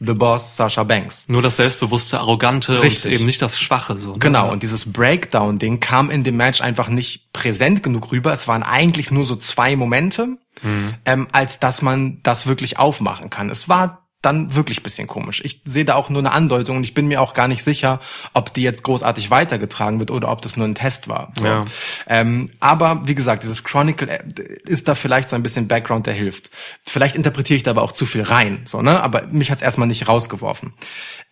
The 0.07 0.15
Boss 0.15 0.57
Sasha 0.57 0.85
Banks. 0.85 1.29
Nur 1.29 1.43
das 1.43 1.57
selbstbewusste, 1.57 2.21
arrogante 2.21 2.83
Richtig. 2.83 3.07
und 3.07 3.13
eben 3.13 3.27
nicht 3.27 3.43
das 3.43 3.59
Schwache. 3.59 3.99
So, 3.99 4.13
ne? 4.13 4.19
Genau, 4.19 4.51
und 4.51 4.63
dieses 4.63 4.93
Breakdown-Ding 4.93 5.81
kam 5.81 6.11
in 6.11 6.25
dem 6.25 6.37
Match 6.37 6.61
einfach 6.61 6.89
nicht 6.89 7.33
präsent 7.33 7.83
genug 7.83 8.13
rüber. 8.13 8.33
Es 8.33 8.49
waren 8.49 8.63
eigentlich 8.63 9.11
nur 9.11 9.25
so 9.25 9.37
zwei 9.37 9.77
Momente, 9.77 10.39
mhm. 10.63 10.95
ähm, 11.05 11.29
als 11.33 11.61
dass 11.61 11.83
man 11.83 12.21
das 12.23 12.47
wirklich 12.47 12.79
aufmachen 12.79 13.31
kann. 13.31 13.51
Es 13.51 13.69
war 13.69 14.04
dann 14.25 14.55
wirklich 14.55 14.83
bisschen 14.83 15.07
komisch. 15.07 15.43
Ich 15.45 15.61
sehe 15.65 15.85
da 15.85 15.95
auch 15.95 16.11
nur 16.11 16.21
eine 16.21 16.33
Andeutung 16.33 16.79
und 16.79 16.85
ich 16.85 16.95
bin 16.95 17.07
mir 17.07 17.21
auch 17.21 17.35
gar 17.35 17.49
nicht 17.49 17.63
sicher, 17.63 18.01
ob 18.33 18.53
die 18.55 18.63
jetzt 18.63 18.83
großartig 18.83 19.31
weitergetragen 19.31 19.99
wird 19.99 20.11
oder 20.11 20.31
ob 20.31 20.43
das 20.43 20.57
nur 20.57 20.67
ein 20.67 20.75
Test 20.75 21.09
war. 21.09 21.33
So. 21.39 21.47
Ja. 21.47 21.65
Ähm, 22.07 22.51
aber 22.61 23.03
wie 23.07 23.15
gesagt, 23.15 23.43
dieses 23.43 23.65
Chronicle 23.65 24.09
äh, 24.09 24.21
ist 24.65 24.89
da 24.89 24.95
vielleicht 24.95 25.29
so 25.29 25.37
ein 25.37 25.43
bisschen 25.43 25.69
Background, 25.69 26.07
der 26.07 26.15
hilft. 26.15 26.51
Vielleicht 26.83 27.17
interpretiere 27.17 27.57
ich 27.57 27.63
da 27.63 27.73
aber 27.73 27.83
auch 27.83 27.93
zu 27.93 28.07
viel 28.07 28.23
rein, 28.23 28.63
so 28.65 28.83
ne? 28.83 29.03
Aber 29.03 29.27
mich 29.27 29.51
hat's 29.51 29.63
erstmal 29.63 29.89
nicht 29.89 30.09
rausgeworfen. 30.09 30.73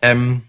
Ähm, 0.01 0.43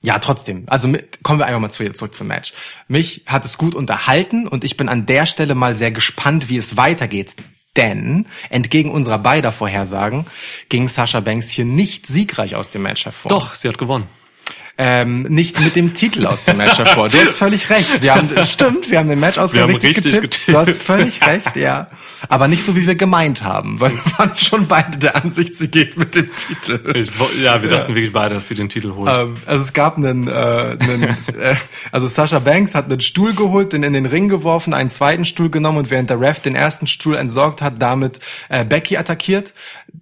ja, 0.00 0.18
trotzdem. 0.20 0.64
Also 0.68 0.92
kommen 1.22 1.40
wir 1.40 1.46
einfach 1.46 1.60
mal 1.60 1.70
zu, 1.70 1.92
zurück 1.92 2.14
zum 2.14 2.28
Match. 2.28 2.52
Mich 2.86 3.24
hat 3.26 3.44
es 3.44 3.58
gut 3.58 3.74
unterhalten 3.74 4.46
und 4.46 4.62
ich 4.62 4.76
bin 4.76 4.88
an 4.88 5.06
der 5.06 5.26
Stelle 5.26 5.54
mal 5.54 5.74
sehr 5.74 5.90
gespannt, 5.90 6.48
wie 6.48 6.56
es 6.56 6.76
weitergeht 6.76 7.34
denn 7.78 8.26
entgegen 8.50 8.90
unserer 8.90 9.18
beider 9.18 9.52
Vorhersagen 9.52 10.26
ging 10.68 10.88
Sasha 10.88 11.20
Banks 11.20 11.48
hier 11.48 11.64
nicht 11.64 12.06
siegreich 12.06 12.54
aus 12.54 12.68
dem 12.68 12.82
Match 12.82 13.06
hervor. 13.06 13.30
Doch, 13.30 13.54
sie 13.54 13.68
hat 13.68 13.78
gewonnen. 13.78 14.04
Ähm, 14.80 15.22
nicht 15.22 15.60
mit 15.60 15.74
dem 15.74 15.92
Titel 15.92 16.24
aus 16.24 16.44
dem 16.44 16.58
Match 16.58 16.78
hervor. 16.78 17.08
Du 17.08 17.18
hast 17.18 17.32
völlig 17.32 17.68
recht. 17.68 18.00
Wir 18.00 18.14
haben, 18.14 18.30
stimmt, 18.44 18.88
wir 18.88 18.98
haben 18.98 19.08
den 19.08 19.18
Matchausgang 19.18 19.62
haben 19.62 19.70
richtig, 19.70 19.96
richtig 19.96 20.12
getippt. 20.12 20.30
getippt. 20.38 20.48
Du 20.48 20.56
hast 20.56 20.80
völlig 20.80 21.26
recht, 21.26 21.56
ja. 21.56 21.88
Aber 22.28 22.46
nicht 22.46 22.64
so, 22.64 22.76
wie 22.76 22.86
wir 22.86 22.94
gemeint 22.94 23.42
haben, 23.42 23.80
weil 23.80 23.92
wir 23.92 24.18
waren 24.18 24.36
schon 24.36 24.68
beide 24.68 24.96
der 24.96 25.16
Ansicht, 25.16 25.56
sie 25.56 25.66
geht 25.66 25.96
mit 25.96 26.14
dem 26.14 26.30
Titel. 26.36 26.92
Ich, 26.94 27.10
ja, 27.42 27.60
wir 27.60 27.68
dachten 27.68 27.94
wirklich 27.96 28.12
beide, 28.12 28.36
dass 28.36 28.46
sie 28.46 28.54
den 28.54 28.68
Titel 28.68 28.94
holt. 28.94 29.10
Ähm, 29.12 29.34
also 29.46 29.64
es 29.64 29.72
gab 29.72 29.96
einen, 29.96 30.28
äh, 30.28 30.30
einen 30.30 31.02
äh, 31.36 31.56
also 31.90 32.06
Sasha 32.06 32.38
Banks 32.38 32.76
hat 32.76 32.84
einen 32.84 33.00
Stuhl 33.00 33.34
geholt, 33.34 33.72
den 33.72 33.82
in 33.82 33.94
den 33.94 34.06
Ring 34.06 34.28
geworfen, 34.28 34.74
einen 34.74 34.90
zweiten 34.90 35.24
Stuhl 35.24 35.50
genommen 35.50 35.78
und 35.78 35.90
während 35.90 36.08
der 36.08 36.20
Ref 36.20 36.38
den 36.38 36.54
ersten 36.54 36.86
Stuhl 36.86 37.16
entsorgt 37.16 37.62
hat, 37.62 37.82
damit 37.82 38.20
äh, 38.48 38.64
Becky 38.64 38.96
attackiert. 38.96 39.52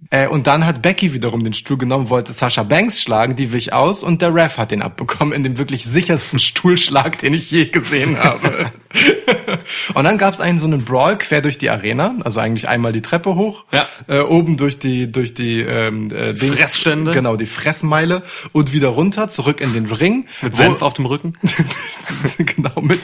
Äh, 0.09 0.27
und 0.27 0.47
dann 0.47 0.65
hat 0.65 0.81
Becky 0.81 1.13
wiederum 1.13 1.43
den 1.43 1.53
Stuhl 1.53 1.77
genommen, 1.77 2.09
wollte 2.09 2.31
Sasha 2.31 2.63
Banks 2.63 3.01
schlagen, 3.01 3.35
die 3.35 3.51
wich 3.51 3.73
aus 3.73 4.03
und 4.03 4.21
der 4.21 4.33
Ref 4.33 4.57
hat 4.57 4.66
den 4.67 4.81
abbekommen 4.81 5.33
in 5.33 5.43
dem 5.43 5.57
wirklich 5.57 5.85
sichersten 5.85 6.39
Stuhlschlag, 6.39 7.17
den 7.19 7.33
ich 7.33 7.49
je 7.51 7.65
gesehen 7.65 8.17
habe. 8.19 8.71
und 9.93 10.03
dann 10.03 10.17
gab 10.17 10.33
es 10.33 10.39
einen 10.39 10.59
so 10.59 10.67
einen 10.67 10.83
Brawl 10.85 11.17
quer 11.17 11.41
durch 11.41 11.57
die 11.57 11.69
Arena, 11.69 12.15
also 12.23 12.39
eigentlich 12.39 12.67
einmal 12.67 12.91
die 12.93 13.01
Treppe 13.01 13.35
hoch, 13.35 13.65
Ja. 13.71 13.87
äh, 14.07 14.19
oben 14.21 14.57
durch 14.57 14.79
die 14.79 15.09
durch 15.09 15.33
die 15.33 15.61
ähm, 15.61 16.07
äh, 16.11 16.33
Dings- 16.33 16.55
Fressstände. 16.57 17.11
genau 17.11 17.35
die 17.35 17.45
Fressmeile 17.45 18.23
und 18.53 18.73
wieder 18.73 18.89
runter 18.89 19.27
zurück 19.27 19.61
in 19.61 19.73
den 19.73 19.85
Ring 19.87 20.25
Mit 20.41 20.53
wo- 20.53 20.57
Senf 20.57 20.81
auf 20.81 20.93
dem 20.93 21.05
Rücken. 21.05 21.33
genau 22.37 22.81
mit 22.81 22.99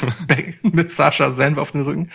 mit 0.63 0.91
Sascha 0.91 1.31
Senf 1.31 1.57
auf 1.57 1.71
dem 1.71 1.81
Rücken 1.81 2.09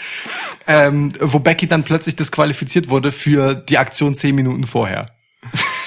ähm, 0.66 1.12
wo 1.20 1.38
Becky 1.38 1.66
dann 1.66 1.84
plötzlich 1.84 2.16
disqualifiziert 2.16 2.88
wurde 2.88 3.12
für 3.12 3.54
die 3.54 3.78
Aktion 3.78 4.14
zehn 4.14 4.34
Minuten 4.34 4.64
vorher 4.66 5.06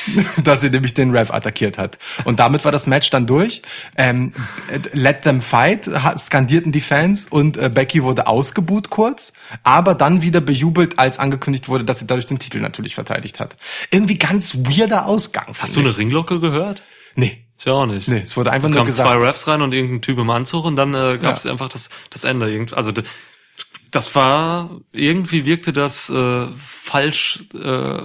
dass 0.43 0.61
sie 0.61 0.69
nämlich 0.69 0.93
den 0.93 1.15
Rev 1.15 1.31
attackiert 1.33 1.77
hat. 1.77 1.97
Und 2.25 2.39
damit 2.39 2.65
war 2.65 2.71
das 2.71 2.87
Match 2.87 3.09
dann 3.09 3.27
durch. 3.27 3.61
Ähm, 3.95 4.33
äh, 4.71 4.79
let 4.93 5.23
them 5.23 5.41
fight, 5.41 5.89
skandierten 6.17 6.71
die 6.71 6.81
Fans 6.81 7.27
und 7.27 7.57
äh, 7.57 7.69
Becky 7.69 8.03
wurde 8.03 8.27
ausgebuht 8.27 8.89
kurz, 8.89 9.33
aber 9.63 9.95
dann 9.95 10.21
wieder 10.21 10.41
bejubelt, 10.41 10.99
als 10.99 11.19
angekündigt 11.19 11.67
wurde, 11.69 11.83
dass 11.83 11.99
sie 11.99 12.07
dadurch 12.07 12.25
den 12.25 12.39
Titel 12.39 12.59
natürlich 12.59 12.95
verteidigt 12.95 13.39
hat. 13.39 13.55
Irgendwie 13.91 14.17
ganz 14.17 14.55
weirder 14.57 15.05
Ausgang. 15.05 15.53
Hast 15.59 15.75
du 15.75 15.79
eine 15.81 15.97
Ringglocke 15.97 16.39
gehört? 16.39 16.83
Nee. 17.15 17.43
Ich 17.63 17.69
auch 17.69 17.85
nicht. 17.85 18.07
Nee, 18.07 18.21
es 18.23 18.35
wurde 18.35 18.51
einfach 18.51 18.69
Da 18.69 18.71
nur 18.71 18.77
kamen 18.79 18.87
gesagt. 18.87 19.07
zwei 19.07 19.23
Refs 19.23 19.47
rein 19.47 19.61
und 19.61 19.71
irgendein 19.71 20.01
Typ 20.01 20.17
im 20.17 20.31
Anzug 20.31 20.65
und 20.65 20.75
dann 20.77 20.95
äh, 20.95 21.19
gab 21.21 21.35
es 21.37 21.43
Ja. 21.43 21.51
einfach 21.51 21.69
das, 21.69 21.91
das 22.09 22.23
Ende. 22.23 22.65
Also 22.71 22.91
das 23.91 24.15
war, 24.15 24.69
irgendwie 24.91 25.45
wirkte 25.45 25.73
das 25.73 26.09
äh, 26.09 26.47
falsch 26.57 27.43
äh, 27.53 27.57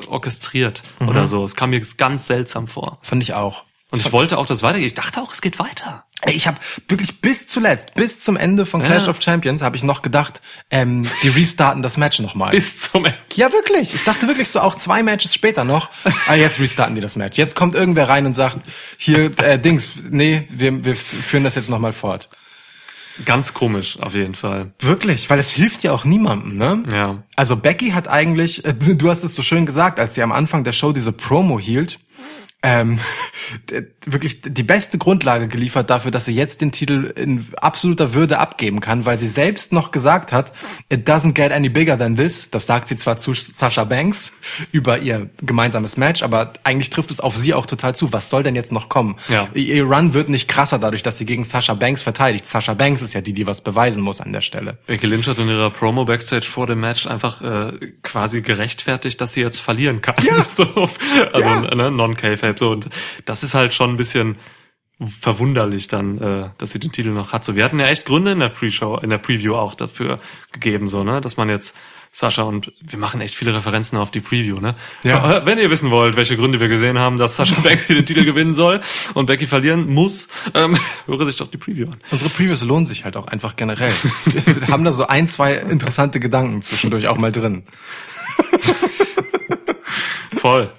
orchestriert 0.08 0.82
Mhm. 1.00 1.08
oder 1.08 1.26
so. 1.26 1.44
Es 1.44 1.54
kam 1.56 1.70
mir 1.70 1.80
ganz 1.96 2.26
seltsam 2.26 2.68
vor. 2.68 2.98
Fand 3.02 3.22
ich 3.22 3.34
auch. 3.34 3.64
Und 3.92 4.00
ich 4.04 4.10
wollte 4.10 4.36
auch, 4.36 4.46
dass 4.46 4.58
es 4.58 4.62
weitergeht. 4.64 4.88
Ich 4.88 4.94
dachte 4.94 5.22
auch, 5.22 5.32
es 5.32 5.40
geht 5.40 5.60
weiter. 5.60 6.04
Ey, 6.22 6.34
Ich 6.34 6.48
habe 6.48 6.58
wirklich 6.88 7.20
bis 7.20 7.46
zuletzt, 7.46 7.94
bis 7.94 8.18
zum 8.18 8.36
Ende 8.36 8.66
von 8.66 8.82
Clash 8.82 9.04
Ja. 9.04 9.10
of 9.10 9.22
Champions, 9.22 9.62
habe 9.62 9.76
ich 9.76 9.84
noch 9.84 10.02
gedacht, 10.02 10.40
ähm, 10.70 11.06
die 11.22 11.28
restarten 11.28 11.82
das 11.82 11.96
Match 11.96 12.18
nochmal. 12.18 12.50
Bis 12.50 12.78
zum 12.78 13.04
Ende. 13.04 13.16
Ja, 13.34 13.52
wirklich. 13.52 13.94
Ich 13.94 14.02
dachte 14.02 14.26
wirklich 14.26 14.48
so 14.48 14.58
auch 14.60 14.74
zwei 14.74 15.04
Matches 15.04 15.34
später 15.34 15.62
noch. 15.62 15.88
Ah, 16.26 16.34
jetzt 16.34 16.58
restarten 16.58 16.96
die 16.96 17.00
das 17.00 17.14
Match. 17.14 17.38
Jetzt 17.38 17.54
kommt 17.54 17.76
irgendwer 17.76 18.08
rein 18.08 18.26
und 18.26 18.34
sagt, 18.34 18.58
hier, 18.96 19.30
äh, 19.38 19.56
Dings, 19.56 19.90
nee, 20.10 20.48
wir, 20.50 20.84
wir 20.84 20.96
führen 20.96 21.44
das 21.44 21.54
jetzt 21.54 21.70
nochmal 21.70 21.92
fort. 21.92 22.28
Ganz 23.24 23.54
komisch, 23.54 23.98
auf 24.00 24.14
jeden 24.14 24.34
Fall. 24.34 24.72
Wirklich, 24.80 25.30
weil 25.30 25.38
es 25.38 25.50
hilft 25.50 25.82
ja 25.82 25.92
auch 25.92 26.04
niemandem, 26.04 26.56
ne? 26.56 26.82
Ja. 26.92 27.22
Also 27.34 27.56
Becky 27.56 27.90
hat 27.90 28.08
eigentlich, 28.08 28.64
äh, 28.64 28.74
du 28.74 28.94
du 28.94 29.08
hast 29.08 29.24
es 29.24 29.34
so 29.34 29.42
schön 29.42 29.64
gesagt, 29.64 29.98
als 29.98 30.14
sie 30.14 30.22
am 30.22 30.32
Anfang 30.32 30.64
der 30.64 30.72
Show 30.72 30.92
diese 30.92 31.12
Promo 31.12 31.58
hielt, 31.58 31.98
ähm, 32.66 32.98
wirklich 34.04 34.40
die 34.42 34.62
beste 34.64 34.98
Grundlage 34.98 35.46
geliefert 35.46 35.88
dafür, 35.88 36.10
dass 36.10 36.24
sie 36.24 36.34
jetzt 36.34 36.60
den 36.60 36.72
Titel 36.72 37.12
in 37.16 37.46
absoluter 37.60 38.12
Würde 38.12 38.38
abgeben 38.38 38.80
kann, 38.80 39.06
weil 39.06 39.18
sie 39.18 39.28
selbst 39.28 39.72
noch 39.72 39.92
gesagt 39.92 40.32
hat, 40.32 40.52
it 40.88 41.08
doesn't 41.08 41.32
get 41.32 41.52
any 41.52 41.68
bigger 41.68 41.96
than 41.96 42.16
this. 42.16 42.50
Das 42.50 42.66
sagt 42.66 42.88
sie 42.88 42.96
zwar 42.96 43.16
zu 43.18 43.34
Sasha 43.34 43.84
Banks 43.84 44.32
über 44.72 44.98
ihr 44.98 45.30
gemeinsames 45.42 45.96
Match, 45.96 46.22
aber 46.22 46.54
eigentlich 46.64 46.90
trifft 46.90 47.10
es 47.12 47.20
auf 47.20 47.36
sie 47.36 47.54
auch 47.54 47.66
total 47.66 47.94
zu. 47.94 48.12
Was 48.12 48.30
soll 48.30 48.42
denn 48.42 48.56
jetzt 48.56 48.72
noch 48.72 48.88
kommen? 48.88 49.16
Ja. 49.28 49.48
Ihr 49.54 49.84
Run 49.84 50.12
wird 50.12 50.28
nicht 50.28 50.48
krasser 50.48 50.78
dadurch, 50.80 51.04
dass 51.04 51.18
sie 51.18 51.24
gegen 51.24 51.44
Sasha 51.44 51.74
Banks 51.74 52.02
verteidigt. 52.02 52.46
Sasha 52.46 52.74
Banks 52.74 53.00
ist 53.02 53.14
ja 53.14 53.20
die, 53.20 53.32
die 53.32 53.46
was 53.46 53.60
beweisen 53.60 54.02
muss 54.02 54.20
an 54.20 54.32
der 54.32 54.40
Stelle. 54.40 54.78
Becky 54.86 55.06
Lynch 55.06 55.28
hat 55.28 55.38
in 55.38 55.48
ihrer 55.48 55.70
Promo 55.70 56.04
Backstage 56.04 56.46
vor 56.46 56.66
dem 56.66 56.80
Match 56.80 57.06
einfach 57.06 57.42
äh, 57.42 57.72
quasi 58.02 58.42
gerechtfertigt, 58.42 59.20
dass 59.20 59.34
sie 59.34 59.40
jetzt 59.42 59.60
verlieren 59.60 60.00
kann. 60.00 60.16
Ja. 60.24 60.44
so, 60.54 60.64
also 60.64 61.40
Ja. 61.40 61.60
ne, 61.74 61.90
non-K-Fape. 62.56 62.58
So. 62.58 62.70
Und 62.70 62.88
das 63.24 63.42
ist 63.42 63.54
halt 63.54 63.74
schon 63.74 63.90
ein 63.90 63.96
bisschen 63.96 64.36
verwunderlich 64.98 65.88
dann, 65.88 66.18
äh, 66.18 66.50
dass 66.56 66.72
sie 66.72 66.78
den 66.78 66.90
Titel 66.90 67.10
noch 67.10 67.32
hat. 67.32 67.44
So, 67.44 67.54
wir 67.54 67.64
hatten 67.64 67.78
ja 67.78 67.86
echt 67.86 68.06
Gründe 68.06 68.32
in 68.32 68.40
der 68.40 68.48
Pre-Show, 68.48 68.96
in 69.02 69.10
der 69.10 69.18
Preview 69.18 69.54
auch 69.54 69.74
dafür 69.74 70.20
gegeben, 70.52 70.88
so, 70.88 71.04
ne, 71.04 71.20
dass 71.20 71.36
man 71.36 71.50
jetzt 71.50 71.76
Sascha 72.12 72.44
und 72.44 72.72
wir 72.80 72.98
machen 72.98 73.20
echt 73.20 73.34
viele 73.34 73.54
Referenzen 73.54 73.98
auf 73.98 74.10
die 74.10 74.20
Preview, 74.20 74.58
ne? 74.58 74.74
Ja. 75.02 75.44
Wenn 75.44 75.58
ihr 75.58 75.70
wissen 75.70 75.90
wollt, 75.90 76.16
welche 76.16 76.38
Gründe 76.38 76.60
wir 76.60 76.68
gesehen 76.68 76.98
haben, 76.98 77.18
dass 77.18 77.36
Sascha 77.36 77.60
Banks 77.60 77.88
den 77.88 78.06
Titel 78.06 78.24
gewinnen 78.24 78.54
soll 78.54 78.80
und 79.12 79.26
Becky 79.26 79.46
verlieren 79.46 79.92
muss, 79.92 80.28
ähm, 80.54 80.78
höre 81.06 81.26
sich 81.26 81.36
doch 81.36 81.48
die 81.48 81.58
Preview 81.58 81.88
an. 81.88 81.96
Unsere 82.10 82.30
Previews 82.30 82.62
lohnen 82.62 82.86
sich 82.86 83.04
halt 83.04 83.18
auch 83.18 83.26
einfach 83.26 83.54
generell. 83.56 83.92
Wir 84.24 84.68
haben 84.68 84.84
da 84.84 84.92
so 84.92 85.06
ein, 85.06 85.28
zwei 85.28 85.56
interessante 85.56 86.18
Gedanken 86.18 86.62
zwischendurch 86.62 87.06
auch 87.08 87.18
mal 87.18 87.32
drin. 87.32 87.64
Voll. 90.38 90.70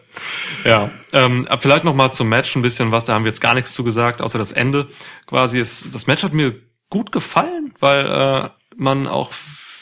Ja, 0.68 0.90
ähm, 1.14 1.46
vielleicht 1.60 1.84
noch 1.84 1.96
mal 1.96 2.12
zum 2.12 2.30
Match 2.30 2.56
ein 2.56 2.62
bisschen 2.62 2.92
was. 2.92 3.06
Da 3.06 3.14
haben 3.14 3.24
wir 3.24 3.30
jetzt 3.30 3.42
gar 3.42 3.54
nichts 3.54 3.74
zu 3.74 3.84
gesagt, 3.84 4.22
außer 4.22 4.38
das 4.38 4.52
Ende. 4.52 4.88
Quasi 5.26 5.60
ist 5.60 5.94
das 5.94 6.08
Match 6.08 6.24
hat 6.24 6.34
mir 6.34 6.56
gut 6.90 7.12
gefallen, 7.12 7.74
weil 7.80 8.06
äh, 8.06 8.50
man 8.76 9.08
auch 9.08 9.32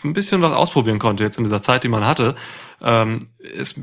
ein 0.04 0.14
bisschen 0.14 0.42
was 0.42 0.52
ausprobieren 0.52 1.00
konnte 1.00 1.24
jetzt 1.24 1.38
in 1.38 1.44
dieser 1.44 1.62
Zeit, 1.62 1.84
die 1.84 1.88
man 1.88 2.06
hatte. 2.06 2.36
Ähm, 2.82 3.26
es, 3.58 3.76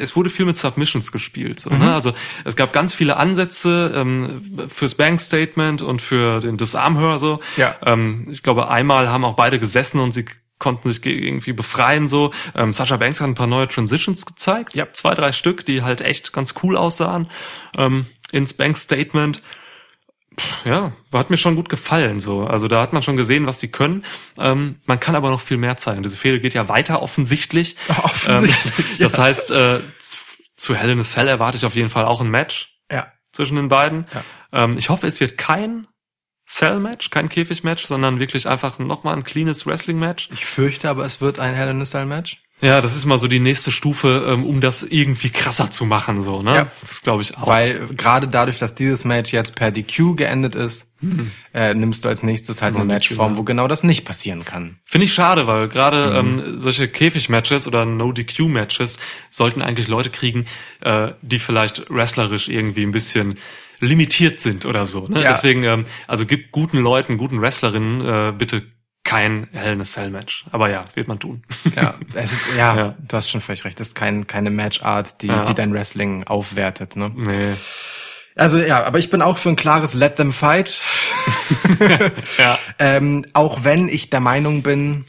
es 0.00 0.14
wurde 0.14 0.30
viel 0.30 0.46
mit 0.46 0.56
Submissions 0.56 1.10
gespielt. 1.10 1.58
So, 1.58 1.70
ne? 1.70 1.92
Also 1.92 2.12
es 2.44 2.56
gab 2.56 2.72
ganz 2.72 2.94
viele 2.94 3.16
Ansätze 3.16 3.92
ähm, 3.94 4.68
fürs 4.68 4.94
Bank 4.94 5.20
Statement 5.20 5.82
und 5.82 6.02
für 6.02 6.40
den 6.40 6.56
Disarmhör 6.56 7.18
so. 7.18 7.40
Ja. 7.56 7.74
Ähm, 7.84 8.28
ich 8.30 8.42
glaube, 8.42 8.68
einmal 8.68 9.08
haben 9.08 9.24
auch 9.24 9.34
beide 9.34 9.58
gesessen 9.58 9.98
und 9.98 10.12
sie 10.12 10.26
konnten 10.64 10.88
sich 10.92 11.00
ge- 11.02 11.16
irgendwie 11.26 11.52
befreien 11.52 12.08
so. 12.08 12.32
Ähm, 12.56 12.72
Sasha 12.72 12.96
Banks 12.96 13.20
hat 13.20 13.28
ein 13.28 13.34
paar 13.36 13.46
neue 13.46 13.68
Transitions 13.68 14.26
gezeigt, 14.26 14.74
Ja. 14.74 14.92
zwei, 14.92 15.14
drei 15.14 15.30
Stück, 15.30 15.64
die 15.64 15.82
halt 15.82 16.00
echt 16.00 16.32
ganz 16.32 16.54
cool 16.62 16.76
aussahen 16.76 17.28
ähm, 17.78 18.06
ins 18.32 18.52
Bank 18.54 18.76
Statement. 18.76 19.40
Pff, 20.40 20.64
Ja, 20.66 20.92
hat 21.12 21.30
mir 21.30 21.36
schon 21.36 21.54
gut 21.54 21.68
gefallen 21.68 22.18
so. 22.18 22.44
Also 22.44 22.66
da 22.66 22.80
hat 22.82 22.92
man 22.92 23.02
schon 23.02 23.14
gesehen, 23.16 23.46
was 23.46 23.58
die 23.58 23.68
können. 23.70 24.04
Ähm, 24.38 24.80
man 24.86 24.98
kann 24.98 25.14
aber 25.14 25.30
noch 25.30 25.40
viel 25.40 25.58
mehr 25.58 25.76
zeigen. 25.76 26.02
Diese 26.02 26.16
Fehde 26.16 26.40
geht 26.40 26.54
ja 26.54 26.68
weiter 26.68 27.02
offensichtlich. 27.02 27.76
Offensichtlich, 28.02 28.86
Ähm, 28.90 28.96
Das 28.98 29.16
heißt, 29.18 29.50
äh, 29.52 29.78
zu 30.56 30.74
Hell 30.74 30.90
in 30.90 30.98
a 31.00 31.04
Cell 31.04 31.28
erwarte 31.28 31.58
ich 31.58 31.66
auf 31.66 31.76
jeden 31.76 31.88
Fall 31.90 32.04
auch 32.06 32.20
ein 32.20 32.30
Match 32.30 32.74
Ja. 32.90 33.06
zwischen 33.32 33.56
den 33.56 33.68
beiden. 33.68 34.06
Ja. 34.14 34.64
Ähm, 34.64 34.76
ich 34.78 34.88
hoffe, 34.88 35.06
es 35.06 35.20
wird 35.20 35.36
kein 35.36 35.86
Cell-Match, 36.46 37.10
kein 37.10 37.28
Käfig-Match, 37.28 37.86
sondern 37.86 38.20
wirklich 38.20 38.46
einfach 38.48 38.78
nochmal 38.78 39.14
ein 39.16 39.24
cleanes 39.24 39.66
Wrestling-Match. 39.66 40.28
Ich 40.32 40.44
fürchte 40.46 40.88
aber, 40.90 41.04
es 41.04 41.20
wird 41.20 41.38
ein 41.38 41.54
Hell 41.54 41.70
in 41.70 41.80
a 41.80 41.84
Cell 41.84 42.06
Match. 42.06 42.38
Ja, 42.60 42.80
das 42.80 42.94
ist 42.94 43.04
mal 43.04 43.18
so 43.18 43.26
die 43.26 43.40
nächste 43.40 43.72
Stufe, 43.72 44.24
ähm, 44.28 44.44
um 44.44 44.60
das 44.60 44.84
irgendwie 44.84 45.28
krasser 45.30 45.70
zu 45.72 45.84
machen, 45.84 46.22
so, 46.22 46.40
ne? 46.40 46.54
Ja. 46.54 46.66
Das 46.82 47.02
glaube 47.02 47.20
ich 47.22 47.36
auch. 47.36 47.48
Weil 47.48 47.88
gerade 47.88 48.28
dadurch, 48.28 48.58
dass 48.58 48.74
dieses 48.76 49.04
Match 49.04 49.32
jetzt 49.32 49.56
per 49.56 49.70
DQ 49.72 50.14
geendet 50.16 50.54
ist, 50.54 50.86
äh, 51.52 51.74
nimmst 51.74 52.04
du 52.04 52.08
als 52.08 52.22
nächstes 52.22 52.62
halt 52.62 52.76
eine 52.76 52.84
Mhm. 52.84 52.88
Matchform, 52.90 53.36
wo 53.36 53.42
genau 53.42 53.66
das 53.68 53.82
nicht 53.82 54.04
passieren 54.04 54.44
kann. 54.44 54.78
Finde 54.84 55.04
ich 55.06 55.12
schade, 55.12 55.46
weil 55.48 55.68
gerade 55.68 56.22
Mhm. 56.22 56.38
ähm, 56.38 56.58
solche 56.58 56.88
Käfig-Matches 56.88 57.66
oder 57.66 57.84
No-DQ-Matches 57.84 58.98
sollten 59.30 59.60
eigentlich 59.60 59.88
Leute 59.88 60.10
kriegen, 60.10 60.46
äh, 60.80 61.08
die 61.22 61.40
vielleicht 61.40 61.90
wrestlerisch 61.90 62.48
irgendwie 62.48 62.84
ein 62.84 62.92
bisschen 62.92 63.34
limitiert 63.80 64.40
sind 64.40 64.64
oder 64.66 64.86
so. 64.86 65.04
Ne? 65.06 65.22
Ja. 65.22 65.32
Deswegen, 65.32 65.62
ähm, 65.64 65.84
also 66.06 66.26
gibt 66.26 66.52
guten 66.52 66.78
Leuten, 66.78 67.18
guten 67.18 67.40
Wrestlerinnen 67.40 68.00
äh, 68.00 68.32
bitte 68.36 68.62
kein 69.04 69.48
Hell 69.52 69.74
in 69.74 69.80
a 69.80 69.84
Cell 69.84 70.08
Match. 70.10 70.46
Aber 70.50 70.70
ja, 70.70 70.86
wird 70.94 71.08
man 71.08 71.18
tun. 71.18 71.42
Ja, 71.76 71.94
es 72.14 72.32
ist, 72.32 72.40
ja, 72.56 72.74
Ja. 72.76 72.94
du 73.06 73.16
hast 73.16 73.28
schon 73.28 73.40
völlig 73.42 73.64
recht. 73.64 73.78
Das 73.78 73.88
ist 73.88 73.94
kein, 73.94 74.26
keine 74.26 74.50
Matchart, 74.50 75.20
die, 75.22 75.26
Ja. 75.26 75.44
die 75.44 75.54
dein 75.54 75.72
Wrestling 75.74 76.24
aufwertet, 76.24 76.96
ne? 76.96 77.10
nee. 77.14 77.52
Also 78.36 78.58
ja, 78.58 78.82
aber 78.84 78.98
ich 78.98 79.10
bin 79.10 79.22
auch 79.22 79.36
für 79.38 79.50
ein 79.50 79.56
klares 79.56 79.94
Let 79.94 80.16
them 80.16 80.32
fight. 80.32 80.80
Ja. 82.38 82.58
Ähm, 82.78 83.24
auch 83.32 83.62
wenn 83.64 83.88
ich 83.88 84.10
der 84.10 84.20
Meinung 84.20 84.62
bin, 84.62 85.04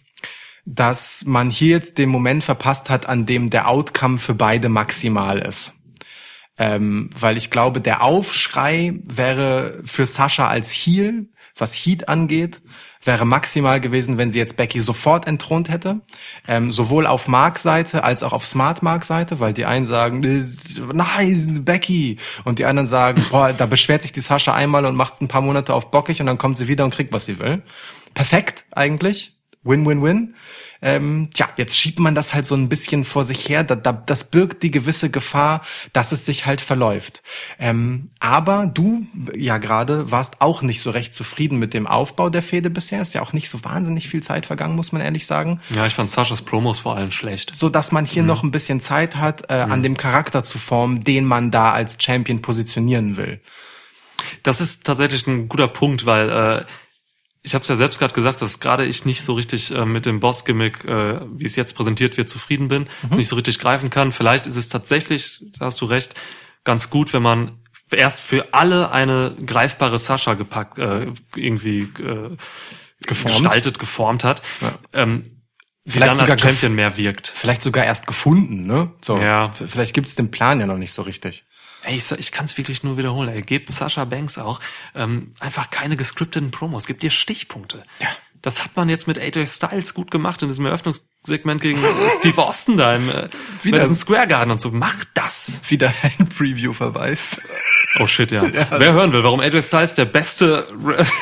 dass 0.66 1.24
man 1.26 1.50
hier 1.50 1.70
jetzt 1.70 1.98
den 1.98 2.10
Moment 2.10 2.44
verpasst 2.44 2.90
hat, 2.90 3.08
an 3.08 3.26
dem 3.26 3.50
der 3.50 3.68
Outcome 3.68 4.18
für 4.20 4.34
beide 4.34 4.70
maximal 4.70 5.40
ist. 5.40 5.74
Ähm, 6.58 7.10
weil 7.18 7.36
ich 7.36 7.50
glaube, 7.50 7.82
der 7.82 8.02
Aufschrei 8.02 9.00
wäre 9.04 9.82
für 9.84 10.06
Sascha 10.06 10.48
als 10.48 10.72
Heel, 10.72 11.30
was 11.58 11.74
Heat 11.74 12.08
angeht, 12.10 12.62
wäre 13.04 13.26
maximal 13.26 13.80
gewesen, 13.80 14.18
wenn 14.18 14.30
sie 14.30 14.40
jetzt 14.40 14.58
Becky 14.58 14.80
sofort 14.80 15.28
entthront 15.28 15.70
hätte. 15.70 16.02
Ähm, 16.48 16.72
sowohl 16.72 17.08
auf 17.08 17.28
Mark-Seite 17.28 18.04
als 18.04 18.24
auch 18.24 18.34
auf 18.34 18.46
Smart-Mark-Seite, 18.46 19.40
weil 19.40 19.54
die 19.54 19.66
einen 19.66 19.86
sagen, 19.86 20.22
nein, 20.94 21.66
Becky. 21.66 22.18
Und 22.44 22.60
die 22.60 22.66
anderen 22.66 22.88
sagen, 22.88 23.26
boah, 23.32 23.54
da 23.54 23.66
beschwert 23.66 24.02
sich 24.02 24.12
die 24.12 24.22
Sascha 24.22 24.54
einmal 24.54 24.86
und 24.86 24.96
macht 24.96 25.22
ein 25.22 25.28
paar 25.28 25.42
Monate 25.42 25.74
auf 25.74 25.92
bockig 25.92 26.20
und 26.20 26.28
dann 26.28 26.38
kommt 26.38 26.58
sie 26.58 26.68
wieder 26.68 26.84
und 26.84 26.94
kriegt, 26.94 27.14
was 27.14 27.26
sie 27.26 27.40
will. 27.40 27.64
Perfekt 28.14 28.66
eigentlich. 28.72 29.35
Win-win-win. 29.66 30.36
Ähm, 30.82 31.30
tja, 31.34 31.50
jetzt 31.58 31.78
schiebt 31.78 32.00
man 32.00 32.14
das 32.14 32.34
halt 32.34 32.46
so 32.46 32.54
ein 32.56 32.70
bisschen 32.70 33.04
vor 33.04 33.26
sich 33.26 33.50
her. 33.50 33.64
Da, 33.64 33.76
da, 33.76 33.92
das 33.92 34.26
birgt 34.26 34.62
die 34.62 34.72
gewisse 34.72 35.10
Gefahr, 35.10 35.62
dass 35.94 36.12
es 36.12 36.26
sich 36.26 36.46
halt 36.46 36.62
verläuft. 36.62 37.24
Ähm, 37.58 38.12
aber 38.20 38.68
du, 38.68 39.04
ja 39.36 39.58
gerade, 39.58 40.12
warst 40.12 40.42
auch 40.42 40.62
nicht 40.62 40.82
so 40.82 40.92
recht 40.92 41.16
zufrieden 41.16 41.58
mit 41.58 41.74
dem 41.74 41.88
Aufbau 41.88 42.30
der 42.30 42.44
Fehde 42.44 42.70
bisher. 42.70 43.02
Ist 43.02 43.16
ja 43.16 43.22
auch 43.22 43.34
nicht 43.34 43.50
so 43.50 43.64
wahnsinnig 43.64 44.08
viel 44.08 44.22
Zeit 44.22 44.46
vergangen, 44.46 44.76
muss 44.76 44.92
man 44.92 45.02
ehrlich 45.02 45.26
sagen. 45.26 45.60
Ja, 45.74 45.88
ich 45.88 45.94
fand 45.94 46.10
Saschas 46.10 46.44
Promos 46.44 46.80
vor 46.80 46.96
allem 46.96 47.12
schlecht. 47.12 47.56
So 47.56 47.70
dass 47.70 47.92
man 47.92 48.06
hier 48.06 48.24
noch 48.24 48.44
ein 48.44 48.52
bisschen 48.52 48.80
Zeit 48.80 49.16
hat, 49.16 49.50
äh, 49.50 49.54
an 49.54 49.82
dem 49.82 49.98
Charakter 49.98 50.44
zu 50.44 50.60
formen, 50.60 51.04
den 51.04 51.26
man 51.26 51.50
da 51.50 51.72
als 51.72 51.98
Champion 52.00 52.42
positionieren 52.42 53.18
will. 53.18 53.42
Das 54.44 54.62
ist 54.62 54.86
tatsächlich 54.86 55.26
ein 55.28 55.50
guter 55.50 55.68
Punkt, 55.68 56.06
weil 56.06 56.30
äh, 56.30 56.66
ich 57.46 57.54
habe 57.54 57.62
es 57.62 57.70
ja 57.70 57.76
selbst 57.76 58.00
gerade 58.00 58.14
gesagt, 58.14 58.42
dass 58.42 58.60
gerade 58.60 58.86
ich 58.86 59.06
nicht 59.06 59.22
so 59.22 59.34
richtig 59.34 59.72
äh, 59.72 59.86
mit 59.86 60.08
dem 60.08 60.20
Boss-Gimmick, 60.20 60.84
äh, 60.84 61.20
wie 61.32 61.46
es 61.46 61.56
jetzt 61.56 61.74
präsentiert 61.74 62.18
wird, 62.18 62.28
zufrieden 62.28 62.68
bin, 62.68 62.88
es 63.10 63.18
nicht 63.18 63.28
so 63.28 63.36
richtig 63.36 63.60
greifen 63.60 63.92
kann. 63.92 64.12
Vielleicht 64.12 64.48
ist 64.48 64.56
es 64.56 64.68
tatsächlich, 64.68 65.46
da 65.60 65.66
hast 65.66 65.80
du 65.80 65.86
recht, 65.86 66.16
ganz 66.64 66.90
gut, 66.90 67.14
wenn 67.14 67.22
man 67.22 67.60
erst 67.92 68.20
für 68.20 68.54
alle 68.54 68.92
eine 68.92 69.36
greifbare 69.46 70.00
Sascha 70.00 70.34
gepackt, 70.34 70.80
äh, 70.80 71.12
irgendwie 71.36 71.82
äh, 71.82 72.36
Geformt? 73.06 73.44
gestaltet, 73.44 73.78
geformt 73.78 74.24
hat, 74.24 74.42
ähm, 74.94 75.22
die 75.86 75.92
Vielleicht 75.92 76.16
sogar 76.16 76.32
als 76.32 76.42
Champion 76.42 76.74
mehr 76.74 76.98
wirkt. 76.98 77.28
Vielleicht 77.28 77.62
sogar 77.62 77.86
erst 77.86 78.08
gefunden, 78.08 78.66
ne? 78.66 78.92
So. 79.02 79.18
Ja. 79.18 79.52
Vielleicht 79.52 79.94
gibt's 79.94 80.16
den 80.16 80.32
Plan 80.32 80.60
ja 80.60 80.66
noch 80.66 80.78
nicht 80.78 80.94
so 80.94 81.04
richtig. 81.04 81.46
Ey, 81.86 81.96
ich, 81.96 82.12
ich 82.12 82.32
kann 82.32 82.46
es 82.46 82.58
wirklich 82.58 82.84
nur 82.84 82.98
wiederholen. 82.98 83.30
Ey, 83.30 83.42
gebt 83.42 83.72
Sascha 83.72 84.06
Banks 84.06 84.38
auch 84.38 84.60
ähm, 84.96 85.34
einfach 85.40 85.70
keine 85.70 85.96
gescripteten 85.96 86.52
Promos. 86.52 86.86
Gebt 86.88 87.04
ihr 87.04 87.12
Stichpunkte. 87.12 87.84
Ja. 88.00 88.08
Das 88.42 88.64
hat 88.64 88.76
man 88.76 88.90
jetzt 88.90 89.08
mit 89.08 89.18
AJ 89.18 89.48
Styles 89.48 89.94
gut 89.96 90.12
gemacht 90.12 90.42
in 90.44 90.48
diesem 90.50 90.68
Eröffnungssegment 90.68 91.62
gegen 91.62 91.80
Steve 92.20 92.44
Austin 92.44 92.78
da 92.78 92.96
im 92.96 93.10
äh, 93.10 93.28
Wieder- 93.64 93.78
Madison 93.78 93.96
Square 93.96 94.28
Garden 94.28 94.52
und 94.52 94.62
so. 94.62 94.70
Macht 94.70 95.08
das. 95.16 95.60
Wieder 95.68 95.92
ein 96.04 96.30
Preview-Verweis. 96.30 97.42
Oh 98.00 98.06
shit, 98.06 98.32
ja. 98.32 98.44
Wer 98.54 98.94
hören 98.94 99.14
will, 99.14 99.24
warum 99.24 99.40
AJ 99.40 99.64
Styles 99.64 99.96
der 99.96 100.06
beste 100.06 100.68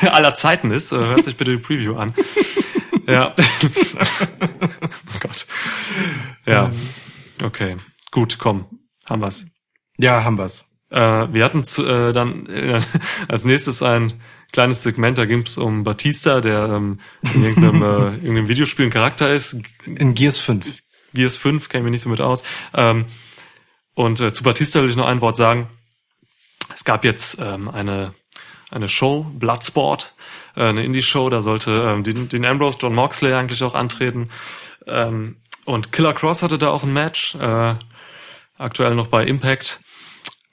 aller 0.02 0.34
Zeiten 0.34 0.70
ist, 0.70 0.92
äh, 0.92 0.96
hört 0.96 1.24
sich 1.24 1.36
bitte 1.36 1.52
die 1.52 1.62
Preview 1.62 1.96
an. 1.96 2.12
ja. 3.06 3.34
oh 3.38 5.18
Gott. 5.20 5.46
Ja. 6.46 6.70
Okay. 7.42 7.76
Gut, 8.10 8.38
komm. 8.38 8.66
Haben 9.08 9.22
wir's. 9.22 9.46
Ja, 9.98 10.24
haben 10.24 10.38
wir's. 10.38 10.64
Äh, 10.90 11.32
wir 11.32 11.44
hatten 11.44 11.64
zu, 11.64 11.84
äh, 11.84 12.12
dann 12.12 12.46
äh, 12.46 12.80
als 13.28 13.44
nächstes 13.44 13.82
ein 13.82 14.20
kleines 14.52 14.82
Segment, 14.82 15.18
da 15.18 15.24
ging's 15.24 15.58
um 15.58 15.82
Batista, 15.82 16.40
der 16.40 16.68
ähm, 16.68 17.00
in 17.34 17.42
irgendeinem, 17.42 17.82
äh, 17.82 17.86
irgendeinem 18.22 18.48
Videospiel 18.48 18.86
ein 18.86 18.90
Charakter 18.90 19.28
ist. 19.28 19.56
In 19.86 20.14
Gears 20.14 20.38
5. 20.38 20.82
Gears 21.12 21.36
5, 21.36 21.68
kenne 21.68 21.80
ich 21.80 21.84
mich 21.84 21.90
nicht 21.92 22.02
so 22.02 22.08
mit 22.08 22.20
aus. 22.20 22.42
Ähm, 22.74 23.06
und 23.94 24.20
äh, 24.20 24.32
zu 24.32 24.44
Batista 24.44 24.82
will 24.82 24.90
ich 24.90 24.96
noch 24.96 25.06
ein 25.06 25.20
Wort 25.20 25.36
sagen. 25.36 25.68
Es 26.74 26.84
gab 26.84 27.04
jetzt 27.04 27.38
ähm, 27.40 27.68
eine, 27.68 28.14
eine 28.70 28.88
Show, 28.88 29.24
Bloodsport, 29.24 30.14
äh, 30.56 30.64
eine 30.64 30.82
Indie-Show, 30.82 31.30
da 31.30 31.42
sollte 31.42 31.70
ähm, 31.88 32.02
den, 32.02 32.28
den 32.28 32.44
Ambrose 32.44 32.78
John 32.80 32.94
Moxley 32.94 33.32
eigentlich 33.32 33.62
auch 33.62 33.74
antreten. 33.74 34.30
Ähm, 34.86 35.36
und 35.64 35.92
Killer 35.92 36.12
Cross 36.12 36.42
hatte 36.42 36.58
da 36.58 36.68
auch 36.68 36.82
ein 36.82 36.92
Match, 36.92 37.34
äh, 37.36 37.74
aktuell 38.58 38.94
noch 38.94 39.06
bei 39.06 39.24
Impact. 39.24 39.80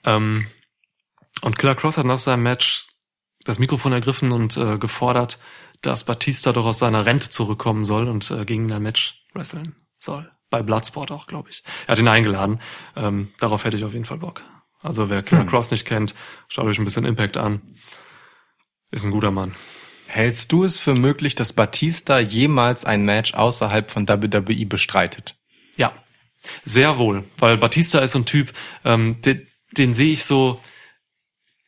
Ähm, 0.04 0.46
und 1.42 1.58
Killer 1.58 1.74
Cross 1.74 1.98
hat 1.98 2.06
nach 2.06 2.18
seinem 2.18 2.42
Match 2.42 2.86
das 3.44 3.58
Mikrofon 3.58 3.92
ergriffen 3.92 4.32
und 4.32 4.56
äh, 4.56 4.78
gefordert, 4.78 5.38
dass 5.80 6.04
Batista 6.04 6.52
doch 6.52 6.66
aus 6.66 6.78
seiner 6.78 7.06
Rente 7.06 7.30
zurückkommen 7.30 7.84
soll 7.84 8.08
und 8.08 8.30
äh, 8.30 8.44
gegen 8.44 8.70
ein 8.72 8.82
Match 8.82 9.24
wresteln 9.34 9.74
soll. 9.98 10.30
Bei 10.48 10.62
Bloodsport 10.62 11.10
auch, 11.10 11.26
glaube 11.26 11.50
ich. 11.50 11.64
Er 11.86 11.92
hat 11.92 11.98
ihn 11.98 12.08
eingeladen. 12.08 12.60
Ähm, 12.94 13.32
darauf 13.38 13.64
hätte 13.64 13.76
ich 13.76 13.84
auf 13.84 13.92
jeden 13.92 14.04
Fall 14.04 14.18
Bock. 14.18 14.42
Also 14.82 15.08
wer 15.08 15.22
Killer 15.22 15.44
Cross 15.44 15.70
nicht 15.70 15.86
kennt, 15.86 16.14
schaut 16.48 16.66
euch 16.66 16.78
ein 16.78 16.84
bisschen 16.84 17.04
Impact 17.04 17.36
an. 17.36 17.62
Ist 18.90 19.04
ein 19.04 19.10
guter 19.10 19.30
Mann. 19.30 19.54
Hältst 20.06 20.52
du 20.52 20.64
es 20.64 20.78
für 20.78 20.94
möglich, 20.94 21.34
dass 21.34 21.54
Batista 21.54 22.18
jemals 22.18 22.84
ein 22.84 23.04
Match 23.04 23.32
außerhalb 23.32 23.90
von 23.90 24.06
WWE 24.06 24.66
bestreitet? 24.66 25.36
Ja, 25.76 25.92
sehr 26.64 26.98
wohl, 26.98 27.24
weil 27.38 27.56
Batista 27.56 28.00
ist 28.00 28.12
so 28.12 28.18
ein 28.18 28.26
Typ, 28.26 28.52
ähm, 28.84 29.20
den, 29.22 29.46
den 29.76 29.94
sehe 29.94 30.12
ich 30.12 30.24
so 30.24 30.60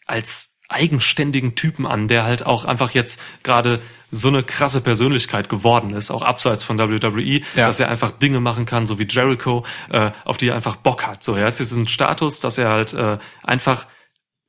als 0.07 0.51
eigenständigen 0.69 1.55
Typen 1.55 1.87
an, 1.87 2.09
der 2.09 2.25
halt 2.25 2.47
auch 2.47 2.65
einfach 2.65 2.91
jetzt 2.93 3.21
gerade 3.43 3.81
so 4.11 4.29
eine 4.29 4.43
krasse 4.43 4.81
Persönlichkeit 4.81 5.49
geworden 5.49 5.91
ist, 5.91 6.11
auch 6.11 6.23
abseits 6.23 6.65
von 6.65 6.79
WWE, 6.79 7.41
Ja. 7.55 7.67
dass 7.67 7.81
er 7.81 7.91
einfach 7.91 8.11
Dinge 8.13 8.41
machen 8.41 8.65
kann, 8.65 8.87
so 8.87 8.99
wie 8.99 9.07
Jericho, 9.09 9.65
äh, 9.91 10.11
auf 10.25 10.37
die 10.37 10.49
er 10.49 10.55
einfach 10.55 10.77
Bock 10.77 11.07
hat. 11.07 11.23
So, 11.23 11.35
er 11.35 11.49
ist 11.49 11.59
jetzt 11.61 11.73
ein 11.77 11.87
Status, 11.87 12.41
dass 12.41 12.57
er 12.59 12.71
halt 12.71 12.93
äh, 12.95 13.19
einfach 13.43 13.87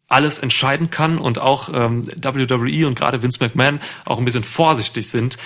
alles 0.08 0.38
entscheiden 0.38 0.92
kann 0.92 1.18
und 1.18 1.40
auch 1.40 1.70
ähm, 1.74 2.06
WWE 2.22 2.86
und 2.88 2.96
gerade 2.96 3.24
Vince 3.24 3.40
McMahon 3.44 3.80
auch 4.06 4.20
ein 4.20 4.26
bisschen 4.26 4.44
vorsichtig 4.44 5.10
sind, 5.10 5.38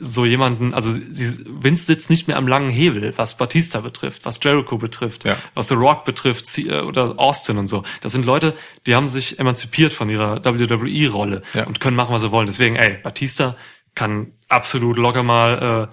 so 0.00 0.24
jemanden, 0.24 0.74
also 0.74 0.90
sie, 0.90 1.38
Vince 1.46 1.84
sitzt 1.86 2.10
nicht 2.10 2.26
mehr 2.26 2.36
am 2.36 2.48
langen 2.48 2.68
Hebel, 2.70 3.12
was 3.16 3.36
Batista 3.36 3.80
betrifft, 3.80 4.24
was 4.24 4.40
Jericho 4.42 4.76
betrifft, 4.76 5.24
Ja. 5.24 5.36
was 5.54 5.68
The 5.68 5.74
Rock 5.74 6.04
betrifft 6.04 6.46
äh, 6.58 6.80
oder 6.80 7.14
Austin 7.20 7.58
und 7.58 7.68
so. 7.68 7.84
Das 8.00 8.10
sind 8.10 8.24
Leute, 8.26 8.54
die 8.86 8.96
haben 8.96 9.06
sich 9.06 9.38
emanzipiert 9.38 9.92
von 9.92 10.10
ihrer 10.10 10.44
WWE-Rolle 10.44 11.42
Ja. 11.54 11.64
und 11.66 11.78
können 11.78 11.96
machen, 11.96 12.12
was 12.12 12.22
sie 12.22 12.32
wollen. 12.32 12.46
Deswegen, 12.46 12.74
ey, 12.74 12.98
Batista 13.02 13.56
kann 13.94 14.32
absolut 14.48 14.96
locker 14.96 15.22
mal 15.22 15.88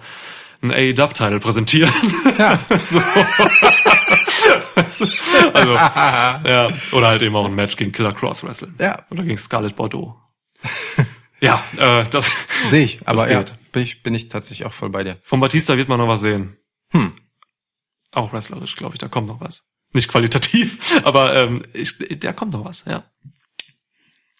äh, 0.62 0.64
einen 0.66 0.72
AEW-Title 0.98 1.38
präsentieren. 1.38 1.92
Ja. 2.38 2.58
so. 2.82 3.00
Also, 4.74 5.04
ja. 5.74 6.68
Oder 6.92 7.08
halt 7.08 7.22
eben 7.22 7.36
auch 7.36 7.46
ein 7.46 7.54
Match 7.54 7.76
gegen 7.76 7.92
Killer 7.92 8.12
Cross 8.12 8.44
wresteln. 8.44 8.74
Ja. 8.78 9.04
Oder 9.10 9.24
gegen 9.24 9.36
Scarlett 9.36 9.76
Bordeaux. 9.76 10.16
ja, 11.40 11.62
äh, 11.76 12.06
das 12.08 12.30
Sehe 12.64 12.84
ich, 12.84 13.00
aber 13.06 13.30
ja, 13.30 13.38
geht. 13.38 13.54
bin 13.72 13.82
ich, 13.82 14.02
bin 14.02 14.14
ich 14.14 14.28
tatsächlich 14.28 14.66
auch 14.66 14.72
voll 14.72 14.90
bei 14.90 15.04
dir. 15.04 15.18
von 15.22 15.40
Batista 15.40 15.76
wird 15.76 15.88
man 15.88 15.98
noch 15.98 16.08
was 16.08 16.20
sehen. 16.20 16.56
Hm. 16.90 17.12
Auch 18.12 18.32
wrestlerisch, 18.32 18.76
glaube 18.76 18.94
ich, 18.94 18.98
da 18.98 19.08
kommt 19.08 19.28
noch 19.28 19.40
was. 19.40 19.68
Nicht 19.92 20.08
qualitativ, 20.08 21.00
aber 21.04 21.34
ähm, 21.34 21.62
ich, 21.72 21.96
da 22.20 22.32
kommt 22.32 22.52
noch 22.52 22.64
was, 22.64 22.84
ja. 22.86 23.04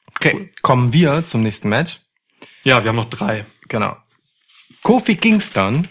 Okay, 0.09 0.51
kommen 0.63 0.93
wir 0.93 1.25
zum 1.25 1.43
nächsten 1.43 1.69
Match. 1.69 2.01
Ja, 2.65 2.85
wir 2.85 2.91
haben 2.91 2.97
noch 2.97 3.07
drei. 3.07 3.47
Genau. 3.69 3.97
Kofi 4.83 5.17
Kingston 5.17 5.89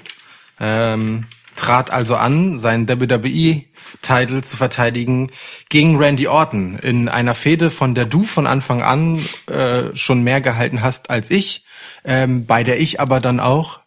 ähm, 0.60 1.26
trat 1.60 1.92
also 1.92 2.16
an, 2.16 2.58
seinen 2.58 2.88
WWE-Titel 2.88 4.42
zu 4.42 4.56
verteidigen 4.56 5.30
gegen 5.68 5.98
Randy 5.98 6.28
Orton 6.28 6.80
in 6.80 7.10
einer 7.10 7.36
Fehde, 7.36 7.70
von 7.70 7.94
der 7.96 8.06
du 8.06 8.24
von 8.24 8.48
Anfang 8.48 8.82
an 8.82 9.20
äh, 9.48 9.96
schon 9.96 10.24
mehr 10.24 10.40
gehalten 10.40 10.82
hast 10.82 11.10
als 11.10 11.30
ich, 11.30 11.66
ähm, 12.06 12.46
bei 12.46 12.64
der 12.64 12.80
ich 12.80 13.02
aber 13.02 13.20
dann 13.20 13.42
auch 13.42 13.80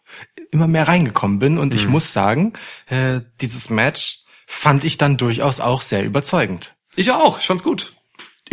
immer 0.51 0.67
mehr 0.67 0.87
reingekommen 0.87 1.39
bin. 1.39 1.57
Und 1.57 1.73
ich 1.73 1.87
muss 1.87 2.13
sagen, 2.13 2.53
äh, 2.87 3.21
dieses 3.41 3.71
Match 3.71 4.19
fand 4.45 4.83
ich 4.83 4.97
dann 4.99 5.17
durchaus 5.17 5.59
auch 5.59 5.81
sehr 5.81 6.05
überzeugend. 6.05 6.75
Ich 6.95 7.11
auch, 7.11 7.39
ich 7.39 7.47
fand's 7.47 7.63
gut. 7.63 7.92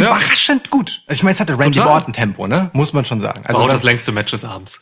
Überraschend 0.06 0.70
gut. 0.70 1.02
Also 1.06 1.18
ich 1.20 1.22
meine, 1.22 1.34
es 1.34 1.40
hatte 1.40 1.58
Randy. 1.58 1.80
Orton 1.80 2.12
Tempo, 2.12 2.46
ne? 2.46 2.70
Muss 2.72 2.92
man 2.92 3.04
schon 3.04 3.20
sagen. 3.20 3.38
Also 3.44 3.48
Also 3.48 3.60
auch 3.62 3.66
wenn- 3.68 3.72
das 3.74 3.82
längste 3.82 4.12
Match 4.12 4.30
des 4.30 4.44
Abends. 4.44 4.80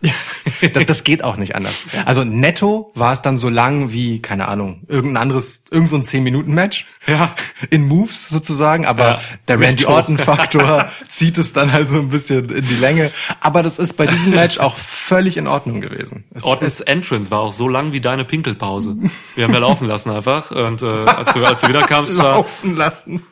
das, 0.72 0.86
das 0.86 1.04
geht 1.04 1.22
auch 1.24 1.36
nicht 1.36 1.54
anders. 1.54 1.84
Also 2.06 2.24
netto 2.24 2.90
war 2.94 3.12
es 3.12 3.22
dann 3.22 3.38
so 3.38 3.48
lang 3.48 3.92
wie, 3.92 4.20
keine 4.20 4.48
Ahnung, 4.48 4.82
irgendein 4.88 5.22
anderes, 5.22 5.64
irgend 5.70 5.90
so 5.90 5.96
ein 5.96 6.02
10-Minuten-Match. 6.02 6.86
Ja. 7.06 7.34
In 7.70 7.86
Moves 7.88 8.28
sozusagen, 8.28 8.86
aber 8.86 9.04
Ja. 9.08 9.20
der 9.48 9.60
Randy. 9.60 9.86
Orton-Faktor 9.86 10.88
zieht 11.08 11.38
es 11.38 11.52
dann 11.52 11.72
halt 11.72 11.88
so 11.88 11.96
ein 11.96 12.08
bisschen 12.10 12.48
in 12.50 12.66
die 12.66 12.74
Länge. 12.76 13.10
Aber 13.40 13.62
das 13.62 13.78
ist 13.78 13.94
bei 13.96 14.06
diesem 14.06 14.34
Match 14.34 14.58
auch 14.58 14.76
völlig 14.76 15.36
in 15.36 15.46
Ordnung 15.46 15.80
gewesen. 15.80 16.24
Es 16.34 16.44
Ortons 16.44 16.80
Entrance 16.80 17.30
war 17.30 17.40
auch 17.40 17.52
so 17.52 17.68
lang 17.68 17.92
wie 17.92 18.00
deine 18.00 18.24
Pinkelpause. 18.24 18.96
Wir 19.34 19.44
haben 19.44 19.54
ja 19.54 19.60
laufen 19.60 19.86
lassen 19.88 20.10
einfach. 20.10 20.50
Und 20.50 20.82
äh, 20.82 20.86
als, 20.86 21.32
du, 21.32 21.44
als 21.44 21.60
du 21.62 21.68
wiederkamst, 21.68 22.18
war... 22.18 22.32
laufen 22.38 22.76
lassen. 22.76 23.22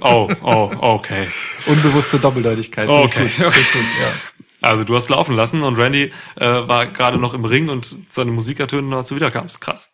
Oh, 0.00 0.28
oh, 0.42 0.70
okay. 0.80 1.17
Unbewusste 1.66 2.18
Doppeldeutigkeit. 2.18 2.84
Ich 2.84 2.90
Okay. 2.90 3.28
gut. 3.36 3.46
Gut, 3.46 3.84
ja. 4.00 4.12
Also 4.60 4.84
du 4.84 4.96
hast 4.96 5.08
laufen 5.08 5.36
lassen 5.36 5.62
und 5.62 5.76
Randy 5.78 6.12
äh, 6.36 6.44
war 6.46 6.86
gerade 6.88 7.18
noch 7.18 7.32
im 7.34 7.44
Ring 7.44 7.68
und 7.68 7.96
seine 8.08 8.30
Musik 8.32 8.58
ertönte, 8.60 8.96
als 8.96 9.08
du 9.08 9.14
wiederkamst. 9.16 9.60
Krass. 9.60 9.90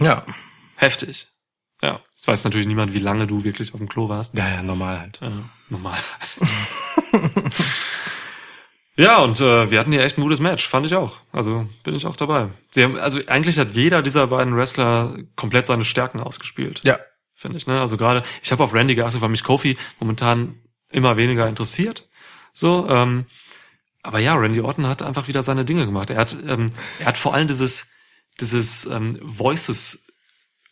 ja. 0.00 0.24
Heftig. 0.76 1.28
Ja. 1.82 2.00
Jetzt 2.14 2.26
weiß 2.26 2.44
natürlich 2.44 2.66
niemand, 2.66 2.94
wie 2.94 2.98
lange 3.00 3.26
du 3.26 3.44
wirklich 3.44 3.74
auf 3.74 3.78
dem 3.80 3.88
Klo 3.88 4.08
warst. 4.08 4.36
Ja, 4.38 4.48
ja, 4.48 4.62
normal 4.62 5.00
halt. 5.00 5.20
Äh, 5.22 5.30
normal. 5.68 5.98
Ja, 8.96 9.18
und 9.18 9.40
äh, 9.40 9.70
wir 9.70 9.78
hatten 9.78 9.92
hier 9.92 10.02
echt 10.02 10.18
ein 10.18 10.22
gutes 10.22 10.40
Match, 10.40 10.66
fand 10.66 10.84
ich 10.84 10.94
auch. 10.96 11.18
Also 11.30 11.68
bin 11.84 11.94
ich 11.94 12.04
auch 12.04 12.16
dabei. 12.16 12.48
Sie 12.72 12.82
haben, 12.82 12.98
also 12.98 13.20
eigentlich 13.28 13.56
hat 13.56 13.70
jeder 13.70 14.02
dieser 14.02 14.26
beiden 14.26 14.56
Wrestler 14.56 15.16
komplett 15.36 15.66
seine 15.66 15.84
Stärken 15.84 16.20
ausgespielt. 16.20 16.80
Ja. 16.82 16.98
Finde 17.38 17.56
ich, 17.56 17.68
ne? 17.68 17.80
Also 17.80 17.96
gerade, 17.96 18.24
ich 18.42 18.50
habe 18.50 18.64
auf 18.64 18.74
Randy 18.74 18.96
geachtet, 18.96 19.20
weil 19.20 19.28
mich 19.28 19.44
Kofi 19.44 19.78
momentan 20.00 20.56
immer 20.90 21.16
weniger 21.16 21.48
interessiert. 21.48 22.08
So, 22.52 22.88
ähm, 22.88 23.26
aber 24.02 24.18
ja, 24.18 24.34
Randy 24.34 24.60
Orton 24.60 24.88
hat 24.88 25.02
einfach 25.02 25.28
wieder 25.28 25.44
seine 25.44 25.64
Dinge 25.64 25.86
gemacht. 25.86 26.10
Er 26.10 26.16
hat, 26.16 26.36
ähm, 26.44 26.72
er 26.98 27.06
hat 27.06 27.16
vor 27.16 27.34
allem 27.34 27.46
dieses, 27.46 27.86
dieses 28.40 28.86
ähm, 28.86 29.20
Voices 29.22 30.08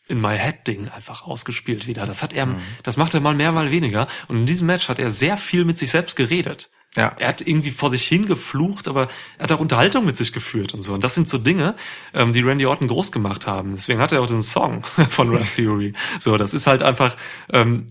in 0.08 0.20
my 0.20 0.36
head 0.36 0.66
Ding 0.66 0.88
einfach 0.88 1.22
ausgespielt 1.22 1.86
wieder. 1.86 2.04
Das 2.04 2.24
hat 2.24 2.32
er, 2.32 2.58
das 2.82 2.96
macht 2.96 3.14
er 3.14 3.20
mal 3.20 3.36
mehr, 3.36 3.52
mal 3.52 3.70
weniger. 3.70 4.08
Und 4.26 4.38
in 4.38 4.46
diesem 4.46 4.66
Match 4.66 4.88
hat 4.88 4.98
er 4.98 5.12
sehr 5.12 5.36
viel 5.36 5.64
mit 5.64 5.78
sich 5.78 5.90
selbst 5.90 6.16
geredet. 6.16 6.72
Ja. 6.96 7.14
Er 7.18 7.28
hat 7.28 7.40
irgendwie 7.42 7.70
vor 7.70 7.90
sich 7.90 8.04
hingeflucht, 8.04 8.88
aber 8.88 9.08
er 9.38 9.44
hat 9.44 9.52
auch 9.52 9.60
Unterhaltung 9.60 10.04
mit 10.04 10.16
sich 10.16 10.32
geführt 10.32 10.74
und 10.74 10.82
so. 10.82 10.94
Und 10.94 11.04
das 11.04 11.14
sind 11.14 11.28
so 11.28 11.38
Dinge, 11.38 11.76
ähm, 12.14 12.32
die 12.32 12.40
Randy 12.40 12.66
Orton 12.66 12.88
groß 12.88 13.12
gemacht 13.12 13.46
haben. 13.46 13.74
Deswegen 13.76 14.00
hat 14.00 14.12
er 14.12 14.22
auch 14.22 14.26
diesen 14.26 14.42
Song 14.42 14.82
von 15.10 15.28
Rap 15.28 15.46
Theory. 15.54 15.92
So, 16.18 16.36
das 16.36 16.54
ist 16.54 16.66
halt 16.66 16.82
einfach, 16.82 17.16
ähm, 17.52 17.86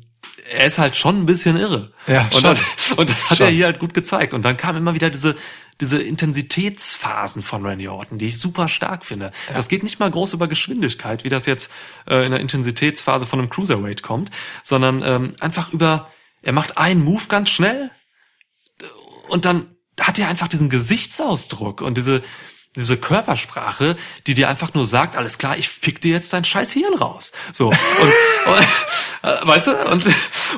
er 0.52 0.66
ist 0.66 0.78
halt 0.78 0.96
schon 0.96 1.22
ein 1.22 1.26
bisschen 1.26 1.58
irre. 1.58 1.92
Ja, 2.08 2.24
und 2.26 2.34
schon. 2.34 2.44
das, 2.44 2.92
und 2.98 3.10
das 3.10 3.30
hat 3.30 3.38
Schon. 3.40 3.48
er 3.48 3.54
hier 3.54 3.66
halt 3.66 3.80
gut 3.80 3.94
gezeigt. 3.94 4.34
Und 4.34 4.44
dann 4.44 4.58
kamen 4.58 4.80
immer 4.80 4.94
wieder 4.94 5.10
diese, 5.10 5.36
diese 5.82 6.02
Intensitätsphasen 6.02 7.42
von 7.42 7.66
Randy 7.66 7.88
Orton, 7.88 8.18
die 8.18 8.28
ich 8.28 8.40
super 8.40 8.68
stark 8.68 9.06
finde. 9.06 9.32
Das 9.54 9.68
geht 9.68 9.84
nicht 9.84 10.00
mal 10.00 10.10
groß 10.10 10.34
über 10.34 10.48
Geschwindigkeit, 10.48 11.24
wie 11.24 11.30
das 11.30 11.46
jetzt 11.46 11.72
äh, 12.08 12.26
in 12.26 12.32
der 12.32 12.40
Intensitätsphase 12.40 13.26
von 13.26 13.40
einem 13.40 13.50
Cruiserweight 13.50 14.02
kommt, 14.02 14.32
sondern 14.64 15.04
ähm, 15.04 15.32
einfach 15.40 15.74
über, 15.74 16.12
er 16.42 16.54
macht 16.54 16.78
einen 16.78 17.04
Move 17.04 17.24
ganz 17.28 17.50
schnell 17.50 17.92
und 19.28 19.46
dann 19.46 19.76
hat 20.00 20.20
er 20.20 20.28
einfach 20.28 20.48
diesen 20.48 20.70
Gesichtsausdruck 20.70 21.82
und 21.82 21.98
diese, 21.98 22.22
diese 22.76 22.98
Körpersprache, 22.98 23.96
die 24.28 24.34
dir 24.34 24.50
einfach 24.50 24.74
nur 24.74 24.86
sagt, 24.86 25.16
alles 25.16 25.38
klar, 25.38 25.58
ich 25.58 25.70
fick 25.70 26.02
dir 26.02 26.12
jetzt 26.12 26.34
dein 26.34 26.44
scheiß 26.44 26.72
Hirn 26.72 26.94
raus. 26.96 27.32
So. 27.54 27.68
Und, 27.68 27.76
und 27.76 28.68
äh, 29.22 29.48
weißt 29.48 29.68
du, 29.68 29.92
und, 29.92 30.06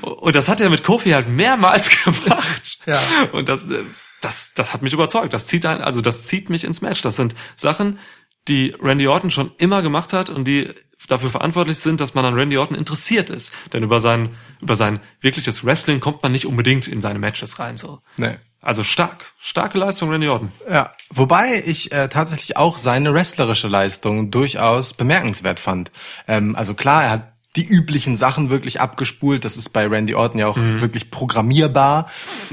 und 0.01 0.35
das 0.35 0.49
hat 0.49 0.61
er 0.61 0.69
mit 0.69 0.83
Kofi 0.83 1.11
halt 1.11 1.29
mehrmals 1.29 1.89
gemacht. 2.03 2.79
Ja. 2.85 2.99
Und 3.31 3.49
das, 3.49 3.65
äh, 3.65 3.83
das, 4.21 4.53
das 4.55 4.73
hat 4.73 4.81
mich 4.81 4.93
überzeugt. 4.93 5.33
Das 5.33 5.47
zieht 5.47 5.65
ein, 5.65 5.81
also 5.81 6.01
das 6.01 6.23
zieht 6.23 6.49
mich 6.49 6.63
ins 6.63 6.81
Match. 6.81 7.01
Das 7.01 7.15
sind 7.15 7.35
Sachen, 7.55 7.99
die 8.47 8.75
Randy 8.81 9.07
Orton 9.07 9.29
schon 9.29 9.51
immer 9.57 9.81
gemacht 9.81 10.13
hat 10.13 10.29
und 10.29 10.45
die 10.45 10.69
dafür 11.07 11.29
verantwortlich 11.29 11.77
sind, 11.77 12.01
dass 12.01 12.15
man 12.15 12.25
an 12.25 12.33
Randy 12.33 12.57
Orton 12.57 12.75
interessiert 12.75 13.29
ist. 13.29 13.53
Denn 13.73 13.83
über 13.83 13.99
sein, 13.99 14.35
über 14.61 14.75
sein 14.75 14.99
wirkliches 15.21 15.63
Wrestling 15.63 15.99
kommt 15.99 16.23
man 16.23 16.31
nicht 16.31 16.45
unbedingt 16.45 16.87
in 16.87 17.01
seine 17.01 17.19
Matches 17.19 17.59
rein, 17.59 17.77
so. 17.77 18.01
Nee. 18.17 18.37
Also 18.61 18.83
stark. 18.83 19.25
Starke 19.39 19.77
Leistung, 19.77 20.09
Randy 20.09 20.27
Orton. 20.27 20.51
Ja, 20.69 20.91
wobei 21.09 21.63
ich 21.65 21.91
äh, 21.91 22.09
tatsächlich 22.09 22.57
auch 22.57 22.77
seine 22.77 23.13
wrestlerische 23.13 23.67
Leistung 23.67 24.29
durchaus 24.31 24.93
bemerkenswert 24.93 25.59
fand. 25.59 25.91
Ähm, 26.27 26.55
also 26.55 26.73
klar, 26.73 27.03
er 27.03 27.09
hat 27.11 27.33
die 27.55 27.65
üblichen 27.65 28.15
Sachen 28.15 28.49
wirklich 28.49 28.81
abgespult. 28.81 29.45
Das 29.45 29.57
ist 29.57 29.69
bei 29.69 29.87
Randy 29.87 30.13
Orton 30.15 30.39
ja 30.39 30.47
auch 30.47 30.57
wirklich 30.57 31.09
programmierbar. 31.11 32.07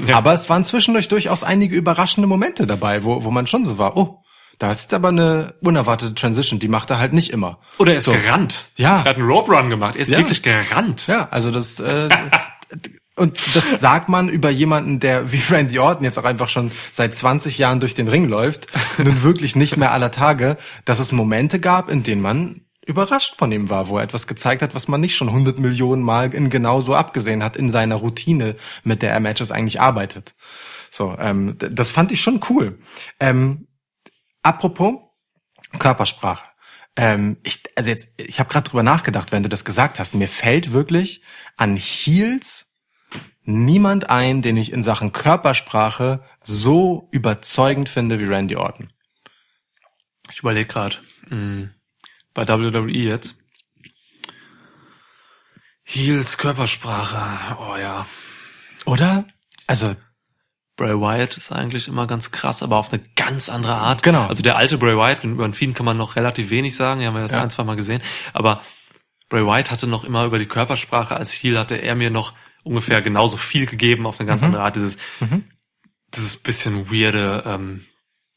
Ja. 0.07 0.17
Aber 0.17 0.33
es 0.33 0.49
waren 0.49 0.63
zwischendurch 0.65 1.07
durchaus 1.09 1.43
einige 1.43 1.75
überraschende 1.75 2.27
Momente 2.27 2.65
dabei, 2.65 3.03
wo, 3.03 3.23
wo 3.23 3.29
man 3.31 3.45
schon 3.45 3.65
so 3.65 3.77
war, 3.77 3.97
oh, 3.97 4.23
da 4.57 4.71
ist 4.71 4.93
aber 4.93 5.09
eine 5.09 5.53
unerwartete 5.61 6.15
Transition, 6.15 6.59
die 6.59 6.69
macht 6.69 6.89
er 6.89 6.97
halt 6.97 7.11
nicht 7.13 7.29
immer. 7.31 7.59
Oder 7.77 7.91
er 7.91 7.97
ist 7.97 8.05
So. 8.05 8.13
gerannt. 8.13 8.69
Ja. 8.77 8.99
Er 9.03 9.09
hat 9.09 9.17
einen 9.17 9.27
Rope 9.27 9.51
Run 9.55 9.69
gemacht. 9.69 9.95
Er 9.95 10.01
ist 10.03 10.07
Ja. 10.09 10.17
wirklich 10.17 10.41
gerannt. 10.41 11.07
Ja, 11.07 11.27
also 11.29 11.51
das 11.51 11.79
äh, 11.81 12.07
und 13.15 13.55
das 13.55 13.79
sagt 13.79 14.09
man 14.09 14.27
über 14.27 14.49
jemanden, 14.49 14.99
der 14.99 15.31
wie 15.31 15.41
Randy 15.49 15.79
Orton 15.79 16.03
jetzt 16.03 16.17
auch 16.17 16.25
einfach 16.25 16.49
schon 16.49 16.71
seit 16.91 17.15
20 17.15 17.57
Jahren 17.57 17.79
durch 17.79 17.93
den 17.93 18.07
Ring 18.07 18.25
läuft, 18.25 18.67
nun 18.97 19.23
wirklich 19.23 19.55
nicht 19.55 19.77
mehr 19.77 19.91
aller 19.91 20.11
Tage, 20.11 20.57
dass 20.83 20.99
es 20.99 21.11
Momente 21.11 21.59
gab, 21.59 21.89
in 21.89 22.03
denen 22.03 22.21
man 22.21 22.61
überrascht 22.85 23.35
von 23.37 23.51
ihm 23.51 23.69
war, 23.69 23.87
wo 23.89 23.97
er 23.97 24.03
etwas 24.03 24.27
gezeigt 24.27 24.61
hat, 24.61 24.75
was 24.75 24.87
man 24.87 25.01
nicht 25.01 25.15
schon 25.15 25.29
100 25.29 25.57
Millionen 25.59 26.03
Mal 26.03 26.33
in 26.33 26.49
genau 26.49 26.81
so 26.81 26.93
abgesehen 26.93 27.43
hat 27.43 27.55
in 27.55 27.71
seiner 27.71 27.95
Routine, 27.95 28.55
mit 28.83 29.01
der 29.01 29.11
er 29.11 29.19
Matches 29.19 29.51
eigentlich 29.51 29.81
arbeitet. 29.81 30.35
So, 30.91 31.15
ähm, 31.19 31.57
das 31.57 31.91
fand 31.91 32.11
ich 32.11 32.21
schon 32.21 32.41
cool. 32.49 32.79
Ähm, 33.19 33.67
apropos 34.43 34.93
Körpersprache. 35.79 36.43
Ähm, 36.95 37.37
ich, 37.43 37.63
also 37.75 37.89
jetzt, 37.89 38.09
ich 38.17 38.39
habe 38.39 38.49
gerade 38.49 38.69
drüber 38.69 38.83
nachgedacht, 38.83 39.31
wenn 39.31 39.43
du 39.43 39.49
das 39.49 39.65
gesagt 39.65 39.99
hast. 39.99 40.13
Mir 40.13 40.27
fällt 40.27 40.71
wirklich 40.71 41.21
an 41.57 41.75
Heels 41.75 42.64
niemand 43.45 44.09
ein, 44.09 44.41
den 44.41 44.57
ich 44.57 44.71
in 44.71 44.83
Sachen 44.83 45.11
Körpersprache 45.11 46.23
so 46.41 47.07
überzeugend 47.11 47.89
finde 47.89 48.19
wie 48.19 48.25
Randy 48.25 48.55
Orton. 48.55 48.91
Ich 50.31 50.39
überlege 50.39 50.67
gerade. 50.67 50.97
Bei 52.33 52.47
WWE 52.47 52.91
jetzt. 52.91 53.35
Heels 55.83 56.37
Körpersprache. 56.37 57.57
Oh 57.59 57.77
ja. 57.77 58.07
Oder? 58.85 59.25
Also, 59.67 59.95
Bray 60.75 60.99
Wyatt 60.99 61.37
ist 61.37 61.51
eigentlich 61.51 61.87
immer 61.87 62.05
ganz 62.07 62.31
krass, 62.31 62.61
aber 62.63 62.77
auf 62.77 62.91
eine 62.91 63.01
ganz 63.15 63.49
andere 63.49 63.75
Art. 63.75 64.03
Genau. 64.03 64.25
Also 64.27 64.43
der 64.43 64.57
alte 64.57 64.77
Bray 64.77 64.97
Wyatt, 64.97 65.23
über 65.23 65.47
den 65.47 65.53
vielen 65.53 65.73
kann 65.73 65.85
man 65.85 65.95
noch 65.97 66.15
relativ 66.15 66.49
wenig 66.49 66.75
sagen, 66.75 66.99
die 66.99 67.07
haben 67.07 67.13
wir 67.13 67.21
erst 67.21 67.35
Ja. 67.35 67.43
ein, 67.43 67.49
zwei 67.49 67.63
Mal 67.63 67.75
gesehen. 67.75 68.01
Aber 68.33 68.61
Bray 69.29 69.45
Wyatt 69.45 69.71
hatte 69.71 69.87
noch 69.87 70.03
immer 70.03 70.25
über 70.25 70.37
die 70.37 70.47
Körpersprache 70.47 71.15
als 71.15 71.31
Heel 71.31 71.57
hatte 71.57 71.75
er 71.75 71.95
mir 71.95 72.11
noch 72.11 72.33
ungefähr 72.65 73.01
genauso 73.01 73.37
viel 73.37 73.65
gegeben 73.65 74.05
auf 74.05 74.19
eine 74.19 74.25
Mhm. 74.25 74.29
ganz 74.29 74.43
andere 74.43 74.63
Art. 74.63 74.75
Dieses, 74.75 74.97
dieses 76.13 76.35
bisschen 76.37 76.91
weirde, 76.91 77.43
ähm, 77.45 77.85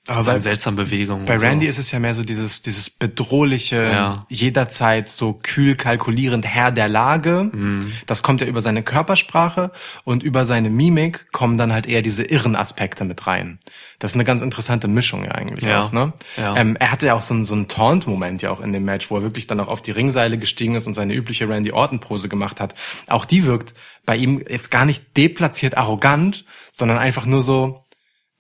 Aber 0.09 0.25
seine 0.25 0.39
bei- 0.39 0.43
seltsamen 0.43 0.77
Bewegungen. 0.77 1.27
bei 1.27 1.35
und 1.35 1.39
so. 1.41 1.47
Randy 1.47 1.67
ist 1.67 1.79
es 1.79 1.91
ja 1.93 1.99
mehr 1.99 2.15
so 2.15 2.25
dieses, 2.25 2.63
dieses 2.63 2.89
bedrohliche, 2.91 3.77
Ja. 3.83 4.17
jederzeit 4.29 5.09
so 5.09 5.35
kühl 5.43 5.75
kalkulierend 5.77 6.47
Herr 6.47 6.71
der 6.73 6.89
Lage. 6.89 7.51
Mhm. 7.53 7.93
Das 8.07 8.23
kommt 8.23 8.41
ja 8.41 8.47
über 8.47 8.63
seine 8.63 8.83
Körpersprache 8.83 9.71
und 10.05 10.23
über 10.23 10.47
seine 10.47 10.71
Mimik 10.71 11.31
kommen 11.33 11.59
dann 11.59 11.73
halt 11.73 11.89
eher 11.89 12.01
diese 12.03 12.25
irren 12.25 12.57
Aspekte 12.57 13.05
mit 13.05 13.27
rein. 13.27 13.59
Das 13.99 14.13
ist 14.13 14.15
eine 14.15 14.25
ganz 14.25 14.41
interessante 14.43 14.89
Mischung 14.89 15.25
ja 15.25 15.33
eigentlich 15.33 15.65
Ja. 15.69 15.83
auch, 15.83 15.93
ne? 15.93 16.13
Ja. 16.37 16.57
Ähm, 16.57 16.77
er 16.81 16.91
hatte 16.93 17.07
ja 17.07 17.15
auch 17.15 17.23
so 17.23 17.35
einen, 17.35 17.45
so 17.45 17.55
einen 17.55 17.69
Taunt-Moment 17.69 18.41
ja 18.43 18.51
auch 18.51 18.61
in 18.61 18.73
dem 18.73 18.85
Match, 18.85 19.11
wo 19.11 19.17
er 19.17 19.23
wirklich 19.23 19.47
dann 19.47 19.61
auch 19.61 19.69
auf 19.69 19.83
die 19.83 19.91
Ringseile 19.91 20.39
gestiegen 20.39 20.75
ist 20.75 20.87
und 20.87 20.95
seine 20.95 21.15
übliche 21.15 21.49
Randy 21.49 21.73
Orton-Pose 21.73 22.29
gemacht 22.29 22.61
hat. 22.61 22.75
Auch 23.09 23.25
die 23.27 23.45
wirkt 23.45 23.75
bei 24.07 24.17
ihm 24.17 24.43
jetzt 24.49 24.71
gar 24.71 24.87
nicht 24.87 25.17
deplatziert 25.17 25.77
arrogant, 25.77 26.45
sondern 26.71 26.97
einfach 26.97 27.27
nur 27.27 27.43
so, 27.43 27.85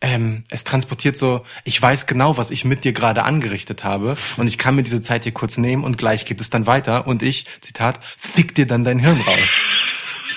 ähm, 0.00 0.44
es 0.50 0.64
transportiert 0.64 1.16
so, 1.16 1.44
ich 1.64 1.80
weiß 1.80 2.06
genau, 2.06 2.36
was 2.36 2.50
ich 2.50 2.64
mit 2.64 2.84
dir 2.84 2.92
gerade 2.92 3.24
angerichtet 3.24 3.84
habe 3.84 4.16
und 4.36 4.46
ich 4.46 4.58
kann 4.58 4.76
mir 4.76 4.84
diese 4.84 5.00
Zeit 5.00 5.24
hier 5.24 5.32
kurz 5.32 5.58
nehmen 5.58 5.84
und 5.84 5.98
gleich 5.98 6.24
geht 6.24 6.40
es 6.40 6.50
dann 6.50 6.66
weiter 6.66 7.06
und 7.06 7.22
ich, 7.22 7.46
Zitat, 7.60 7.98
fick 8.16 8.54
dir 8.54 8.66
dann 8.66 8.84
dein 8.84 8.98
Hirn 8.98 9.20
raus. 9.20 9.60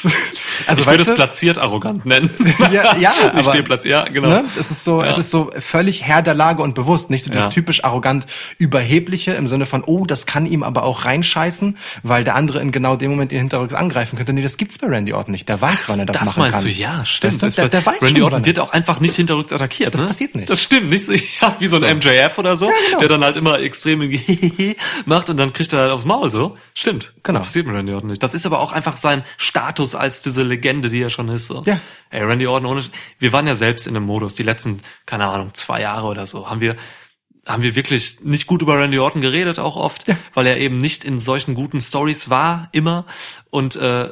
also 0.68 0.82
ich 0.82 0.88
würde 0.88 1.03
es 1.03 1.14
platziert 1.14 1.57
arrogant 1.57 2.06
nennen. 2.06 2.30
ja, 2.72 2.95
ja, 2.98 3.11
Nicht 3.34 3.48
aber 3.48 3.53
deplatziert, 3.53 3.91
ja, 3.91 4.11
genau. 4.11 4.30
Ne? 4.30 4.45
Es 4.60 4.72
ist 4.72 4.84
so, 4.84 5.02
Ja. 5.02 5.10
es 5.10 5.18
ist 5.18 5.32
so 5.32 5.52
völlig 5.57 6.03
Herr 6.03 6.22
der 6.22 6.34
Lage 6.34 6.61
und 6.61 6.76
bewusst, 6.76 7.10
nicht 7.10 7.23
so 7.23 7.32
dieses 7.32 7.45
Ja. 7.45 7.49
typisch 7.49 7.84
arrogant 7.84 8.26
überhebliche 8.57 9.32
im 9.34 9.48
Sinne 9.48 9.65
von, 9.65 9.84
oh, 9.84 10.06
das 10.06 10.26
kann 10.26 10.45
ihm 10.45 10.64
aber 10.64 10.84
auch 10.84 11.06
reinscheißen, 11.06 11.78
weil 12.03 12.23
der 12.23 12.36
andere 12.36 12.60
in 12.61 12.72
genau 12.72 12.95
dem 12.95 13.11
Moment 13.11 13.32
den 13.32 13.40
Hinterrücken 13.40 13.76
angreifen 13.76 14.15
könnte. 14.18 14.34
Nee, 14.34 14.41
das 14.41 14.57
gibt's 14.57 14.78
bei 14.78 14.88
Randy 14.88 15.14
Orton 15.14 15.32
nicht. 15.32 15.49
Der 15.49 15.61
weiß, 15.61 15.88
wann 15.88 15.99
er 15.99 16.06
das, 16.06 16.18
das 16.19 16.28
machen 16.30 16.40
meinst 16.41 16.60
kann. 16.60 16.68
du, 16.68 16.73
ja, 16.73 17.06
stimmt. 17.06 17.41
Das 17.41 17.56
der, 17.56 17.69
der 17.69 17.86
weiß 17.86 18.02
Randy 18.02 18.19
schon, 18.19 18.23
Orton 18.23 18.45
wird 18.45 18.60
auch 18.60 18.72
einfach 18.72 18.99
nicht 18.99 19.15
hinterrückt 19.15 19.53
attackiert. 19.53 19.94
Das 19.94 20.02
ne? 20.02 20.07
passiert 20.07 20.36
nicht. 20.36 20.49
Das 20.49 20.61
stimmt, 20.61 20.90
nicht 20.90 21.06
so, 21.06 21.14
ja, 21.14 21.56
wie 21.60 21.68
so 21.68 21.78
ein 21.78 21.98
MJF 21.98 22.38
oder 22.38 22.56
so, 22.56 22.72
genau. 22.88 22.99
der 22.99 23.10
dann 23.10 23.23
halt 23.23 23.36
immer 23.36 23.60
extrem 23.60 24.02
macht 25.06 25.30
und 25.30 25.38
dann 25.38 25.53
kriegt 25.53 25.73
er 25.73 25.80
halt 25.80 25.91
aufs 25.91 26.06
Maul 26.06 26.32
so. 26.32 26.57
Stimmt. 26.73 27.14
Genau. 27.23 27.40
Das 27.40 27.48
passiert 27.48 27.68
mit 27.68 27.76
Randy 27.76 27.94
Orton 27.94 28.10
nicht. 28.10 28.23
Das 28.23 28.34
ist 28.34 28.45
aber 28.45 28.60
auch 28.60 28.72
einfach 28.72 28.98
sein 28.98 29.23
Status 29.38 29.90
als 29.95 30.22
diese 30.22 30.43
Legende, 30.43 30.89
die 30.89 31.01
er 31.01 31.09
schon 31.09 31.30
ist. 31.30 31.47
So. 31.47 31.63
Ja. 31.65 31.80
Ey, 32.09 32.23
Randy 32.23 32.47
Orton 32.47 32.65
ohne, 32.65 32.84
wir 33.19 33.34
waren 33.34 33.47
ja 33.47 33.55
selbst 33.55 33.88
in 33.88 33.95
einem 33.95 34.05
Modus, 34.05 34.34
die 34.34 34.43
letzten, 34.43 34.81
keine 35.05 35.27
Ahnung, 35.27 35.53
zwei 35.53 35.81
Jahre 35.81 36.07
oder 36.07 36.26
so, 36.26 36.49
haben 36.49 36.61
wir 36.61 36.76
haben 37.47 37.63
wir 37.63 37.76
wirklich 37.76 38.19
nicht 38.22 38.45
gut 38.45 38.61
über 38.61 38.77
Randy 38.77 38.99
Orton 38.99 39.22
geredet, 39.22 39.57
auch 39.57 39.76
oft, 39.76 40.05
weil 40.35 40.45
er 40.45 40.57
eben 40.57 40.80
nicht 40.80 41.03
in 41.03 41.18
solchen 41.18 41.55
guten 41.55 41.81
Stories 41.81 42.30
war, 42.30 42.69
immer. 42.72 43.05
Und 43.49 43.76
äh, 43.76 44.11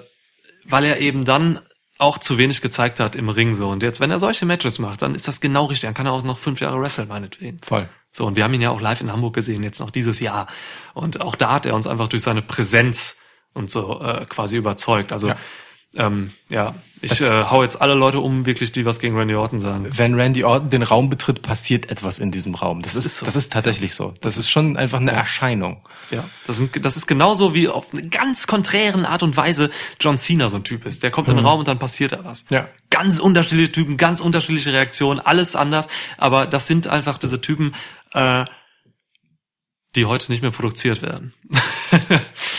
weil 0.65 0.85
er 0.85 0.99
eben 0.99 1.25
dann 1.25 1.59
auch 1.99 2.17
zu 2.17 2.37
wenig 2.37 2.61
gezeigt 2.61 2.99
hat 2.99 3.15
im 3.15 3.29
Ring 3.29 3.53
so. 3.53 3.69
Und 3.69 3.83
jetzt, 3.83 3.99
wenn 3.99 4.09
er 4.09 4.19
solche 4.19 4.45
Matches 4.45 4.79
macht, 4.79 5.01
dann 5.01 5.13
ist 5.15 5.27
das 5.27 5.41
genau 5.41 5.65
richtig. 5.65 5.87
Dann 5.87 5.93
kann 5.93 6.05
er 6.05 6.13
auch 6.13 6.23
noch 6.23 6.39
fünf 6.39 6.61
Jahre 6.61 6.81
wresteln, 6.81 7.09
meinetwegen. 7.09 7.59
Voll. 7.61 7.89
So, 8.11 8.25
und 8.25 8.35
wir 8.37 8.45
haben 8.45 8.53
ihn 8.53 8.61
ja 8.61 8.69
auch 8.69 8.81
live 8.81 9.01
in 9.01 9.11
Hamburg 9.11 9.35
gesehen, 9.35 9.63
jetzt 9.63 9.79
noch 9.79 9.91
dieses 9.91 10.19
Jahr. 10.19 10.47
Und 10.93 11.21
auch 11.21 11.35
da 11.35 11.51
hat 11.51 11.65
er 11.65 11.75
uns 11.75 11.87
einfach 11.87 12.07
durch 12.07 12.23
seine 12.23 12.41
Präsenz 12.41 13.17
und 13.53 13.69
so 13.69 14.01
äh, 14.01 14.25
quasi 14.27 14.55
überzeugt. 14.57 15.11
Also 15.11 15.27
Ja. 15.27 15.35
Ähm, 15.95 16.31
ja, 16.51 16.75
ich 17.01 17.19
äh, 17.21 17.45
hau 17.45 17.63
jetzt 17.63 17.81
alle 17.81 17.95
Leute 17.95 18.19
um, 18.19 18.45
wirklich, 18.45 18.71
die 18.71 18.85
was 18.85 18.99
gegen 18.99 19.17
Randy 19.17 19.33
Orton 19.33 19.59
sagen. 19.59 19.87
Wenn 19.89 20.13
Randy 20.13 20.43
Orton 20.43 20.69
den 20.69 20.83
Raum 20.83 21.09
betritt, 21.09 21.41
passiert 21.41 21.89
etwas 21.89 22.19
in 22.19 22.31
diesem 22.31 22.53
Raum. 22.53 22.81
Das, 22.83 22.93
ist, 22.93 23.05
ist 23.05 23.17
so. 23.17 23.25
das 23.25 23.35
ist 23.35 23.51
tatsächlich 23.51 23.95
so. 23.95 24.13
Das 24.21 24.37
ist 24.37 24.49
schon 24.51 24.77
einfach 24.77 24.99
eine 24.99 25.11
Erscheinung. 25.11 25.87
Ja, 26.11 26.23
das, 26.45 26.57
sind, 26.57 26.85
das 26.85 26.95
ist 26.95 27.07
genauso 27.07 27.55
wie 27.55 27.67
auf 27.67 27.91
eine 27.91 28.07
ganz 28.07 28.45
konträren 28.45 29.05
Art 29.05 29.23
und 29.23 29.35
Weise 29.35 29.71
John 29.99 30.17
Cena 30.17 30.49
so 30.49 30.57
ein 30.57 30.63
Typ 30.63 30.85
ist. 30.85 31.01
Der 31.01 31.09
kommt 31.09 31.27
in 31.29 31.37
den 31.37 31.45
Raum 31.45 31.59
und 31.59 31.67
dann 31.67 31.79
passiert 31.79 32.11
da 32.11 32.23
was. 32.23 32.45
Ja. 32.49 32.67
Ganz 32.91 33.17
unterschiedliche 33.17 33.71
Typen, 33.71 33.97
ganz 33.97 34.21
unterschiedliche 34.21 34.73
Reaktionen, 34.73 35.19
alles 35.19 35.55
anders. 35.55 35.87
Aber 36.17 36.45
das 36.45 36.67
sind 36.67 36.85
einfach 36.85 37.17
diese 37.17 37.41
Typen, 37.41 37.73
äh, 38.13 38.45
die 39.95 40.05
heute 40.05 40.31
nicht 40.31 40.41
mehr 40.41 40.51
produziert 40.51 41.01
werden. 41.01 41.33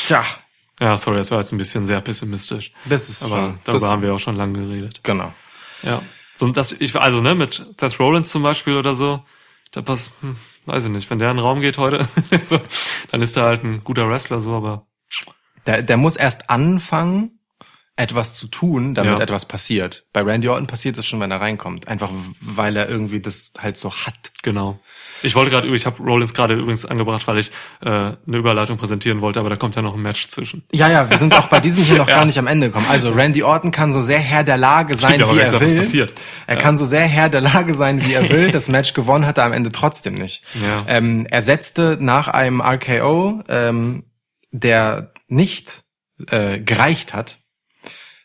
Tja, 0.06 0.24
ja, 0.80 0.96
sorry, 0.96 1.18
das 1.18 1.30
war 1.30 1.38
jetzt 1.38 1.52
ein 1.52 1.58
bisschen 1.58 1.84
sehr 1.84 2.00
pessimistisch. 2.00 2.72
das 2.86 3.08
ist 3.10 3.22
Aber 3.22 3.36
schon, 3.36 3.58
darüber 3.64 3.88
haben 3.88 4.02
wir 4.02 4.14
auch 4.14 4.18
schon 4.18 4.36
lange 4.36 4.54
geredet. 4.54 5.00
Genau. 5.02 5.32
Ja. 5.82 6.02
So, 6.34 6.48
das, 6.48 6.72
ich, 6.72 6.96
also, 6.96 7.20
ne, 7.20 7.34
mit 7.34 7.62
Seth 7.78 7.98
Rollins 8.00 8.30
zum 8.30 8.42
Beispiel 8.42 8.76
oder 8.76 8.94
so, 8.94 9.22
da 9.72 9.82
passt, 9.82 10.12
hm, 10.20 10.36
weiß 10.66 10.84
ich 10.86 10.90
nicht, 10.90 11.08
wenn 11.10 11.18
der 11.18 11.30
in 11.30 11.36
den 11.36 11.44
Raum 11.44 11.60
geht 11.60 11.76
heute, 11.78 12.08
so, 12.44 12.58
dann 13.10 13.20
ist 13.22 13.36
er 13.36 13.44
halt 13.44 13.62
ein 13.62 13.84
guter 13.84 14.08
Wrestler, 14.08 14.40
so, 14.40 14.54
aber 14.54 14.86
Der, 15.66 15.82
der 15.82 15.96
muss 15.98 16.16
erst 16.16 16.48
anfangen, 16.48 17.39
etwas 18.00 18.34
zu 18.34 18.46
tun, 18.48 18.94
damit 18.94 19.18
Ja. 19.18 19.20
etwas 19.22 19.44
passiert. 19.46 20.04
Bei 20.12 20.22
Randy 20.22 20.48
Orton 20.48 20.66
passiert 20.66 20.96
es 20.98 21.06
schon, 21.06 21.20
wenn 21.20 21.30
er 21.30 21.40
reinkommt. 21.40 21.86
Einfach 21.88 22.10
weil 22.40 22.76
er 22.76 22.88
irgendwie 22.88 23.20
das 23.20 23.52
halt 23.60 23.76
so 23.76 23.92
hat. 23.94 24.32
genau. 24.42 24.78
Ich 25.22 25.34
wollte 25.34 25.50
gerade, 25.50 25.68
ich 25.68 25.84
habe 25.84 26.02
Rollins 26.02 26.32
gerade 26.32 26.54
übrigens 26.54 26.86
angebracht, 26.86 27.26
weil 27.28 27.36
ich 27.36 27.50
äh, 27.82 27.88
eine 27.90 28.16
Überleitung 28.26 28.78
präsentieren 28.78 29.20
wollte, 29.20 29.38
aber 29.38 29.50
da 29.50 29.56
kommt 29.56 29.76
ja 29.76 29.82
noch 29.82 29.94
ein 29.94 30.00
Match 30.00 30.28
zwischen. 30.28 30.64
Ja, 30.72 30.88
ja, 30.88 31.10
wir 31.10 31.18
sind 31.18 31.34
auch 31.36 31.48
bei 31.48 31.60
diesem 31.60 31.84
hier 31.84 31.98
noch 31.98 32.06
gar 32.06 32.24
nicht 32.24 32.38
am 32.38 32.46
Ende 32.46 32.68
gekommen. 32.68 32.86
Also 32.88 33.10
Randy 33.10 33.42
Orton 33.42 33.70
kann 33.70 33.92
so 33.92 34.00
sehr 34.00 34.18
Herr 34.18 34.44
der 34.44 34.56
Lage 34.56 34.94
sein, 34.96 35.16
Stimmt, 35.16 35.34
wie 35.34 35.38
er 35.40 35.52
da, 35.52 35.60
was 35.60 35.68
will. 35.70 35.76
passiert? 35.76 36.14
Er 36.46 36.54
Ja. 36.54 36.60
kann 36.62 36.78
so 36.78 36.86
sehr 36.86 37.02
Herr 37.06 37.28
der 37.28 37.42
Lage 37.42 37.74
sein, 37.74 38.02
wie 38.06 38.14
er 38.14 38.30
will. 38.30 38.50
Das 38.50 38.68
Match 38.68 38.94
gewonnen 38.94 39.26
hat 39.26 39.36
er 39.36 39.44
am 39.44 39.52
Ende 39.52 39.70
trotzdem 39.70 40.14
nicht. 40.14 40.42
Ja. 40.54 40.84
Ähm, 40.88 41.26
er 41.30 41.42
setzte 41.42 41.98
nach 42.00 42.28
einem 42.28 42.62
RKO, 42.62 43.42
ähm, 43.48 44.04
der 44.52 45.12
nicht 45.28 45.82
äh, 46.30 46.58
gereicht 46.60 47.12
hat, 47.12 47.39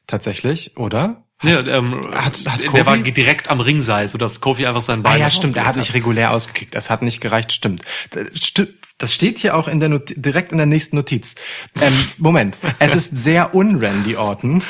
tatsächlich, 0.08 0.78
oder? 0.78 1.24
Ja, 1.44 1.60
ähm, 1.68 2.08
Hat- 2.14 2.44
hat 2.48 2.64
der 2.64 2.70
Kofi- 2.70 2.86
war 2.86 2.98
direkt 2.98 3.50
am 3.50 3.60
Ringseil, 3.60 4.08
so 4.10 4.18
dass 4.18 4.40
Kofi 4.40 4.66
einfach 4.66 4.82
sein 4.82 5.04
Bein 5.04 5.14
Ah 5.16 5.18
ja, 5.18 5.30
stimmt, 5.32 5.58
er 5.58 5.66
hat 5.66 5.76
nicht 5.76 5.94
regulär 5.94 6.32
ausgekickt. 6.32 6.74
Das 6.74 6.90
hat 6.90 7.02
nicht 7.02 7.20
gereicht, 7.22 7.52
stimmt. 7.52 7.84
Das 8.12 8.28
sti- 8.36 8.74
Das 8.98 9.14
steht 9.14 9.40
hier 9.40 9.58
auch 9.58 9.68
in 9.68 9.82
der 9.82 9.90
Not 9.90 10.14
direkt 10.16 10.54
in 10.54 10.58
der 10.58 10.66
nächsten 10.68 10.96
Notiz. 10.96 11.36
Ähm, 11.82 11.94
Moment, 12.18 12.58
es 12.80 12.96
ist 12.96 13.18
sehr 13.18 13.54
un-Randy 13.54 14.16
Orton, 14.16 14.64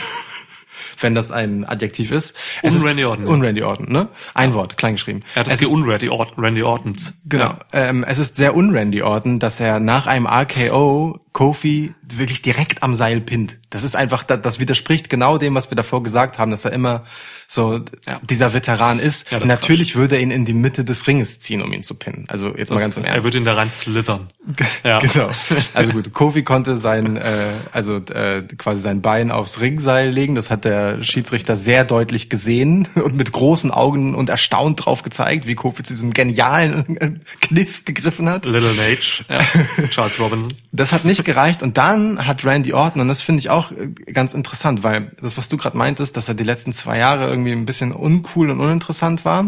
wenn 0.99 1.15
das 1.15 1.31
ein 1.31 1.65
Adjektiv 1.65 2.11
ist. 2.11 2.33
Es 2.61 2.75
Un-Randy 2.75 3.05
Orton. 3.05 3.27
Un-Randy 3.27 3.63
Orton, 3.63 3.91
ne? 3.91 4.07
Ein 4.33 4.53
Wort, 4.53 4.77
kleingeschrieben. 4.77 5.23
Er 5.35 5.41
hat 5.41 5.47
das 5.47 5.55
Es 5.55 5.61
ist- 5.61 5.69
geunrandy 5.69 6.09
Ort, 6.09 6.33
Randy 6.37 6.63
Ortons. 6.63 7.13
Genau. 7.25 7.45
Ja. 7.45 7.59
Ähm, 7.73 8.03
es 8.07 8.19
ist 8.19 8.35
sehr 8.37 8.55
un-Randy 8.55 9.01
Orton, 9.01 9.39
dass 9.39 9.59
er 9.59 9.79
nach 9.79 10.07
einem 10.07 10.25
RKO 10.27 11.19
Kofi 11.33 11.93
wirklich 12.07 12.41
direkt 12.41 12.81
am 12.83 12.95
Seil 12.95 13.19
pinnt. 13.19 13.57
Das 13.69 13.83
ist 13.83 13.95
einfach, 13.95 14.23
das, 14.23 14.41
das 14.41 14.59
widerspricht 14.59 15.09
genau 15.09 15.37
dem, 15.37 15.53
was 15.55 15.69
wir 15.69 15.75
davor 15.75 16.01
gesagt 16.03 16.39
haben, 16.39 16.51
dass 16.51 16.63
er 16.63 16.71
immer 16.71 17.03
so 17.47 17.81
Ja. 18.07 18.21
dieser 18.21 18.53
Veteran 18.53 18.99
ist. 18.99 19.31
Ja, 19.31 19.39
das 19.39 19.49
ist 19.49 19.53
Natürlich 19.53 19.95
würde 19.95 20.15
er 20.15 20.21
ihn 20.21 20.31
in 20.31 20.45
die 20.45 20.53
Mitte 20.53 20.85
des 20.85 21.07
Ringes 21.07 21.39
ziehen, 21.41 21.61
um 21.61 21.73
ihn 21.73 21.83
zu 21.83 21.95
pinnen. 21.95 22.23
Also 22.29 22.55
jetzt 22.55 22.69
mal 22.71 22.79
ganz 22.79 22.95
im 22.97 23.03
er 23.03 23.11
Ernst. 23.15 23.25
wird 23.25 23.35
ihn 23.35 23.43
da 23.43 23.55
rein 23.55 23.71
slithern. 23.71 24.29
Ja. 24.83 24.99
Genau. 24.99 25.29
Also 25.73 25.91
gut, 25.91 26.13
Kofi 26.13 26.43
konnte 26.43 26.77
sein, 26.77 27.17
äh, 27.17 27.31
also 27.73 27.97
äh, 27.97 28.43
quasi 28.57 28.81
sein 28.81 29.01
Bein 29.01 29.31
aufs 29.31 29.59
Ringseil 29.59 30.09
legen. 30.11 30.35
Das 30.35 30.49
hat 30.51 30.63
der 30.63 30.84
Schiedsrichter 31.01 31.55
sehr 31.55 31.85
deutlich 31.85 32.29
gesehen 32.29 32.87
und 32.95 33.15
mit 33.15 33.31
großen 33.31 33.71
Augen 33.71 34.15
und 34.15 34.29
erstaunt 34.29 34.85
drauf 34.85 35.03
gezeigt, 35.03 35.47
wie 35.47 35.55
Kofi 35.55 35.83
zu 35.83 35.93
diesem 35.93 36.13
genialen 36.13 37.19
Kniff 37.41 37.85
gegriffen 37.85 38.29
hat. 38.29 38.45
Little 38.45 38.73
Nage, 38.73 39.25
ja. 39.29 39.87
Charles 39.89 40.19
Robinson. 40.19 40.53
Das 40.71 40.91
hat 40.91 41.05
nicht 41.05 41.25
gereicht 41.25 41.63
und 41.63 41.77
dann 41.77 42.25
hat 42.25 42.45
Randy 42.45 42.73
Orton, 42.73 43.01
und 43.01 43.07
das 43.07 43.21
finde 43.21 43.39
ich 43.39 43.49
auch 43.49 43.71
äh, 43.71 43.89
ganz 44.11 44.33
interessant, 44.33 44.83
weil 44.83 45.11
das, 45.21 45.37
was 45.37 45.49
du 45.49 45.57
gerade 45.57 45.77
meintest, 45.77 46.17
dass 46.17 46.27
er 46.27 46.33
die 46.35 46.43
letzten 46.43 46.73
zwei 46.73 46.97
Jahre 46.97 47.29
irgendwie 47.29 47.51
ein 47.51 47.65
bisschen 47.65 47.91
uncool 47.91 48.49
und 48.49 48.59
uninteressant 48.59 49.25
war, 49.25 49.45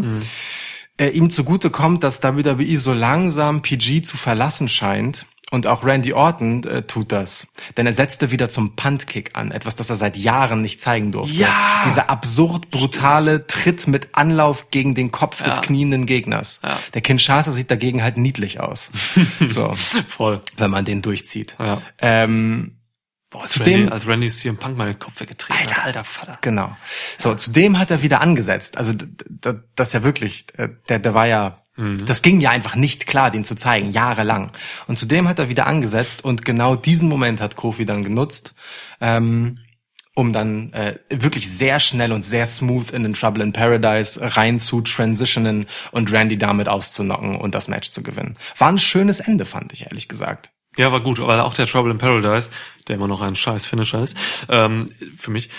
äh, 0.98 1.08
ihm 1.10 1.30
zugute 1.30 1.70
kommt, 1.70 2.02
dass 2.02 2.22
WWE 2.22 2.76
so 2.76 2.92
langsam 2.92 3.62
PG 3.62 4.02
zu 4.02 4.16
verlassen 4.16 4.68
scheint. 4.68 5.26
Und 5.50 5.66
auch 5.66 5.82
Randy 5.82 6.12
Orton 6.12 6.62
äh, 6.64 6.82
tut 6.82 7.10
das. 7.10 7.46
Denn 7.78 7.86
er 7.86 7.94
setzte 7.94 8.30
wieder 8.30 8.50
zum 8.50 8.76
Puntkick 8.76 9.30
an. 9.34 9.50
Etwas, 9.50 9.76
das 9.76 9.88
er 9.88 9.96
seit 9.96 10.16
Jahren 10.18 10.60
nicht 10.60 10.80
zeigen 10.80 11.10
durfte. 11.12 11.34
Ja! 11.34 11.82
Dieser 11.86 12.10
absurd 12.10 12.70
brutale 12.70 13.46
Tritt 13.46 13.86
mit 13.86 14.08
Anlauf 14.12 14.70
gegen 14.70 14.94
den 14.94 15.10
Kopf 15.10 15.42
des 15.42 15.56
Ja. 15.56 15.62
knienden 15.62 16.04
Gegners. 16.04 16.60
Ja. 16.62 16.78
Der 16.92 17.00
Kinshasa 17.00 17.50
sieht 17.52 17.70
dagegen 17.70 18.02
halt 18.02 18.18
niedlich 18.18 18.60
aus. 18.60 18.90
so, 19.48 19.74
Voll. 20.06 20.40
wenn 20.58 20.70
man 20.70 20.84
den 20.84 21.00
durchzieht. 21.00 21.56
Ja. 21.58 21.80
Ähm, 21.98 22.74
Boah, 23.30 23.42
als, 23.42 23.52
Zudem- 23.54 23.80
Randy, 23.80 23.92
als 23.92 24.06
Randy 24.06 24.28
CM 24.30 24.56
Punk 24.56 24.76
mal 24.78 24.86
den 24.86 24.98
Kopf 24.98 25.20
weggetreten 25.20 25.60
Alter. 25.60 25.76
hat. 25.76 25.84
Alter 25.84 26.04
Vater. 26.04 26.36
Genau. 26.40 26.76
So, 27.18 27.34
zudem 27.34 27.78
hat 27.78 27.90
er 27.90 28.00
wieder 28.02 28.20
angesetzt. 28.22 28.78
Also, 28.78 28.92
das 29.74 29.88
ist 29.88 29.92
ja 29.94 30.02
wirklich, 30.02 30.46
äh, 30.58 30.68
der, 30.88 30.98
der 30.98 31.12
war 31.14 31.26
ja, 31.26 31.58
das 31.78 32.22
ging 32.22 32.40
ja 32.40 32.50
einfach 32.50 32.74
nicht 32.74 33.06
klar, 33.06 33.30
den 33.30 33.44
zu 33.44 33.54
zeigen, 33.54 33.90
jahrelang. 33.90 34.50
Und 34.88 34.98
zudem 34.98 35.28
hat 35.28 35.38
er 35.38 35.48
wieder 35.48 35.66
angesetzt 35.66 36.24
und 36.24 36.44
genau 36.44 36.74
diesen 36.74 37.08
Moment 37.08 37.40
hat 37.40 37.54
Kofi 37.54 37.84
dann 37.86 38.02
genutzt, 38.02 38.54
ähm, 39.00 39.58
um 40.14 40.32
dann 40.32 40.72
äh, 40.72 40.98
wirklich 41.08 41.48
sehr 41.48 41.78
schnell 41.78 42.10
und 42.10 42.22
sehr 42.24 42.46
smooth 42.46 42.90
in 42.90 43.04
den 43.04 43.12
Trouble 43.12 43.44
in 43.44 43.52
Paradise 43.52 44.18
rein 44.20 44.58
zu 44.58 44.80
transitionen 44.80 45.66
und 45.92 46.10
Randy 46.12 46.36
damit 46.36 46.68
auszunocken 46.68 47.36
und 47.36 47.54
das 47.54 47.68
Match 47.68 47.90
zu 47.90 48.02
gewinnen. 48.02 48.36
War 48.56 48.68
ein 48.68 48.80
schönes 48.80 49.20
Ende, 49.20 49.44
fand 49.44 49.72
ich, 49.72 49.84
ehrlich 49.84 50.08
gesagt. 50.08 50.50
Ja, 50.76 50.90
war 50.90 51.00
gut, 51.00 51.20
weil 51.20 51.38
auch 51.38 51.54
der 51.54 51.68
Trouble 51.68 51.92
in 51.92 51.98
Paradise, 51.98 52.50
der 52.88 52.96
immer 52.96 53.08
noch 53.08 53.20
ein 53.20 53.36
scheiß 53.36 53.66
Finisher 53.66 54.02
ist, 54.02 54.16
ähm, 54.48 54.86
für 55.16 55.30
mich, 55.30 55.50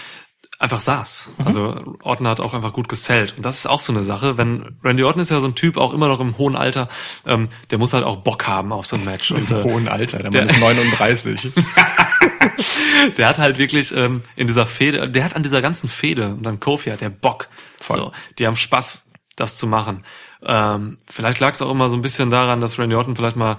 einfach 0.60 0.82
saß. 0.82 1.30
Also 1.46 1.96
Orton 2.04 2.28
hat 2.28 2.40
auch 2.42 2.54
einfach 2.54 2.74
gut 2.74 2.90
gesellt. 2.90 3.34
Und 3.38 3.46
das 3.46 3.58
ist 3.60 3.66
auch 3.66 3.80
so 3.80 3.94
eine 3.94 4.04
Sache, 4.04 4.38
wenn 4.38 4.78
Randy 4.84 5.04
Orton 5.04 5.22
ist 5.22 5.32
ja 5.32 5.40
so 5.40 5.48
ein 5.48 5.56
Typ, 5.56 5.78
auch 5.78 5.94
immer 5.94 6.08
noch 6.10 6.20
im 6.20 6.38
hohen 6.38 6.56
Alter, 6.58 6.90
ähm, 7.26 7.48
der 7.72 7.78
muss 7.78 7.94
halt 7.94 8.04
auch 8.04 8.18
Bock 8.18 8.46
haben 8.46 8.72
auf 8.74 8.86
so 8.86 8.98
ein 8.98 9.06
Match. 9.06 9.32
Und, 9.32 9.50
äh, 9.50 9.64
Hohen 9.64 9.88
Alter, 9.88 10.20
der 10.20 10.30
der- 10.32 10.42
Mann 10.46 10.50
ist 10.50 10.60
39. 10.60 11.52
der 13.18 13.28
hat 13.28 13.38
halt 13.38 13.58
wirklich 13.58 13.96
ähm, 13.96 14.22
in 14.36 14.48
dieser 14.48 14.66
Fehde, 14.68 15.10
der 15.10 15.24
hat 15.24 15.36
an 15.36 15.44
dieser 15.44 15.62
ganzen 15.62 15.88
Fehde 15.90 16.30
und 16.30 16.44
dann 16.44 16.60
Kofi 16.60 16.90
hat 16.90 17.02
der 17.02 17.10
Bock. 17.10 17.48
Voll. 17.82 17.98
So, 17.98 18.12
die 18.38 18.46
haben 18.48 18.56
Spaß, 18.56 19.08
das 19.36 19.56
zu 19.56 19.68
machen. 19.68 20.04
Ähm, 20.44 20.98
vielleicht 21.08 21.40
lag 21.40 21.54
es 21.54 21.62
auch 21.62 21.72
immer 21.72 21.90
so 21.90 21.96
ein 21.96 22.02
bisschen 22.02 22.30
daran, 22.30 22.62
dass 22.62 22.78
Randy 22.80 22.96
Orton 22.96 23.16
vielleicht 23.16 23.36
mal 23.38 23.58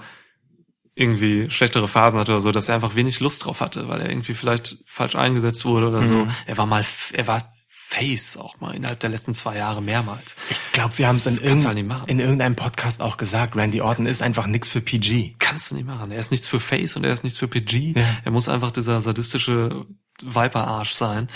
irgendwie 0.95 1.49
schlechtere 1.49 1.87
Phasen 1.87 2.19
hatte 2.19 2.31
oder 2.31 2.41
so, 2.41 2.51
dass 2.51 2.69
er 2.69 2.75
einfach 2.75 2.95
wenig 2.95 3.19
Lust 3.19 3.45
drauf 3.45 3.61
hatte, 3.61 3.87
weil 3.87 4.01
er 4.01 4.09
irgendwie 4.09 4.33
vielleicht 4.33 4.77
falsch 4.85 5.15
eingesetzt 5.15 5.65
wurde 5.65 5.87
oder 5.87 6.03
so. 6.03 6.27
Er 6.45 6.57
war 6.57 6.65
mal, 6.65 6.85
er 7.13 7.27
war 7.27 7.53
Face 7.67 8.37
auch 8.37 8.57
mal 8.61 8.73
innerhalb 8.73 9.01
der 9.01 9.09
letzten 9.09 9.33
zwei 9.33 9.57
Jahre 9.57 9.81
mehrmals. 9.81 10.35
Ich 10.49 10.57
glaube, 10.71 10.97
wir 10.97 11.09
haben 11.09 11.17
es 11.17 11.25
in, 11.25 11.33
halt 11.33 11.43
irgendein, 11.43 11.87
machen. 11.87 12.07
in 12.07 12.19
irgendeinem 12.21 12.55
Podcast 12.55 13.01
auch 13.01 13.17
gesagt. 13.17 13.57
Randy 13.57 13.81
Orton 13.81 14.05
ist 14.05 14.21
einfach 14.21 14.47
nix 14.47 14.69
für 14.69 14.79
PG. 14.79 15.35
Kannst 15.39 15.71
du 15.71 15.75
nicht 15.75 15.85
machen. 15.85 16.09
Er 16.09 16.19
ist 16.19 16.31
nichts 16.31 16.47
für 16.47 16.61
Face 16.61 16.95
und 16.95 17.05
er 17.05 17.11
ist 17.11 17.25
nichts 17.25 17.37
für 17.37 17.49
PG. 17.49 17.97
Ja. 17.97 18.03
Er 18.23 18.31
muss 18.31 18.47
einfach 18.47 18.71
dieser 18.71 19.01
sadistische 19.01 19.85
Viper-Arsch 20.21 20.93
sein. 20.93 21.27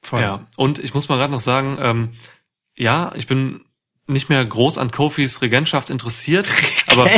Voll. 0.00 0.20
Ja, 0.20 0.46
und 0.56 0.78
ich 0.78 0.94
muss 0.94 1.08
mal 1.08 1.16
gerade 1.16 1.32
noch 1.32 1.40
sagen, 1.40 1.76
ähm, 1.80 2.10
ja, 2.76 3.12
ich 3.16 3.26
bin 3.26 3.64
nicht 4.06 4.28
mehr 4.28 4.44
groß 4.44 4.78
an 4.78 4.92
Kofis 4.92 5.42
Regentschaft 5.42 5.90
interessiert, 5.90 6.48
aber 6.86 7.10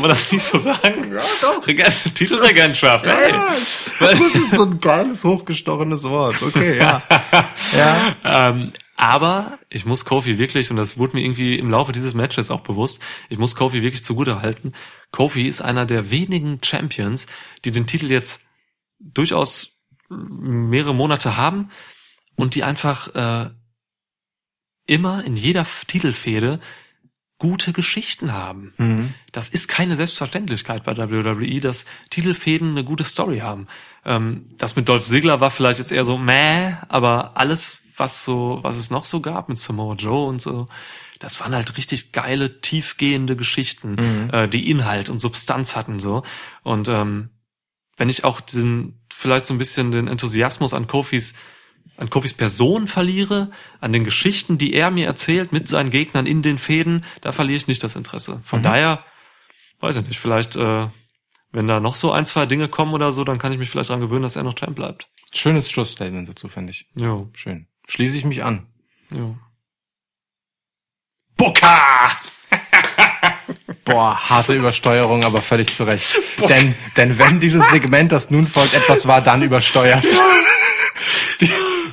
kann 0.00 0.08
man 0.08 0.16
das 0.16 0.32
nicht 0.32 0.46
so 0.46 0.58
sagen? 0.58 1.12
Ja, 1.12 1.20
doch. 1.42 1.66
Regent, 1.66 2.14
Titelregentschaft, 2.14 3.06
hey. 3.06 3.32
Das 3.98 4.34
ist 4.34 4.52
so 4.52 4.62
ein 4.62 4.80
geiles, 4.80 5.24
hochgestochenes 5.24 6.04
Wort. 6.04 6.40
Okay, 6.42 6.78
ja. 6.78 7.02
ja. 7.76 8.16
ähm, 8.24 8.72
aber 8.96 9.58
ich 9.68 9.84
muss 9.84 10.06
Kofi 10.06 10.38
wirklich, 10.38 10.70
und 10.70 10.76
das 10.76 10.96
wurde 10.96 11.16
mir 11.16 11.22
irgendwie 11.22 11.58
im 11.58 11.70
Laufe 11.70 11.92
dieses 11.92 12.14
Matches 12.14 12.50
auch 12.50 12.60
bewusst, 12.60 13.02
ich 13.28 13.36
muss 13.36 13.56
Kofi 13.56 13.82
wirklich 13.82 14.02
zugute 14.02 14.40
halten. 14.40 14.72
Kofi 15.10 15.46
ist 15.46 15.60
einer 15.60 15.84
der 15.84 16.10
wenigen 16.10 16.60
Champions, 16.62 17.26
die 17.66 17.70
den 17.70 17.86
Titel 17.86 18.10
jetzt 18.10 18.40
durchaus 18.98 19.72
mehrere 20.08 20.94
Monate 20.94 21.36
haben 21.36 21.70
und 22.36 22.54
die 22.54 22.64
einfach 22.64 23.14
äh, 23.14 23.50
immer 24.86 25.24
in 25.24 25.36
jeder 25.36 25.66
Titelfehde 25.86 26.58
gute 27.40 27.72
Geschichten 27.72 28.32
haben. 28.32 28.74
Mhm. 28.76 29.14
Das 29.32 29.48
ist 29.48 29.66
keine 29.66 29.96
Selbstverständlichkeit 29.96 30.84
bei 30.84 30.96
WWE, 30.96 31.60
dass 31.60 31.86
Titelfäden 32.10 32.70
eine 32.70 32.84
gute 32.84 33.02
Story 33.02 33.38
haben. 33.38 33.66
Ähm, 34.04 34.46
das 34.58 34.76
mit 34.76 34.88
Dolph 34.88 35.06
Ziggler 35.06 35.40
war 35.40 35.50
vielleicht 35.50 35.80
jetzt 35.80 35.90
eher 35.90 36.04
so 36.04 36.18
meh, 36.18 36.74
aber 36.88 37.36
alles, 37.36 37.80
was 37.96 38.24
so, 38.24 38.60
was 38.62 38.76
es 38.76 38.90
noch 38.90 39.06
so 39.06 39.20
gab 39.20 39.48
mit 39.48 39.58
Samoa 39.58 39.94
Joe 39.94 40.28
und 40.28 40.40
so, 40.40 40.68
das 41.18 41.40
waren 41.40 41.54
halt 41.54 41.76
richtig 41.76 42.12
geile, 42.12 42.60
tiefgehende 42.60 43.36
Geschichten, 43.36 44.30
äh, 44.30 44.48
die 44.48 44.70
Inhalt 44.70 45.08
und 45.08 45.18
Substanz 45.18 45.74
hatten 45.76 45.98
so. 45.98 46.22
Und 46.62 46.88
ähm, 46.88 47.30
wenn 47.96 48.10
ich 48.10 48.24
auch 48.24 48.40
diesen, 48.40 49.00
vielleicht 49.10 49.46
so 49.46 49.54
ein 49.54 49.58
bisschen 49.58 49.90
den 49.92 50.08
Enthusiasmus 50.08 50.74
an 50.74 50.86
Kofis, 50.86 51.34
an 51.96 52.08
Kofis 52.10 52.32
Person 52.34 52.88
verliere, 52.88 53.50
an 53.80 53.92
den 53.92 54.04
Geschichten, 54.04 54.56
die 54.58 54.72
er 54.74 54.90
mir 54.90 55.06
erzählt 55.06 55.52
mit 55.52 55.68
seinen 55.68 55.90
Gegnern 55.90 56.26
in 56.26 56.40
den 56.42 56.56
Fäden, 56.58 57.04
da 57.20 57.32
verliere 57.32 57.58
ich 57.58 57.66
nicht 57.66 57.82
das 57.84 57.94
Interesse. 57.96 58.40
Von 58.42 58.60
Mhm. 58.60 58.64
daher, 58.64 59.04
weiß 59.80 59.96
ich 59.96 60.06
nicht, 60.06 60.18
vielleicht, 60.18 60.56
äh, 60.56 60.86
wenn 61.52 61.66
da 61.66 61.80
noch 61.80 61.94
so 61.96 62.10
ein, 62.12 62.24
zwei 62.26 62.46
Dinge 62.46 62.68
kommen 62.68 62.94
oder 62.94 63.12
so, 63.12 63.24
dann 63.24 63.38
kann 63.38 63.52
ich 63.52 63.58
mich 63.58 63.68
vielleicht 63.70 63.90
daran 63.90 64.00
gewöhnen, 64.00 64.22
dass 64.22 64.36
er 64.36 64.44
noch 64.44 64.54
Champ 64.54 64.76
bleibt. 64.76 65.08
Schönes 65.34 65.70
Schlussstatement 65.70 66.28
dazu, 66.28 66.48
finde 66.48 66.70
ich. 66.72 66.86
Jo, 66.94 67.28
Schön. 67.34 67.66
Schließe 67.88 68.16
ich 68.16 68.24
mich 68.24 68.42
an. 68.44 68.66
jo. 69.10 69.36
Booker! 71.36 72.10
Boah, 73.84 74.16
harte 74.30 74.54
Übersteuerung, 74.54 75.24
aber 75.24 75.40
völlig 75.42 75.72
zu 75.72 75.84
Recht. 75.84 76.18
Denn, 76.48 76.74
denn 76.96 77.18
wenn 77.18 77.40
dieses 77.40 77.68
Segment, 77.70 78.12
das 78.12 78.30
nun 78.30 78.46
folgt, 78.46 78.74
etwas 78.74 79.06
war, 79.06 79.20
dann 79.22 79.42
übersteuert. 79.42 80.04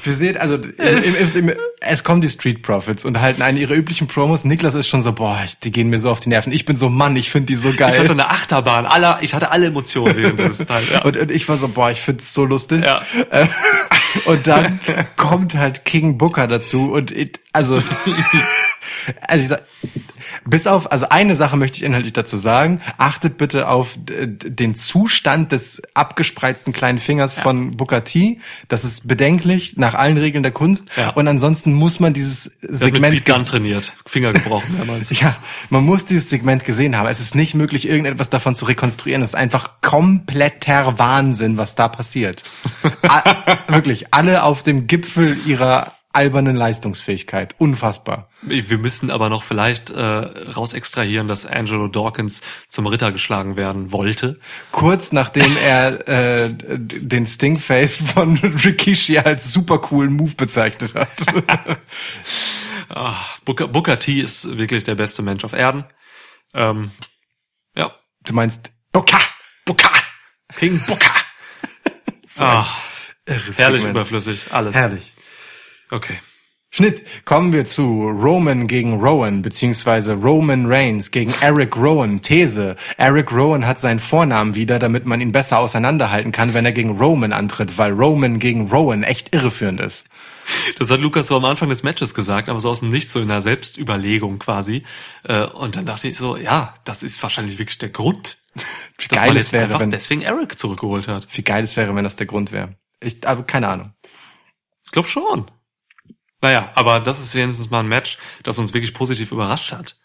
Wir, 0.08 0.16
sehen, 0.16 0.38
also 0.38 0.56
im, 0.56 0.74
im, 0.78 1.50
im, 1.50 1.56
es 1.82 2.04
kommen 2.04 2.22
die 2.22 2.30
Street 2.30 2.64
Profits 2.64 3.06
und 3.06 3.20
halten 3.22 3.42
einen 3.42 3.58
ihre 3.58 3.76
üblichen 3.76 4.08
Promos. 4.08 4.44
Niklas 4.46 4.74
ist 4.74 4.88
schon 4.88 5.02
so, 5.02 5.12
boah, 5.12 5.40
die 5.64 5.72
gehen 5.72 5.90
mir 5.90 6.00
so 6.00 6.10
auf 6.10 6.20
die 6.20 6.30
Nerven. 6.30 6.52
Ich 6.52 6.66
bin 6.66 6.76
so 6.76 6.90
Mann, 6.90 7.16
ich 7.16 7.30
finde 7.30 7.48
die 7.48 7.56
so 7.56 7.74
geil. 7.74 7.92
Ich 7.94 8.00
hatte 8.00 8.12
eine 8.14 8.30
Achterbahn, 8.30 8.86
aller, 8.86 9.20
ich 9.22 9.34
hatte 9.34 9.52
alle 9.52 9.68
Emotionen 9.68 10.18
während 10.18 10.40
dieses 10.40 10.60
Teils. 10.66 10.90
Ja. 10.92 11.04
und, 11.04 11.18
und 11.18 11.32
ich 11.32 11.48
war 11.48 11.58
so, 11.58 11.68
boah, 11.68 11.92
ich 11.92 12.00
find's 12.02 12.34
so 12.34 12.46
lustig. 12.46 12.84
Ja. 12.84 13.02
Äh, 13.30 13.48
Und 14.26 14.48
dann 14.48 14.80
kommt 15.16 15.56
halt 15.56 15.86
King 15.86 16.18
Booker 16.18 16.48
dazu 16.48 16.92
und 16.92 17.12
it, 17.12 17.40
also 17.58 17.76
also 19.28 19.42
ich 19.42 19.48
sag, 19.48 19.64
bis 20.46 20.68
auf 20.68 20.92
also 20.92 21.10
eine 21.10 21.36
Sache 21.36 21.58
möchte 21.58 21.78
ich 21.78 21.84
inhaltlich 21.84 22.14
dazu 22.14 22.38
sagen, 22.38 22.82
achtet 22.98 23.38
bitte 23.38 23.68
auf 23.68 23.98
den 23.98 24.76
Zustand 24.76 25.52
des 25.52 25.82
abgespreizten 25.94 26.72
kleinen 26.72 27.00
Fingers 27.00 27.36
von 27.36 27.72
Booker 27.72 28.04
T, 28.04 28.40
das 28.68 28.84
ist 28.84 29.08
bedenklich 29.08 29.78
nach 29.78 29.96
allen 29.96 30.18
Regeln 30.18 30.44
der 30.44 30.52
Kunst 30.52 30.90
Ja. 30.98 31.10
und 31.10 31.28
ansonsten 31.28 31.74
muss 31.74 32.00
man 32.00 32.14
dieses 32.14 32.46
hat 32.46 32.70
mit 32.70 32.76
Segment 32.76 33.16
Beat 33.16 33.26
Gun 33.26 33.46
trainiert, 33.46 33.94
Finger 34.06 34.34
gebrochen 34.34 34.76
mehrmals. 34.76 35.10
ja, 35.20 35.38
man 35.70 35.84
muss 35.84 36.06
dieses 36.06 36.30
Segment 36.30 36.64
gesehen 36.64 36.96
haben. 36.96 37.08
Es 37.08 37.20
ist 37.20 37.34
nicht 37.34 37.56
möglich, 37.56 37.88
irgendetwas 37.88 38.30
davon 38.30 38.54
zu 38.54 38.66
rekonstruieren. 38.66 39.24
Es 39.24 39.30
ist 39.30 39.36
einfach 39.36 39.82
kompletter 39.82 41.00
Wahnsinn, 41.00 41.58
was 41.58 41.76
da 41.76 41.88
passiert. 41.88 42.44
Wirklich, 43.68 44.14
alle 44.14 44.44
auf 44.44 44.64
dem 44.64 44.88
Gipfel 44.88 45.38
ihrer 45.46 45.97
albernen 46.18 46.56
Leistungsfähigkeit. 46.56 47.56
Unfassbar. 47.60 48.30
Wir 48.42 48.78
müssen 48.78 49.12
aber 49.12 49.30
noch 49.30 49.44
vielleicht 49.44 49.90
äh, 49.92 50.02
raus 50.02 50.74
extrahieren, 50.74 51.28
dass 51.28 51.46
Angelo 51.46 51.88
Dawkins 51.88 52.42
zum 52.70 52.88
Ritter 52.88 53.12
geschlagen 53.12 53.56
werden 53.56 53.92
wollte. 53.92 54.40
Kurz 54.72 55.12
nachdem 55.12 55.56
er 55.58 56.08
äh, 56.08 56.50
den 56.52 57.26
Stingface 57.26 58.00
von 58.14 58.38
Rikishi 58.66 59.18
als 59.20 59.54
super 59.54 59.78
coolen 59.80 60.14
Move 60.14 60.34
bezeichnet 60.36 60.94
hat. 60.96 61.10
Ah, 62.90 63.18
Booker, 63.44 63.68
Booker 63.68 64.00
T 64.00 64.14
ist 64.22 64.58
wirklich 64.58 64.82
der 64.86 64.96
beste 64.96 65.22
Mensch 65.22 65.44
auf 65.44 65.52
Erden. 65.52 65.84
Ähm, 66.54 66.92
ja, 67.76 67.92
Du 68.24 68.34
meinst 68.34 68.72
Booker, 68.94 69.20
Booker, 69.66 69.92
King 70.56 70.82
Booker. 70.88 71.12
ah, 72.40 72.66
Irres 73.26 73.58
herrlich 73.58 73.82
Segment. 73.82 73.98
überflüssig, 73.98 74.54
alles. 74.54 74.74
Herrlich. 74.76 75.14
Okay. 75.92 76.20
Schnitt. 76.70 77.04
Kommen 77.24 77.54
wir 77.54 77.64
zu 77.64 77.82
Roman 78.10 78.68
gegen 78.68 79.00
Rowan, 79.00 79.42
beziehungsweise 79.42 80.14
Roman 80.16 80.66
Reigns 80.66 81.12
gegen 81.12 81.34
Eric 81.40 81.78
Rowan. 81.78 82.22
These. 82.22 82.76
Eric 82.98 83.32
Rowan 83.32 83.66
hat 83.66 83.80
seinen 83.80 84.00
Vornamen 84.02 84.54
wieder, 84.56 84.78
damit 84.78 85.06
man 85.06 85.22
ihn 85.22 85.32
besser 85.32 85.60
auseinanderhalten 85.60 86.34
kann, 86.34 86.54
wenn 86.54 86.66
er 86.66 86.74
gegen 86.74 86.98
Roman 87.00 87.32
antritt, 87.32 87.78
weil 87.78 87.94
Roman 87.94 88.38
gegen 88.40 88.70
Rowan 88.70 89.04
echt 89.04 89.34
irreführend 89.34 89.80
ist. 89.80 90.08
Das 90.78 90.92
hat 90.92 91.00
Lukas 91.00 91.28
so 91.28 91.38
am 91.38 91.46
Anfang 91.46 91.70
des 91.70 91.84
Matches 91.84 92.14
gesagt, 92.14 92.50
aber 92.50 92.60
so 92.60 92.70
aus 92.70 92.82
dem 92.82 92.90
Nichts, 92.90 93.14
so 93.14 93.20
in 93.22 93.32
einer 93.32 93.42
Selbstüberlegung 93.42 94.38
quasi. 94.38 94.84
Äh, 95.24 95.46
Und 95.46 95.78
dann 95.78 95.86
dachte 95.86 96.10
ich 96.10 96.18
so, 96.18 96.36
ja, 96.36 96.74
das 96.84 97.02
ist 97.02 97.24
wahrscheinlich 97.24 97.60
wirklich 97.60 97.78
der 97.78 97.90
Grund, 97.90 98.40
Wie 98.98 99.08
dass 99.08 99.20
geil 99.20 99.30
man 99.30 99.38
es 99.38 99.44
jetzt 99.46 99.54
wäre, 99.54 99.64
einfach 99.66 99.80
wenn, 99.80 99.90
deswegen 99.90 100.22
Eric 100.22 100.60
zurückgeholt 100.60 101.08
hat. 101.08 101.28
wie 101.32 101.44
geil 101.44 101.64
es 101.64 101.78
wäre, 101.78 101.96
wenn 101.96 102.04
das 102.04 102.18
der 102.18 102.28
Grund 102.28 102.52
wäre. 102.52 102.76
Ich, 103.00 103.26
aber 103.26 103.44
keine 103.44 103.70
Ahnung. 103.70 103.94
Ich 104.86 104.92
glaube 104.92 105.08
schon. 105.08 105.50
Naja, 106.42 106.72
aber 106.76 107.00
das 107.00 107.20
ist 107.20 107.34
wenigstens 107.36 107.70
mal 107.70 107.80
ein 107.80 107.88
Match, 107.88 108.18
das 108.44 108.60
uns 108.60 108.74
wirklich 108.74 108.94
positiv 108.94 109.32
überrascht 109.32 109.72
hat. 109.72 109.96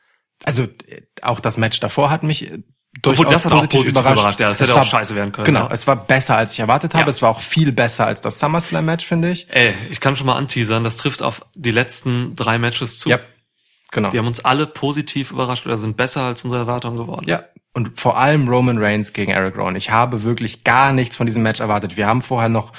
Also, 0.44 0.64
äh, 0.64 1.02
auch 1.20 1.40
das 1.40 1.56
Match 1.56 1.78
davor 1.80 2.10
hat 2.10 2.22
mich 2.22 2.50
äh, 2.50 2.59
durchaus 3.02 3.20
Obwohl, 3.20 3.32
das 3.34 3.44
hat 3.44 3.52
auch 3.52 3.56
positiv, 3.59 3.78
positiv 3.80 3.92
überrascht. 3.92 4.18
überrascht, 4.18 4.40
ja, 4.40 4.48
das 4.48 4.60
Es 4.60 4.68
hätte 4.68 4.74
auch 4.74 4.76
war- 4.78 4.84
scheiße 4.86 5.14
werden 5.14 5.32
können, 5.32 5.44
Genau, 5.46 5.66
ja. 5.66 5.70
es 5.72 5.86
war 5.86 5.96
besser, 5.96 6.36
als 6.36 6.52
ich 6.54 6.60
erwartet 6.60 6.94
habe. 6.94 7.04
Ja. 7.04 7.09
Es 7.09 7.22
war 7.22 7.30
auch 7.30 7.40
viel 7.40 7.72
besser 7.72 8.06
als 8.06 8.20
das 8.22 8.38
SummerSlam-Match, 8.38 9.04
finde 9.06 9.30
ich. 9.30 9.46
Ey, 9.50 9.74
ich 9.90 10.00
kann 10.00 10.16
schon 10.16 10.26
mal 10.26 10.36
anteasern, 10.36 10.84
das 10.84 10.96
trifft 10.96 11.22
auf 11.22 11.42
die 11.54 11.70
letzten 11.70 12.34
drei 12.34 12.59
Matches 12.59 12.98
zu. 12.98 13.09
Ja, 13.10 13.20
genau. 13.92 14.10
Die 14.10 14.18
haben 14.18 14.26
uns 14.26 14.44
alle 14.44 14.66
positiv 14.66 15.30
überrascht 15.32 15.64
oder 15.66 15.78
sind 15.78 15.96
besser 15.96 16.22
als 16.22 16.42
unsere 16.44 16.62
Erwartungen 16.62 16.96
geworden. 16.96 17.28
Ja. 17.28 17.44
Und 17.74 17.98
vor 17.98 18.18
allem 18.18 18.48
Roman 18.48 18.76
Reigns 18.76 19.14
gegen 19.14 19.32
Eric 19.32 19.56
Rowan. 19.56 19.76
Ich 19.76 19.88
habe 19.90 20.24
wirklich 20.24 20.62
gar 20.62 20.92
nichts 20.92 21.16
von 21.16 21.24
diesem 21.26 21.42
Match 21.42 21.60
erwartet. 21.60 21.96
Wir 21.96 22.06
haben 22.06 22.20
vorher 22.20 22.50
noch 22.50 22.72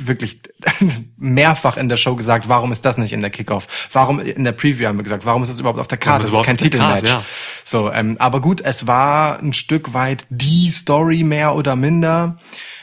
wirklich 0.00 0.40
mehrfach 1.16 1.76
in 1.76 1.88
der 1.88 1.96
Show 1.96 2.16
gesagt, 2.16 2.48
warum 2.48 2.72
ist 2.72 2.84
das 2.84 2.98
nicht 2.98 3.12
in 3.12 3.20
der 3.20 3.30
Kickoff? 3.30 3.88
Warum 3.92 4.20
in 4.20 4.44
der 4.44 4.52
Preview 4.52 4.86
haben 4.86 4.98
wir 4.98 5.02
gesagt, 5.02 5.26
warum 5.26 5.42
ist 5.42 5.48
das 5.48 5.60
überhaupt 5.60 5.78
auf 5.78 5.88
der 5.88 5.98
Karte? 5.98 6.26
Das 6.26 6.34
ist 6.34 6.44
kein 6.44 6.56
Titelmatch. 6.56 7.08
Ja. 7.08 7.24
So, 7.64 7.90
ähm, 7.92 8.16
aber 8.18 8.40
gut, 8.40 8.60
es 8.60 8.86
war 8.86 9.38
ein 9.40 9.52
Stück 9.52 9.94
weit 9.94 10.26
die 10.30 10.68
Story 10.70 11.22
mehr 11.22 11.54
oder 11.54 11.76
minder. 11.76 12.38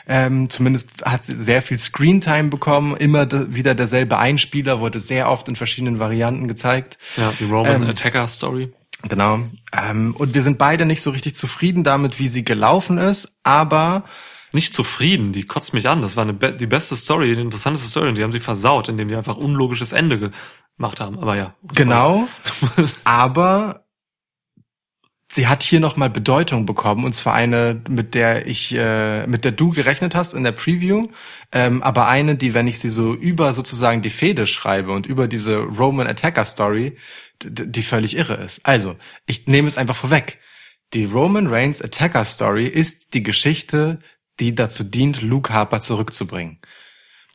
Ähm, 0.07 0.49
zumindest 0.49 1.05
hat 1.05 1.25
sie 1.25 1.35
sehr 1.35 1.61
viel 1.61 1.77
Screentime 1.77 2.49
bekommen. 2.49 2.97
Immer 2.97 3.25
de 3.27 3.53
wieder 3.53 3.75
derselbe 3.75 4.17
Einspieler, 4.17 4.79
wurde 4.79 4.99
sehr 4.99 5.29
oft 5.29 5.47
in 5.47 5.55
verschiedenen 5.55 5.99
Varianten 5.99 6.47
gezeigt. 6.47 6.97
Ja, 7.15 7.31
die 7.39 7.45
Roman 7.45 7.83
Ähm, 7.83 7.89
Attacker 7.89 8.27
Story. 8.27 8.73
Genau. 9.07 9.39
Ähm, 9.71 10.15
und 10.17 10.33
wir 10.33 10.41
sind 10.41 10.57
beide 10.57 10.85
nicht 10.85 11.01
so 11.01 11.11
richtig 11.11 11.35
zufrieden 11.35 11.83
damit, 11.83 12.19
wie 12.19 12.27
sie 12.27 12.43
gelaufen 12.43 12.97
ist, 12.97 13.31
aber 13.43 14.03
Nicht 14.53 14.73
zufrieden, 14.73 15.31
die 15.31 15.43
kotzt 15.43 15.73
mich 15.73 15.87
an. 15.87 16.01
Das 16.01 16.15
war 16.15 16.23
eine 16.23 16.33
be 16.33 16.53
die 16.53 16.67
beste 16.67 16.95
Story, 16.95 17.35
die 17.35 17.41
interessanteste 17.41 17.89
Story 17.89 18.09
und 18.09 18.15
die 18.15 18.23
haben 18.23 18.31
sie 18.31 18.39
versaut, 18.39 18.89
indem 18.89 19.07
die 19.07 19.15
einfach 19.15 19.37
unlogisches 19.37 19.91
Ende 19.91 20.31
gemacht 20.77 20.99
haben. 20.99 21.19
Aber 21.19 21.35
ja. 21.35 21.55
genau. 21.73 22.27
aber 23.03 23.85
sie 25.31 25.47
hat 25.47 25.63
hier 25.63 25.79
nochmal 25.79 26.09
Bedeutung 26.09 26.65
bekommen 26.65 27.05
und 27.05 27.13
zwar 27.13 27.35
eine, 27.35 27.81
mit 27.87 28.15
der 28.15 28.47
ich, 28.47 28.73
äh, 28.75 29.27
mit 29.27 29.45
der 29.45 29.51
du 29.51 29.69
gerechnet 29.69 30.15
hast 30.15 30.33
in 30.33 30.43
der 30.43 30.51
Preview, 30.51 31.07
ähm, 31.51 31.83
aber 31.83 32.07
eine, 32.07 32.35
die, 32.35 32.53
wenn 32.53 32.67
ich 32.67 32.79
sie 32.79 32.89
so 32.89 33.13
über 33.13 33.53
sozusagen 33.53 34.01
die 34.01 34.09
Fehde 34.09 34.47
schreibe 34.47 34.91
und 34.91 35.05
über 35.05 35.27
diese 35.27 35.57
Roman 35.57 36.07
Attacker 36.07 36.45
Story, 36.45 36.97
die 37.43 37.83
völlig 37.83 38.17
irre 38.17 38.35
ist. 38.35 38.65
Also, 38.65 38.95
ich 39.25 39.47
nehme 39.47 39.67
es 39.67 39.77
einfach 39.77 39.95
vorweg. 39.95 40.39
Die 40.93 41.05
Roman 41.05 41.47
Reigns 41.47 41.81
Attacker 41.81 42.25
Story 42.25 42.65
ist 42.65 43.13
die 43.13 43.23
Geschichte, 43.23 43.99
die 44.39 44.55
dazu 44.55 44.83
dient, 44.83 45.21
Luke 45.21 45.53
Harper 45.53 45.79
zurückzubringen. 45.79 46.59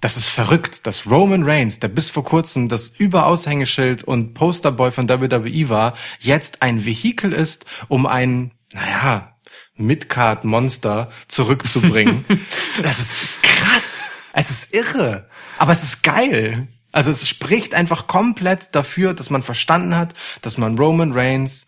Das 0.01 0.17
ist 0.17 0.29
verrückt, 0.29 0.87
dass 0.87 1.07
Roman 1.07 1.45
Reigns, 1.45 1.81
der 1.81 1.89
bis 1.89 2.11
vor 2.11 2.25
kurzem 2.25 2.69
das 2.69 2.89
Überaushängeschild 2.89 4.03
und 4.05 4.35
Posterboy 4.35 4.91
von 4.91 5.09
WWE 5.09 5.69
war, 5.71 5.95
jetzt 6.21 6.61
ein 6.61 6.85
Vehikel 6.85 7.33
ist, 7.33 7.65
um 7.89 8.07
ein, 8.07 8.51
naja, 8.73 9.35
Midcard-Monster 9.77 11.11
zurückzubringen. 11.29 12.25
das 12.83 13.01
ist 13.01 13.43
krass. 13.43 14.11
Es 14.33 14.51
ist 14.51 14.75
irre. 14.75 15.29
Aber 15.59 15.73
es 15.73 15.83
ist 15.83 16.03
geil. 16.03 16.69
Also 16.93 17.11
es 17.11 17.29
spricht 17.29 17.75
einfach 17.75 18.07
komplett 18.07 18.75
dafür, 18.75 19.15
dass 19.15 19.31
man 19.31 19.43
verstanden 19.43 19.97
hat, 19.97 20.15
dass 20.43 20.59
man 20.59 20.79
Roman 20.79 21.13
Reigns 21.13 21.67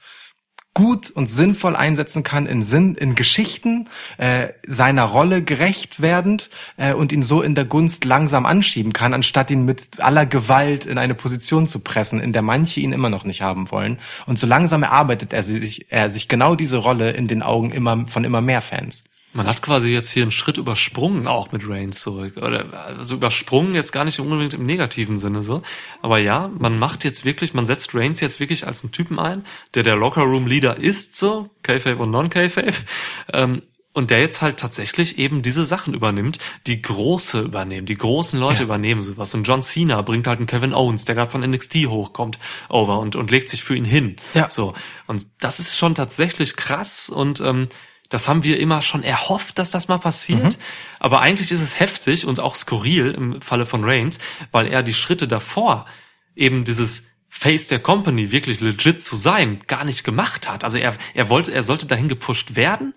gut 0.76 1.10
und 1.10 1.26
sinnvoll 1.26 1.74
einsetzen 1.74 2.22
kann 2.22 2.44
in 2.44 2.62
Sinn, 2.62 2.96
in 2.96 3.14
Geschichten, 3.14 3.88
äh, 4.18 4.48
seiner 4.66 5.04
Rolle 5.04 5.42
gerecht 5.42 6.02
werdend 6.02 6.50
äh, 6.76 6.92
und 6.92 7.12
ihn 7.12 7.22
so 7.22 7.40
in 7.40 7.54
der 7.54 7.64
Gunst 7.64 8.04
langsam 8.04 8.44
anschieben 8.44 8.92
kann, 8.92 9.14
anstatt 9.14 9.50
ihn 9.50 9.64
mit 9.64 10.02
aller 10.02 10.26
Gewalt 10.26 10.84
in 10.84 10.98
eine 10.98 11.14
Position 11.14 11.66
zu 11.66 11.78
pressen, 11.78 12.20
in 12.20 12.34
der 12.34 12.42
manche 12.42 12.80
ihn 12.80 12.92
immer 12.92 13.08
noch 13.08 13.24
nicht 13.24 13.40
haben 13.40 13.70
wollen. 13.70 13.96
Und 14.26 14.38
so 14.38 14.46
langsam 14.46 14.82
erarbeitet 14.82 15.32
er 15.32 15.42
sich, 15.42 15.90
er 15.90 16.10
sich 16.10 16.28
genau 16.28 16.54
diese 16.54 16.76
Rolle 16.76 17.10
in 17.12 17.26
den 17.26 17.42
Augen 17.42 17.70
immer 17.70 18.06
von 18.06 18.24
immer 18.24 18.42
mehr 18.42 18.60
Fans. 18.60 19.04
Man 19.36 19.46
hat 19.46 19.60
quasi 19.60 19.92
jetzt 19.92 20.10
hier 20.10 20.22
einen 20.22 20.32
Schritt 20.32 20.56
übersprungen 20.56 21.26
auch 21.26 21.52
mit 21.52 21.68
Reigns 21.68 22.00
zurück. 22.00 22.38
Oder 22.38 22.72
also 22.72 23.14
übersprungen 23.16 23.74
jetzt 23.74 23.92
gar 23.92 24.04
nicht 24.04 24.18
unbedingt 24.18 24.54
im 24.54 24.64
negativen 24.64 25.18
Sinne 25.18 25.42
so. 25.42 25.62
Aber 26.00 26.18
ja, 26.18 26.50
man 26.58 26.78
macht 26.78 27.04
jetzt 27.04 27.24
wirklich, 27.24 27.52
man 27.52 27.66
setzt 27.66 27.94
Reigns 27.94 28.20
jetzt 28.20 28.40
wirklich 28.40 28.66
als 28.66 28.82
einen 28.82 28.92
Typen 28.92 29.18
ein, 29.18 29.44
der 29.74 29.82
der 29.82 29.96
Locker 29.96 30.22
Room 30.22 30.46
Leader 30.46 30.78
ist, 30.78 31.16
so, 31.16 31.50
K-Fape 31.62 31.98
und 31.98 32.10
Non-K-Fape. 32.10 32.72
Ähm, 33.32 33.60
und 33.92 34.10
der 34.10 34.20
jetzt 34.20 34.42
halt 34.42 34.58
tatsächlich 34.58 35.18
eben 35.18 35.40
diese 35.40 35.64
Sachen 35.64 35.94
übernimmt, 35.94 36.38
die 36.66 36.82
große 36.82 37.40
übernehmen, 37.40 37.86
die 37.86 37.96
großen 37.96 38.38
Leute 38.38 38.58
Ja. 38.58 38.64
übernehmen 38.64 39.00
sowas. 39.00 39.32
Und 39.34 39.44
John 39.44 39.62
Cena 39.62 40.02
bringt 40.02 40.26
halt 40.26 40.38
einen 40.38 40.46
Kevin 40.46 40.74
Owens, 40.74 41.06
der 41.06 41.14
gerade 41.14 41.30
von 41.30 41.40
NXT 41.40 41.86
hochkommt, 41.86 42.38
over 42.68 42.98
und, 42.98 43.16
und 43.16 43.30
legt 43.30 43.48
sich 43.48 43.64
für 43.64 43.74
ihn 43.74 43.86
hin. 43.86 44.16
Ja. 44.34 44.50
So. 44.50 44.74
Und 45.06 45.26
das 45.40 45.60
ist 45.60 45.78
schon 45.78 45.94
tatsächlich 45.94 46.56
krass 46.56 47.08
und 47.08 47.40
ähm, 47.40 47.68
das 48.08 48.28
haben 48.28 48.44
wir 48.44 48.58
immer 48.60 48.82
schon 48.82 49.02
erhofft, 49.02 49.58
dass 49.58 49.70
das 49.70 49.88
mal 49.88 49.98
passiert. 49.98 50.58
Aber 51.00 51.20
eigentlich 51.20 51.50
ist 51.52 51.62
es 51.62 51.78
heftig 51.80 52.26
und 52.26 52.40
auch 52.40 52.54
skurril 52.54 53.10
im 53.12 53.40
Falle 53.42 53.66
von 53.66 53.84
Reigns, 53.84 54.18
weil 54.52 54.66
er 54.66 54.82
die 54.82 54.94
Schritte 54.94 55.26
davor 55.28 55.86
eben 56.34 56.64
dieses 56.64 57.06
Face 57.28 57.66
der 57.66 57.80
Company 57.80 58.30
wirklich 58.32 58.60
legit 58.60 59.02
zu 59.02 59.16
sein 59.16 59.60
gar 59.66 59.84
nicht 59.84 60.04
gemacht 60.04 60.48
hat. 60.48 60.64
Also 60.64 60.78
er, 60.78 60.94
er 61.14 61.28
wollte, 61.28 61.52
er 61.52 61.62
sollte 61.62 61.86
dahin 61.86 62.08
gepusht 62.08 62.56
werden, 62.56 62.94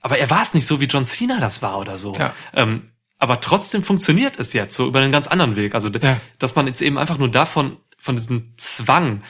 aber 0.00 0.18
er 0.18 0.30
war 0.30 0.42
es 0.42 0.54
nicht 0.54 0.66
so, 0.66 0.80
wie 0.80 0.86
John 0.86 1.04
Cena 1.04 1.40
das 1.40 1.60
war 1.62 1.78
oder 1.78 1.98
so. 1.98 2.12
Ja. 2.14 2.34
Ähm, 2.52 2.90
aber 3.18 3.40
trotzdem 3.40 3.82
funktioniert 3.82 4.38
es 4.38 4.52
jetzt 4.52 4.74
so 4.74 4.86
über 4.86 5.00
einen 5.00 5.12
ganz 5.12 5.26
anderen 5.26 5.56
Weg. 5.56 5.74
Also, 5.74 5.88
Ja. 5.88 6.20
dass 6.38 6.54
man 6.54 6.66
jetzt 6.66 6.82
eben 6.82 6.98
einfach 6.98 7.18
nur 7.18 7.30
davon, 7.30 7.78
von 7.98 8.16
diesem 8.16 8.54
Zwang, 8.58 9.22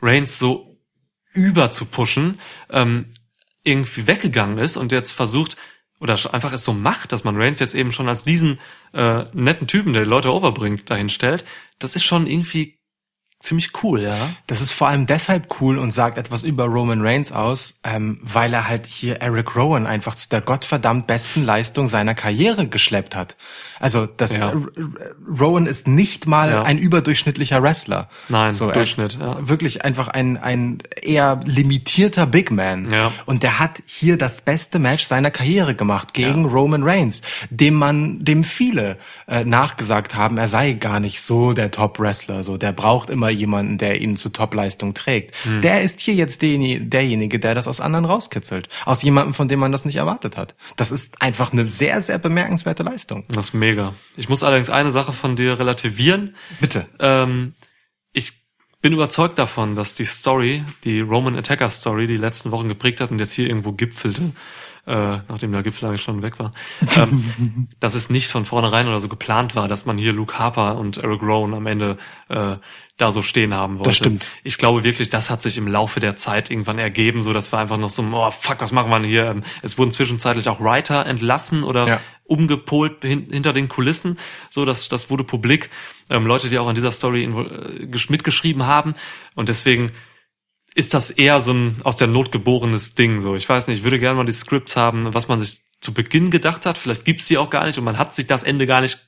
Reigns 0.00 0.38
so 0.38 0.78
über 1.32 1.70
zu 1.70 1.84
pushen, 1.86 2.38
ähm, 2.70 3.12
irgendwie 3.62 4.06
weggegangen 4.06 4.58
ist 4.58 4.76
und 4.76 4.92
jetzt 4.92 5.12
versucht, 5.12 5.56
oder 6.00 6.18
einfach 6.32 6.52
es 6.52 6.64
so 6.64 6.72
macht, 6.72 7.12
dass 7.12 7.22
man 7.22 7.40
Reigns 7.40 7.60
jetzt 7.60 7.74
eben 7.74 7.92
schon 7.92 8.08
als 8.08 8.24
diesen 8.24 8.58
äh, 8.92 9.24
netten 9.32 9.68
Typen, 9.68 9.92
der 9.92 10.02
die 10.02 10.10
Leute 10.10 10.32
overbringt, 10.32 10.90
dahin 10.90 11.08
stellt, 11.08 11.44
das 11.78 11.94
ist 11.94 12.04
schon 12.04 12.26
irgendwie 12.26 12.78
ziemlich 13.42 13.70
cool, 13.82 14.02
ja. 14.02 14.30
Das 14.46 14.60
ist 14.60 14.72
vor 14.72 14.88
allem 14.88 15.06
deshalb 15.06 15.60
cool 15.60 15.78
und 15.78 15.90
sagt 15.90 16.16
etwas 16.18 16.42
über 16.42 16.64
Roman 16.64 17.00
Reigns 17.02 17.32
aus, 17.32 17.74
ähm, 17.84 18.18
weil 18.22 18.54
er 18.54 18.68
halt 18.68 18.86
hier 18.86 19.20
Eric 19.20 19.56
Rowan 19.56 19.86
einfach 19.86 20.14
zu 20.14 20.28
der 20.28 20.40
gottverdammt 20.40 21.06
besten 21.06 21.44
Leistung 21.44 21.88
seiner 21.88 22.14
Karriere 22.14 22.66
geschleppt 22.66 23.16
hat. 23.16 23.36
Also 23.80 24.06
das 24.06 24.36
Ja. 24.36 24.52
Rowan 25.38 25.66
ist 25.66 25.88
nicht 25.88 26.26
mal 26.26 26.50
Ja. 26.50 26.62
ein 26.62 26.78
überdurchschnittlicher 26.78 27.62
Wrestler. 27.62 28.08
Nein, 28.28 28.54
so, 28.54 28.70
Durchschnitt, 28.70 29.18
ja. 29.20 29.36
Wirklich 29.48 29.84
einfach 29.84 30.08
ein 30.08 30.36
ein 30.36 30.78
eher 31.02 31.40
limitierter 31.44 32.26
Big 32.26 32.50
Man. 32.50 32.88
Ja. 32.90 33.12
Und 33.26 33.42
der 33.42 33.58
hat 33.58 33.82
hier 33.86 34.16
das 34.16 34.40
beste 34.42 34.78
Match 34.78 35.04
seiner 35.04 35.30
Karriere 35.30 35.74
gemacht 35.74 36.14
gegen 36.14 36.44
Roman 36.46 36.82
Reigns, 36.84 37.22
dem 37.50 37.74
man, 37.74 38.24
dem 38.24 38.44
viele 38.44 38.98
äh, 39.26 39.44
nachgesagt 39.44 40.14
haben, 40.14 40.38
er 40.38 40.48
sei 40.48 40.72
gar 40.74 41.00
nicht 41.00 41.20
so 41.22 41.52
der 41.52 41.70
Top-Wrestler, 41.70 42.44
so 42.44 42.56
der 42.56 42.72
braucht 42.72 43.10
immer 43.10 43.30
jemanden, 43.32 43.78
der 43.78 44.00
ihn 44.00 44.16
zu 44.16 44.28
Top-Leistung 44.28 44.94
trägt. 44.94 45.34
Hm. 45.44 45.60
Der 45.62 45.82
ist 45.82 46.00
hier 46.00 46.14
jetzt 46.14 46.42
derjenige, 46.42 46.80
derjenige, 46.84 47.38
der 47.38 47.54
das 47.54 47.68
aus 47.68 47.80
anderen 47.80 48.04
rauskitzelt, 48.04 48.68
aus 48.84 49.02
jemandem, 49.02 49.34
von 49.34 49.48
dem 49.48 49.60
man 49.60 49.72
das 49.72 49.84
nicht 49.84 49.96
erwartet 49.96 50.36
hat. 50.36 50.54
Das 50.76 50.92
ist 50.92 51.20
einfach 51.22 51.52
eine 51.52 51.66
sehr, 51.66 52.00
sehr 52.02 52.18
bemerkenswerte 52.18 52.82
Leistung. 52.82 53.24
Das 53.28 53.48
ist 53.48 53.54
mega. 53.54 53.94
Ich 54.16 54.28
muss 54.28 54.42
allerdings 54.42 54.70
eine 54.70 54.90
Sache 54.90 55.12
von 55.12 55.36
dir 55.36 55.58
relativieren. 55.58 56.36
Bitte. 56.60 56.86
Ähm, 56.98 57.54
ich 58.12 58.42
bin 58.82 58.92
überzeugt 58.92 59.38
davon, 59.38 59.76
dass 59.76 59.94
die 59.94 60.04
Story, 60.04 60.64
die 60.84 61.00
Roman 61.00 61.36
Attacker 61.36 61.70
Story, 61.70 62.08
die 62.08 62.16
letzten 62.16 62.50
Wochen 62.50 62.68
geprägt 62.68 63.00
hat 63.00 63.10
und 63.12 63.20
jetzt 63.20 63.32
hier 63.32 63.46
irgendwo 63.46 63.72
gipfelte, 63.72 64.32
äh, 64.86 65.18
nachdem 65.28 65.52
der 65.52 65.62
Gipfel 65.62 65.88
eigentlich 65.88 66.02
schon 66.02 66.22
weg 66.22 66.38
war, 66.38 66.52
ähm, 66.96 67.68
dass 67.80 67.94
es 67.94 68.10
nicht 68.10 68.30
von 68.30 68.44
vornherein 68.44 68.88
oder 68.88 68.98
so 69.00 69.08
geplant 69.08 69.54
war, 69.54 69.68
dass 69.68 69.86
man 69.86 69.96
hier 69.98 70.12
Luke 70.12 70.38
Harper 70.38 70.76
und 70.76 70.96
Eric 70.98 71.22
Rowan 71.22 71.54
am 71.54 71.66
Ende 71.66 71.96
äh, 72.28 72.56
da 72.96 73.10
so 73.12 73.22
stehen 73.22 73.54
haben 73.54 73.76
wollte. 73.78 73.88
Das 73.90 73.96
stimmt. 73.96 74.26
Ich 74.44 74.58
glaube 74.58 74.84
wirklich, 74.84 75.08
das 75.10 75.30
hat 75.30 75.40
sich 75.42 75.56
im 75.58 75.66
Laufe 75.68 75.98
der 76.00 76.16
Zeit 76.16 76.50
irgendwann 76.50 76.78
ergeben, 76.78 77.22
so 77.22 77.32
dass 77.32 77.52
wir 77.52 77.58
einfach 77.58 77.78
noch 77.78 77.90
so, 77.90 78.02
oh 78.02 78.30
fuck, 78.30 78.56
was 78.60 78.72
machen 78.72 78.90
wir 78.90 78.98
denn 79.00 79.08
hier? 79.08 79.26
Ähm, 79.26 79.42
Es 79.62 79.78
wurden 79.78 79.92
zwischenzeitlich 79.92 80.48
auch 80.48 80.60
Writer 80.60 81.06
entlassen 81.06 81.62
oder 81.64 81.86
Ja. 81.88 82.00
umgepolt 82.24 83.02
hin, 83.04 83.28
hinter 83.30 83.52
den 83.52 83.68
Kulissen. 83.68 84.18
So, 84.50 84.64
das, 84.64 84.88
das 84.88 85.10
wurde 85.10 85.24
publik. 85.24 85.70
Ähm, 86.10 86.26
Leute, 86.26 86.48
die 86.48 86.58
auch 86.58 86.68
an 86.68 86.74
dieser 86.74 86.92
Story 86.92 87.24
äh, 87.24 87.86
gesch- 87.86 88.10
mitgeschrieben 88.10 88.66
haben. 88.66 88.94
Und 89.34 89.48
deswegen 89.48 89.90
ist 90.74 90.94
das 90.94 91.10
eher 91.10 91.40
so 91.40 91.52
ein 91.52 91.76
aus 91.84 91.96
der 91.96 92.08
Not 92.08 92.32
geborenes 92.32 92.94
Ding. 92.94 93.20
So, 93.20 93.34
ich 93.36 93.48
weiß 93.48 93.66
nicht, 93.66 93.78
ich 93.78 93.84
würde 93.84 93.98
gerne 93.98 94.16
mal 94.16 94.24
die 94.24 94.32
Scripts 94.32 94.76
haben, 94.76 95.12
was 95.12 95.28
man 95.28 95.38
sich 95.38 95.60
zu 95.80 95.92
Beginn 95.92 96.30
gedacht 96.30 96.64
hat. 96.66 96.78
Vielleicht 96.78 97.04
gibt's 97.04 97.26
sie 97.26 97.38
auch 97.38 97.50
gar 97.50 97.66
nicht 97.66 97.78
und 97.78 97.84
man 97.84 97.98
hat 97.98 98.14
sich 98.14 98.26
das 98.26 98.42
Ende 98.42 98.66
gar 98.66 98.80
nicht 98.80 98.98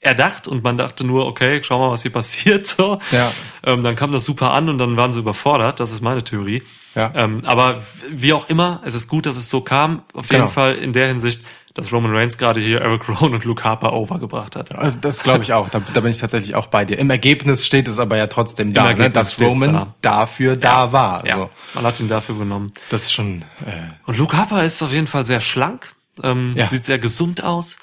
erdacht 0.00 0.46
und 0.46 0.62
man 0.62 0.76
dachte 0.76 1.04
nur, 1.04 1.26
okay, 1.26 1.60
schau 1.64 1.80
mal, 1.80 1.90
was 1.90 2.02
hier 2.02 2.12
passiert. 2.12 2.66
So. 2.66 3.00
Ja. 3.10 3.32
Ähm, 3.64 3.82
dann 3.82 3.96
kam 3.96 4.12
das 4.12 4.24
super 4.24 4.52
an 4.52 4.68
und 4.68 4.78
dann 4.78 4.96
waren 4.96 5.12
sie 5.12 5.18
überfordert. 5.18 5.80
Das 5.80 5.90
ist 5.90 6.00
meine 6.02 6.22
Theorie. 6.22 6.62
Ja. 6.94 7.12
Ähm, 7.16 7.40
aber 7.44 7.82
wie 8.10 8.32
auch 8.32 8.48
immer, 8.48 8.80
es 8.84 8.94
ist 8.94 9.08
gut, 9.08 9.26
dass 9.26 9.36
es 9.36 9.50
so 9.50 9.60
kam. 9.60 10.02
Auf 10.14 10.26
jeden 10.30 10.42
Genau. 10.42 10.48
Fall 10.52 10.74
in 10.76 10.92
der 10.92 11.08
Hinsicht, 11.08 11.42
dass 11.78 11.92
Roman 11.92 12.12
Reigns 12.14 12.36
gerade 12.38 12.60
hier 12.60 12.80
Eric 12.80 13.08
Rowan 13.08 13.34
und 13.34 13.44
Luke 13.44 13.62
Harper 13.62 13.92
overgebracht 13.92 14.56
hat. 14.56 14.74
Also 14.74 14.98
das 15.00 15.22
glaube 15.22 15.44
ich 15.44 15.52
auch. 15.52 15.68
Da, 15.68 15.78
da 15.78 16.00
bin 16.00 16.10
ich 16.10 16.18
tatsächlich 16.18 16.56
auch 16.56 16.66
bei 16.66 16.84
dir. 16.84 16.98
Im 16.98 17.08
Ergebnis 17.08 17.64
steht 17.64 17.86
es 17.86 18.00
aber 18.00 18.16
ja 18.16 18.26
trotzdem 18.26 18.72
da, 18.74 18.92
ne, 18.92 19.10
dass 19.10 19.40
Roman 19.40 19.72
da. 19.72 19.94
dafür 20.02 20.56
da 20.56 20.92
war. 20.92 21.24
Ja, 21.24 21.36
So. 21.36 21.50
man 21.74 21.84
hat 21.84 22.00
ihn 22.00 22.08
dafür 22.08 22.36
genommen. 22.36 22.72
Das 22.90 23.04
ist 23.04 23.12
schon. 23.12 23.42
Äh, 23.64 23.74
Und 24.06 24.18
Luke 24.18 24.36
Harper 24.36 24.64
ist 24.64 24.82
auf 24.82 24.92
jeden 24.92 25.06
Fall 25.06 25.24
sehr 25.24 25.40
schlank, 25.40 25.94
ähm, 26.24 26.54
Ja. 26.56 26.66
sieht 26.66 26.84
sehr 26.84 26.98
gesund 26.98 27.44
aus, 27.44 27.76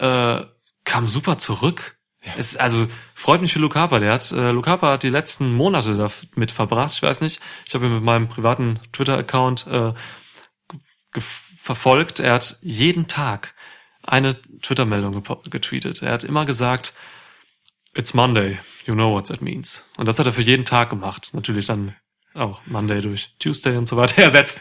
äh, 0.00 0.40
kam 0.84 1.06
super 1.06 1.38
zurück. 1.38 1.98
Es, 2.36 2.56
also 2.56 2.88
freut 3.14 3.40
mich 3.42 3.52
für 3.52 3.60
Luke 3.60 3.78
Harper. 3.78 4.00
Der 4.00 4.12
hat, 4.12 4.32
äh, 4.32 4.50
Luke 4.50 4.68
Harper 4.68 4.88
hat 4.92 5.04
die 5.04 5.08
letzten 5.08 5.54
Monate 5.54 5.94
damit 5.96 6.50
verbracht. 6.50 6.92
Ich 6.94 7.02
weiß 7.02 7.20
nicht. 7.20 7.40
Ich 7.66 7.74
habe 7.74 7.86
ihn 7.86 7.94
mit 7.94 8.02
meinem 8.02 8.26
privaten 8.28 8.80
Twitter-Account 8.92 9.66
äh, 9.68 9.92
verfolgt. 11.60 12.20
Er 12.20 12.32
hat 12.32 12.56
jeden 12.62 13.06
Tag 13.06 13.54
eine 14.02 14.40
Twitter-Meldung 14.62 15.22
getweetet. 15.50 16.02
Er 16.02 16.12
hat 16.12 16.24
immer 16.24 16.46
gesagt, 16.46 16.94
It's 17.94 18.14
Monday. 18.14 18.58
You 18.86 18.94
know 18.94 19.12
what 19.12 19.26
that 19.26 19.42
means. 19.42 19.88
Und 19.96 20.08
das 20.08 20.18
hat 20.18 20.26
er 20.26 20.32
für 20.32 20.42
jeden 20.42 20.64
Tag 20.64 20.90
gemacht. 20.90 21.30
Natürlich 21.32 21.66
dann 21.66 21.94
auch 22.34 22.60
Monday 22.66 23.00
durch 23.00 23.34
Tuesday 23.38 23.76
und 23.76 23.88
so 23.88 23.96
weiter 23.96 24.22
ersetzt. 24.22 24.60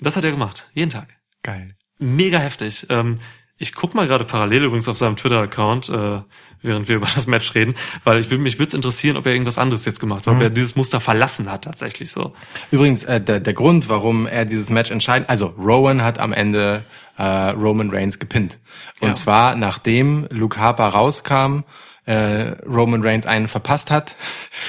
Das 0.00 0.16
hat 0.16 0.24
er 0.24 0.30
gemacht. 0.30 0.68
Jeden 0.74 0.90
Tag. 0.90 1.16
geil. 1.42 1.76
Mega 1.98 2.38
heftig. 2.38 2.86
Ähm, 2.88 3.16
ich 3.56 3.74
guck 3.74 3.94
mal 3.94 4.06
gerade 4.06 4.24
parallel 4.24 4.64
übrigens 4.64 4.88
auf 4.88 4.96
seinem 4.96 5.16
Twitter-Account, 5.16 5.88
äh, 5.88 6.22
während 6.62 6.88
wir 6.88 6.96
über 6.96 7.06
das 7.14 7.26
Match 7.26 7.54
reden, 7.54 7.74
weil 8.04 8.18
ich 8.20 8.30
will, 8.30 8.38
mich 8.38 8.58
würde 8.58 8.68
es 8.68 8.74
interessieren, 8.74 9.16
ob 9.16 9.26
er 9.26 9.32
irgendwas 9.32 9.58
anderes 9.58 9.84
jetzt 9.84 10.00
gemacht 10.00 10.26
hat, 10.26 10.34
ob 10.34 10.40
er 10.42 10.50
dieses 10.50 10.76
Muster 10.76 11.00
verlassen 11.00 11.50
hat 11.50 11.64
tatsächlich 11.64 12.10
so. 12.10 12.32
Übrigens, 12.70 13.04
äh, 13.04 13.20
der, 13.20 13.40
der 13.40 13.52
Grund, 13.52 13.88
warum 13.88 14.26
er 14.26 14.44
dieses 14.44 14.70
Match 14.70 14.90
entscheiden, 14.90 15.28
also 15.28 15.46
Rowan 15.58 16.02
hat 16.02 16.18
am 16.18 16.32
Ende 16.32 16.84
äh, 17.16 17.22
Roman 17.24 17.90
Reigns 17.90 18.18
gepinnt. 18.18 18.58
Und 19.00 19.08
Ja. 19.08 19.14
zwar 19.14 19.54
nachdem 19.56 20.26
Luke 20.30 20.58
Harper 20.58 20.88
rauskam, 20.88 21.60
äh, 22.08 22.56
Roman 22.66 23.02
Reigns 23.04 23.26
einen 23.26 23.48
verpasst 23.48 23.90
hat. 23.90 24.16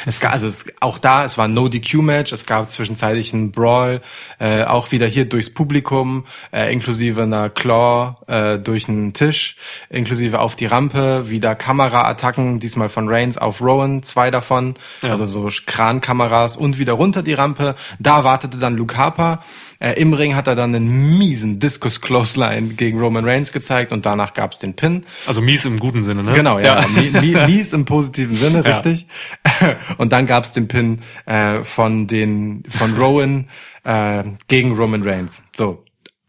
Es 0.05 0.19
gab, 0.19 0.33
also 0.33 0.45
es, 0.47 0.65
auch 0.81 0.99
da, 0.99 1.23
es 1.23 1.37
war 1.37 1.45
ein 1.45 1.53
No-DQ-Match, 1.53 2.33
es 2.33 2.45
gab 2.45 2.69
zwischenzeitlich 2.69 3.33
einen 3.33 3.51
Brawl, 3.51 4.01
äh, 4.39 4.63
auch 4.65 4.91
wieder 4.91 5.07
hier 5.07 5.23
durchs 5.23 5.49
Publikum, 5.49 6.25
äh, 6.51 6.71
inklusive 6.73 7.23
einer 7.23 7.49
Claw 7.49 8.17
äh, 8.27 8.59
durch 8.59 8.89
einen 8.89 9.13
Tisch, 9.13 9.55
inklusive 9.89 10.39
auf 10.39 10.57
die 10.57 10.65
Rampe, 10.65 11.29
wieder 11.29 11.55
Kameraattacken, 11.55 12.59
diesmal 12.59 12.89
von 12.89 13.07
Reigns 13.07 13.37
auf 13.37 13.61
Rowan, 13.61 14.03
zwei 14.03 14.31
davon, 14.31 14.75
Ja. 15.01 15.11
also 15.11 15.25
so 15.25 15.47
Krankameras 15.65 16.57
und 16.57 16.77
wieder 16.77 16.93
runter 16.93 17.23
die 17.23 17.33
Rampe. 17.33 17.75
Da 17.99 18.25
wartete 18.25 18.57
dann 18.57 18.75
Luke 18.75 18.97
Harper. 18.97 19.39
Äh, 19.79 19.93
Im 19.93 20.13
Ring 20.13 20.35
hat 20.35 20.47
er 20.47 20.55
dann 20.55 20.75
einen 20.75 21.17
miesen 21.17 21.59
Discus 21.59 22.01
Clothesline 22.01 22.73
gegen 22.73 22.99
Roman 22.99 23.23
Reigns 23.23 23.51
gezeigt 23.53 23.91
und 23.93 24.05
danach 24.05 24.33
gab's 24.33 24.59
den 24.59 24.73
Pin. 24.75 25.05
Also 25.25 25.39
mies 25.41 25.63
im 25.65 25.79
guten 25.79 26.03
Sinne, 26.03 26.21
ne? 26.23 26.33
Genau, 26.33 26.59
ja, 26.59 26.85
mi- 26.93 27.11
mi- 27.11 27.45
mies 27.47 27.71
im 27.73 27.85
positiven 27.85 28.35
Sinne, 28.35 28.57
Ja. 28.65 28.75
richtig. 28.77 29.07
Und 29.97 30.11
dann 30.11 30.25
gab's 30.25 30.51
den 30.53 30.67
Pin 30.67 30.99
äh, 31.25 31.63
von 31.63 32.07
den 32.07 32.63
von 32.67 32.95
Rowan 32.97 33.47
äh, 33.85 34.23
gegen 34.47 34.73
Roman 34.75 35.01
Reigns. 35.03 35.41
So, 35.55 35.85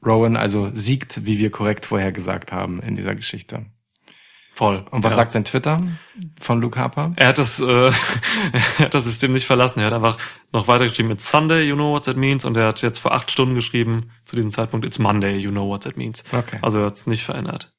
Rowan 0.07 0.37
also 0.37 0.71
siegt, 0.73 1.27
wie 1.27 1.39
wir 1.39 1.51
korrekt 1.51 1.87
vorher 1.87 2.13
gesagt 2.13 2.53
haben 2.53 2.81
in 2.81 2.95
dieser 2.95 3.15
Geschichte. 3.15 3.67
Voll. 4.61 4.85
Und 4.91 5.03
was 5.03 5.13
ja. 5.13 5.17
sagt 5.17 5.33
sein 5.33 5.45
Twitter 5.45 5.79
von 6.39 6.61
Luke 6.61 6.79
Harper? 6.79 7.15
Er 7.17 7.29
hat 7.29 7.39
das, 7.39 7.61
äh, 7.61 7.65
er 8.53 8.79
hat 8.79 8.93
das 8.93 9.05
System 9.05 9.33
nicht 9.33 9.47
verlassen. 9.47 9.81
Er 9.81 9.87
hat 9.87 9.95
einfach 9.95 10.19
noch 10.53 10.69
weitergeschrieben, 10.69 11.11
it's 11.11 11.31
Sunday, 11.31 11.63
you 11.63 11.75
know 11.75 11.95
what 11.95 12.05
that 12.05 12.19
means. 12.19 12.45
Und 12.45 12.59
er 12.59 12.67
hat 12.67 12.83
jetzt 12.83 12.99
vor 12.99 13.13
acht 13.13 13.31
Stunden 13.31 13.55
geschrieben, 13.55 14.11
zu 14.27 14.37
diesem 14.37 14.51
Zeitpunkt, 14.51 14.85
it's 14.85 14.99
Monday, 14.99 15.39
you 15.39 15.51
know 15.51 15.67
what 15.67 15.85
that 15.85 15.97
means. 15.97 16.25
Okay. 16.31 16.59
Also 16.61 16.81
er 16.81 16.87
hat 16.87 16.99
es 16.99 17.07
nicht 17.07 17.25
verändert. 17.25 17.73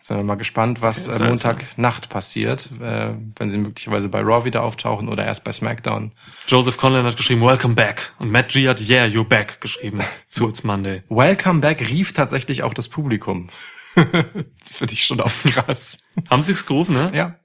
Sind 0.00 0.16
wir 0.16 0.24
mal 0.24 0.36
gespannt, 0.36 0.80
was 0.80 1.06
Okay, 1.06 1.22
äh. 1.22 1.28
Montagnacht 1.28 2.08
passiert, 2.08 2.70
äh, 2.80 3.12
wenn 3.36 3.50
sie 3.50 3.58
möglicherweise 3.58 4.08
bei 4.08 4.22
Raw 4.22 4.46
wieder 4.46 4.62
auftauchen 4.62 5.10
oder 5.10 5.26
erst 5.26 5.44
bei 5.44 5.52
SmackDown. 5.52 6.12
Joseph 6.46 6.78
Conlon 6.78 7.04
hat 7.04 7.18
geschrieben, 7.18 7.42
welcome 7.42 7.74
back. 7.74 8.14
Und 8.18 8.30
Matt 8.30 8.48
G 8.48 8.66
hat, 8.66 8.80
yeah, 8.80 9.04
you're 9.04 9.28
back 9.28 9.60
geschrieben 9.60 10.00
zu 10.26 10.48
It's 10.48 10.64
Monday. 10.64 11.02
Welcome 11.10 11.60
Back 11.60 11.86
rief 11.90 12.14
tatsächlich 12.14 12.62
auch 12.62 12.72
das 12.72 12.88
Publikum. 12.88 13.50
Finde 13.94 14.92
ich 14.92 15.04
schon 15.04 15.20
auch 15.20 15.30
krass. 15.44 15.98
Haben 16.30 16.42
sie 16.42 16.52
es 16.52 16.66
gerufen, 16.66 16.94
ne? 16.94 17.10
ja. 17.14 17.36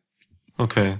Okay. 0.58 1.00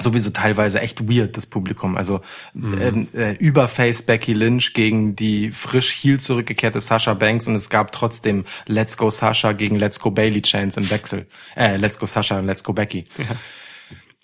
Sowieso 0.00 0.30
teilweise 0.30 0.80
echt 0.80 1.06
weird, 1.08 1.36
das 1.36 1.44
Publikum. 1.46 1.96
Also 1.98 2.22
ähm, 2.54 3.06
äh, 3.14 3.34
Überface 3.36 4.00
Becky 4.02 4.32
Lynch 4.32 4.72
gegen 4.72 5.14
die 5.14 5.50
frisch 5.50 5.92
heel 5.92 6.18
zurückgekehrte 6.18 6.80
Sasha 6.80 7.12
Banks 7.12 7.46
und 7.46 7.54
es 7.54 7.68
gab 7.68 7.92
trotzdem 7.92 8.44
Let's 8.66 8.96
Go 8.96 9.10
Sasha 9.10 9.52
gegen 9.52 9.76
Let's 9.76 10.00
Go 10.00 10.10
Bailey 10.10 10.40
Chance 10.40 10.80
im 10.80 10.90
Wechsel. 10.90 11.28
Äh, 11.54 11.76
Let's 11.76 11.98
Go 11.98 12.06
Sasha 12.06 12.38
und 12.38 12.46
Let's 12.46 12.64
Go 12.64 12.72
Becky. 12.72 13.04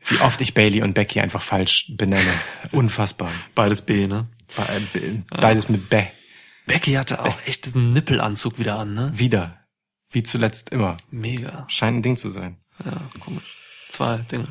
Wie 0.07 0.19
oft 0.21 0.41
ich 0.41 0.55
Bailey 0.55 0.83
und 0.83 0.95
Becky 0.95 1.21
einfach 1.21 1.43
falsch 1.43 1.85
benenne. 1.91 2.23
Unfassbar. 2.73 3.31
Beides 3.55 3.83
B, 3.83 4.07
ne? 4.07 4.27
Be- 4.57 4.99
be- 5.01 5.23
Beides 5.41 5.69
mit 5.69 5.91
Be. 5.91 6.09
Becky 6.67 6.95
hatte 6.95 7.23
auch 7.23 7.39
echt 7.47 7.67
diesen 7.67 7.93
Nippelanzug 7.93 8.59
wieder 8.59 8.79
an, 8.79 8.95
ne? 8.95 9.11
Wieder. 9.15 9.58
Wie 10.11 10.23
zuletzt 10.23 10.71
immer. 10.71 10.97
Mega. 11.11 11.65
Scheint 11.69 11.99
ein 11.99 12.03
Ding 12.03 12.17
zu 12.17 12.31
sein. 12.31 12.57
Ja, 12.85 13.03
komisch. 13.21 13.57
Zwei 13.89 14.19
Dinge. 14.19 14.45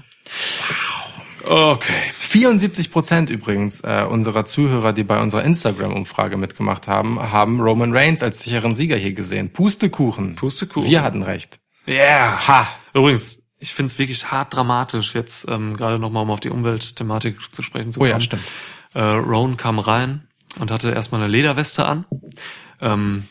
Okay. 1.43 1.93
74 2.19 2.91
Prozent 2.91 3.29
übrigens 3.29 3.81
äh, 3.81 4.05
unserer 4.09 4.45
Zuhörer, 4.45 4.91
die 4.91 5.03
bei 5.03 5.21
unserer 5.21 5.43
Instagram-Umfrage 5.43 6.35
mitgemacht 6.35 6.87
haben, 6.87 7.19
haben 7.19 7.61
Roman 7.61 7.95
Reigns 7.95 8.21
als 8.23 8.43
sicheren 8.43 8.75
Sieger 8.75 8.97
hier 8.97 9.13
gesehen. 9.13 9.53
Pustekuchen. 9.53 10.35
Pustekuchen. 10.35 10.89
Wir 10.89 11.03
hatten 11.03 11.23
recht. 11.23 11.59
Yeah. 11.87 12.45
Ha. 12.47 12.67
Übrigens, 12.93 13.47
ich 13.59 13.73
finde 13.73 13.91
es 13.91 13.97
wirklich 13.99 14.29
hart 14.29 14.53
dramatisch, 14.55 15.15
jetzt 15.15 15.47
ähm, 15.49 15.75
gerade 15.77 15.99
nochmal, 15.99 16.23
um 16.23 16.31
auf 16.31 16.41
die 16.41 16.49
Umweltthematik 16.49 17.37
zu 17.53 17.61
sprechen 17.63 17.91
zu 17.93 17.99
Oh 17.99 18.03
kommen. 18.03 18.11
ja, 18.11 18.19
stimmt. 18.19 18.43
Äh, 18.93 19.01
Rowan 19.01 19.55
kam 19.57 19.79
rein 19.79 20.27
und 20.59 20.69
hatte 20.69 20.91
erstmal 20.91 21.21
eine 21.21 21.29
Lederweste 21.31 21.85
an. 21.85 22.05
Ähm, 22.81 23.27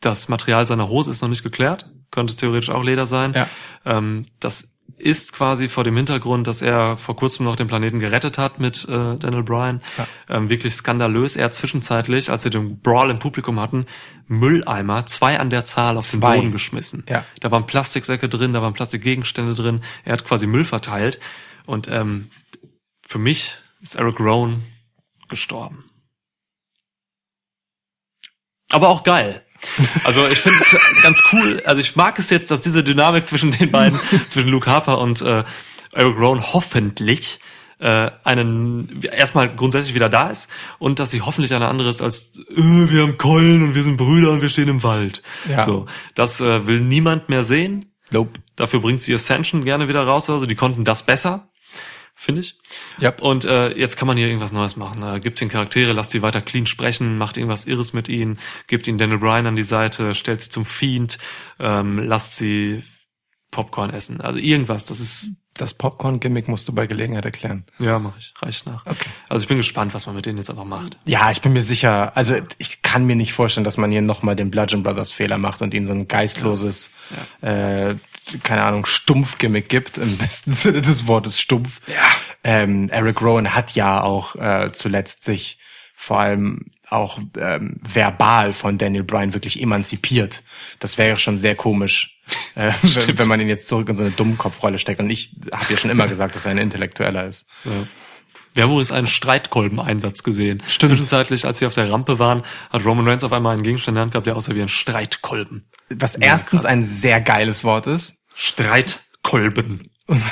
das 0.00 0.28
Material 0.28 0.66
seiner 0.66 0.88
Hose 0.88 1.10
ist 1.10 1.22
noch 1.22 1.28
nicht 1.28 1.42
geklärt. 1.42 1.90
Könnte 2.10 2.36
theoretisch 2.36 2.70
auch 2.70 2.82
Leder 2.82 3.06
sein. 3.06 3.32
Ja. 3.34 3.48
Ähm, 3.84 4.26
das 4.40 4.70
ist 4.96 5.32
quasi 5.32 5.68
vor 5.68 5.84
dem 5.84 5.96
Hintergrund, 5.96 6.46
dass 6.46 6.62
er 6.62 6.96
vor 6.96 7.14
kurzem 7.14 7.44
noch 7.44 7.56
den 7.56 7.66
Planeten 7.66 7.98
gerettet 7.98 8.38
hat 8.38 8.58
mit 8.58 8.84
äh, 8.88 9.16
Daniel 9.16 9.42
Bryan. 9.42 9.82
Ähm, 10.28 10.48
wirklich 10.48 10.74
skandalös. 10.74 11.36
Er 11.36 11.46
hat 11.46 11.54
zwischenzeitlich, 11.54 12.30
als 12.30 12.42
sie 12.42 12.50
den 12.50 12.80
Brawl 12.80 13.10
im 13.10 13.18
Publikum 13.18 13.60
hatten, 13.60 13.86
Mülleimer, 14.26 15.06
zwei 15.06 15.38
an 15.38 15.50
der 15.50 15.64
Zahl, 15.66 15.96
auf 15.96 16.10
den 16.10 16.20
Zwei. 16.20 16.36
Boden 16.36 16.52
geschmissen. 16.52 17.04
Ja. 17.08 17.24
Da 17.40 17.50
waren 17.50 17.66
Plastiksäcke 17.66 18.28
drin, 18.28 18.52
da 18.52 18.62
waren 18.62 18.72
Plastikgegenstände 18.72 19.54
drin. 19.54 19.82
Er 20.04 20.14
hat 20.14 20.24
quasi 20.24 20.46
Müll 20.46 20.64
verteilt. 20.64 21.20
Und 21.66 21.88
ähm, 21.88 22.30
für 23.06 23.18
mich 23.18 23.54
ist 23.80 23.94
Eric 23.94 24.18
Rowan 24.18 24.64
gestorben. 25.28 25.84
Aber 28.70 28.88
auch 28.88 29.04
geil. 29.04 29.44
Also 30.04 30.26
ich 30.28 30.38
finde 30.38 30.58
es 30.60 30.76
ganz 31.02 31.22
cool. 31.32 31.62
Also 31.64 31.80
ich 31.80 31.96
mag 31.96 32.18
es 32.18 32.30
jetzt, 32.30 32.50
dass 32.50 32.60
diese 32.60 32.84
Dynamik 32.84 33.26
zwischen 33.26 33.50
den 33.50 33.70
beiden, 33.70 33.98
zwischen 34.28 34.50
Luke 34.50 34.70
Harper 34.70 34.98
und 34.98 35.20
äh, 35.20 35.44
Eric 35.92 36.18
Rowan 36.18 36.52
hoffentlich 36.52 37.40
äh, 37.80 38.10
einen 38.24 39.02
erstmal 39.02 39.54
grundsätzlich 39.54 39.94
wieder 39.94 40.08
da 40.08 40.30
ist 40.30 40.48
und 40.78 40.98
dass 40.98 41.10
sie 41.10 41.22
hoffentlich 41.22 41.54
eine 41.54 41.68
andere 41.68 41.88
ist 41.88 42.02
als 42.02 42.32
äh, 42.38 42.54
wir 42.56 43.02
haben 43.02 43.18
Keulen 43.18 43.62
und 43.62 43.74
wir 43.74 43.82
sind 43.82 43.96
Brüder 43.96 44.32
und 44.32 44.42
wir 44.42 44.48
stehen 44.48 44.68
im 44.68 44.82
Wald. 44.82 45.22
Ja. 45.48 45.64
So, 45.64 45.86
das 46.14 46.40
äh, 46.40 46.66
will 46.66 46.80
niemand 46.80 47.28
mehr 47.28 47.44
sehen. 47.44 47.92
Nope. 48.10 48.40
Dafür 48.56 48.80
bringt 48.80 49.02
sie 49.02 49.14
Ascension 49.14 49.64
gerne 49.64 49.88
wieder 49.88 50.02
raus. 50.02 50.28
Also 50.28 50.46
die 50.46 50.56
konnten 50.56 50.84
das 50.84 51.04
besser, 51.04 51.48
finde 52.20 52.40
ich. 52.40 52.58
Yep. 53.00 53.22
Und 53.22 53.44
äh, 53.44 53.76
jetzt 53.78 53.96
kann 53.96 54.08
man 54.08 54.16
hier 54.16 54.26
irgendwas 54.26 54.50
Neues 54.52 54.76
machen. 54.76 55.02
Äh, 55.02 55.20
gibt 55.20 55.40
den 55.40 55.48
Charaktere, 55.48 55.92
lasst 55.92 56.10
sie 56.10 56.20
weiter 56.20 56.40
clean 56.42 56.66
sprechen, 56.66 57.16
macht 57.16 57.36
irgendwas 57.36 57.64
Irres 57.64 57.92
mit 57.92 58.08
ihnen, 58.08 58.38
gibt 58.66 58.88
ihnen 58.88 58.98
Daniel 58.98 59.18
Bryan 59.18 59.46
an 59.46 59.56
die 59.56 59.62
Seite, 59.62 60.14
stellt 60.16 60.40
sie 60.40 60.50
zum 60.50 60.64
Fiend, 60.64 61.18
ähm, 61.60 62.00
lasst 62.00 62.34
sie 62.34 62.82
Popcorn 63.52 63.90
essen. 63.90 64.20
Also 64.20 64.38
irgendwas. 64.40 64.84
Das 64.84 65.00
ist 65.00 65.30
Das 65.54 65.74
Popcorn-Gimmick 65.74 66.46
musst 66.48 66.68
du 66.68 66.72
bei 66.74 66.86
Gelegenheit 66.86 67.24
erklären. 67.24 67.64
ja, 67.78 67.98
mache 67.98 68.18
ich, 68.18 68.34
reicht 68.42 68.66
nach. 68.66 68.84
Okay. 68.86 69.08
Also 69.28 69.42
ich 69.44 69.48
bin 69.48 69.56
gespannt, 69.56 69.94
was 69.94 70.06
man 70.06 70.14
mit 70.14 70.26
denen 70.26 70.38
jetzt 70.38 70.50
einfach 70.50 70.64
macht. 70.66 70.96
Ja, 71.06 71.30
ich 71.30 71.40
bin 71.40 71.52
mir 71.52 71.62
sicher, 71.62 72.16
also 72.16 72.36
ich 72.58 72.82
kann 72.82 73.06
mir 73.06 73.16
nicht 73.16 73.32
vorstellen, 73.32 73.64
dass 73.64 73.76
man 73.76 73.90
hier 73.90 74.02
nochmal 74.02 74.36
den 74.36 74.50
Bludgeon 74.50 74.82
Brothers 74.82 75.10
Fehler 75.12 75.38
macht 75.38 75.62
und 75.62 75.72
ihnen 75.74 75.86
so 75.86 75.92
ein 75.92 76.06
geistloses, 76.08 76.90
Äh, 77.40 77.94
keine 78.42 78.62
Ahnung, 78.62 78.86
Stumpf-Gimmick 78.86 79.68
gibt, 79.68 79.98
im 79.98 80.16
besten 80.18 80.52
Sinne 80.52 80.80
des 80.82 81.06
Wortes 81.06 81.40
stumpf. 81.40 81.80
Ja. 81.88 81.94
Ähm, 82.44 82.88
Eric 82.90 83.20
Rowan 83.22 83.54
hat 83.54 83.74
ja 83.74 84.02
auch 84.02 84.34
äh, 84.36 84.70
zuletzt 84.72 85.24
sich 85.24 85.58
vor 85.94 86.20
allem 86.20 86.66
auch 86.90 87.18
ähm, 87.38 87.76
verbal 87.82 88.52
von 88.52 88.78
Daniel 88.78 89.02
Bryan 89.02 89.34
wirklich 89.34 89.60
emanzipiert. 89.60 90.42
Das 90.78 90.96
wäre 90.96 91.10
ja 91.10 91.16
schon 91.18 91.36
sehr 91.36 91.54
komisch, 91.54 92.16
äh, 92.54 92.72
wenn, 92.82 93.18
wenn 93.18 93.28
man 93.28 93.40
ihn 93.40 93.48
jetzt 93.48 93.68
zurück 93.68 93.88
in 93.88 93.94
so 93.94 94.04
eine 94.04 94.12
Dummkopfrolle 94.12 94.78
steckt. 94.78 95.00
Und 95.00 95.10
ich 95.10 95.34
habe 95.52 95.72
ja 95.72 95.76
schon 95.76 95.90
immer 95.90 96.08
gesagt, 96.08 96.34
dass 96.34 96.44
er 96.44 96.52
ein 96.52 96.58
Intellektueller 96.58 97.26
ist. 97.26 97.46
Ja. 97.64 97.86
Wir 98.58 98.64
haben 98.64 98.72
übrigens 98.72 98.90
einen 98.90 99.06
Streitkolben-Einsatz 99.06 100.24
gesehen. 100.24 100.60
Stimmt. 100.66 100.90
Zwischenzeitlich, 100.90 101.46
als 101.46 101.60
sie 101.60 101.66
auf 101.66 101.74
der 101.74 101.92
Rampe 101.92 102.18
waren, 102.18 102.42
hat 102.70 102.84
Roman 102.84 103.06
Reigns 103.06 103.22
auf 103.22 103.32
einmal 103.32 103.52
einen 103.54 103.62
Gegenstand 103.62 103.90
in 103.92 103.94
der 103.94 104.02
Hand 104.02 104.12
gehabt, 104.14 104.26
der 104.26 104.34
aussah 104.34 104.52
wie 104.56 104.60
ein 104.62 104.66
Streitkolben. 104.66 105.64
Was 105.90 106.16
erstens 106.16 106.62
krass. 106.62 106.70
ein 106.72 106.82
sehr 106.82 107.20
geiles 107.20 107.62
Wort 107.62 107.86
ist. 107.86 108.16
Streitkolben. 108.34 109.90
Und 110.08 110.22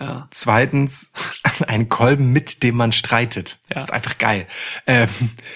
Ja. 0.00 0.26
zweitens 0.32 1.12
ein 1.68 1.88
Kolben, 1.88 2.32
mit 2.32 2.64
dem 2.64 2.74
man 2.74 2.90
streitet. 2.90 3.58
Das 3.68 3.76
Ja. 3.76 3.82
ist 3.84 3.92
einfach 3.92 4.18
geil. 4.18 4.48
Ähm, 4.88 5.08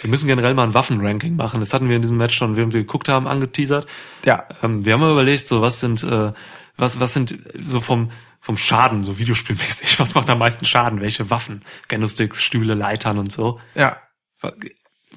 Wir 0.03 0.11
müssen 0.11 0.29
generell 0.29 0.55
mal 0.55 0.63
ein 0.63 0.75
Waffenranking 0.75 1.35
machen. 1.35 1.59
Das 1.59 1.75
hatten 1.75 1.89
wir 1.89 1.97
in 1.97 2.03
diesem 2.03 2.19
Match 2.19 2.37
schon, 2.37 2.55
während 2.57 2.73
wir 2.73 2.83
geguckt 2.83 3.09
haben, 3.09 3.27
angeteasert. 3.27 3.87
ja, 4.25 4.47
Ähm, 4.63 4.85
wir 4.85 4.93
haben 4.93 5.01
mal 5.01 5.11
überlegt, 5.11 5.49
so 5.49 5.61
was 5.61 5.81
sind, 5.81 6.05
äh, 6.05 6.33
was, 6.77 7.01
was 7.01 7.15
sind 7.15 7.37
so 7.61 7.81
vom 7.81 8.13
vom 8.43 8.59
Schaden, 8.59 9.05
so 9.05 9.17
Videospielmäßig, 9.19 9.99
was 10.01 10.15
macht 10.15 10.29
am 10.29 10.39
meisten 10.41 10.67
Schaden? 10.67 11.01
Welche 11.01 11.31
Waffen? 11.31 11.65
Candlesticks, 11.89 12.43
Stühle, 12.43 12.75
Leitern 12.75 13.19
und 13.19 13.33
so. 13.33 13.59
ja. 13.75 13.97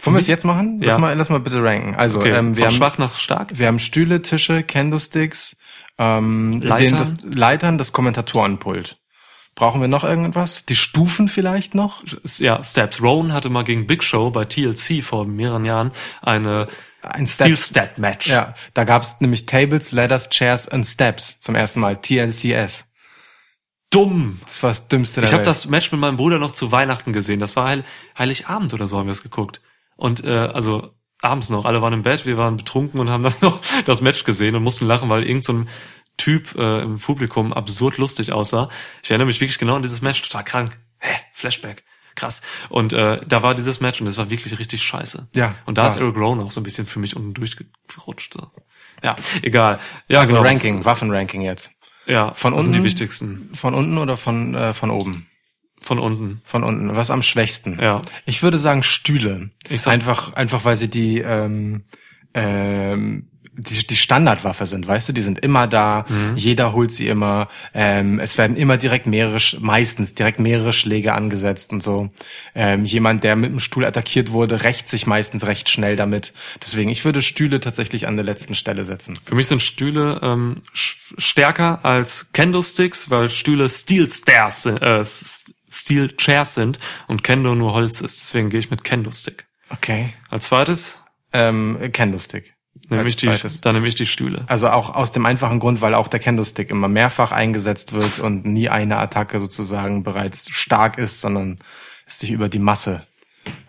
Wollen 0.04 0.16
wir 0.18 0.20
es 0.20 0.28
jetzt 0.28 0.46
machen? 0.46 0.80
Lass 0.82 0.94
Ja. 0.96 0.98
mal, 1.00 1.14
lass 1.18 1.30
mal 1.30 1.40
bitte 1.40 1.64
ranken. 1.64 1.96
Also 1.96 2.20
Okay, 2.20 2.30
ähm, 2.32 2.50
wir, 2.58 2.66
von 2.66 2.66
haben, 2.66 2.76
schwach 2.78 2.98
nach 2.98 3.18
stark. 3.18 3.58
wir 3.58 3.66
haben 3.68 3.80
Stühle, 3.80 4.22
Tische, 4.22 4.62
Candlesticks, 4.62 5.56
ähm, 5.98 6.62
Leitern? 6.62 6.88
Den, 6.88 6.98
das 6.98 7.16
Leitern, 7.36 7.78
das 7.78 7.92
Kommentatorenpult. 7.94 8.98
Brauchen 9.56 9.80
wir 9.80 9.88
noch 9.88 10.04
irgendwas? 10.04 10.66
Die 10.66 10.76
Stufen 10.76 11.30
vielleicht 11.30 11.76
noch? 11.76 12.04
Ja, 12.40 12.62
Steps. 12.62 13.02
Rowan 13.02 13.32
hatte 13.32 13.50
mal 13.50 13.64
gegen 13.64 13.88
Big 13.88 14.04
Show 14.04 14.30
bei 14.32 14.44
TLC 14.44 15.02
vor 15.02 15.26
mehreren 15.26 15.64
Jahren 15.64 15.92
eine 16.22 16.68
Ein 17.02 17.26
Steel 17.26 17.56
Step. 17.58 17.98
Match. 17.98 18.28
Ja, 18.28 18.54
da 18.74 18.84
gab's 18.84 19.16
nämlich 19.22 19.46
Tables, 19.46 19.94
Ladders, 19.94 20.30
Chairs 20.30 20.68
and 20.68 20.86
Steps 20.86 21.40
zum 21.40 21.56
ersten 21.56 21.80
Mal. 21.80 21.96
TLCS. 21.96 22.86
Dumm. 23.96 24.42
Das 24.46 24.62
war 24.62 24.70
das 24.72 24.88
Dümmste 24.88 25.22
der 25.22 25.30
Ich 25.30 25.34
habe 25.34 25.44
das 25.44 25.68
Match 25.68 25.92
mit 25.92 26.02
meinem 26.02 26.18
Bruder 26.18 26.38
noch 26.38 26.52
zu 26.52 26.72
Weihnachten 26.72 27.14
gesehen. 27.14 27.40
Das 27.40 27.56
war 27.56 27.68
Heil 27.68 27.86
Heiligabend 28.18 28.74
oder 28.74 28.88
so 28.88 28.98
haben 28.98 29.08
wir 29.08 29.14
es 29.14 29.24
geguckt. 29.24 29.62
Und 29.96 30.24
äh, 30.26 30.32
also 30.32 30.92
abends 31.22 31.50
noch, 31.50 31.66
alle 31.66 31.82
waren 31.82 31.94
im 31.94 32.04
Bett, 32.04 32.26
wir 32.26 32.38
waren 32.38 32.58
betrunken 32.58 33.00
und 33.00 33.10
haben 33.10 33.24
das 33.24 33.42
noch 33.42 33.62
das 33.86 34.02
Match 34.02 34.24
gesehen 34.26 34.56
und 34.56 34.64
mussten 34.64 34.86
lachen, 34.86 35.10
weil 35.10 35.24
irgend 35.24 35.46
so 35.46 35.54
ein 35.54 35.70
Typ 36.18 36.56
äh, 36.56 36.82
im 36.82 37.00
Publikum 37.00 37.54
absurd 37.54 37.98
lustig 37.98 38.32
aussah. 38.32 38.70
Ich 39.04 39.12
erinnere 39.12 39.28
mich 39.28 39.40
wirklich 39.42 39.58
genau 39.60 39.76
an 39.76 39.82
dieses 39.82 40.02
Match, 40.02 40.22
total 40.22 40.44
krank. 40.44 40.78
Hä, 41.00 41.14
Flashback. 41.34 41.84
Krass. 42.16 42.42
Und 42.70 42.94
äh, 42.94 43.20
da 43.26 43.44
war 43.44 43.56
dieses 43.56 43.82
Match 43.82 44.00
und 44.00 44.08
das 44.08 44.18
war 44.18 44.30
wirklich 44.30 44.58
richtig 44.58 44.82
scheiße. 44.84 45.28
Ja, 45.36 45.56
Und 45.66 45.78
da 45.78 45.88
ist 45.88 45.96
war's. 45.96 46.02
Eric 46.02 46.16
Rowan 46.16 46.40
auch 46.42 46.52
so 46.52 46.62
ein 46.62 46.64
bisschen 46.64 46.88
für 46.88 47.00
mich 47.00 47.16
unten 47.16 47.34
durchgerutscht. 47.34 48.34
So. 48.34 48.52
Ja, 49.04 49.18
egal. 49.42 49.80
Ja, 50.08 50.22
also 50.22 50.34
genau, 50.34 50.46
Ranking, 50.46 50.86
Waffenranking 50.86 51.42
jetzt. 51.42 51.72
Ja, 52.06 52.34
Von 52.34 52.54
unten? 52.54 52.72
die 52.74 52.84
wichtigsten. 52.84 53.50
Von 53.54 53.74
unten 53.74 53.98
oder 53.98 54.16
von, 54.18 54.54
äh, 54.56 54.74
von 54.74 54.90
oben? 54.92 55.28
Von 55.82 56.00
unten. 56.00 56.42
Von 56.46 56.64
unten. 56.64 56.96
Was 56.96 57.10
am 57.12 57.22
schwächsten? 57.22 57.78
Ja. 57.82 58.02
Ich 58.26 58.42
würde 58.44 58.58
sagen 58.58 58.84
Stühle. 58.84 59.50
Ich 59.70 59.82
sag- 59.82 59.94
einfach, 59.94 60.34
einfach 60.34 60.66
weil 60.66 60.76
sie 60.76 60.90
die, 60.90 61.20
ähm, 61.20 61.84
ähm, 62.34 63.28
die, 63.58 63.88
die 63.88 63.96
Standardwaffe 63.96 64.66
sind, 64.66 64.88
weißt 64.88 65.10
du, 65.10 65.14
die 65.14 65.22
sind 65.22 65.40
immer 65.40 65.68
da, 65.68 66.06
Mhm. 66.10 66.36
jeder 66.36 66.74
holt 66.74 66.92
sie 66.92 67.08
immer, 67.08 67.48
ähm, 67.74 68.20
es 68.20 68.38
werden 68.38 68.58
immer 68.58 68.78
direkt 68.78 69.08
mehrere, 69.08 69.40
meistens 69.60 70.14
direkt 70.16 70.40
mehrere 70.40 70.74
Schläge 70.74 71.14
angesetzt 71.14 71.72
und 71.74 71.82
so. 71.82 72.10
Ähm, 72.54 72.86
jemand, 72.86 73.24
der 73.24 73.36
mit 73.36 73.52
dem 73.52 73.60
Stuhl 73.60 73.86
attackiert 73.86 74.32
wurde, 74.32 74.64
rächt 74.64 74.90
sich 74.90 75.08
meistens 75.08 75.46
recht 75.46 75.70
schnell 75.70 75.96
damit. 75.96 76.34
Deswegen, 76.62 76.90
ich 76.90 77.06
würde 77.06 77.22
Stühle 77.22 77.60
tatsächlich 77.60 78.08
an 78.08 78.16
der 78.18 78.26
letzten 78.26 78.56
Stelle 78.56 78.84
setzen. 78.86 79.18
Für 79.24 79.36
mich 79.36 79.48
sind 79.48 79.62
Stühle 79.62 80.20
ähm, 80.22 80.62
stärker 80.74 81.80
als 81.84 82.32
Kendo-Sticks, 82.34 83.10
weil 83.10 83.30
Stühle 83.30 83.70
Steel 83.70 84.12
Stairs 84.12 84.64
sind, 84.64 84.82
äh, 84.82 85.04
Steel 85.72 86.16
Chairs 86.18 86.54
sind 86.54 86.80
und 87.08 87.24
Kendo 87.24 87.56
nur 87.56 87.74
Holz 87.74 88.02
ist. 88.02 88.22
Deswegen 88.22 88.50
gehe 88.50 88.60
ich 88.60 88.72
mit 88.72 88.84
Kendo-Stick. 88.84 89.46
Okay. 89.70 90.14
Als 90.30 90.46
zweites 90.46 91.00
Ähm, 91.34 91.78
Candlestick. 91.92 92.55
Nehme 92.90 93.08
ich 93.08 93.16
die, 93.16 93.30
dann 93.62 93.76
nehme 93.76 93.88
ich 93.88 93.96
die 93.96 94.06
Stühle. 94.06 94.44
Also 94.48 94.70
auch 94.70 94.94
aus 94.94 95.12
dem 95.12 95.26
einfachen 95.26 95.60
Grund, 95.60 95.82
weil 95.82 95.94
auch 95.94 96.08
der 96.08 96.20
Kendo-Stick 96.20 96.70
immer 96.70 96.88
mehrfach 96.88 97.32
eingesetzt 97.32 97.94
wird 97.94 98.20
und 98.20 98.46
nie 98.46 98.70
eine 98.70 98.98
Attacke 98.98 99.40
sozusagen 99.40 100.04
bereits 100.04 100.50
stark 100.50 100.98
ist, 100.98 101.22
sondern 101.22 101.60
es 102.06 102.20
sich 102.20 102.32
über 102.32 102.50
die 102.50 102.60
Masse 102.60 103.06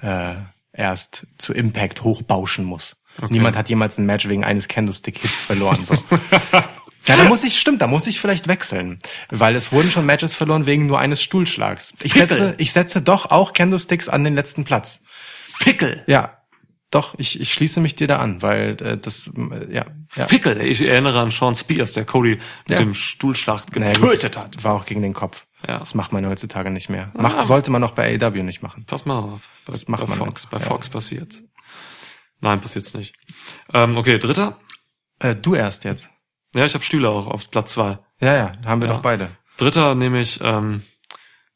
äh, 0.03 0.35
erst 0.73 1.27
zu 1.39 1.53
Impact 1.53 2.03
hochbauschen 2.03 2.65
muss. 2.65 2.97
Niemand 3.31 3.57
hat 3.57 3.69
jemals 3.69 3.97
ein 3.99 4.07
Match 4.07 4.29
wegen 4.29 4.45
eines 4.45 4.69
Kendo-Stick-Hits 4.69 5.41
verloren. 5.41 5.85
So. 5.85 5.95
ja, 7.07 7.17
da 7.17 7.25
muss 7.25 7.45
ich, 7.45 7.59
stimmt, 7.59 7.81
da 7.81 7.87
muss 7.87 8.07
ich 8.07 8.21
vielleicht 8.21 8.47
wechseln. 8.47 8.99
Weil 9.31 9.57
es 9.57 9.73
wurden 9.73 9.91
schon 9.91 10.05
Matches 10.05 10.35
verloren 10.35 10.67
wegen 10.67 10.87
nur 10.87 10.99
eines 10.99 11.23
Stuhlschlags. 11.23 11.95
Ich 12.03 12.13
Fickel. 12.13 12.37
setze, 12.37 12.55
ich 12.59 12.73
setze 12.73 13.01
doch 13.01 13.31
auch 13.31 13.55
Kendo-Sticks 13.55 14.09
an 14.09 14.23
den 14.23 14.35
letzten 14.35 14.65
Platz. 14.65 15.03
Fickel! 15.47 16.05
Ja. 16.07 16.36
Doch, 16.91 17.15
ich, 17.19 17.41
ich 17.41 17.53
schließe 17.53 17.81
mich 17.81 17.97
dir 17.97 18.07
da 18.07 18.19
an, 18.19 18.43
weil 18.43 18.81
äh, 18.81 18.97
das, 18.97 19.29
äh, 19.37 19.75
ja. 19.75 19.85
ja. 20.15 20.27
Fickel! 20.27 20.61
Ich 20.61 20.83
erinnere 20.83 21.19
an 21.21 21.31
Sean 21.33 21.55
Spears, 21.57 21.93
der 21.95 22.05
Cody 22.05 22.37
mit 22.37 22.43
Ja. 22.69 22.77
dem 22.79 22.95
Stuhlschlag 22.95 23.65
Naja, 23.77 23.93
gut, 23.95 24.11
getötet 24.13 24.37
das 24.37 24.43
hat. 24.43 24.65
War 24.65 24.75
auch 24.75 24.85
gegen 24.85 25.03
den 25.03 25.13
Kopf. 25.13 25.47
Ja. 25.67 25.81
Das 25.81 25.95
macht 25.95 26.13
man 26.13 26.25
heutzutage 26.27 26.71
nicht 26.71 26.89
mehr. 26.89 27.11
Macht, 27.17 27.39
Ah. 27.39 27.43
sollte 27.43 27.71
man 27.73 27.83
auch 27.83 27.91
bei 27.91 28.15
AEW 28.17 28.43
nicht 28.45 28.63
machen. 28.63 28.85
Pass 28.87 29.05
mal 29.05 29.19
auf. 29.19 29.41
Das 29.67 29.89
macht 29.89 30.03
bei 30.03 30.09
man 30.11 30.19
Fox. 30.19 30.43
nicht. 30.45 30.51
Bei 30.51 30.59
Ja. 30.59 30.65
Fox 30.65 30.89
passiert's. 30.89 31.43
Nein, 32.41 32.61
passiert's 32.61 32.95
nicht. 32.95 33.15
Ähm, 33.75 33.97
okay, 33.97 34.19
dritter. 34.19 34.61
Äh, 35.19 35.35
du 35.35 35.55
erst 35.55 35.85
jetzt. 35.85 36.11
Ja, 36.55 36.65
ich 36.67 36.75
habe 36.75 36.85
Stühle 36.85 37.09
auch 37.11 37.27
auf 37.27 37.51
Platz 37.51 37.73
zwei. 37.73 37.99
Ja, 38.21 38.35
ja, 38.37 38.53
haben 38.65 38.81
wir 38.81 38.87
Ja. 38.89 38.95
doch 38.95 39.03
beide. 39.03 39.31
Dritter 39.57 39.95
nehme 39.95 40.21
ich, 40.21 40.39
ähm, 40.43 40.83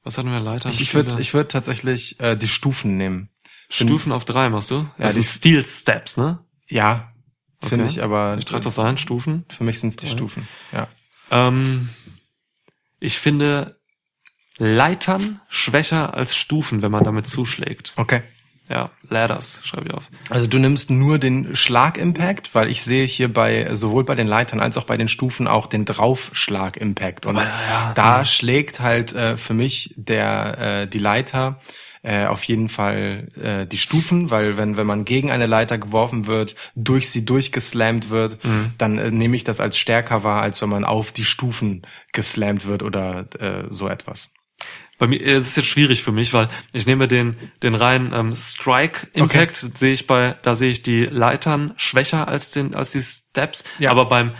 was 0.03 0.19
hatten 0.19 0.33
wir, 0.33 0.41
Leiter? 0.41 0.71
Ich, 0.71 0.81
ich 0.81 0.95
würde 0.95 1.21
ich 1.21 1.35
würd 1.35 1.53
tatsächlich 1.53 2.19
äh, 2.19 2.35
die 2.37 2.49
Stufen 2.49 2.97
nehmen. 2.97 3.29
Stufen 3.71 4.13
auf 4.13 4.25
drei 4.25 4.49
machst 4.51 4.71
du? 4.71 4.77
Ja, 4.77 4.91
das 4.99 5.15
sind 5.15 5.25
die- 5.25 5.29
Steel 5.31 5.65
Steps, 5.67 6.17
ne? 6.17 6.41
Ja, 6.69 7.13
finde 7.63 7.85
Okay. 7.85 7.95
ich, 7.95 8.03
aber 8.03 8.37
Ich 8.39 8.45
trage 8.45 8.65
das 8.65 8.79
ein, 8.79 8.97
Stufen. 8.99 9.45
für 9.49 9.65
mich 9.65 9.79
sind 9.81 9.91
es 9.91 9.97
die 9.97 10.07
Ja. 10.07 10.13
Stufen. 10.13 10.49
Ja. 10.73 10.89
Ähm, 11.31 11.91
ich 12.99 13.19
finde 13.19 13.79
Leitern 14.59 15.41
schwächer 15.49 16.15
als 16.15 16.37
Stufen, 16.37 16.83
wenn 16.83 16.91
man 16.93 17.05
damit 17.05 17.29
zuschlägt. 17.29 17.93
Okay. 17.97 18.23
Ja, 18.69 18.91
Ladders 19.09 19.63
schreibe 19.65 19.89
ich 19.89 19.95
auf. 19.95 20.09
Also 20.29 20.47
du 20.47 20.59
nimmst 20.59 20.91
nur 20.91 21.19
den 21.19 21.57
Schlagimpact, 21.57 22.55
weil 22.55 22.71
ich 22.71 22.83
sehe 22.83 23.05
hier 23.05 23.33
bei 23.33 23.75
sowohl 23.75 24.05
bei 24.05 24.15
den 24.15 24.29
Leitern 24.29 24.61
als 24.61 24.77
auch 24.77 24.85
bei 24.85 24.97
den 24.97 25.09
Stufen 25.09 25.49
auch 25.49 25.67
den 25.67 25.85
Draufschlag-Impact. 25.87 27.27
Und 27.27 27.37
Aber, 27.37 27.47
ja, 27.49 27.93
da 27.95 28.25
schlägt 28.25 28.79
halt 28.79 29.13
äh, 29.13 29.37
für 29.37 29.55
mich 29.55 29.93
der 29.97 30.59
äh, 30.83 30.87
die 30.87 31.01
Leiter 31.01 31.59
äh, 32.03 32.27
auf 32.27 32.45
jeden 32.45 32.69
Fall 32.69 33.29
äh, 33.43 33.67
die 33.67 33.77
Stufen, 33.79 34.31
weil 34.31 34.57
wenn 34.57 34.77
wenn 34.77 34.87
man 34.87 35.05
gegen 35.05 35.31
eine 35.31 35.47
Leiter 35.47 35.77
geworfen 35.79 36.27
wird, 36.27 36.55
durch 36.75 37.11
sie 37.11 37.25
durchgeslammt 37.25 38.09
wird, 38.11 38.39
dann 38.79 38.99
äh, 38.99 39.11
nehme 39.11 39.37
ich 39.37 39.45
das 39.45 39.61
als 39.61 39.77
stärker 39.77 40.25
wahr, 40.25 40.43
als 40.43 40.63
wenn 40.63 40.69
man 40.71 40.85
auf 40.85 41.13
die 41.13 41.25
Stufen 41.25 41.83
geslammt 42.13 42.65
wird 42.65 42.83
oder 42.83 43.27
äh, 43.39 43.65
so 43.71 43.89
etwas. 43.89 44.31
Bei 44.99 45.07
mir 45.07 45.21
es 45.25 45.47
ist 45.47 45.57
jetzt 45.57 45.67
schwierig 45.67 46.03
für 46.03 46.13
mich, 46.13 46.35
weil 46.35 46.49
ich 46.75 46.87
nehme 46.87 47.09
den 47.09 47.37
den 47.63 47.75
reinen 47.75 48.13
ähm, 48.13 48.33
Strike 48.37 49.09
Impact 49.15 49.57
sehe 49.79 49.93
ich 49.93 50.07
bei 50.07 50.37
da 50.43 50.55
sehe 50.55 50.69
ich 50.71 50.83
die 50.83 51.05
Leitern 51.07 51.73
schwächer 51.79 52.29
als 52.29 52.51
den 52.51 52.75
als 52.75 52.91
die 52.93 53.03
Steps, 53.03 53.65
Ja. 53.79 53.91
aber 53.91 54.05
beim 54.07 54.33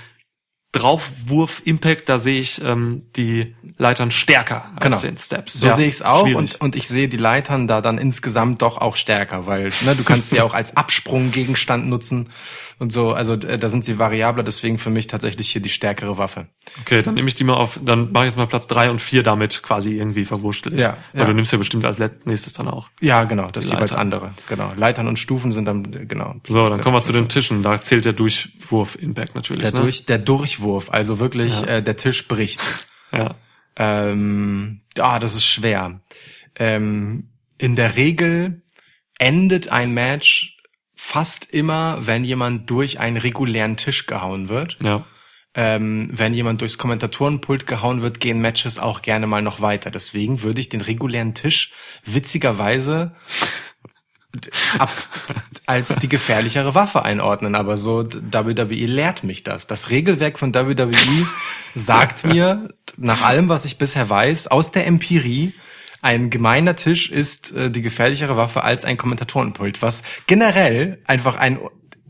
Draufwurf 0.73 1.63
Impact 1.65 2.09
da 2.09 2.19
sehe 2.19 2.41
ich 2.41 2.63
ähm, 2.65 3.03
die 3.17 3.57
Leitern 3.77 4.11
stärker 4.11 4.71
als 4.77 4.83
Genau. 4.85 5.01
den 5.01 5.19
Steps. 5.19 5.55
So 5.55 5.67
Ja, 5.67 5.75
sehe 5.75 5.89
ich 5.89 5.95
es 5.97 6.03
auch 6.03 6.23
schwierig. 6.23 6.37
und, 6.37 6.61
und 6.61 6.77
ich 6.77 6.87
sehe 6.87 7.09
die 7.09 7.17
Leitern 7.17 7.67
da 7.67 7.81
dann 7.81 7.99
insgesamt 7.99 8.63
doch 8.63 8.79
auch 8.79 8.97
stärker, 8.97 9.47
weil 9.47 9.71
ne, 9.85 9.97
du 9.97 10.05
kannst 10.05 10.31
sie 10.31 10.41
auch 10.43 10.55
als 10.55 10.77
Absprunggegenstand 10.77 11.89
nutzen 11.89 12.29
und 12.81 12.91
so. 12.91 13.13
Also 13.13 13.37
da 13.37 13.69
sind 13.69 13.85
sie 13.85 13.99
variabler, 13.99 14.43
deswegen 14.43 14.79
für 14.79 14.91
mich 14.91 15.07
tatsächlich 15.07 15.51
hier 15.51 15.61
die 15.63 15.69
stärkere 15.69 16.19
Waffe. 16.19 16.49
Okay, 16.81 17.03
dann 17.03 17.15
nehme 17.15 17.29
ich 17.29 17.35
die 17.35 17.45
mal 17.45 17.55
auf, 17.55 17.79
dann 17.85 18.11
mache 18.11 18.25
ich 18.25 18.31
jetzt 18.31 18.39
mal 18.39 18.47
Platz 18.47 18.67
drei 18.67 18.91
und 18.91 19.01
vier 19.01 19.23
damit 19.23 19.63
quasi 19.63 19.93
irgendwie 19.97 20.25
verwurstelt. 20.25 20.81
Ja, 20.81 20.97
Weil 21.13 21.21
ja. 21.23 21.27
du 21.27 21.35
nimmst 21.35 21.53
ja 21.53 21.59
bestimmt 21.59 21.85
als 21.85 21.99
nächstes 22.25 22.55
dann 22.55 22.69
auch. 22.69 22.89
Ja, 23.01 23.25
genau, 23.25 23.51
das 23.51 23.67
Leitern. 23.67 23.77
jeweils 23.79 23.95
andere. 23.95 24.35
Genau, 24.49 24.73
Leitern 24.77 25.07
und 25.07 25.19
Stufen 25.19 25.53
sind 25.53 25.67
dann 25.67 26.09
genau. 26.09 26.37
So, 26.49 26.69
dann 26.69 26.81
kommen 26.81 26.97
wir 26.97 27.03
zu 27.03 27.13
den 27.13 27.29
Tischen. 27.29 27.63
Da 27.63 27.81
zählt 27.81 28.05
der 28.07 28.15
Durchwurf-Impact 28.15 29.35
natürlich. 29.35 29.61
der 29.61 29.73
ne? 29.73 29.81
durch 29.83 30.07
der 30.07 30.19
Durchwurf, 30.19 30.91
also 30.91 31.21
wirklich 31.21 31.61
Ja. 31.61 31.67
äh, 31.67 31.83
der 31.83 31.97
Tisch 31.97 32.27
bricht. 32.27 32.61
Ja. 33.13 33.35
Ähm, 33.75 34.83
ah, 35.01 35.19
das 35.19 35.35
ist 35.35 35.45
schwer. 35.45 36.01
Ähm, 36.55 37.31
in 37.59 37.75
der 37.75 37.97
Regel 37.97 38.63
endet 39.19 39.67
ein 39.69 39.93
Match 39.93 40.57
fast 41.03 41.47
immer, 41.47 42.07
wenn 42.07 42.25
jemand 42.25 42.69
durch 42.69 43.01
einen 43.01 43.17
regulären 43.17 43.79
Tisch 43.79 44.05
gehauen 44.05 44.51
wird. 44.51 44.77
Ja. 44.83 45.03
Ähm, 45.55 46.11
wenn 46.13 46.35
jemand 46.35 46.61
durchs 46.61 46.77
Kommentatorenpult 46.77 47.67
gehauen 47.67 48.03
wird, 48.03 48.21
gehen 48.21 48.41
Matches 48.43 48.79
auch 48.79 49.01
gerne 49.01 49.27
mal 49.27 49.41
noch 49.41 49.63
weiter. 49.63 49.91
Deswegen 49.91 50.43
würde 50.43 50.61
ich 50.61 50.69
den 50.69 50.83
regulären 50.83 51.33
Tisch 51.33 51.73
witzigerweise 52.05 53.13
ab, 54.79 54.93
als 55.65 55.97
die 55.97 56.09
gefährlichere 56.09 56.75
Waffe 56.75 57.03
einordnen. 57.03 57.55
Aber 57.55 57.79
so 57.79 58.05
WWE 58.05 58.85
lehrt 58.85 59.25
mich 59.25 59.43
das. 59.43 59.67
Das 59.67 59.89
Regelwerk 59.89 60.39
von 60.39 60.55
WWE 60.55 61.27
sagt 61.75 62.25
mir, 62.27 62.69
nach 62.99 63.23
allem, 63.23 63.49
was 63.49 63.65
ich 63.65 63.79
bisher 63.79 64.09
weiß, 64.09 64.49
aus 64.49 64.71
der 64.71 64.87
Empirie, 64.87 65.55
ein 66.03 66.31
gemeiner 66.31 66.77
Tisch 66.77 67.11
ist 67.11 67.53
äh, 67.53 67.71
die 67.71 67.83
gefährlichere 67.83 68.37
Waffe 68.37 68.63
als 68.65 68.85
ein 68.85 68.97
Kommentatorenpult, 68.97 69.83
was 69.83 70.03
generell 70.27 71.03
einfach 71.07 71.37
ein 71.37 71.59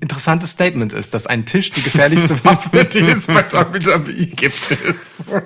interessantes 0.01 0.53
Statement 0.53 0.93
ist, 0.93 1.13
dass 1.13 1.27
ein 1.27 1.45
Tisch 1.45 1.73
die 1.73 1.83
gefährlichste 1.83 2.43
Waffe, 2.45 2.85
die 2.85 3.01
es 3.01 3.27
bei 3.27 3.45
WWE 3.53 4.27
gibt, 4.27 4.71
ist. 4.71 5.31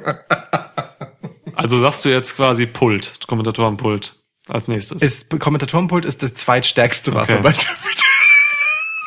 Also 1.56 1.78
sagst 1.78 2.04
du 2.04 2.08
jetzt 2.08 2.34
quasi 2.36 2.66
Pult, 2.66 3.12
Kommentatorenpult 3.28 4.16
als 4.48 4.66
nächstes. 4.66 5.00
Ist, 5.02 5.38
Kommentatorenpult 5.38 6.04
ist 6.04 6.20
die 6.20 6.34
zweitstärkste 6.34 7.14
Waffe 7.14 7.34
Okay. 7.38 7.42
bei 7.42 7.52
WWE. 7.52 8.03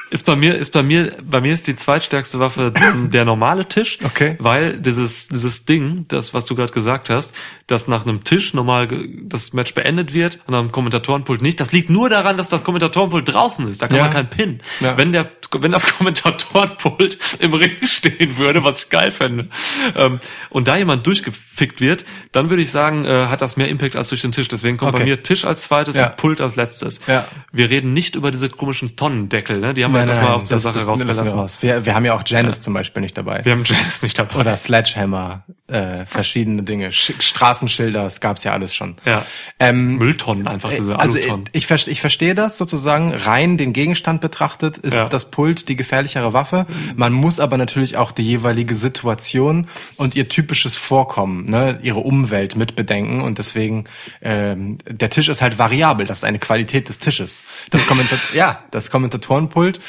Ist 0.09 0.25
bei 0.25 0.35
mir, 0.35 0.55
ist 0.55 0.71
bei 0.73 0.83
mir, 0.83 1.11
bei 1.23 1.41
mir 1.41 1.53
ist 1.53 1.67
die 1.67 1.75
zweitstärkste 1.75 2.39
Waffe 2.39 2.71
der 3.11 3.25
normale 3.25 3.67
Tisch. 3.67 3.99
Okay. 4.03 4.35
Weil 4.39 4.79
dieses, 4.79 5.27
dieses 5.27 5.65
Ding, 5.65 6.05
das, 6.07 6.33
was 6.33 6.45
du 6.45 6.55
gerade 6.55 6.71
gesagt 6.73 7.09
hast, 7.09 7.33
dass 7.67 7.87
nach 7.87 8.03
einem 8.05 8.23
Tisch 8.23 8.53
normal 8.53 8.87
das 9.23 9.53
Match 9.53 9.73
beendet 9.73 10.13
wird 10.13 10.39
und 10.47 10.55
am 10.55 10.71
Kommentatorenpult 10.71 11.41
nicht, 11.41 11.59
das 11.59 11.71
liegt 11.71 11.89
nur 11.89 12.09
daran, 12.09 12.37
dass 12.37 12.47
das 12.49 12.63
Kommentatorenpult 12.63 13.27
draußen 13.33 13.67
ist. 13.67 13.81
Da 13.81 13.87
kann 13.87 13.97
Ja. 13.97 14.03
man 14.03 14.13
keinen 14.13 14.29
Pin. 14.29 14.59
Ja. 14.79 14.97
Wenn 14.97 15.11
der, 15.11 15.29
wenn 15.59 15.71
das 15.71 15.85
Kommentatorenpult 15.97 17.17
im 17.39 17.53
Ring 17.53 17.71
stehen 17.85 18.37
würde, 18.37 18.63
was 18.63 18.79
ich 18.83 18.89
geil 18.89 19.11
fände, 19.11 19.47
ähm, 19.95 20.19
und 20.49 20.67
da 20.67 20.77
jemand 20.77 21.05
durchgefickt 21.07 21.81
wird, 21.81 22.05
dann 22.31 22.49
würde 22.49 22.63
ich 22.63 22.71
sagen, 22.71 23.05
äh, 23.05 23.27
hat 23.27 23.41
das 23.41 23.57
mehr 23.57 23.69
Impact 23.69 23.95
als 23.95 24.09
durch 24.09 24.21
den 24.21 24.31
Tisch. 24.31 24.47
Deswegen 24.47 24.77
kommt 24.77 24.93
bei 24.93 24.97
Okay. 24.99 25.09
mir 25.09 25.23
Tisch 25.23 25.45
als 25.45 25.63
zweites 25.63 25.95
Ja. 25.95 26.07
und 26.07 26.17
Pult 26.17 26.41
als 26.41 26.55
letztes. 26.55 26.99
Ja. 27.07 27.25
Wir 27.51 27.69
reden 27.69 27.93
nicht 27.93 28.15
über 28.15 28.31
diese 28.31 28.49
komischen 28.49 28.95
Tonnendeckel, 28.95 29.59
ne? 29.59 29.73
Die 29.73 29.83
haben 29.83 29.93
wir 29.93 29.99
jetzt 29.99 30.09
erstmal 30.09 30.33
aus 30.33 30.45
der 30.45 30.59
Sache 30.59 30.75
das 30.75 30.87
rausgelassen. 30.87 31.37
raus. 31.39 31.57
Wir, 31.61 31.85
wir 31.85 31.95
haben 31.95 32.05
ja 32.05 32.13
auch 32.13 32.23
Janice 32.25 32.61
zum 32.61 32.73
Beispiel 32.73 33.01
nicht 33.01 33.17
dabei. 33.17 33.43
Wir 33.43 33.51
haben 33.53 33.63
Janice 33.65 34.01
nicht 34.03 34.17
dabei. 34.17 34.39
Oder 34.39 34.57
Sledgehammer, 34.57 35.43
äh, 35.67 36.05
verschiedene 36.05 36.63
Dinge. 36.63 36.91
Sch 36.91 37.13
Straßenschilder, 37.19 38.03
das 38.03 38.19
gab's 38.21 38.43
ja 38.43 38.53
alles 38.53 38.75
schon. 38.75 38.95
Ja. 39.05 39.25
Ähm, 39.59 39.95
Mülltonnen 39.97 40.47
einfach, 40.47 40.71
diese 40.71 40.97
also 40.99 41.17
ich, 41.17 41.25
Alutonnen. 41.25 41.49
ich, 41.53 41.69
ich 41.87 42.01
verstehe 42.01 42.35
das 42.35 42.57
sozusagen. 42.57 43.13
Rein 43.13 43.57
den 43.57 43.73
Gegenstand 43.73 44.21
betrachtet 44.21 44.77
ist 44.77 44.95
Ja. 44.95 45.09
das 45.09 45.29
Pult 45.37 45.69
die 45.69 45.75
gefährlichere 45.75 46.33
Waffe. 46.33 46.65
Man 46.95 47.13
muss 47.13 47.39
aber 47.39 47.57
natürlich 47.57 47.95
auch 47.95 48.11
die 48.11 48.23
jeweilige 48.23 48.73
Situation 48.73 49.67
und 49.95 50.15
ihr 50.15 50.29
typisches 50.29 50.77
Vorkommen, 50.77 51.47
ne, 51.47 51.77
ihre 51.83 51.99
Umwelt 51.99 52.55
mit 52.55 52.75
bedenken. 52.75 53.21
Und 53.21 53.37
deswegen 53.37 53.83
ähm, 54.23 54.79
der 54.89 55.11
Tisch 55.11 55.29
ist 55.29 55.43
halt 55.43 55.59
variabel. 55.59 56.07
Das 56.07 56.17
ist 56.19 56.23
eine 56.23 56.39
Qualität 56.39 56.89
des 56.89 56.97
Tisches. 56.97 57.43
Das 57.69 57.85
Kommentar 57.85 58.17
ja, 58.33 58.63
das 58.71 58.89
Kommentatorenpult 58.89 59.79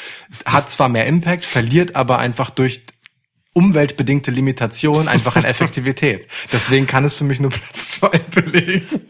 hat 0.45 0.69
zwar 0.69 0.87
mehr 0.87 1.07
Impact, 1.07 1.45
verliert 1.45 1.95
aber 1.95 2.19
einfach 2.19 2.51
durch 2.51 2.83
umweltbedingte 3.53 4.31
Limitation 4.31 5.07
einfach 5.07 5.35
an 5.35 5.43
Effektivität. 5.43 6.27
Deswegen 6.51 6.87
kann 6.87 7.05
es 7.05 7.15
für 7.15 7.23
mich 7.23 7.39
nur 7.39 7.51
Platz 7.51 7.99
zwei 7.99 8.19
belegen. 8.19 8.85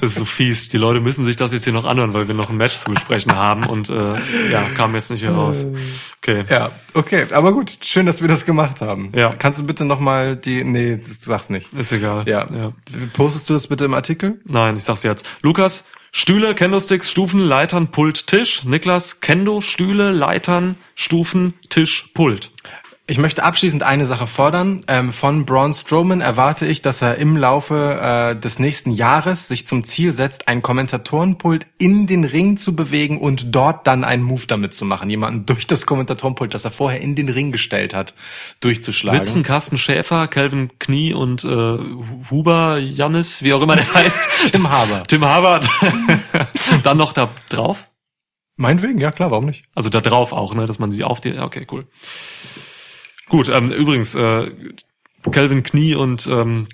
Das 0.00 0.12
ist 0.12 0.18
so 0.18 0.24
fies. 0.26 0.68
Die 0.68 0.76
Leute 0.76 1.00
müssen 1.00 1.24
sich 1.24 1.36
das 1.36 1.52
jetzt 1.52 1.64
hier 1.64 1.72
noch 1.72 1.86
anhören, 1.86 2.12
weil 2.12 2.28
wir 2.28 2.34
noch 2.34 2.50
ein 2.50 2.58
Match 2.58 2.76
zu 2.76 2.90
besprechen 2.90 3.34
haben 3.34 3.64
und 3.64 3.88
äh, 3.88 4.14
ja, 4.50 4.62
kam 4.76 4.94
jetzt 4.94 5.10
nicht 5.10 5.20
hier 5.20 5.30
raus. 5.30 5.64
Okay. 6.18 6.44
Ja, 6.50 6.72
okay, 6.92 7.26
aber 7.30 7.52
gut, 7.52 7.78
schön, 7.82 8.04
dass 8.04 8.20
wir 8.20 8.28
das 8.28 8.44
gemacht 8.44 8.82
haben. 8.82 9.12
Ja. 9.14 9.30
Kannst 9.30 9.60
du 9.60 9.64
bitte 9.64 9.86
nochmal 9.86 10.36
die, 10.36 10.62
nee, 10.62 10.98
sag's 11.00 11.48
nicht. 11.48 11.72
Ist 11.72 11.92
egal. 11.92 12.28
Ja. 12.28 12.46
ja. 12.52 12.72
Postest 13.14 13.48
du 13.48 13.54
das 13.54 13.66
bitte 13.66 13.86
im 13.86 13.94
Artikel? 13.94 14.40
Nein, 14.44 14.76
ich 14.76 14.84
sag's 14.84 15.04
jetzt. 15.04 15.26
Lukas, 15.40 15.84
Stühle, 16.16 16.54
Kendo-Sticks, 16.54 17.10
Stufen, 17.10 17.40
Leitern, 17.40 17.88
Pult, 17.88 18.28
Tisch. 18.28 18.62
Niklas, 18.62 19.18
Kendo, 19.20 19.60
Stühle, 19.60 20.12
Leitern, 20.12 20.76
Stufen, 20.94 21.54
Tisch, 21.70 22.08
Pult. 22.14 22.52
Ich 23.06 23.18
möchte 23.18 23.42
abschließend 23.42 23.82
eine 23.82 24.06
Sache 24.06 24.26
fordern. 24.26 24.80
Ähm, 24.88 25.12
von 25.12 25.44
Braun 25.44 25.74
Strowman 25.74 26.22
erwarte 26.22 26.64
ich, 26.64 26.80
dass 26.80 27.02
er 27.02 27.16
im 27.16 27.36
Laufe 27.36 28.00
äh, 28.00 28.34
des 28.34 28.58
nächsten 28.58 28.92
Jahres 28.92 29.46
sich 29.46 29.66
zum 29.66 29.84
Ziel 29.84 30.14
setzt, 30.14 30.48
ein 30.48 30.62
Kommentatorenpult 30.62 31.66
in 31.76 32.06
den 32.06 32.24
Ring 32.24 32.56
zu 32.56 32.74
bewegen 32.74 33.20
und 33.20 33.54
dort 33.54 33.86
dann 33.86 34.04
einen 34.04 34.22
Move 34.22 34.46
damit 34.46 34.72
zu 34.72 34.86
machen. 34.86 35.10
Jemanden 35.10 35.44
durch 35.44 35.66
das 35.66 35.84
Kommentatorenpult, 35.84 36.54
das 36.54 36.64
er 36.64 36.70
vorher 36.70 37.02
in 37.02 37.14
den 37.14 37.28
Ring 37.28 37.52
gestellt 37.52 37.92
hat, 37.92 38.14
durchzuschlagen. 38.60 39.22
Sitzen 39.22 39.42
Carsten 39.42 39.76
Schäfer, 39.76 40.26
Calvin 40.26 40.70
Knie 40.78 41.12
und 41.12 41.44
äh, 41.44 41.76
Huber, 42.30 42.78
Jannis, 42.78 43.42
wie 43.42 43.52
auch 43.52 43.60
immer 43.60 43.76
der 43.76 43.92
heißt. 43.94 44.50
Tim 44.52 44.70
Haber. 44.70 45.02
Tim 45.02 45.26
Haber. 45.26 45.60
Dann 46.82 46.96
noch 46.96 47.12
da 47.12 47.28
drauf. 47.50 47.90
Meinetwegen, 48.56 48.98
ja 48.98 49.10
klar, 49.10 49.30
warum 49.30 49.44
nicht? 49.44 49.66
Also 49.74 49.90
da 49.90 50.00
drauf 50.00 50.32
auch, 50.32 50.54
ne, 50.54 50.64
dass 50.64 50.78
man 50.78 50.90
sie 50.90 51.04
auf 51.04 51.20
die. 51.20 51.38
Okay, 51.38 51.66
cool. 51.70 51.86
Gut, 53.28 53.48
ähm, 53.48 53.70
übrigens, 53.70 54.14
äh, 54.14 54.50
Calvin 55.30 55.62
Knie 55.62 55.94
und 55.94 56.26
ähm, 56.26 56.66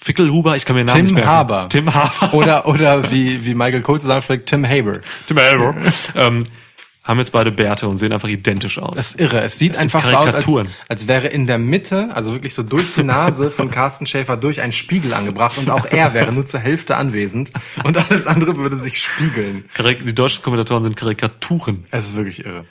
Fickelhuber, 0.00 0.56
ich 0.56 0.64
kann 0.64 0.76
mir 0.76 0.84
den 0.84 0.86
Namen 0.86 1.06
Tim 1.06 1.14
nicht 1.14 1.24
merken. 1.24 1.30
Haber. 1.30 1.68
Tim 1.68 1.94
Haber. 1.94 2.34
Oder, 2.34 2.66
oder 2.66 3.10
wie, 3.12 3.44
wie 3.44 3.54
Michael 3.54 3.82
Cole 3.82 4.00
zusammenschlägt, 4.00 4.48
Tim 4.48 4.66
Haber. 4.66 5.00
Tim 5.26 5.38
Haber. 5.38 5.74
ähm, 6.16 6.44
haben 7.08 7.18
jetzt 7.20 7.32
beide 7.32 7.50
Bärte 7.50 7.88
und 7.88 7.96
sehen 7.96 8.12
einfach 8.12 8.28
identisch 8.28 8.78
aus. 8.78 8.96
Das 8.96 9.06
ist 9.12 9.20
irre. 9.20 9.40
Es 9.40 9.58
sieht 9.58 9.72
Das 9.72 9.80
einfach 9.80 10.04
so 10.04 10.14
aus, 10.14 10.34
als, 10.34 10.46
als 10.88 11.08
wäre 11.08 11.28
in 11.28 11.46
der 11.46 11.56
Mitte, 11.56 12.10
also 12.14 12.32
wirklich 12.32 12.52
so 12.52 12.62
durch 12.62 12.92
die 12.94 13.02
Nase 13.02 13.50
von 13.50 13.70
Carsten 13.70 14.04
Schäfer 14.04 14.36
durch 14.36 14.60
ein 14.60 14.72
Spiegel 14.72 15.14
angebracht 15.14 15.56
und 15.56 15.70
auch 15.70 15.86
er 15.86 16.12
wäre 16.12 16.32
nur 16.32 16.44
zur 16.44 16.60
Hälfte 16.60 16.96
anwesend 16.96 17.50
und 17.82 17.96
alles 17.96 18.26
andere 18.26 18.56
würde 18.58 18.76
sich 18.76 19.02
spiegeln. 19.02 19.64
Die 20.04 20.14
deutschen 20.14 20.42
Kommentatoren 20.42 20.82
sind 20.82 20.96
Karikaturen. 20.96 21.86
Es 21.90 22.04
ist 22.04 22.16
wirklich 22.16 22.44
irre. 22.44 22.66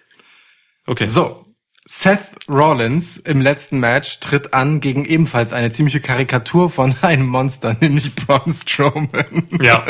Okay. 0.85 1.05
So. 1.05 1.43
Seth 1.89 2.19
Rollins 2.49 3.15
im 3.17 3.39
letzten 3.39 3.79
Match 3.79 4.19
tritt 4.19 4.53
an 4.53 4.81
gegen 4.81 5.05
ebenfalls 5.05 5.53
eine 5.53 5.69
ziemliche 5.69 6.01
Karikatur 6.01 6.69
von 6.69 6.95
einem 7.01 7.27
Monster, 7.27 7.77
nämlich 7.79 8.13
Braun 8.13 8.51
Strowman. 8.51 9.47
Ja. 9.61 9.85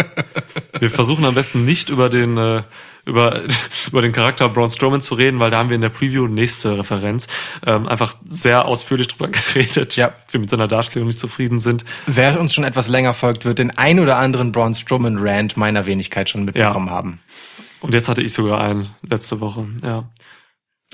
Wir 0.80 0.91
versuchen 0.91 1.26
am 1.26 1.34
besten 1.34 1.65
nicht 1.65 1.90
über 1.90 2.10
den 2.10 2.38
äh, 2.38 2.61
über 3.06 3.41
über 3.88 4.02
den 4.03 4.11
Charakter 4.11 4.48
Braun 4.49 4.69
Strowman 4.69 5.02
zu 5.02 5.15
reden, 5.15 5.40
weil 5.40 5.49
da 5.49 5.57
haben 5.57 5.69
wir 5.69 5.76
in 5.76 5.82
der 5.82 5.90
Preview 5.90 6.28
nächste 6.28 6.78
Referenz 6.78 7.28
ähm, 7.65 7.88
einfach 7.88 8.14
sehr 8.30 8.65
ausführlich 8.65 9.07
drüber 9.07 9.28
geredet. 9.53 9.95
Ja. 9.95 10.14
Wir 10.30 10.40
mit 10.40 10.52
seiner 10.52 10.68
Darstellung 10.68 11.07
nicht 11.07 11.19
zufrieden 11.19 11.60
sind. 11.60 11.84
Wer 12.06 12.40
uns 12.40 12.53
schon 12.53 12.64
etwas 12.64 12.90
länger 12.90 13.15
folgt, 13.15 13.44
wird 13.45 13.57
den 13.57 13.76
ein 13.76 13.99
oder 13.99 14.18
anderen 14.18 14.52
Braun 14.52 14.76
Strowman 14.76 15.18
Rant 15.19 15.57
meiner 15.57 15.88
Wenigkeit 15.88 16.30
schon 16.30 16.45
mitbekommen 16.45 16.88
Ja. 16.88 16.94
haben. 16.94 17.19
Und 17.80 17.94
jetzt 17.94 18.10
hatte 18.10 18.22
ich 18.24 18.34
sogar 18.34 18.60
einen 18.61 18.90
letzte 19.07 19.40
Woche. 19.40 19.65
Ja. 19.84 20.06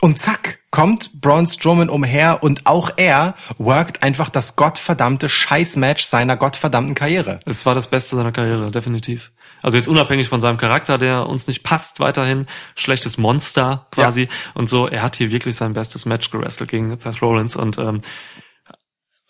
Und 0.01 0.19
zack, 0.19 0.59
kommt 0.71 1.21
Braun 1.21 1.45
Strowman 1.45 1.87
umher 1.87 2.41
und 2.41 2.65
auch 2.65 2.91
er 2.97 3.35
workt 3.57 4.01
einfach 4.01 4.29
das 4.29 4.55
gottverdammte 4.55 5.29
Scheißmatch 5.29 6.03
seiner 6.03 6.35
gottverdammten 6.35 6.95
Karriere. 6.95 7.39
Es 7.45 7.65
war 7.65 7.75
das 7.75 7.87
Beste 7.87 8.15
seiner 8.15 8.31
Karriere, 8.31 8.71
definitiv. 8.71 9.31
Also 9.61 9.77
jetzt 9.77 9.87
unabhängig 9.87 10.27
von 10.27 10.41
seinem 10.41 10.57
Charakter, 10.57 10.97
der 10.97 11.27
uns 11.27 11.47
nicht 11.47 11.63
passt, 11.63 11.99
weiterhin 11.99 12.47
schlechtes 12.75 13.17
Monster 13.17 13.87
quasi 13.91 14.29
und 14.55 14.67
so. 14.67 14.87
Er 14.87 15.03
hat 15.03 15.15
hier 15.15 15.31
wirklich 15.31 15.55
sein 15.55 15.73
bestes 15.73 16.05
Match 16.05 16.31
gewrestelt 16.31 16.71
gegen 16.71 16.97
Seth 16.99 17.21
Rollins 17.21 17.55
und 17.55 17.77
ähm, 17.77 18.01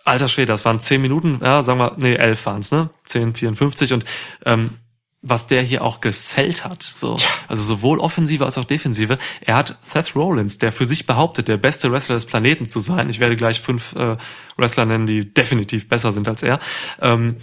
alter 0.05 0.27
Schwede, 0.27 0.47
das 0.47 0.65
waren 0.65 0.79
zehn 0.79 1.01
Minuten, 1.01 1.39
ja, 1.43 1.61
sagen 1.61 1.79
wir, 1.79 1.93
nee, 1.97 2.15
elf 2.15 2.45
waren's, 2.45 2.71
ne? 2.71 2.89
10, 3.05 3.33
54 3.35 3.93
und 3.93 4.05
ähm, 4.45 4.77
was 5.25 5.47
der 5.47 5.61
hier 5.61 5.83
auch 5.83 6.01
gesellt 6.01 6.65
hat, 6.65 6.83
so, 6.83 7.15
also 7.47 7.63
sowohl 7.63 7.99
offensive 7.99 8.43
als 8.43 8.57
auch 8.57 8.65
defensive. 8.65 9.17
Er 9.41 9.55
hat 9.55 9.77
Seth 9.81 10.15
Rollins, 10.15 10.57
der 10.57 10.73
für 10.73 10.85
sich 10.85 11.05
behauptet, 11.05 11.47
der 11.47 11.55
beste 11.55 11.91
Wrestler 11.91 12.15
des 12.15 12.25
Planeten 12.25 12.65
zu 12.65 12.81
sein. 12.81 13.09
Ich 13.09 13.21
werde 13.21 13.37
gleich 13.37 13.61
fünf 13.61 13.95
äh, 13.95 14.17
Wrestler 14.57 14.85
nennen, 14.85 15.07
die 15.07 15.33
definitiv 15.33 15.87
besser 15.87 16.11
sind 16.11 16.27
als 16.27 16.43
er. 16.43 16.59
Ähm, 17.01 17.37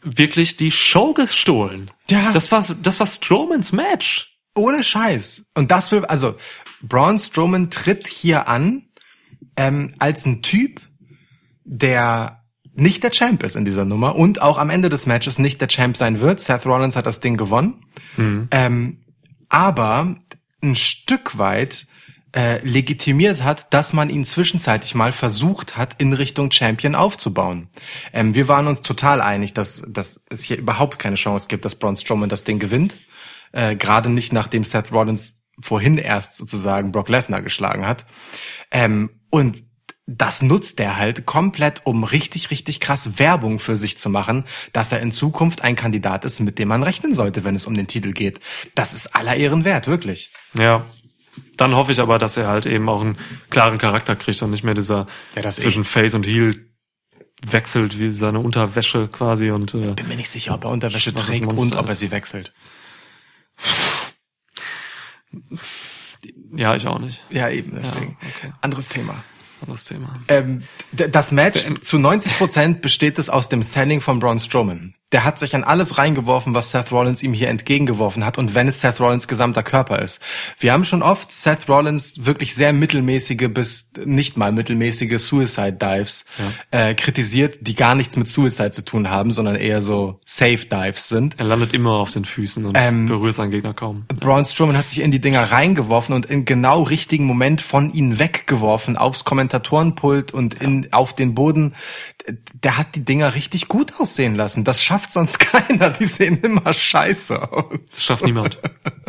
wirklich 0.00 0.56
die 0.56 0.70
Show 0.70 1.12
gestohlen. 1.12 1.90
Ja. 2.08 2.30
Das 2.30 2.52
war, 2.52 2.64
das 2.82 3.00
war 3.00 3.06
Strowmans 3.08 3.72
Match. 3.72 4.38
Ohne 4.54 4.84
Scheiß. 4.84 5.44
Und 5.54 5.72
das 5.72 5.90
will, 5.90 6.04
also, 6.04 6.36
Braun 6.82 7.18
Strowman 7.18 7.70
tritt 7.70 8.06
hier 8.06 8.46
an, 8.46 8.88
ähm, 9.56 9.92
als 9.98 10.24
ein 10.24 10.40
Typ, 10.42 10.80
der 11.64 12.37
nicht 12.78 13.02
der 13.02 13.10
Champ 13.10 13.42
ist 13.42 13.56
in 13.56 13.64
dieser 13.64 13.84
Nummer 13.84 14.16
und 14.16 14.40
auch 14.42 14.58
am 14.58 14.70
Ende 14.70 14.88
des 14.88 15.06
Matches 15.06 15.38
nicht 15.38 15.60
der 15.60 15.68
Champ 15.68 15.96
sein 15.96 16.20
wird. 16.20 16.40
Seth 16.40 16.66
Rollins 16.66 16.96
hat 16.96 17.06
das 17.06 17.20
Ding 17.20 17.36
gewonnen. 17.36 17.84
Ähm, 18.50 18.98
aber 19.48 20.16
ein 20.62 20.76
Stück 20.76 21.38
weit 21.38 21.86
äh, 22.36 22.58
legitimiert 22.66 23.42
hat, 23.42 23.72
dass 23.72 23.92
man 23.92 24.10
ihn 24.10 24.24
zwischenzeitlich 24.24 24.94
mal 24.94 25.12
versucht 25.12 25.76
hat, 25.76 25.94
in 25.98 26.12
Richtung 26.12 26.50
Champion 26.50 26.94
aufzubauen. 26.94 27.68
Ähm, 28.12 28.34
wir 28.34 28.48
waren 28.48 28.66
uns 28.66 28.82
total 28.82 29.20
einig, 29.20 29.54
dass, 29.54 29.82
dass 29.88 30.24
es 30.28 30.42
hier 30.42 30.58
überhaupt 30.58 30.98
keine 30.98 31.16
Chance 31.16 31.48
gibt, 31.48 31.64
dass 31.64 31.76
Braun 31.76 31.96
Strowman 31.96 32.28
das 32.28 32.44
Ding 32.44 32.58
gewinnt. 32.58 32.98
Äh, 33.52 33.76
Gerade 33.76 34.10
nicht, 34.10 34.32
nachdem 34.32 34.64
Seth 34.64 34.92
Rollins 34.92 35.40
vorhin 35.60 35.98
erst 35.98 36.36
sozusagen 36.36 36.92
Brock 36.92 37.08
Lesnar 37.08 37.42
geschlagen 37.42 37.86
hat. 37.86 38.04
Ähm, 38.70 39.10
und 39.30 39.64
das 40.10 40.40
nutzt 40.40 40.80
er 40.80 40.96
halt 40.96 41.26
komplett, 41.26 41.82
um 41.84 42.02
richtig, 42.02 42.50
richtig 42.50 42.80
krass 42.80 43.18
Werbung 43.18 43.58
für 43.58 43.76
sich 43.76 43.98
zu 43.98 44.08
machen, 44.08 44.44
dass 44.72 44.90
er 44.90 45.00
in 45.00 45.12
Zukunft 45.12 45.60
ein 45.60 45.76
Kandidat 45.76 46.24
ist, 46.24 46.40
mit 46.40 46.58
dem 46.58 46.68
man 46.68 46.82
rechnen 46.82 47.12
sollte, 47.12 47.44
wenn 47.44 47.54
es 47.54 47.66
um 47.66 47.74
den 47.74 47.86
Titel 47.86 48.12
geht. 48.12 48.40
Das 48.74 48.94
ist 48.94 49.14
aller 49.14 49.36
Ehren 49.36 49.64
wert, 49.66 49.86
wirklich. 49.86 50.32
Ja. 50.54 50.86
Dann 51.58 51.76
hoffe 51.76 51.92
ich 51.92 52.00
aber, 52.00 52.18
dass 52.18 52.38
er 52.38 52.48
halt 52.48 52.64
eben 52.64 52.88
auch 52.88 53.02
einen 53.02 53.18
klaren 53.50 53.76
Charakter 53.76 54.16
kriegt 54.16 54.40
und 54.40 54.50
nicht 54.50 54.64
mehr 54.64 54.72
dieser 54.72 55.06
Ja, 55.36 55.42
das 55.42 55.56
zwischen 55.56 55.84
Face 55.84 56.14
und 56.14 56.26
Heel 56.26 56.66
wechselt 57.46 58.00
wie 58.00 58.08
seine 58.08 58.40
Unterwäsche 58.40 59.08
quasi 59.08 59.50
und 59.50 59.74
äh, 59.74 59.92
Bin 59.92 60.08
mir 60.08 60.16
nicht 60.16 60.30
sicher, 60.30 60.54
ob 60.54 60.64
er 60.64 60.70
Unterwäsche 60.70 61.14
trägt 61.14 61.46
und 61.46 61.56
Monster 61.56 61.80
ob 61.80 61.88
er 61.88 61.94
sie 61.94 62.10
wechselt. 62.10 62.54
ja, 66.56 66.74
ich 66.74 66.86
auch 66.86 66.98
nicht. 66.98 67.22
Ja, 67.28 67.50
eben, 67.50 67.76
deswegen. 67.76 68.16
Ja, 68.22 68.28
okay. 68.28 68.52
Anderes 68.62 68.88
Thema. 68.88 69.22
Anderes 69.62 69.84
Thema. 69.84 70.14
Ähm, 70.28 70.62
das 70.92 71.32
Match 71.32 71.66
zu 71.80 71.98
90 71.98 72.38
Prozent 72.38 72.82
besteht 72.82 73.18
es 73.18 73.28
aus 73.28 73.48
dem 73.48 73.62
Selling 73.62 74.00
von 74.00 74.18
Braun 74.18 74.38
Strowman. 74.38 74.94
Der 75.12 75.24
hat 75.24 75.38
sich 75.38 75.54
an 75.54 75.64
alles 75.64 75.98
reingeworfen, 75.98 76.54
was 76.54 76.70
Seth 76.70 76.92
Rollins 76.92 77.22
ihm 77.22 77.32
hier 77.32 77.48
entgegengeworfen 77.48 78.24
hat 78.26 78.36
und 78.38 78.54
wenn 78.54 78.68
es 78.68 78.80
Seth 78.80 79.00
Rollins 79.00 79.26
gesamter 79.26 79.62
Körper 79.62 80.00
ist. 80.00 80.20
Wir 80.58 80.72
haben 80.72 80.84
schon 80.84 81.02
oft 81.02 81.32
Seth 81.32 81.68
Rollins 81.68 82.26
wirklich 82.26 82.54
sehr 82.54 82.72
mittelmäßige 82.72 83.48
bis 83.48 83.90
nicht 84.04 84.36
mal 84.36 84.52
mittelmäßige 84.52 85.18
Suicide 85.18 85.72
Dives 85.72 86.24
äh, 86.70 86.94
kritisiert, 86.94 87.58
die 87.62 87.74
gar 87.74 87.94
nichts 87.94 88.16
mit 88.16 88.28
Suicide 88.28 88.70
zu 88.70 88.84
tun 88.84 89.08
haben, 89.08 89.30
sondern 89.30 89.56
eher 89.56 89.80
so 89.82 90.20
Safe 90.24 90.58
Dives 90.58 91.08
sind. 91.08 91.38
Er 91.38 91.46
landet 91.46 91.72
immer 91.72 91.92
auf 91.92 92.10
den 92.10 92.24
Füßen 92.24 92.64
und 92.66 92.76
Ähm, 92.78 93.06
berührt 93.06 93.34
seinen 93.34 93.50
Gegner 93.50 93.74
kaum. 93.74 94.04
Braun 94.20 94.44
Strowman 94.44 94.76
hat 94.76 94.88
sich 94.88 95.00
in 95.00 95.10
die 95.10 95.20
Dinger 95.20 95.52
reingeworfen 95.52 96.14
und 96.14 96.26
in 96.26 96.44
genau 96.44 96.82
richtigen 96.82 97.24
Moment 97.24 97.60
von 97.60 97.92
ihnen 97.92 98.18
weggeworfen 98.18 98.96
aufs 98.96 99.24
Kommentatorenpult 99.24 100.32
und 100.32 100.54
in, 100.54 100.92
auf 100.92 101.14
den 101.14 101.34
Boden. 101.34 101.74
Der 102.54 102.76
hat 102.76 102.94
die 102.94 103.04
Dinger 103.04 103.34
richtig 103.34 103.68
gut 103.68 104.00
aussehen 104.00 104.34
lassen. 104.34 104.64
Das 104.64 104.82
schafft 104.82 105.10
sonst 105.10 105.38
keiner. 105.40 105.90
Die 105.90 106.04
sehen 106.04 106.38
immer 106.38 106.72
scheiße 106.72 107.52
aus. 107.52 107.78
Das 107.86 108.04
schafft 108.04 108.24
niemand. 108.24 108.58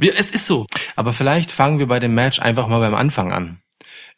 Es 0.02 0.32
ist 0.32 0.46
so. 0.46 0.66
Aber 0.96 1.14
vielleicht 1.14 1.52
fangen 1.52 1.80
wir 1.80 1.88
bei 1.88 2.00
dem 2.00 2.14
Match 2.14 2.40
einfach 2.40 2.68
mal 2.68 2.80
beim 2.80 2.96
Anfang 2.96 3.32
an. 3.32 3.62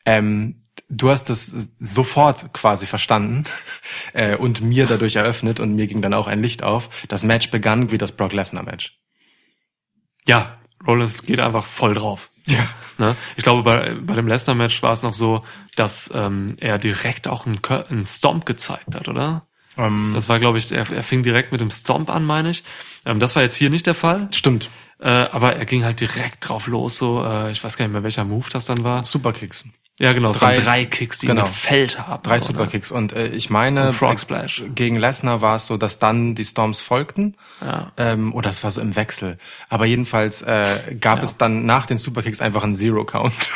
Ähm, 0.05 0.61
du 0.89 1.09
hast 1.09 1.29
es 1.29 1.71
sofort 1.79 2.53
quasi 2.53 2.85
verstanden 2.85 3.45
äh, 4.13 4.35
und 4.35 4.61
mir 4.61 4.85
dadurch 4.85 5.15
eröffnet 5.15 5.59
und 5.59 5.73
mir 5.75 5.87
ging 5.87 6.01
dann 6.01 6.13
auch 6.13 6.27
ein 6.27 6.41
Licht 6.41 6.63
auf. 6.63 6.89
Das 7.07 7.23
Match 7.23 7.49
begann 7.51 7.91
wie 7.91 7.97
das 7.97 8.11
Brock 8.11 8.33
Lesnar 8.33 8.63
Match. 8.63 8.97
Ja, 10.27 10.60
Rollins 10.85 11.23
geht 11.23 11.39
einfach 11.39 11.65
voll 11.65 11.93
drauf. 11.93 12.29
Ja. 12.45 12.67
Ne? 12.97 13.15
Ich 13.35 13.43
glaube, 13.43 13.63
bei, 13.63 13.93
bei 13.95 14.15
dem 14.15 14.27
Lesnar-Match 14.27 14.81
war 14.83 14.93
es 14.93 15.03
noch 15.03 15.13
so, 15.13 15.43
dass 15.75 16.09
ähm, 16.13 16.55
er 16.59 16.77
direkt 16.77 17.27
auch 17.27 17.45
einen, 17.45 17.59
einen 17.89 18.07
Stomp 18.07 18.45
gezeigt 18.45 18.95
hat, 18.95 19.07
oder? 19.07 19.45
Ähm, 19.77 20.11
Das 20.13 20.27
war, 20.29 20.39
glaube 20.39 20.57
ich, 20.57 20.71
er, 20.71 20.89
er 20.91 21.03
fing 21.03 21.23
direkt 21.23 21.51
mit 21.51 21.61
dem 21.61 21.71
Stomp 21.71 22.09
an, 22.09 22.25
meine 22.25 22.49
ich. 22.49 22.63
Ähm, 23.05 23.19
das 23.19 23.35
war 23.35 23.43
jetzt 23.43 23.55
hier 23.55 23.69
nicht 23.69 23.87
der 23.87 23.95
Fall. 23.95 24.27
stimmt. 24.31 24.69
Äh, 24.99 25.09
aber 25.09 25.55
er 25.55 25.65
ging 25.65 25.83
halt 25.83 25.99
direkt 25.99 26.47
drauf 26.47 26.67
los, 26.67 26.97
so, 26.97 27.23
äh, 27.23 27.51
ich 27.51 27.63
weiß 27.63 27.75
gar 27.75 27.85
nicht 27.85 27.93
mehr, 27.93 28.03
welcher 28.03 28.23
Move 28.23 28.47
das 28.51 28.65
dann 28.65 28.83
war. 28.83 29.03
Superkicks. 29.03 29.65
Ja, 30.01 30.13
genau, 30.13 30.31
Drei- 30.33 30.55
waren 30.55 30.63
drei 30.65 30.85
Kicks, 30.85 31.19
die 31.19 31.27
genau. 31.27 31.43
gefällt 31.43 31.99
haben. 32.07 32.23
Drei 32.23 32.39
so, 32.39 32.47
ne? 32.51 32.57
Superkicks. 32.57 32.91
Und 32.91 33.13
äh, 33.13 33.27
ich 33.27 33.51
meine, 33.51 33.87
Und 33.87 33.93
Frog 33.93 34.19
Splash. 34.19 34.63
gegen 34.73 34.95
Lesnar 34.97 35.41
war 35.41 35.57
es 35.57 35.67
so, 35.67 35.77
dass 35.77 35.99
dann 35.99 36.33
die 36.33 36.43
Storms 36.43 36.79
folgten. 36.81 37.35
Ja. 37.61 37.91
Ähm, 37.97 38.33
oder 38.33 38.49
es 38.49 38.63
war 38.63 38.71
so 38.71 38.81
im 38.81 38.95
Wechsel. 38.95 39.37
Aber 39.69 39.85
jedenfalls 39.85 40.41
äh, 40.41 40.95
gab 40.99 41.19
Ja. 41.19 41.23
es 41.23 41.37
dann 41.37 41.65
nach 41.67 41.85
den 41.85 41.99
Superkicks 41.99 42.41
einfach 42.41 42.63
einen 42.63 42.73
Zero-Count. 42.73 43.31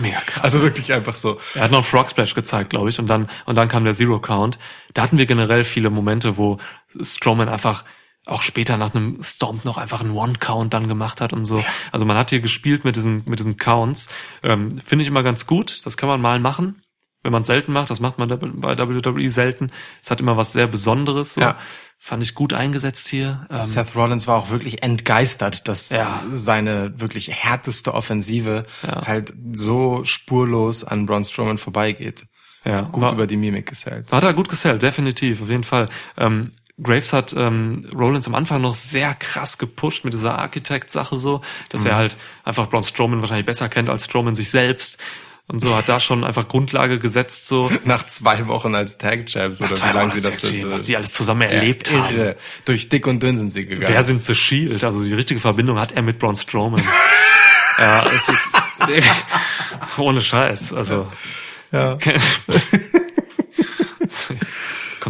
Mega 0.00 0.18
krass. 0.26 0.44
also 0.44 0.62
wirklich 0.62 0.92
einfach 0.92 1.14
so. 1.16 1.38
Er 1.54 1.62
hat 1.62 1.70
noch 1.72 1.78
einen 1.78 1.84
Frog 1.84 2.08
Splash 2.08 2.34
gezeigt, 2.34 2.70
glaube 2.70 2.88
ich, 2.88 3.00
und 3.00 3.08
dann 3.08 3.28
und 3.46 3.58
dann 3.58 3.66
kam 3.66 3.82
der 3.84 3.94
Zero 3.94 4.20
Count. 4.20 4.56
Da 4.94 5.02
hatten 5.02 5.18
wir 5.18 5.26
generell 5.26 5.64
viele 5.64 5.90
Momente, 5.90 6.36
wo 6.36 6.58
Strowman 7.02 7.48
einfach 7.48 7.84
auch 8.28 8.42
später 8.42 8.76
nach 8.76 8.94
einem 8.94 9.22
Stomp 9.22 9.64
noch 9.64 9.78
einfach 9.78 10.00
einen 10.00 10.10
One 10.12 10.34
Count 10.38 10.74
dann 10.74 10.86
gemacht 10.88 11.20
hat 11.20 11.32
und 11.32 11.44
so. 11.44 11.64
Also 11.92 12.04
man 12.04 12.16
hat 12.16 12.30
hier 12.30 12.40
gespielt 12.40 12.84
mit 12.84 12.94
diesen 12.96 13.22
mit 13.26 13.38
diesen 13.38 13.56
Counts. 13.56 14.08
Ähm, 14.42 14.78
Finde 14.78 15.02
ich 15.02 15.08
immer 15.08 15.22
ganz 15.22 15.46
gut. 15.46 15.84
Das 15.86 15.96
kann 15.96 16.08
man 16.08 16.20
mal 16.20 16.38
machen, 16.38 16.80
wenn 17.22 17.32
man 17.32 17.40
es 17.40 17.46
selten 17.46 17.72
macht. 17.72 17.90
Das 17.90 18.00
macht 18.00 18.18
man 18.18 18.28
bei 18.28 18.78
WWE 18.78 19.30
selten. 19.30 19.70
Es 20.02 20.10
hat 20.10 20.20
immer 20.20 20.36
was 20.36 20.52
sehr 20.52 20.66
Besonderes. 20.66 21.34
So. 21.34 21.40
Ja. 21.40 21.56
Fand 22.00 22.22
ich 22.22 22.34
gut 22.34 22.52
eingesetzt 22.52 23.08
hier. 23.08 23.46
Ähm, 23.50 23.60
Seth 23.62 23.96
Rollins 23.96 24.26
war 24.28 24.36
auch 24.36 24.50
wirklich 24.50 24.82
entgeistert, 24.84 25.66
dass 25.66 25.88
Ja. 25.88 26.22
seine 26.30 27.00
wirklich 27.00 27.30
härteste 27.32 27.92
Offensive 27.94 28.66
Ja. 28.86 29.06
halt 29.06 29.32
so 29.54 30.04
spurlos 30.04 30.84
an 30.84 31.06
Braun 31.06 31.24
Strowman 31.24 31.58
vorbeigeht. 31.58 32.26
ja, 32.64 32.82
Gut 32.82 33.02
war- 33.02 33.12
über 33.14 33.26
die 33.26 33.36
Mimik 33.38 33.66
gesellt. 33.66 34.12
Hat 34.12 34.22
er 34.22 34.34
gut 34.34 34.48
gesellt, 34.48 34.82
definitiv, 34.82 35.40
auf 35.42 35.48
jeden 35.48 35.64
Fall. 35.64 35.88
Ähm, 36.18 36.52
Graves 36.82 37.12
hat 37.12 37.34
ähm, 37.36 37.84
Rollins 37.94 38.26
am 38.26 38.34
Anfang 38.34 38.60
noch 38.62 38.74
sehr 38.74 39.14
krass 39.14 39.58
gepusht 39.58 40.04
mit 40.04 40.14
dieser 40.14 40.38
Architect-Sache 40.38 41.16
so, 41.16 41.40
dass 41.70 41.82
Mhm. 41.84 41.90
er 41.90 41.96
halt 41.96 42.16
einfach 42.44 42.68
Braun 42.68 42.82
Strowman 42.82 43.20
wahrscheinlich 43.20 43.46
besser 43.46 43.68
kennt 43.68 43.88
als 43.88 44.04
Strowman 44.04 44.34
sich 44.34 44.50
selbst. 44.50 44.98
Und 45.50 45.60
so 45.60 45.74
hat 45.74 45.88
da 45.88 45.98
schon 45.98 46.24
einfach 46.24 46.46
Grundlage 46.46 46.98
gesetzt, 46.98 47.46
so. 47.46 47.72
Nach 47.84 48.04
zwei 48.06 48.46
Wochen 48.48 48.74
als 48.74 48.98
Tag 48.98 49.26
Champs 49.26 49.62
oder 49.62 49.70
wie 49.70 49.94
lange 49.94 50.14
sie 50.14 50.20
das 50.22 50.40
sind. 50.42 50.70
was 50.70 50.84
die 50.84 50.94
alles 50.96 51.12
zusammen 51.12 51.40
erlebt 51.42 51.90
haben. 51.90 52.14
Irre. 52.14 52.36
Durch 52.66 52.90
dick 52.90 53.06
und 53.06 53.22
dünn 53.22 53.38
sind 53.38 53.50
sie 53.50 53.64
gegangen. 53.64 53.90
Wer 53.92 54.02
sind 54.02 54.22
The 54.22 54.34
Shield? 54.34 54.84
Also 54.84 55.02
die 55.02 55.14
richtige 55.14 55.40
Verbindung 55.40 55.78
hat 55.78 55.92
er 55.92 56.02
mit 56.02 56.18
Braun 56.18 56.36
Strowman. 56.36 56.82
Ja, 57.80 58.10
es 58.10 58.28
ist 58.28 58.56
ohne 59.98 60.20
Scheiß. 60.20 60.72
Also 60.72 61.06
Ja. 61.70 61.96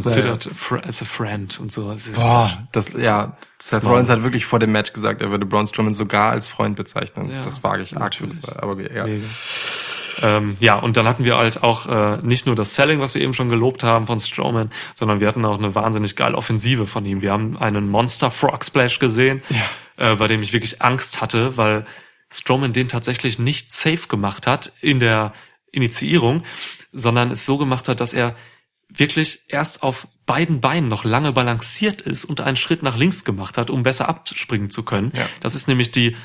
Considered 0.02 0.44
fr- 0.44 0.86
as 0.86 1.02
a 1.02 1.04
friend 1.04 1.58
und 1.60 1.72
so. 1.72 1.94
Boah, 2.14 2.66
das, 2.72 2.92
ja, 2.92 3.36
Seth 3.58 3.84
Rollins 3.84 4.08
hat 4.08 4.22
wirklich 4.22 4.46
vor 4.46 4.58
dem 4.58 4.72
Match 4.72 4.92
gesagt, 4.92 5.20
er 5.20 5.30
würde 5.30 5.46
Braun 5.46 5.66
Strowman 5.66 5.94
sogar 5.94 6.30
als 6.30 6.48
Freund 6.48 6.76
bezeichnen. 6.76 7.30
Ja, 7.30 7.42
das 7.42 7.62
wage 7.62 7.82
ich 7.82 7.96
arg 7.96 8.14
zu 8.14 8.26
aber 8.56 8.80
ja. 8.80 9.04
Mega. 9.06 9.24
Ähm, 10.22 10.56
ja, 10.60 10.76
und 10.76 10.96
dann 10.96 11.06
hatten 11.06 11.24
wir 11.24 11.36
halt 11.36 11.62
auch 11.62 11.86
äh, 11.86 12.18
nicht 12.22 12.46
nur 12.46 12.56
das 12.56 12.74
Selling, 12.74 13.00
was 13.00 13.14
wir 13.14 13.22
eben 13.22 13.34
schon 13.34 13.48
gelobt 13.48 13.84
haben 13.84 14.06
von 14.06 14.18
Strowman, 14.18 14.70
sondern 14.94 15.20
wir 15.20 15.28
hatten 15.28 15.44
auch 15.44 15.58
eine 15.58 15.74
wahnsinnig 15.74 16.16
geile 16.16 16.36
Offensive 16.36 16.86
von 16.86 17.04
ihm. 17.06 17.22
Wir 17.22 17.32
haben 17.32 17.56
einen 17.56 17.88
Monster 17.88 18.30
Frog 18.30 18.64
Splash 18.64 18.98
gesehen, 18.98 19.42
äh, 19.96 20.16
bei 20.16 20.26
dem 20.26 20.42
ich 20.42 20.52
wirklich 20.52 20.82
Angst 20.82 21.20
hatte, 21.20 21.56
weil 21.56 21.84
Strowman 22.30 22.72
den 22.72 22.88
tatsächlich 22.88 23.38
nicht 23.38 23.70
safe 23.70 24.08
gemacht 24.08 24.46
hat 24.46 24.72
in 24.80 25.00
der 25.00 25.32
Initiierung, 25.70 26.42
sondern 26.92 27.30
es 27.30 27.46
so 27.46 27.58
gemacht 27.58 27.88
hat, 27.88 28.00
dass 28.00 28.12
er 28.12 28.34
wirklich 28.88 29.42
erst 29.48 29.82
auf 29.82 30.08
beiden 30.26 30.60
Beinen 30.60 30.88
noch 30.88 31.04
lange 31.04 31.32
balanciert 31.32 32.00
ist 32.02 32.24
und 32.24 32.40
einen 32.40 32.56
Schritt 32.56 32.82
nach 32.82 32.96
links 32.96 33.24
gemacht 33.24 33.58
hat, 33.58 33.70
um 33.70 33.82
besser 33.82 34.08
abspringen 34.08 34.70
zu 34.70 34.82
können. 34.82 35.12
Ja. 35.14 35.28
Das 35.40 35.54
ist 35.54 35.68
nämlich 35.68 35.90
die 35.90 36.16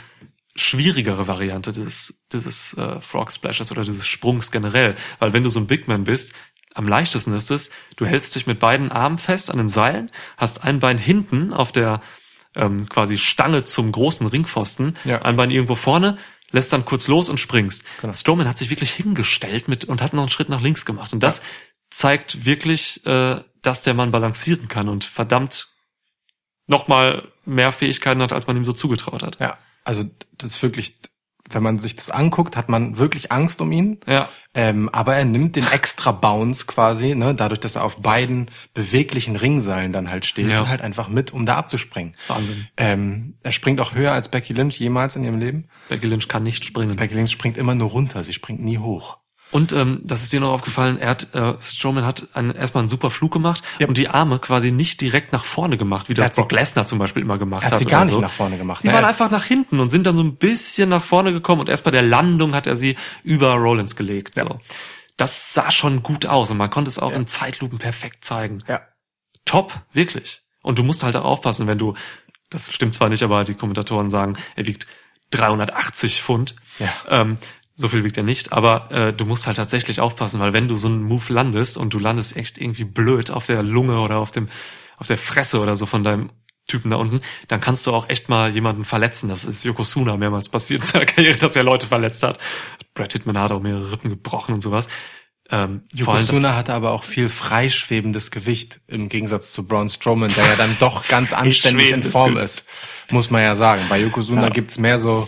schwierigere 0.55 1.27
Variante 1.27 1.71
dieses, 1.71 2.23
dieses 2.31 2.75
äh, 2.75 3.01
Frog 3.01 3.31
Splashes 3.31 3.71
oder 3.71 3.83
dieses 3.83 4.05
Sprungs 4.05 4.51
generell. 4.51 4.95
Weil 5.19 5.33
wenn 5.33 5.43
du 5.43 5.49
so 5.49 5.59
ein 5.59 5.67
Big 5.67 5.87
Man 5.87 6.03
bist, 6.03 6.33
am 6.75 6.87
leichtesten 6.87 7.33
ist 7.33 7.51
es, 7.51 7.69
du 7.95 8.05
hältst 8.05 8.35
dich 8.35 8.47
mit 8.47 8.59
beiden 8.59 8.91
Armen 8.91 9.17
fest 9.17 9.49
an 9.51 9.57
den 9.57 9.69
Seilen, 9.69 10.11
hast 10.37 10.63
ein 10.63 10.79
Bein 10.79 10.97
hinten 10.97 11.53
auf 11.53 11.71
der 11.71 12.01
ähm, 12.55 12.87
quasi 12.87 13.17
Stange 13.17 13.63
zum 13.63 13.91
großen 13.91 14.25
Ringpfosten, 14.27 14.93
Ja. 15.05 15.21
ein 15.23 15.35
Bein 15.35 15.51
irgendwo 15.51 15.75
vorne, 15.75 16.17
lässt 16.51 16.71
dann 16.71 16.85
kurz 16.85 17.07
los 17.07 17.29
und 17.29 17.39
springst. 17.39 17.83
Genau. 18.01 18.13
Strowman 18.13 18.47
hat 18.47 18.59
sich 18.59 18.69
wirklich 18.69 18.91
hingestellt 18.91 19.67
mit 19.67 19.85
und 19.85 20.01
hat 20.03 20.13
noch 20.13 20.21
einen 20.21 20.29
Schritt 20.29 20.49
nach 20.49 20.61
links 20.61 20.85
gemacht. 20.85 21.13
Und 21.13 21.23
das 21.23 21.41
zeigt 21.93 22.45
wirklich, 22.45 23.05
äh, 23.05 23.41
dass 23.61 23.81
der 23.83 23.93
Mann 23.93 24.11
balancieren 24.11 24.67
kann 24.67 24.89
und 24.89 25.03
verdammt 25.03 25.67
nochmal 26.67 27.27
mehr 27.45 27.71
Fähigkeiten 27.71 28.21
hat, 28.21 28.33
als 28.33 28.47
man 28.47 28.57
ihm 28.57 28.63
so 28.65 28.73
zugetraut 28.73 29.23
hat. 29.23 29.39
Ja, 29.39 29.57
also 29.83 30.03
das 30.37 30.51
ist 30.55 30.63
wirklich, 30.63 30.97
wenn 31.49 31.61
man 31.61 31.77
sich 31.77 31.95
das 31.95 32.09
anguckt, 32.09 32.55
hat 32.57 32.69
man 32.69 32.97
wirklich 32.97 33.31
Angst 33.31 33.61
um 33.61 33.71
ihn. 33.71 33.99
Ja. 34.07 34.27
Ähm, 34.55 34.89
aber 34.89 35.15
er 35.15 35.25
nimmt 35.25 35.55
den 35.55 35.67
extra 35.71 36.11
Bounce 36.11 36.65
quasi, 36.65 37.15
ne, 37.15 37.35
dadurch, 37.35 37.59
dass 37.59 37.75
er 37.75 37.83
auf 37.83 38.01
beiden 38.01 38.49
beweglichen 38.73 39.35
Ringseilen 39.35 39.91
dann 39.93 40.09
halt 40.09 40.25
steht, 40.25 40.49
Ja. 40.49 40.67
halt 40.67 40.81
einfach 40.81 41.09
mit, 41.09 41.31
um 41.31 41.45
da 41.45 41.55
abzuspringen. 41.57 42.15
Wahnsinn. 42.27 42.67
Ähm, 42.77 43.37
er 43.43 43.51
springt 43.51 43.79
auch 43.81 43.93
höher 43.93 44.13
als 44.13 44.29
Becky 44.29 44.53
Lynch 44.53 44.79
jemals 44.79 45.15
in 45.15 45.23
ihrem 45.25 45.37
Leben. 45.39 45.67
Becky 45.89 46.07
Lynch 46.07 46.27
kann 46.27 46.43
nicht 46.43 46.65
springen. 46.65 46.95
Becky 46.95 47.13
Lynch 47.13 47.31
springt 47.31 47.57
immer 47.57 47.75
nur 47.75 47.89
runter, 47.89 48.23
sie 48.23 48.33
springt 48.33 48.61
nie 48.61 48.77
hoch. 48.79 49.17
Und 49.53 49.71
ähm, 49.71 50.01
das 50.03 50.23
ist 50.23 50.33
dir 50.33 50.39
noch 50.39 50.51
aufgefallen, 50.51 50.97
er 50.97 51.09
hat, 51.11 51.33
äh, 51.33 51.53
Strowman 51.61 52.05
hat 52.05 52.27
einen, 52.33 52.51
erstmal 52.55 52.81
einen 52.81 52.89
super 52.89 53.09
Flug 53.11 53.31
gemacht 53.31 53.63
Ja. 53.79 53.87
und 53.87 53.97
die 53.97 54.09
Arme 54.09 54.39
quasi 54.39 54.71
nicht 54.71 54.99
direkt 54.99 55.31
nach 55.31 55.45
vorne 55.45 55.77
gemacht, 55.77 56.09
wie 56.09 56.15
das 56.15 56.25
hat 56.25 56.35
Brock 56.35 56.51
Lesnar 56.51 56.85
zum 56.87 56.97
Beispiel 56.99 57.21
immer 57.21 57.37
gemacht 57.37 57.61
Er 57.61 57.65
hat 57.67 57.71
hat. 57.73 57.79
sie 57.79 57.85
gar 57.85 58.03
nicht 58.05 58.15
so. 58.15 58.19
nach 58.19 58.31
vorne 58.31 58.57
gemacht. 58.57 58.83
Die 58.83 58.87
waren 58.87 59.05
einfach 59.05 59.29
nach 59.31 59.45
hinten 59.45 59.79
und 59.79 59.89
sind 59.91 60.05
dann 60.07 60.15
so 60.15 60.23
ein 60.23 60.35
bisschen 60.35 60.89
nach 60.89 61.03
vorne 61.03 61.31
gekommen 61.31 61.61
und 61.61 61.69
erst 61.69 61.83
bei 61.83 61.91
der 61.91 62.01
Landung 62.01 62.53
hat 62.55 62.65
er 62.67 62.75
sie 62.75 62.97
über 63.23 63.53
Rollins 63.53 63.95
gelegt. 63.95 64.35
So. 64.39 64.59
Das 65.17 65.53
sah 65.53 65.69
schon 65.71 66.01
gut 66.01 66.25
aus 66.25 66.49
und 66.49 66.57
man 66.57 66.71
konnte 66.71 66.89
es 66.89 66.97
auch 66.97 67.13
in 67.13 67.27
Zeitlupen 67.27 67.77
perfekt 67.77 68.25
zeigen. 68.25 68.63
Ja. 68.67 68.81
Top, 69.45 69.81
wirklich. 69.93 70.41
Und 70.63 70.79
du 70.79 70.83
musst 70.83 71.03
halt 71.03 71.15
auch 71.15 71.25
aufpassen, 71.25 71.67
wenn 71.67 71.77
du, 71.77 71.93
das 72.49 72.73
stimmt 72.73 72.95
zwar 72.95 73.09
nicht, 73.09 73.21
aber 73.21 73.43
die 73.43 73.53
Kommentatoren 73.53 74.09
sagen, 74.09 74.35
er 74.55 74.65
wiegt 74.65 74.87
380 75.31 76.21
Pfund. 76.21 76.55
Ja. 76.79 76.89
Ähm, 77.09 77.35
so 77.75 77.87
viel 77.87 78.03
wiegt 78.03 78.17
er 78.17 78.23
nicht, 78.23 78.53
aber 78.53 78.91
äh, 78.91 79.13
du 79.13 79.25
musst 79.25 79.47
halt 79.47 79.57
tatsächlich 79.57 79.99
aufpassen, 79.99 80.39
weil 80.39 80.53
wenn 80.53 80.67
du 80.67 80.75
so 80.75 80.87
einen 80.87 81.03
Move 81.03 81.33
landest 81.33 81.77
und 81.77 81.93
du 81.93 81.99
landest 81.99 82.35
echt 82.37 82.59
irgendwie 82.59 82.83
blöd 82.83 83.31
auf 83.31 83.45
der 83.47 83.63
Lunge 83.63 83.99
oder 83.99 84.17
auf 84.17 84.31
dem 84.31 84.47
auf 84.97 85.07
der 85.07 85.17
Fresse 85.17 85.59
oder 85.59 85.75
so 85.75 85.85
von 85.87 86.03
deinem 86.03 86.29
Typen 86.67 86.91
da 86.91 86.97
unten, 86.97 87.21
dann 87.47 87.59
kannst 87.59 87.85
du 87.85 87.91
auch 87.91 88.07
echt 88.09 88.29
mal 88.29 88.51
jemanden 88.53 88.85
verletzen. 88.85 89.27
Das 89.27 89.43
ist 89.43 89.65
Yokozuna 89.65 90.15
mehrmals 90.17 90.49
passiert 90.49 90.81
in 90.81 90.87
seiner 90.87 91.05
Karriere, 91.05 91.37
dass 91.37 91.55
er 91.55 91.63
Leute 91.63 91.87
verletzt 91.87 92.23
hat. 92.23 92.37
Brad 92.93 93.11
Hitman 93.11 93.37
hat 93.37 93.51
auch 93.51 93.59
mehrere 93.61 93.91
Rippen 93.91 94.09
gebrochen 94.11 94.53
und 94.53 94.61
sowas. 94.61 94.87
Ähm, 95.49 95.59
allem 95.59 95.81
Yokozuna 95.93 96.55
hatte 96.55 96.73
aber 96.73 96.91
auch 96.91 97.03
viel 97.03 97.27
freischwebendes 97.27 98.31
Gewicht 98.31 98.79
im 98.87 99.09
Gegensatz 99.09 99.51
zu 99.51 99.67
Braun 99.67 99.89
Strowman, 99.89 100.31
der 100.33 100.45
ja 100.45 100.55
dann 100.55 100.77
doch 100.79 101.07
ganz 101.07 101.33
anständig 101.33 101.91
in 101.91 102.01
Form 102.03 102.37
ist, 102.37 102.65
muss 103.09 103.29
man 103.29 103.41
ja 103.41 103.55
sagen. 103.55 103.83
Bei 103.89 103.99
Yokozuna 103.99 104.43
Ja. 104.43 104.49
gibt's 104.49 104.77
mehr 104.77 104.99
so 104.99 105.27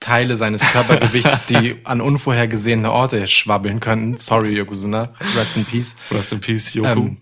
Teile 0.00 0.36
seines 0.36 0.60
Körpergewichts, 0.62 1.46
die 1.46 1.76
an 1.84 2.00
unvorhergesehene 2.00 2.90
Orte 2.92 3.26
schwabbeln 3.28 3.80
können. 3.80 4.16
Sorry, 4.16 4.54
Yokozuna. 4.56 5.12
Rest 5.36 5.56
in 5.56 5.64
peace. 5.64 5.94
Rest 6.10 6.32
in 6.32 6.40
Peace, 6.40 6.74
Yoku. 6.74 6.88
Ähm, 6.88 7.16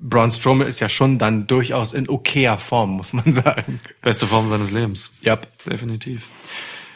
Braun 0.00 0.30
Strowman 0.30 0.68
ist 0.68 0.78
ja 0.80 0.88
schon 0.88 1.18
dann 1.18 1.46
durchaus 1.48 1.92
in 1.92 2.08
okayer 2.08 2.58
Form, 2.58 2.90
muss 2.92 3.12
man 3.12 3.32
sagen. 3.32 3.80
Beste 4.00 4.26
Form 4.28 4.48
seines 4.48 4.70
Lebens. 4.70 5.12
Ja. 5.20 5.38
definitiv. 5.66 6.26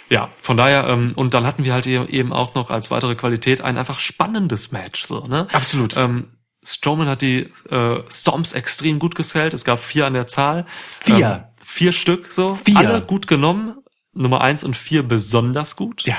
Ja, 0.09 0.29
von 0.41 0.57
daher, 0.57 0.87
ähm, 0.89 1.13
und 1.17 1.35
dann 1.35 1.45
hatten 1.47 1.65
wir 1.65 1.73
halt 1.73 1.87
e- 1.87 2.05
eben 2.05 2.33
auch 2.33 2.55
noch 2.55 2.71
als 2.71 2.91
weitere 2.91 3.15
Qualität 3.17 3.61
ein 3.63 3.79
einfach 3.79 3.99
spannendes 3.99 4.71
Match, 4.71 5.05
so, 5.05 5.21
ne? 5.25 5.49
Absolut. 5.53 5.97
Ähm, 5.97 6.29
Strowman 6.63 7.09
hat 7.09 7.23
die 7.23 7.49
äh, 7.71 8.03
Stomps 8.09 8.53
extrem 8.53 8.99
gut 9.01 9.15
gesellt. 9.17 9.53
Es 9.55 9.65
gab 9.65 9.81
vier 9.83 10.07
an 10.07 10.15
der 10.15 10.27
Zahl. 10.29 10.65
Vier? 11.01 11.49
Ähm, 11.51 11.65
vier 11.65 11.93
Stück, 11.93 12.31
so. 12.31 12.57
Vier? 12.65 12.79
Alle 12.79 13.01
gut 13.01 13.27
genommen. 13.27 13.75
Nummer 14.15 14.41
eins 14.41 14.65
und 14.65 14.77
vier 14.77 15.03
besonders 15.03 15.77
gut. 15.77 16.03
Ja. 16.03 16.17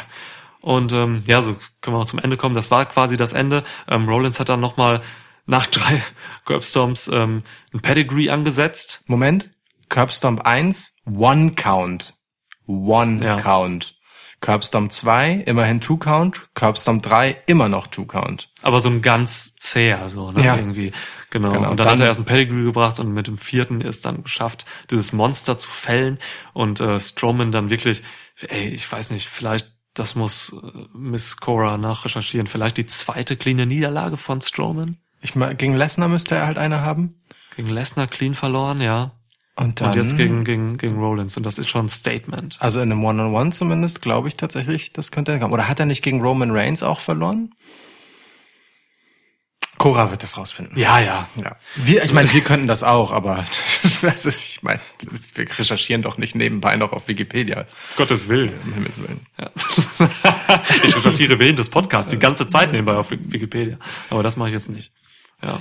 Und 0.61 0.93
ähm, 0.93 1.23
ja, 1.27 1.41
so 1.41 1.57
können 1.81 1.97
wir 1.97 2.01
auch 2.01 2.05
zum 2.05 2.19
Ende 2.19 2.37
kommen. 2.37 2.55
Das 2.55 2.71
war 2.71 2.85
quasi 2.85 3.17
das 3.17 3.33
Ende. 3.33 3.63
Ähm, 3.87 4.07
Rollins 4.07 4.39
hat 4.39 4.49
dann 4.49 4.61
nochmal 4.61 5.01
nach 5.45 5.67
drei 5.67 6.01
Curbstomps 6.45 7.09
ähm, 7.09 7.39
ein 7.73 7.81
Pedigree 7.81 8.29
angesetzt. 8.29 9.03
Moment. 9.07 9.49
Curbstomp 9.89 10.41
1, 10.41 10.95
One 11.05 11.51
Count. 11.51 12.15
One 12.65 13.23
Ja. 13.23 13.35
Count. 13.35 13.95
Curbstomp 14.43 14.91
2, 14.91 15.43
immerhin 15.45 15.79
Two 15.79 15.95
Count. 15.95 16.41
Curbstomp 16.53 17.01
3, 17.01 17.37
immer 17.45 17.69
noch 17.69 17.87
Two 17.87 18.05
Count. 18.05 18.49
Aber 18.61 18.81
so 18.81 18.89
ein 18.89 19.01
ganz 19.01 19.55
zäher, 19.55 20.09
so, 20.09 20.29
ne, 20.31 20.43
Ja. 20.43 20.57
irgendwie. 20.57 20.91
Genau. 21.29 21.49
Genau, 21.51 21.71
Und 21.71 21.79
dann, 21.79 21.87
dann- 21.87 21.93
hat 21.93 22.01
er 22.01 22.07
erst 22.07 22.19
ein 22.19 22.25
Pedigree 22.25 22.63
gebracht 22.65 22.99
und 22.99 23.13
mit 23.13 23.27
dem 23.27 23.37
vierten 23.37 23.79
ist 23.79 24.05
dann 24.05 24.21
geschafft, 24.23 24.65
dieses 24.91 25.13
Monster 25.13 25.57
zu 25.57 25.69
fällen 25.69 26.19
und 26.51 26.81
äh, 26.81 26.99
Strowman 26.99 27.53
dann 27.53 27.69
wirklich, 27.69 28.03
ey, 28.49 28.67
ich 28.67 28.91
weiß 28.91 29.11
nicht, 29.11 29.29
vielleicht, 29.29 29.71
das 29.93 30.13
muss 30.15 30.51
äh, 30.61 30.87
Miss 30.93 31.37
Cora 31.37 31.77
nachrecherchieren, 31.77 32.45
vielleicht 32.45 32.75
die 32.75 32.85
zweite 32.85 33.37
cleane 33.37 33.65
Niederlage 33.65 34.17
von 34.17 34.41
Strowman. 34.41 34.97
Ich 35.21 35.35
meine, 35.35 35.55
gegen 35.55 35.73
Lesnar 35.77 36.09
müsste 36.09 36.35
er 36.35 36.47
halt 36.47 36.57
eine 36.57 36.81
haben. 36.81 37.15
Gegen 37.55 37.69
Lesnar 37.69 38.07
clean 38.07 38.33
verloren, 38.33 38.81
ja. 38.81 39.11
Und 39.55 39.81
dann, 39.81 39.89
Und 39.89 39.95
jetzt 39.95 40.17
gegen, 40.17 40.43
gegen, 40.43 40.77
gegen 40.77 40.99
Rollins. 40.99 41.37
Und 41.37 41.45
das 41.45 41.59
ist 41.59 41.69
schon 41.69 41.85
ein 41.85 41.89
Statement. 41.89 42.57
also 42.59 42.81
in 42.81 42.91
einem 42.91 43.03
One-on-One 43.03 43.51
zumindest, 43.51 44.01
glaube 44.01 44.27
ich 44.27 44.35
tatsächlich, 44.35 44.93
das 44.93 45.11
könnte 45.11 45.31
er 45.31 45.39
kommen. 45.39 45.53
Oder 45.53 45.67
hat 45.67 45.79
er 45.79 45.85
nicht 45.85 46.01
gegen 46.01 46.21
Roman 46.21 46.49
Reigns 46.51 46.81
auch 46.81 46.99
verloren? 46.99 47.53
Cora 49.77 50.11
wird 50.11 50.23
das 50.23 50.37
rausfinden. 50.37 50.77
Ja, 50.77 50.99
ja. 50.99 51.27
Ja. 51.35 51.57
Wir, 51.75 52.03
ich 52.03 52.13
meine, 52.13 52.31
wir 52.33 52.41
könnten 52.45 52.67
das 52.67 52.83
auch, 52.83 53.11
aber 53.11 53.43
also 54.01 54.29
ich 54.29 54.63
meine, 54.63 54.79
wir 55.35 55.59
recherchieren 55.59 56.01
doch 56.01 56.17
nicht 56.17 56.35
nebenbei 56.35 56.75
noch 56.75 56.91
auf 56.93 57.07
Wikipedia, 57.07 57.65
Gottes 57.95 58.27
Willen. 58.29 58.53
um 58.63 58.73
Himmels 58.73 58.97
Willen. 58.97 59.25
Ja. 59.37 59.51
ich 60.83 60.95
recherchiere 60.95 61.37
während 61.37 61.59
des 61.59 61.69
Podcasts 61.69 62.11
die 62.11 62.19
ganze 62.19 62.47
Zeit 62.47 62.71
nebenbei 62.71 62.95
auf 62.95 63.11
Wikipedia. 63.11 63.77
Aber 64.09 64.23
das 64.23 64.37
mache 64.37 64.49
ich 64.49 64.53
jetzt 64.53 64.69
nicht. 64.69 64.91
Ja. 65.43 65.59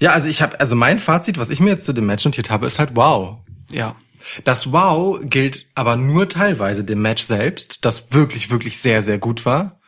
Ja, 0.00 0.12
also 0.12 0.28
ich 0.28 0.42
habe, 0.42 0.58
also 0.58 0.74
mein 0.74 0.98
Fazit, 0.98 1.38
was 1.38 1.50
ich 1.50 1.60
mir 1.60 1.70
jetzt 1.70 1.84
zu 1.84 1.92
dem 1.92 2.06
Match 2.06 2.24
notiert 2.24 2.50
habe, 2.50 2.66
ist 2.66 2.78
halt 2.78 2.90
wow. 2.94 3.38
Ja. 3.70 3.96
Das 4.44 4.72
Wow 4.72 5.18
gilt 5.22 5.66
aber 5.74 5.96
nur 5.96 6.28
teilweise 6.28 6.84
dem 6.84 7.02
Match 7.02 7.22
selbst, 7.22 7.84
das 7.84 8.12
wirklich, 8.12 8.50
wirklich 8.50 8.78
sehr, 8.78 9.02
sehr 9.02 9.18
gut 9.18 9.46
war, 9.46 9.80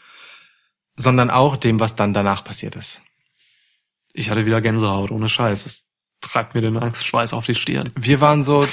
sondern 0.97 1.30
auch 1.30 1.56
dem, 1.56 1.80
was 1.80 1.97
dann 1.97 2.12
danach 2.12 2.44
passiert 2.44 2.76
ist. 2.76 3.02
Ich 4.14 4.30
hatte 4.30 4.47
wieder 4.47 4.60
Gänsehaut, 4.60 5.10
ohne 5.10 5.28
Scheiß. 5.28 5.90
Treibt 6.23 6.55
mir 6.55 6.62
den 6.62 6.78
Angstschweiß 6.78 7.35
auf 7.35 7.44
die 7.44 7.55
Stirn. 7.55 7.90
Wir 7.94 8.20
waren 8.20 8.43
so 8.43 8.66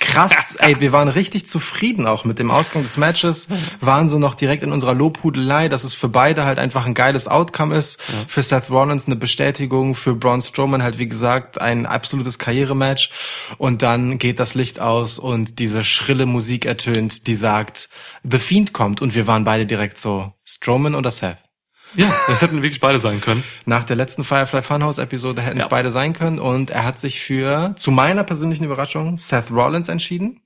krass, 0.00 0.54
ey, 0.58 0.80
wir 0.80 0.92
waren 0.92 1.08
richtig 1.08 1.46
zufrieden 1.46 2.06
auch 2.06 2.24
mit 2.24 2.38
dem 2.38 2.50
Ausgang 2.50 2.82
des 2.82 2.96
Matches, 2.96 3.48
waren 3.80 4.08
so 4.08 4.18
noch 4.18 4.34
direkt 4.34 4.62
in 4.62 4.72
unserer 4.72 4.94
Lobhudelei, 4.94 5.68
dass 5.68 5.84
es 5.84 5.94
für 5.94 6.08
beide 6.08 6.44
halt 6.44 6.58
einfach 6.58 6.86
ein 6.86 6.94
geiles 6.94 7.28
Outcome 7.28 7.74
ist. 7.76 8.00
Für 8.28 8.42
Seth 8.42 8.70
Rollins 8.70 9.06
eine 9.06 9.16
Bestätigung, 9.16 9.94
für 9.94 10.14
Braun 10.14 10.40
Strowman 10.42 10.82
halt 10.82 10.98
wie 10.98 11.08
gesagt 11.08 11.60
ein 11.60 11.86
absolutes 11.86 12.38
Karrierematch. 12.38 13.10
Und 13.58 13.82
dann 13.82 14.18
geht 14.18 14.40
das 14.40 14.54
Licht 14.54 14.80
aus 14.80 15.18
und 15.18 15.58
diese 15.58 15.84
schrille 15.84 16.26
Musik 16.26 16.64
ertönt, 16.64 17.26
die 17.26 17.36
sagt, 17.36 17.88
The 18.22 18.38
Fiend 18.38 18.72
kommt 18.72 19.02
und 19.02 19.14
wir 19.14 19.26
waren 19.26 19.44
beide 19.44 19.66
direkt 19.66 19.98
so, 19.98 20.32
Strowman 20.44 20.94
oder 20.94 21.10
Seth? 21.10 21.38
Ja, 21.94 22.12
das 22.26 22.40
hätten 22.42 22.62
wirklich 22.62 22.80
beide 22.80 22.98
sein 23.00 23.20
können. 23.20 23.44
Nach 23.66 23.84
der 23.84 23.96
letzten 23.96 24.24
Firefly 24.24 24.62
Funhouse 24.62 24.98
Episode 24.98 25.42
hätten 25.42 25.58
es 25.58 25.64
Ja. 25.64 25.68
beide 25.68 25.90
sein 25.90 26.12
können 26.12 26.38
und 26.38 26.70
er 26.70 26.84
hat 26.84 26.98
sich 26.98 27.20
für, 27.20 27.74
zu 27.76 27.90
meiner 27.90 28.24
persönlichen 28.24 28.64
Überraschung, 28.64 29.18
Seth 29.18 29.50
Rollins 29.50 29.88
entschieden. 29.88 30.40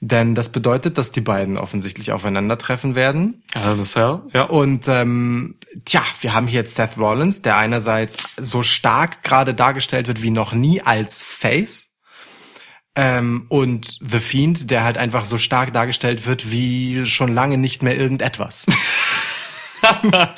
Denn 0.00 0.36
das 0.36 0.50
bedeutet, 0.50 0.96
dass 0.96 1.10
die 1.10 1.20
beiden 1.20 1.58
offensichtlich 1.58 2.12
aufeinandertreffen 2.12 2.94
werden. 2.94 3.42
Hell 3.52 3.72
in 3.74 3.80
a 3.80 3.84
Cell, 3.84 4.20
ja. 4.32 4.42
Und 4.44 4.86
ähm, 4.86 5.56
tja, 5.84 6.02
wir 6.20 6.34
haben 6.34 6.46
hier 6.46 6.60
jetzt 6.60 6.76
Seth 6.76 6.96
Rollins, 6.98 7.42
der 7.42 7.56
einerseits 7.56 8.16
so 8.36 8.62
stark 8.62 9.24
gerade 9.24 9.54
dargestellt 9.54 10.06
wird 10.06 10.22
wie 10.22 10.30
noch 10.30 10.52
nie 10.52 10.82
als 10.82 11.22
Face. 11.24 11.88
Ähm, 12.94 13.46
und 13.48 13.98
The 14.00 14.20
Fiend, 14.20 14.70
der 14.70 14.84
halt 14.84 14.98
einfach 14.98 15.24
so 15.24 15.36
stark 15.38 15.72
dargestellt 15.72 16.26
wird 16.26 16.52
wie 16.52 17.04
schon 17.06 17.32
lange 17.34 17.58
nicht 17.58 17.82
mehr 17.82 17.96
irgendetwas. 17.96 18.66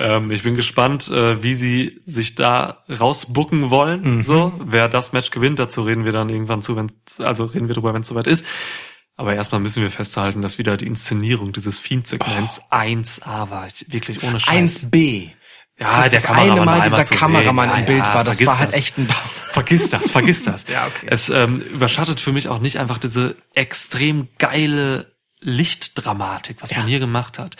Ähm, 0.00 0.30
ich 0.30 0.42
bin 0.42 0.54
gespannt, 0.54 1.08
äh, 1.08 1.42
wie 1.42 1.54
sie 1.54 2.00
sich 2.06 2.34
da 2.34 2.84
rausbucken 2.88 3.70
wollen. 3.70 4.16
Mhm. 4.16 4.22
So, 4.22 4.52
wer 4.64 4.88
das 4.88 5.12
Match 5.12 5.30
gewinnt, 5.30 5.58
dazu 5.58 5.82
reden 5.82 6.04
wir 6.04 6.12
dann 6.12 6.28
irgendwann 6.28 6.62
zu, 6.62 6.76
wenn 6.76 6.90
also 7.18 7.44
reden 7.44 7.68
wir 7.68 7.74
drüber, 7.74 7.92
wenn 7.94 8.02
es 8.02 8.08
soweit 8.08 8.26
ist. 8.26 8.46
Aber 9.16 9.34
erstmal 9.34 9.60
müssen 9.60 9.82
wir 9.82 9.90
festhalten, 9.90 10.40
dass 10.42 10.58
wieder 10.58 10.76
die 10.76 10.86
Inszenierung 10.86 11.52
dieses 11.52 11.78
Fiend-Segments 11.78 12.62
1A 12.70 13.50
war. 13.50 13.66
Ich, 13.66 13.92
wirklich 13.92 14.22
ohne 14.22 14.40
Scheiß. 14.40 14.84
1B. 14.86 15.30
Ja, 15.78 15.98
das 16.02 16.10
der 16.10 16.20
Kameramann 16.20 16.80
eine 16.80 16.90
Mal 16.90 17.02
dieser 17.02 17.16
Kameramann 17.16 17.68
sehen. 17.70 17.78
im 17.78 17.80
Ja, 17.80 17.86
Bild 17.86 18.04
ja, 18.04 18.14
war, 18.14 18.24
das 18.24 18.46
war 18.46 18.58
halt 18.58 18.72
das. 18.72 18.78
echt 18.78 18.98
ein 18.98 19.08
Vergiss 19.50 19.90
das, 19.90 20.10
vergiss 20.10 20.44
das. 20.44 20.66
Ja, 20.68 20.86
okay. 20.86 21.06
Es 21.10 21.28
ähm, 21.30 21.60
überschattet 21.60 22.20
für 22.20 22.32
mich 22.32 22.48
auch 22.48 22.60
nicht 22.60 22.78
einfach 22.78 22.98
diese 22.98 23.36
extrem 23.54 24.28
geile 24.38 25.12
Lichtdramatik, 25.40 26.58
was 26.60 26.74
man 26.76 26.86
hier 26.86 27.00
gemacht 27.00 27.38
hat. 27.38 27.56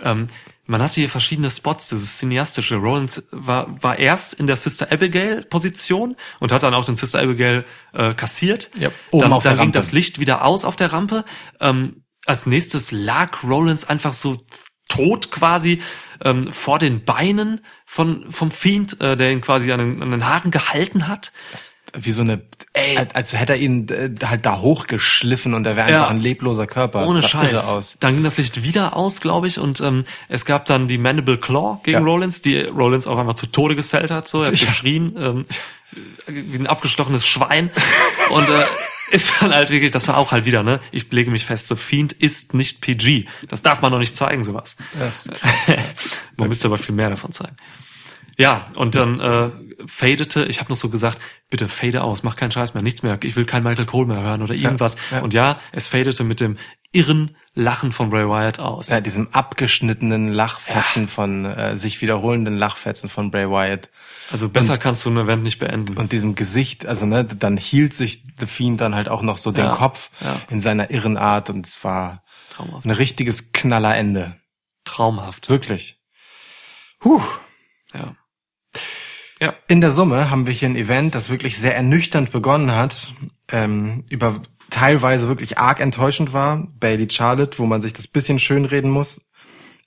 Ähm, 0.00 0.28
man 0.66 0.82
hatte 0.82 0.96
hier 0.96 1.10
verschiedene 1.10 1.50
Spots, 1.50 1.90
dieses 1.90 2.18
cineastische. 2.18 2.76
Roland 2.76 3.22
war, 3.30 3.82
war 3.82 3.98
erst 3.98 4.34
in 4.34 4.46
der 4.46 4.56
Sister 4.56 4.90
Abigail 4.90 5.42
Position 5.42 6.16
und 6.40 6.52
hat 6.52 6.62
dann 6.62 6.74
auch 6.74 6.84
den 6.84 6.96
Sister 6.96 7.20
Abigail 7.20 7.64
äh, 7.92 8.14
kassiert. 8.14 8.70
Ja, 8.78 8.90
oben 9.10 9.22
dann 9.22 9.32
auf 9.32 9.42
dann 9.42 9.58
ging 9.58 9.72
das 9.72 9.92
Licht 9.92 10.20
wieder 10.20 10.44
aus 10.44 10.64
auf 10.64 10.76
der 10.76 10.92
Rampe. 10.92 11.24
Ähm, 11.60 12.04
als 12.26 12.46
nächstes 12.46 12.92
lag 12.92 13.42
Rollins 13.42 13.84
einfach 13.84 14.14
so 14.14 14.38
tot 14.88 15.30
quasi 15.30 15.82
ähm, 16.22 16.52
vor 16.52 16.78
den 16.78 17.04
Beinen 17.04 17.60
von 17.84 18.30
vom 18.30 18.50
Fiend, 18.50 19.00
äh, 19.00 19.16
der 19.16 19.32
ihn 19.32 19.40
quasi 19.40 19.70
an 19.72 19.80
den, 19.80 20.02
an 20.02 20.10
den 20.10 20.26
Haaren 20.26 20.50
gehalten 20.50 21.08
hat. 21.08 21.32
Das, 21.52 21.74
wie 21.96 22.10
so 22.12 22.22
eine, 22.22 22.42
Ey. 22.72 22.96
als, 22.96 23.14
als 23.14 23.32
hätte 23.38 23.52
er 23.54 23.58
ihn 23.58 23.88
äh, 23.88 24.10
halt 24.26 24.44
da 24.46 24.58
hochgeschliffen 24.60 25.54
und 25.54 25.66
er 25.66 25.76
wäre 25.76 25.90
Ja. 25.90 25.96
einfach 25.98 26.10
ein 26.10 26.20
lebloser 26.20 26.66
Körper. 26.66 27.06
Ohne 27.06 27.22
Scheiß. 27.22 27.68
aus. 27.68 27.96
Dann 28.00 28.14
ging 28.14 28.24
das 28.24 28.36
Licht 28.36 28.62
wieder 28.62 28.96
aus, 28.96 29.20
glaube 29.20 29.46
ich, 29.48 29.58
und 29.58 29.80
ähm, 29.80 30.04
es 30.28 30.44
gab 30.44 30.64
dann 30.66 30.88
die 30.88 30.98
Mandible 30.98 31.38
Claw 31.38 31.78
gegen 31.84 31.98
Ja. 32.00 32.04
Rollins, 32.04 32.42
die 32.42 32.60
Rollins 32.62 33.06
auch 33.06 33.18
einfach 33.18 33.34
zu 33.34 33.46
Tode 33.46 33.76
gesellt 33.76 34.10
hat. 34.10 34.26
So, 34.28 34.42
er 34.42 34.48
hat 34.48 34.56
Ja. 34.60 34.66
geschrien, 34.66 35.14
ähm, 35.18 35.46
wie 36.26 36.58
ein 36.58 36.66
abgestochenes 36.66 37.26
Schwein. 37.26 37.70
und 38.30 38.48
äh, 38.48 38.64
ist 39.10 39.34
dann 39.40 39.54
halt 39.54 39.70
wirklich, 39.70 39.92
das 39.92 40.08
war 40.08 40.16
auch 40.16 40.32
halt 40.32 40.44
wieder, 40.46 40.62
ne? 40.64 40.80
Ich 40.90 41.12
lege 41.12 41.30
mich 41.30 41.44
fest, 41.44 41.68
The 41.68 41.76
Fiend 41.76 42.12
ist 42.14 42.54
nicht 42.54 42.80
PG. 42.80 43.26
Das 43.48 43.62
darf 43.62 43.80
man 43.82 43.92
noch 43.92 43.98
nicht 44.00 44.16
zeigen, 44.16 44.42
sowas. 44.42 44.74
Das, 44.98 45.28
Man 46.36 46.48
müsste 46.48 46.66
aber 46.68 46.78
viel 46.78 46.94
mehr 46.94 47.10
davon 47.10 47.30
zeigen. 47.30 47.54
Ja, 48.36 48.64
und 48.74 48.94
dann 48.94 49.20
äh, 49.20 49.50
fadete, 49.86 50.44
ich 50.46 50.60
habe 50.60 50.70
noch 50.70 50.76
so 50.76 50.88
gesagt, 50.88 51.18
bitte 51.50 51.68
fade 51.68 52.02
aus, 52.02 52.22
mach 52.22 52.36
keinen 52.36 52.50
Scheiß 52.50 52.74
mehr, 52.74 52.82
nichts 52.82 53.02
mehr, 53.02 53.18
ich 53.22 53.36
will 53.36 53.44
kein 53.44 53.62
Michael 53.62 53.86
Cole 53.86 54.06
mehr 54.06 54.22
hören 54.22 54.42
oder 54.42 54.54
irgendwas. 54.54 54.96
ja. 55.10 55.20
Und 55.20 55.34
ja, 55.34 55.58
es 55.72 55.88
fadete 55.88 56.24
mit 56.24 56.40
dem 56.40 56.56
irren 56.92 57.36
Lachen 57.54 57.92
von 57.92 58.10
Bray 58.10 58.28
Wyatt 58.28 58.58
aus. 58.58 58.88
ja, 58.88 59.00
diesem 59.00 59.28
abgeschnittenen 59.32 60.32
Lachfetzen 60.32 61.06
von, 61.06 61.44
äh, 61.44 61.76
sich 61.76 62.00
wiederholenden 62.00 62.56
Lachfetzen 62.56 63.08
von 63.08 63.30
Bray 63.30 63.48
Wyatt. 63.48 63.90
Also 64.32 64.48
besser 64.48 64.76
kannst 64.78 65.04
du 65.04 65.10
ein 65.10 65.16
Event 65.18 65.42
nicht 65.44 65.58
beenden. 65.60 65.96
Und 65.96 66.10
diesem 66.12 66.34
Gesicht, 66.34 66.86
also 66.86 67.06
ne, 67.06 67.24
dann 67.24 67.56
hielt 67.56 67.94
sich 67.94 68.24
The 68.40 68.46
Fiend 68.46 68.80
dann 68.80 68.94
halt 68.94 69.08
auch 69.08 69.22
noch 69.22 69.38
so 69.38 69.52
den 69.52 69.66
Ja, 69.66 69.72
Kopf 69.74 70.10
ja. 70.20 70.40
in 70.50 70.60
seiner 70.60 70.90
irren 70.90 71.16
Art 71.16 71.50
und 71.50 71.66
es 71.66 71.84
war 71.84 72.24
Traumhaft. 72.50 72.84
ein 72.86 72.90
richtiges 72.90 73.52
Knallerende. 73.52 74.36
Traumhaft. 74.84 75.48
Wirklich. 75.50 75.98
Puh. 76.98 77.20
Ja. 77.92 78.16
Ja. 79.40 79.54
In 79.68 79.80
der 79.80 79.90
Summe 79.90 80.30
haben 80.30 80.46
wir 80.46 80.54
hier 80.54 80.68
ein 80.68 80.76
Event, 80.76 81.14
das 81.14 81.28
wirklich 81.28 81.58
sehr 81.58 81.76
ernüchternd 81.76 82.30
begonnen 82.30 82.74
hat, 82.74 83.12
ähm, 83.50 84.04
über 84.08 84.40
teilweise 84.70 85.28
wirklich 85.28 85.58
arg 85.58 85.80
enttäuschend 85.80 86.32
war. 86.32 86.68
Bailey 86.80 87.08
Charlotte, 87.10 87.58
wo 87.58 87.66
man 87.66 87.80
sich 87.80 87.92
das 87.92 88.06
bisschen 88.06 88.38
schönreden 88.38 88.90
muss, 88.90 89.20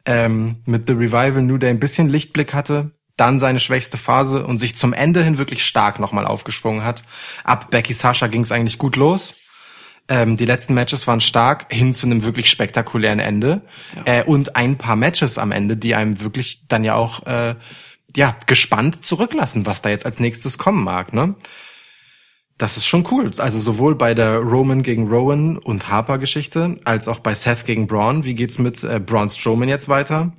ähm, 0.05 0.57
mit 0.65 0.87
The 0.87 0.93
Revival 0.93 1.41
New 1.41 1.57
Day 1.57 1.69
ein 1.69 1.79
bisschen 1.79 2.07
Lichtblick 2.07 2.53
hatte, 2.53 2.91
dann 3.17 3.39
seine 3.39 3.59
schwächste 3.59 3.97
Phase 3.97 4.45
und 4.45 4.59
sich 4.59 4.75
zum 4.75 4.93
Ende 4.93 5.23
hin 5.23 5.37
wirklich 5.37 5.65
stark 5.65 5.99
nochmal 5.99 6.25
aufgeschwungen 6.25 6.83
hat. 6.83 7.03
Ab 7.43 7.71
Becky 7.71 7.93
Sasha 7.93 8.27
ging 8.27 8.41
es 8.41 8.51
eigentlich 8.51 8.77
gut 8.77 8.95
los. 8.95 9.35
Ähm, 10.07 10.37
die 10.37 10.45
letzten 10.45 10.73
Matches 10.73 11.07
waren 11.07 11.19
stark, 11.19 11.73
hin 11.73 11.93
zu 11.93 12.05
einem 12.05 12.23
wirklich 12.23 12.49
spektakulären 12.49 13.19
Ende. 13.19 13.63
Äh, 14.05 14.23
und 14.23 14.55
ein 14.55 14.77
paar 14.77 14.95
Matches 14.95 15.37
am 15.37 15.51
Ende, 15.51 15.75
die 15.75 15.95
einem 15.95 16.21
wirklich 16.21 16.67
dann 16.67 16.83
ja 16.83 16.95
auch 16.95 17.25
äh, 17.25 17.55
ja, 18.15 18.37
gespannt 18.45 19.03
zurücklassen, 19.03 19.65
was 19.65 19.81
da 19.81 19.89
jetzt 19.89 20.05
als 20.05 20.19
nächstes 20.19 20.57
kommen 20.57 20.83
mag. 20.83 21.13
Ne? 21.13 21.35
Das 22.57 22.77
ist 22.77 22.87
schon 22.87 23.07
cool. 23.11 23.29
Also 23.37 23.59
sowohl 23.59 23.95
bei 23.95 24.13
der 24.13 24.37
Roman 24.37 24.81
gegen 24.81 25.07
Rowan 25.07 25.57
und 25.57 25.89
Harper 25.89 26.17
Geschichte, 26.17 26.75
als 26.85 27.07
auch 27.07 27.19
bei 27.19 27.35
Seth 27.35 27.65
gegen 27.65 27.85
Braun. 27.87 28.23
Wie 28.23 28.33
geht's 28.33 28.57
mit 28.57 28.83
äh, 28.83 28.99
Braun 28.99 29.29
Strowman 29.29 29.69
jetzt 29.69 29.89
weiter? 29.89 30.33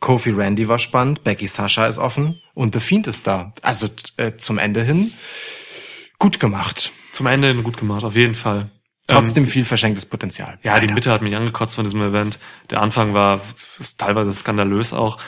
Kofi 0.00 0.30
Randy 0.30 0.66
war 0.66 0.78
spannend, 0.78 1.24
Becky 1.24 1.46
Sasha 1.46 1.86
ist 1.86 1.98
offen 1.98 2.40
und 2.54 2.74
The 2.74 2.80
Fiend 2.80 3.06
ist 3.06 3.26
da. 3.26 3.52
Also 3.62 3.88
äh, 4.16 4.36
zum 4.36 4.58
Ende 4.58 4.82
hin 4.82 5.12
gut 6.18 6.40
gemacht. 6.40 6.90
Zum 7.12 7.26
Ende 7.26 7.48
hin 7.48 7.62
gut 7.62 7.76
gemacht, 7.76 8.02
auf 8.02 8.16
jeden 8.16 8.34
Fall. 8.34 8.70
Trotzdem 9.06 9.44
viel 9.44 9.64
verschenktes 9.64 10.06
Potenzial. 10.06 10.58
Ja, 10.62 10.74
die 10.76 10.82
Leider. 10.82 10.94
Mitte 10.94 11.10
hat 11.10 11.22
mich 11.22 11.36
angekotzt 11.36 11.74
von 11.74 11.84
diesem 11.84 12.00
Event. 12.00 12.38
Der 12.70 12.80
Anfang 12.80 13.12
war 13.12 13.40
teilweise 13.98 14.32
skandalös 14.32 14.92
auch. 14.92 15.18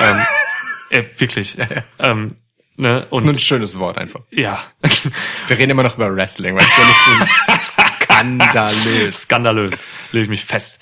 ähm, 0.00 0.16
äh, 0.92 1.04
wirklich. 1.18 1.56
Ähm, 1.98 2.36
ne? 2.76 3.00
ist 3.02 3.10
nur 3.10 3.20
ein 3.22 3.28
Und 3.28 3.40
schönes 3.40 3.78
Wort 3.78 3.98
einfach. 3.98 4.20
ja, 4.30 4.62
Wir 5.46 5.58
reden 5.58 5.70
immer 5.70 5.82
noch 5.82 5.96
über 5.96 6.14
Wrestling, 6.14 6.56
weil 6.56 6.64
es 6.64 6.76
ja 6.76 6.86
nicht 6.86 7.28
so 7.46 7.82
skandalös. 8.04 9.22
skandalös, 9.22 9.86
lege 10.10 10.24
ich 10.24 10.30
mich 10.30 10.44
fest. 10.44 10.80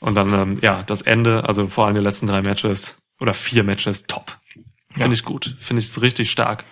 Und 0.00 0.14
dann, 0.14 0.32
ähm, 0.32 0.58
ja, 0.62 0.82
das 0.82 1.02
Ende, 1.02 1.44
also 1.46 1.66
vor 1.68 1.86
allem 1.86 1.94
die 1.94 2.00
letzten 2.00 2.26
drei 2.26 2.42
Matches 2.42 2.96
oder 3.20 3.34
vier 3.34 3.64
Matches, 3.64 4.06
top. 4.06 4.36
Finde 4.94 5.14
ich 5.14 5.24
gut. 5.24 5.56
Finde 5.58 5.82
ich 5.82 6.02
richtig 6.02 6.30
stark. 6.30 6.64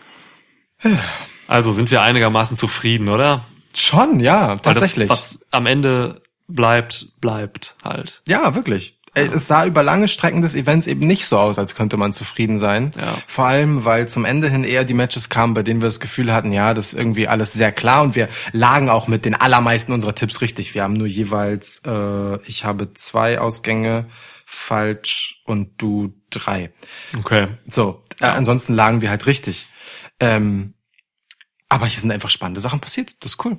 Also 1.46 1.72
sind 1.72 1.90
wir 1.90 2.02
einigermaßen 2.02 2.56
zufrieden, 2.56 3.08
oder? 3.08 3.46
Schon, 3.74 4.20
ja, 4.20 4.56
tatsächlich. 4.56 5.08
Das, 5.08 5.34
was 5.34 5.46
am 5.50 5.66
Ende 5.66 6.22
bleibt, 6.48 7.20
bleibt 7.20 7.76
halt. 7.84 8.22
Ja, 8.26 8.54
wirklich. 8.54 8.98
Äh, 9.14 9.26
Es 9.32 9.46
sah 9.46 9.66
über 9.66 9.82
lange 9.82 10.08
Strecken 10.08 10.42
des 10.42 10.54
Events 10.54 10.86
eben 10.86 11.06
nicht 11.06 11.26
so 11.26 11.38
aus, 11.38 11.58
als 11.58 11.74
könnte 11.74 11.96
man 11.96 12.12
zufrieden 12.12 12.58
sein. 12.58 12.92
Ja. 12.96 13.14
Vor 13.26 13.46
allem, 13.46 13.84
weil 13.84 14.08
zum 14.08 14.24
Ende 14.24 14.48
hin 14.48 14.64
eher 14.64 14.84
die 14.84 14.94
Matches 14.94 15.28
kamen, 15.28 15.54
bei 15.54 15.62
denen 15.62 15.80
wir 15.82 15.88
das 15.88 16.00
Gefühl 16.00 16.32
hatten, 16.32 16.52
ja, 16.52 16.74
das 16.74 16.88
ist 16.88 16.94
irgendwie 16.94 17.28
alles 17.28 17.52
sehr 17.52 17.72
klar 17.72 18.02
und 18.02 18.14
wir 18.14 18.28
lagen 18.52 18.88
auch 18.88 19.08
mit 19.08 19.24
den 19.24 19.34
allermeisten 19.34 19.92
unserer 19.92 20.14
Tipps 20.14 20.40
richtig. 20.40 20.74
Wir 20.74 20.82
haben 20.82 20.94
nur 20.94 21.06
jeweils, 21.06 21.82
äh, 21.86 22.36
ich 22.42 22.64
habe 22.64 22.92
zwei 22.94 23.40
Ausgänge 23.40 24.06
falsch 24.44 25.42
und 25.44 25.80
du 25.80 26.14
drei. 26.30 26.72
Okay. 27.18 27.48
So, 27.66 28.04
äh, 28.20 28.26
ansonsten 28.26 28.74
lagen 28.74 29.00
wir 29.00 29.10
halt 29.10 29.26
richtig. 29.26 29.66
Ähm, 30.18 30.74
aber 31.68 31.86
hier 31.86 32.00
sind 32.00 32.10
einfach 32.10 32.30
spannende 32.30 32.60
Sachen 32.60 32.80
passiert. 32.80 33.14
Das 33.20 33.32
ist 33.32 33.44
cool. 33.44 33.58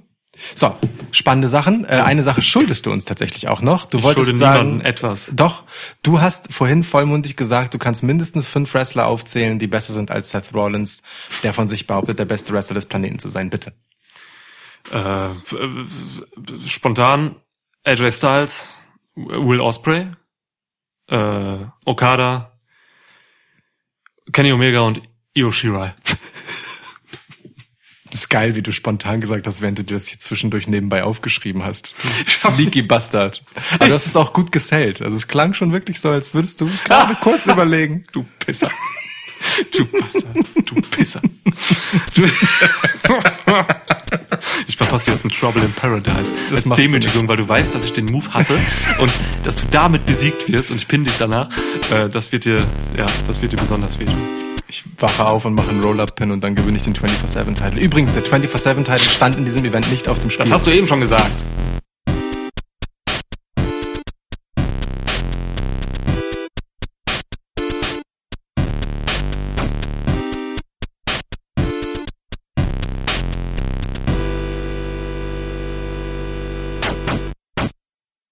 So, 0.56 0.76
spannende 1.12 1.50
Sachen. 1.50 1.86
Äh, 1.86 2.02
eine 2.04 2.24
Sache 2.24 2.42
schuldest 2.42 2.86
du 2.86 2.92
uns 2.92 3.06
tatsächlich 3.06 3.48
auch 3.48 3.62
noch. 3.62 3.86
Du 3.86 4.00
Ich 4.00 4.04
wolltest 4.04 4.38
sagen, 4.38 4.82
etwas. 4.82 5.32
doch, 5.34 5.64
du 6.04 6.22
hast 6.22 6.52
vorhin 6.54 6.84
vollmundig 6.84 7.38
gesagt, 7.38 7.74
du 7.74 7.78
kannst 7.78 8.04
mindestens 8.04 8.48
fünf 8.48 8.74
Wrestler 8.74 9.08
aufzählen, 9.08 9.60
die 9.60 9.68
besser 9.68 9.94
sind 9.94 10.12
als 10.12 10.30
Seth 10.30 10.54
Rollins, 10.54 11.02
der 11.44 11.54
von 11.54 11.68
sich 11.68 11.88
behauptet, 11.88 12.20
der 12.20 12.26
beste 12.26 12.54
Wrestler 12.54 12.76
des 12.76 12.86
Planeten 12.86 13.20
zu 13.20 13.30
sein. 13.30 13.50
Bitte. 13.50 13.74
Äh, 14.92 15.30
spontan 16.68 17.36
AJ 17.84 18.12
Styles, 18.12 18.84
Will 19.16 19.62
Osprey, 19.62 20.08
äh, 21.08 21.58
Okada, 21.86 22.60
Kenny 24.32 24.52
Omega 24.52 24.82
und 24.82 25.02
Io 25.34 25.52
Shirai. 25.52 25.94
Das 28.12 28.22
ist 28.22 28.30
geil, 28.30 28.56
wie 28.56 28.62
du 28.62 28.74
spontan 28.74 29.22
gesagt 29.22 29.48
hast, 29.48 29.62
während 29.62 29.80
du 29.80 29.84
dir 29.84 29.94
das 29.94 30.08
hier 30.08 30.20
zwischendurch 30.20 30.68
nebenbei 30.68 31.04
aufgeschrieben 31.04 31.64
hast. 31.64 31.96
Sneaky 32.28 32.82
Bastard. 32.82 33.42
Aber 33.76 33.88
du 33.88 33.94
hast 33.94 34.06
es 34.06 34.18
auch 34.18 34.34
gut 34.34 34.52
gesellt. 34.52 35.02
Also 35.02 35.16
es 35.16 35.28
klang 35.28 35.54
schon 35.54 35.72
wirklich 35.72 36.00
so, 36.00 36.10
als 36.10 36.34
würdest 36.34 36.60
du 36.60 36.70
gerade 36.84 37.16
kurz 37.22 37.48
überlegen. 37.48 38.04
Du 38.12 38.26
Pisser. 38.40 38.70
Du 39.76 39.86
Pisser. 39.86 40.32
Du 40.66 40.76
Pisser. 40.76 41.20
Du 42.14 42.30
ich 44.68 44.78
verpasse 44.78 45.06
dir 45.06 45.12
jetzt 45.14 45.26
ein 45.26 45.32
Trouble 45.32 45.64
in 45.64 45.74
Paradise. 45.74 46.34
Das 46.52 46.66
Als 46.68 46.76
Demütigung, 46.76 47.28
weil 47.28 47.38
du 47.38 47.50
weißt, 47.50 47.74
dass 47.74 47.84
ich 47.84 47.94
den 47.94 48.06
Move 48.06 48.32
hasse 48.34 48.58
und 49.00 49.12
dass 49.44 49.56
du 49.56 49.66
damit 49.72 50.06
besiegt 50.06 50.48
wirst 50.48 50.70
und 50.70 50.78
ich 50.78 50.88
pinne 50.88 51.06
dich 51.06 51.18
danach. 51.18 51.50
Äh, 51.92 52.10
das 52.10 52.32
wird 52.32 52.46
dir, 52.46 52.66
ja, 52.96 53.06
das 53.28 53.42
wird 53.42 53.54
dir 53.54 53.58
besonders 53.58 53.98
wehtun. 54.00 54.51
Ich 54.72 54.85
wache 54.99 55.26
auf 55.26 55.43
und 55.43 55.53
mache 55.56 55.69
einen 55.69 55.84
Roll-Up-Pin 55.84 56.31
und 56.31 56.41
dann 56.45 56.56
gewinne 56.56 56.77
ich 56.77 56.84
den 56.84 56.93
24-7-Title. 56.93 57.81
Übrigens, 57.81 58.14
der 58.14 58.23
24-7-Title 58.23 58.99
stand 58.99 59.35
in 59.35 59.43
diesem 59.43 59.65
Event 59.65 59.91
nicht 59.91 60.07
auf 60.07 60.18
dem 60.22 60.30
Spiel. 60.30 60.45
Das 60.45 60.53
hast 60.53 60.65
du 60.65 60.72
eben 60.72 60.88
schon 60.88 61.02
gesagt. 61.02 61.30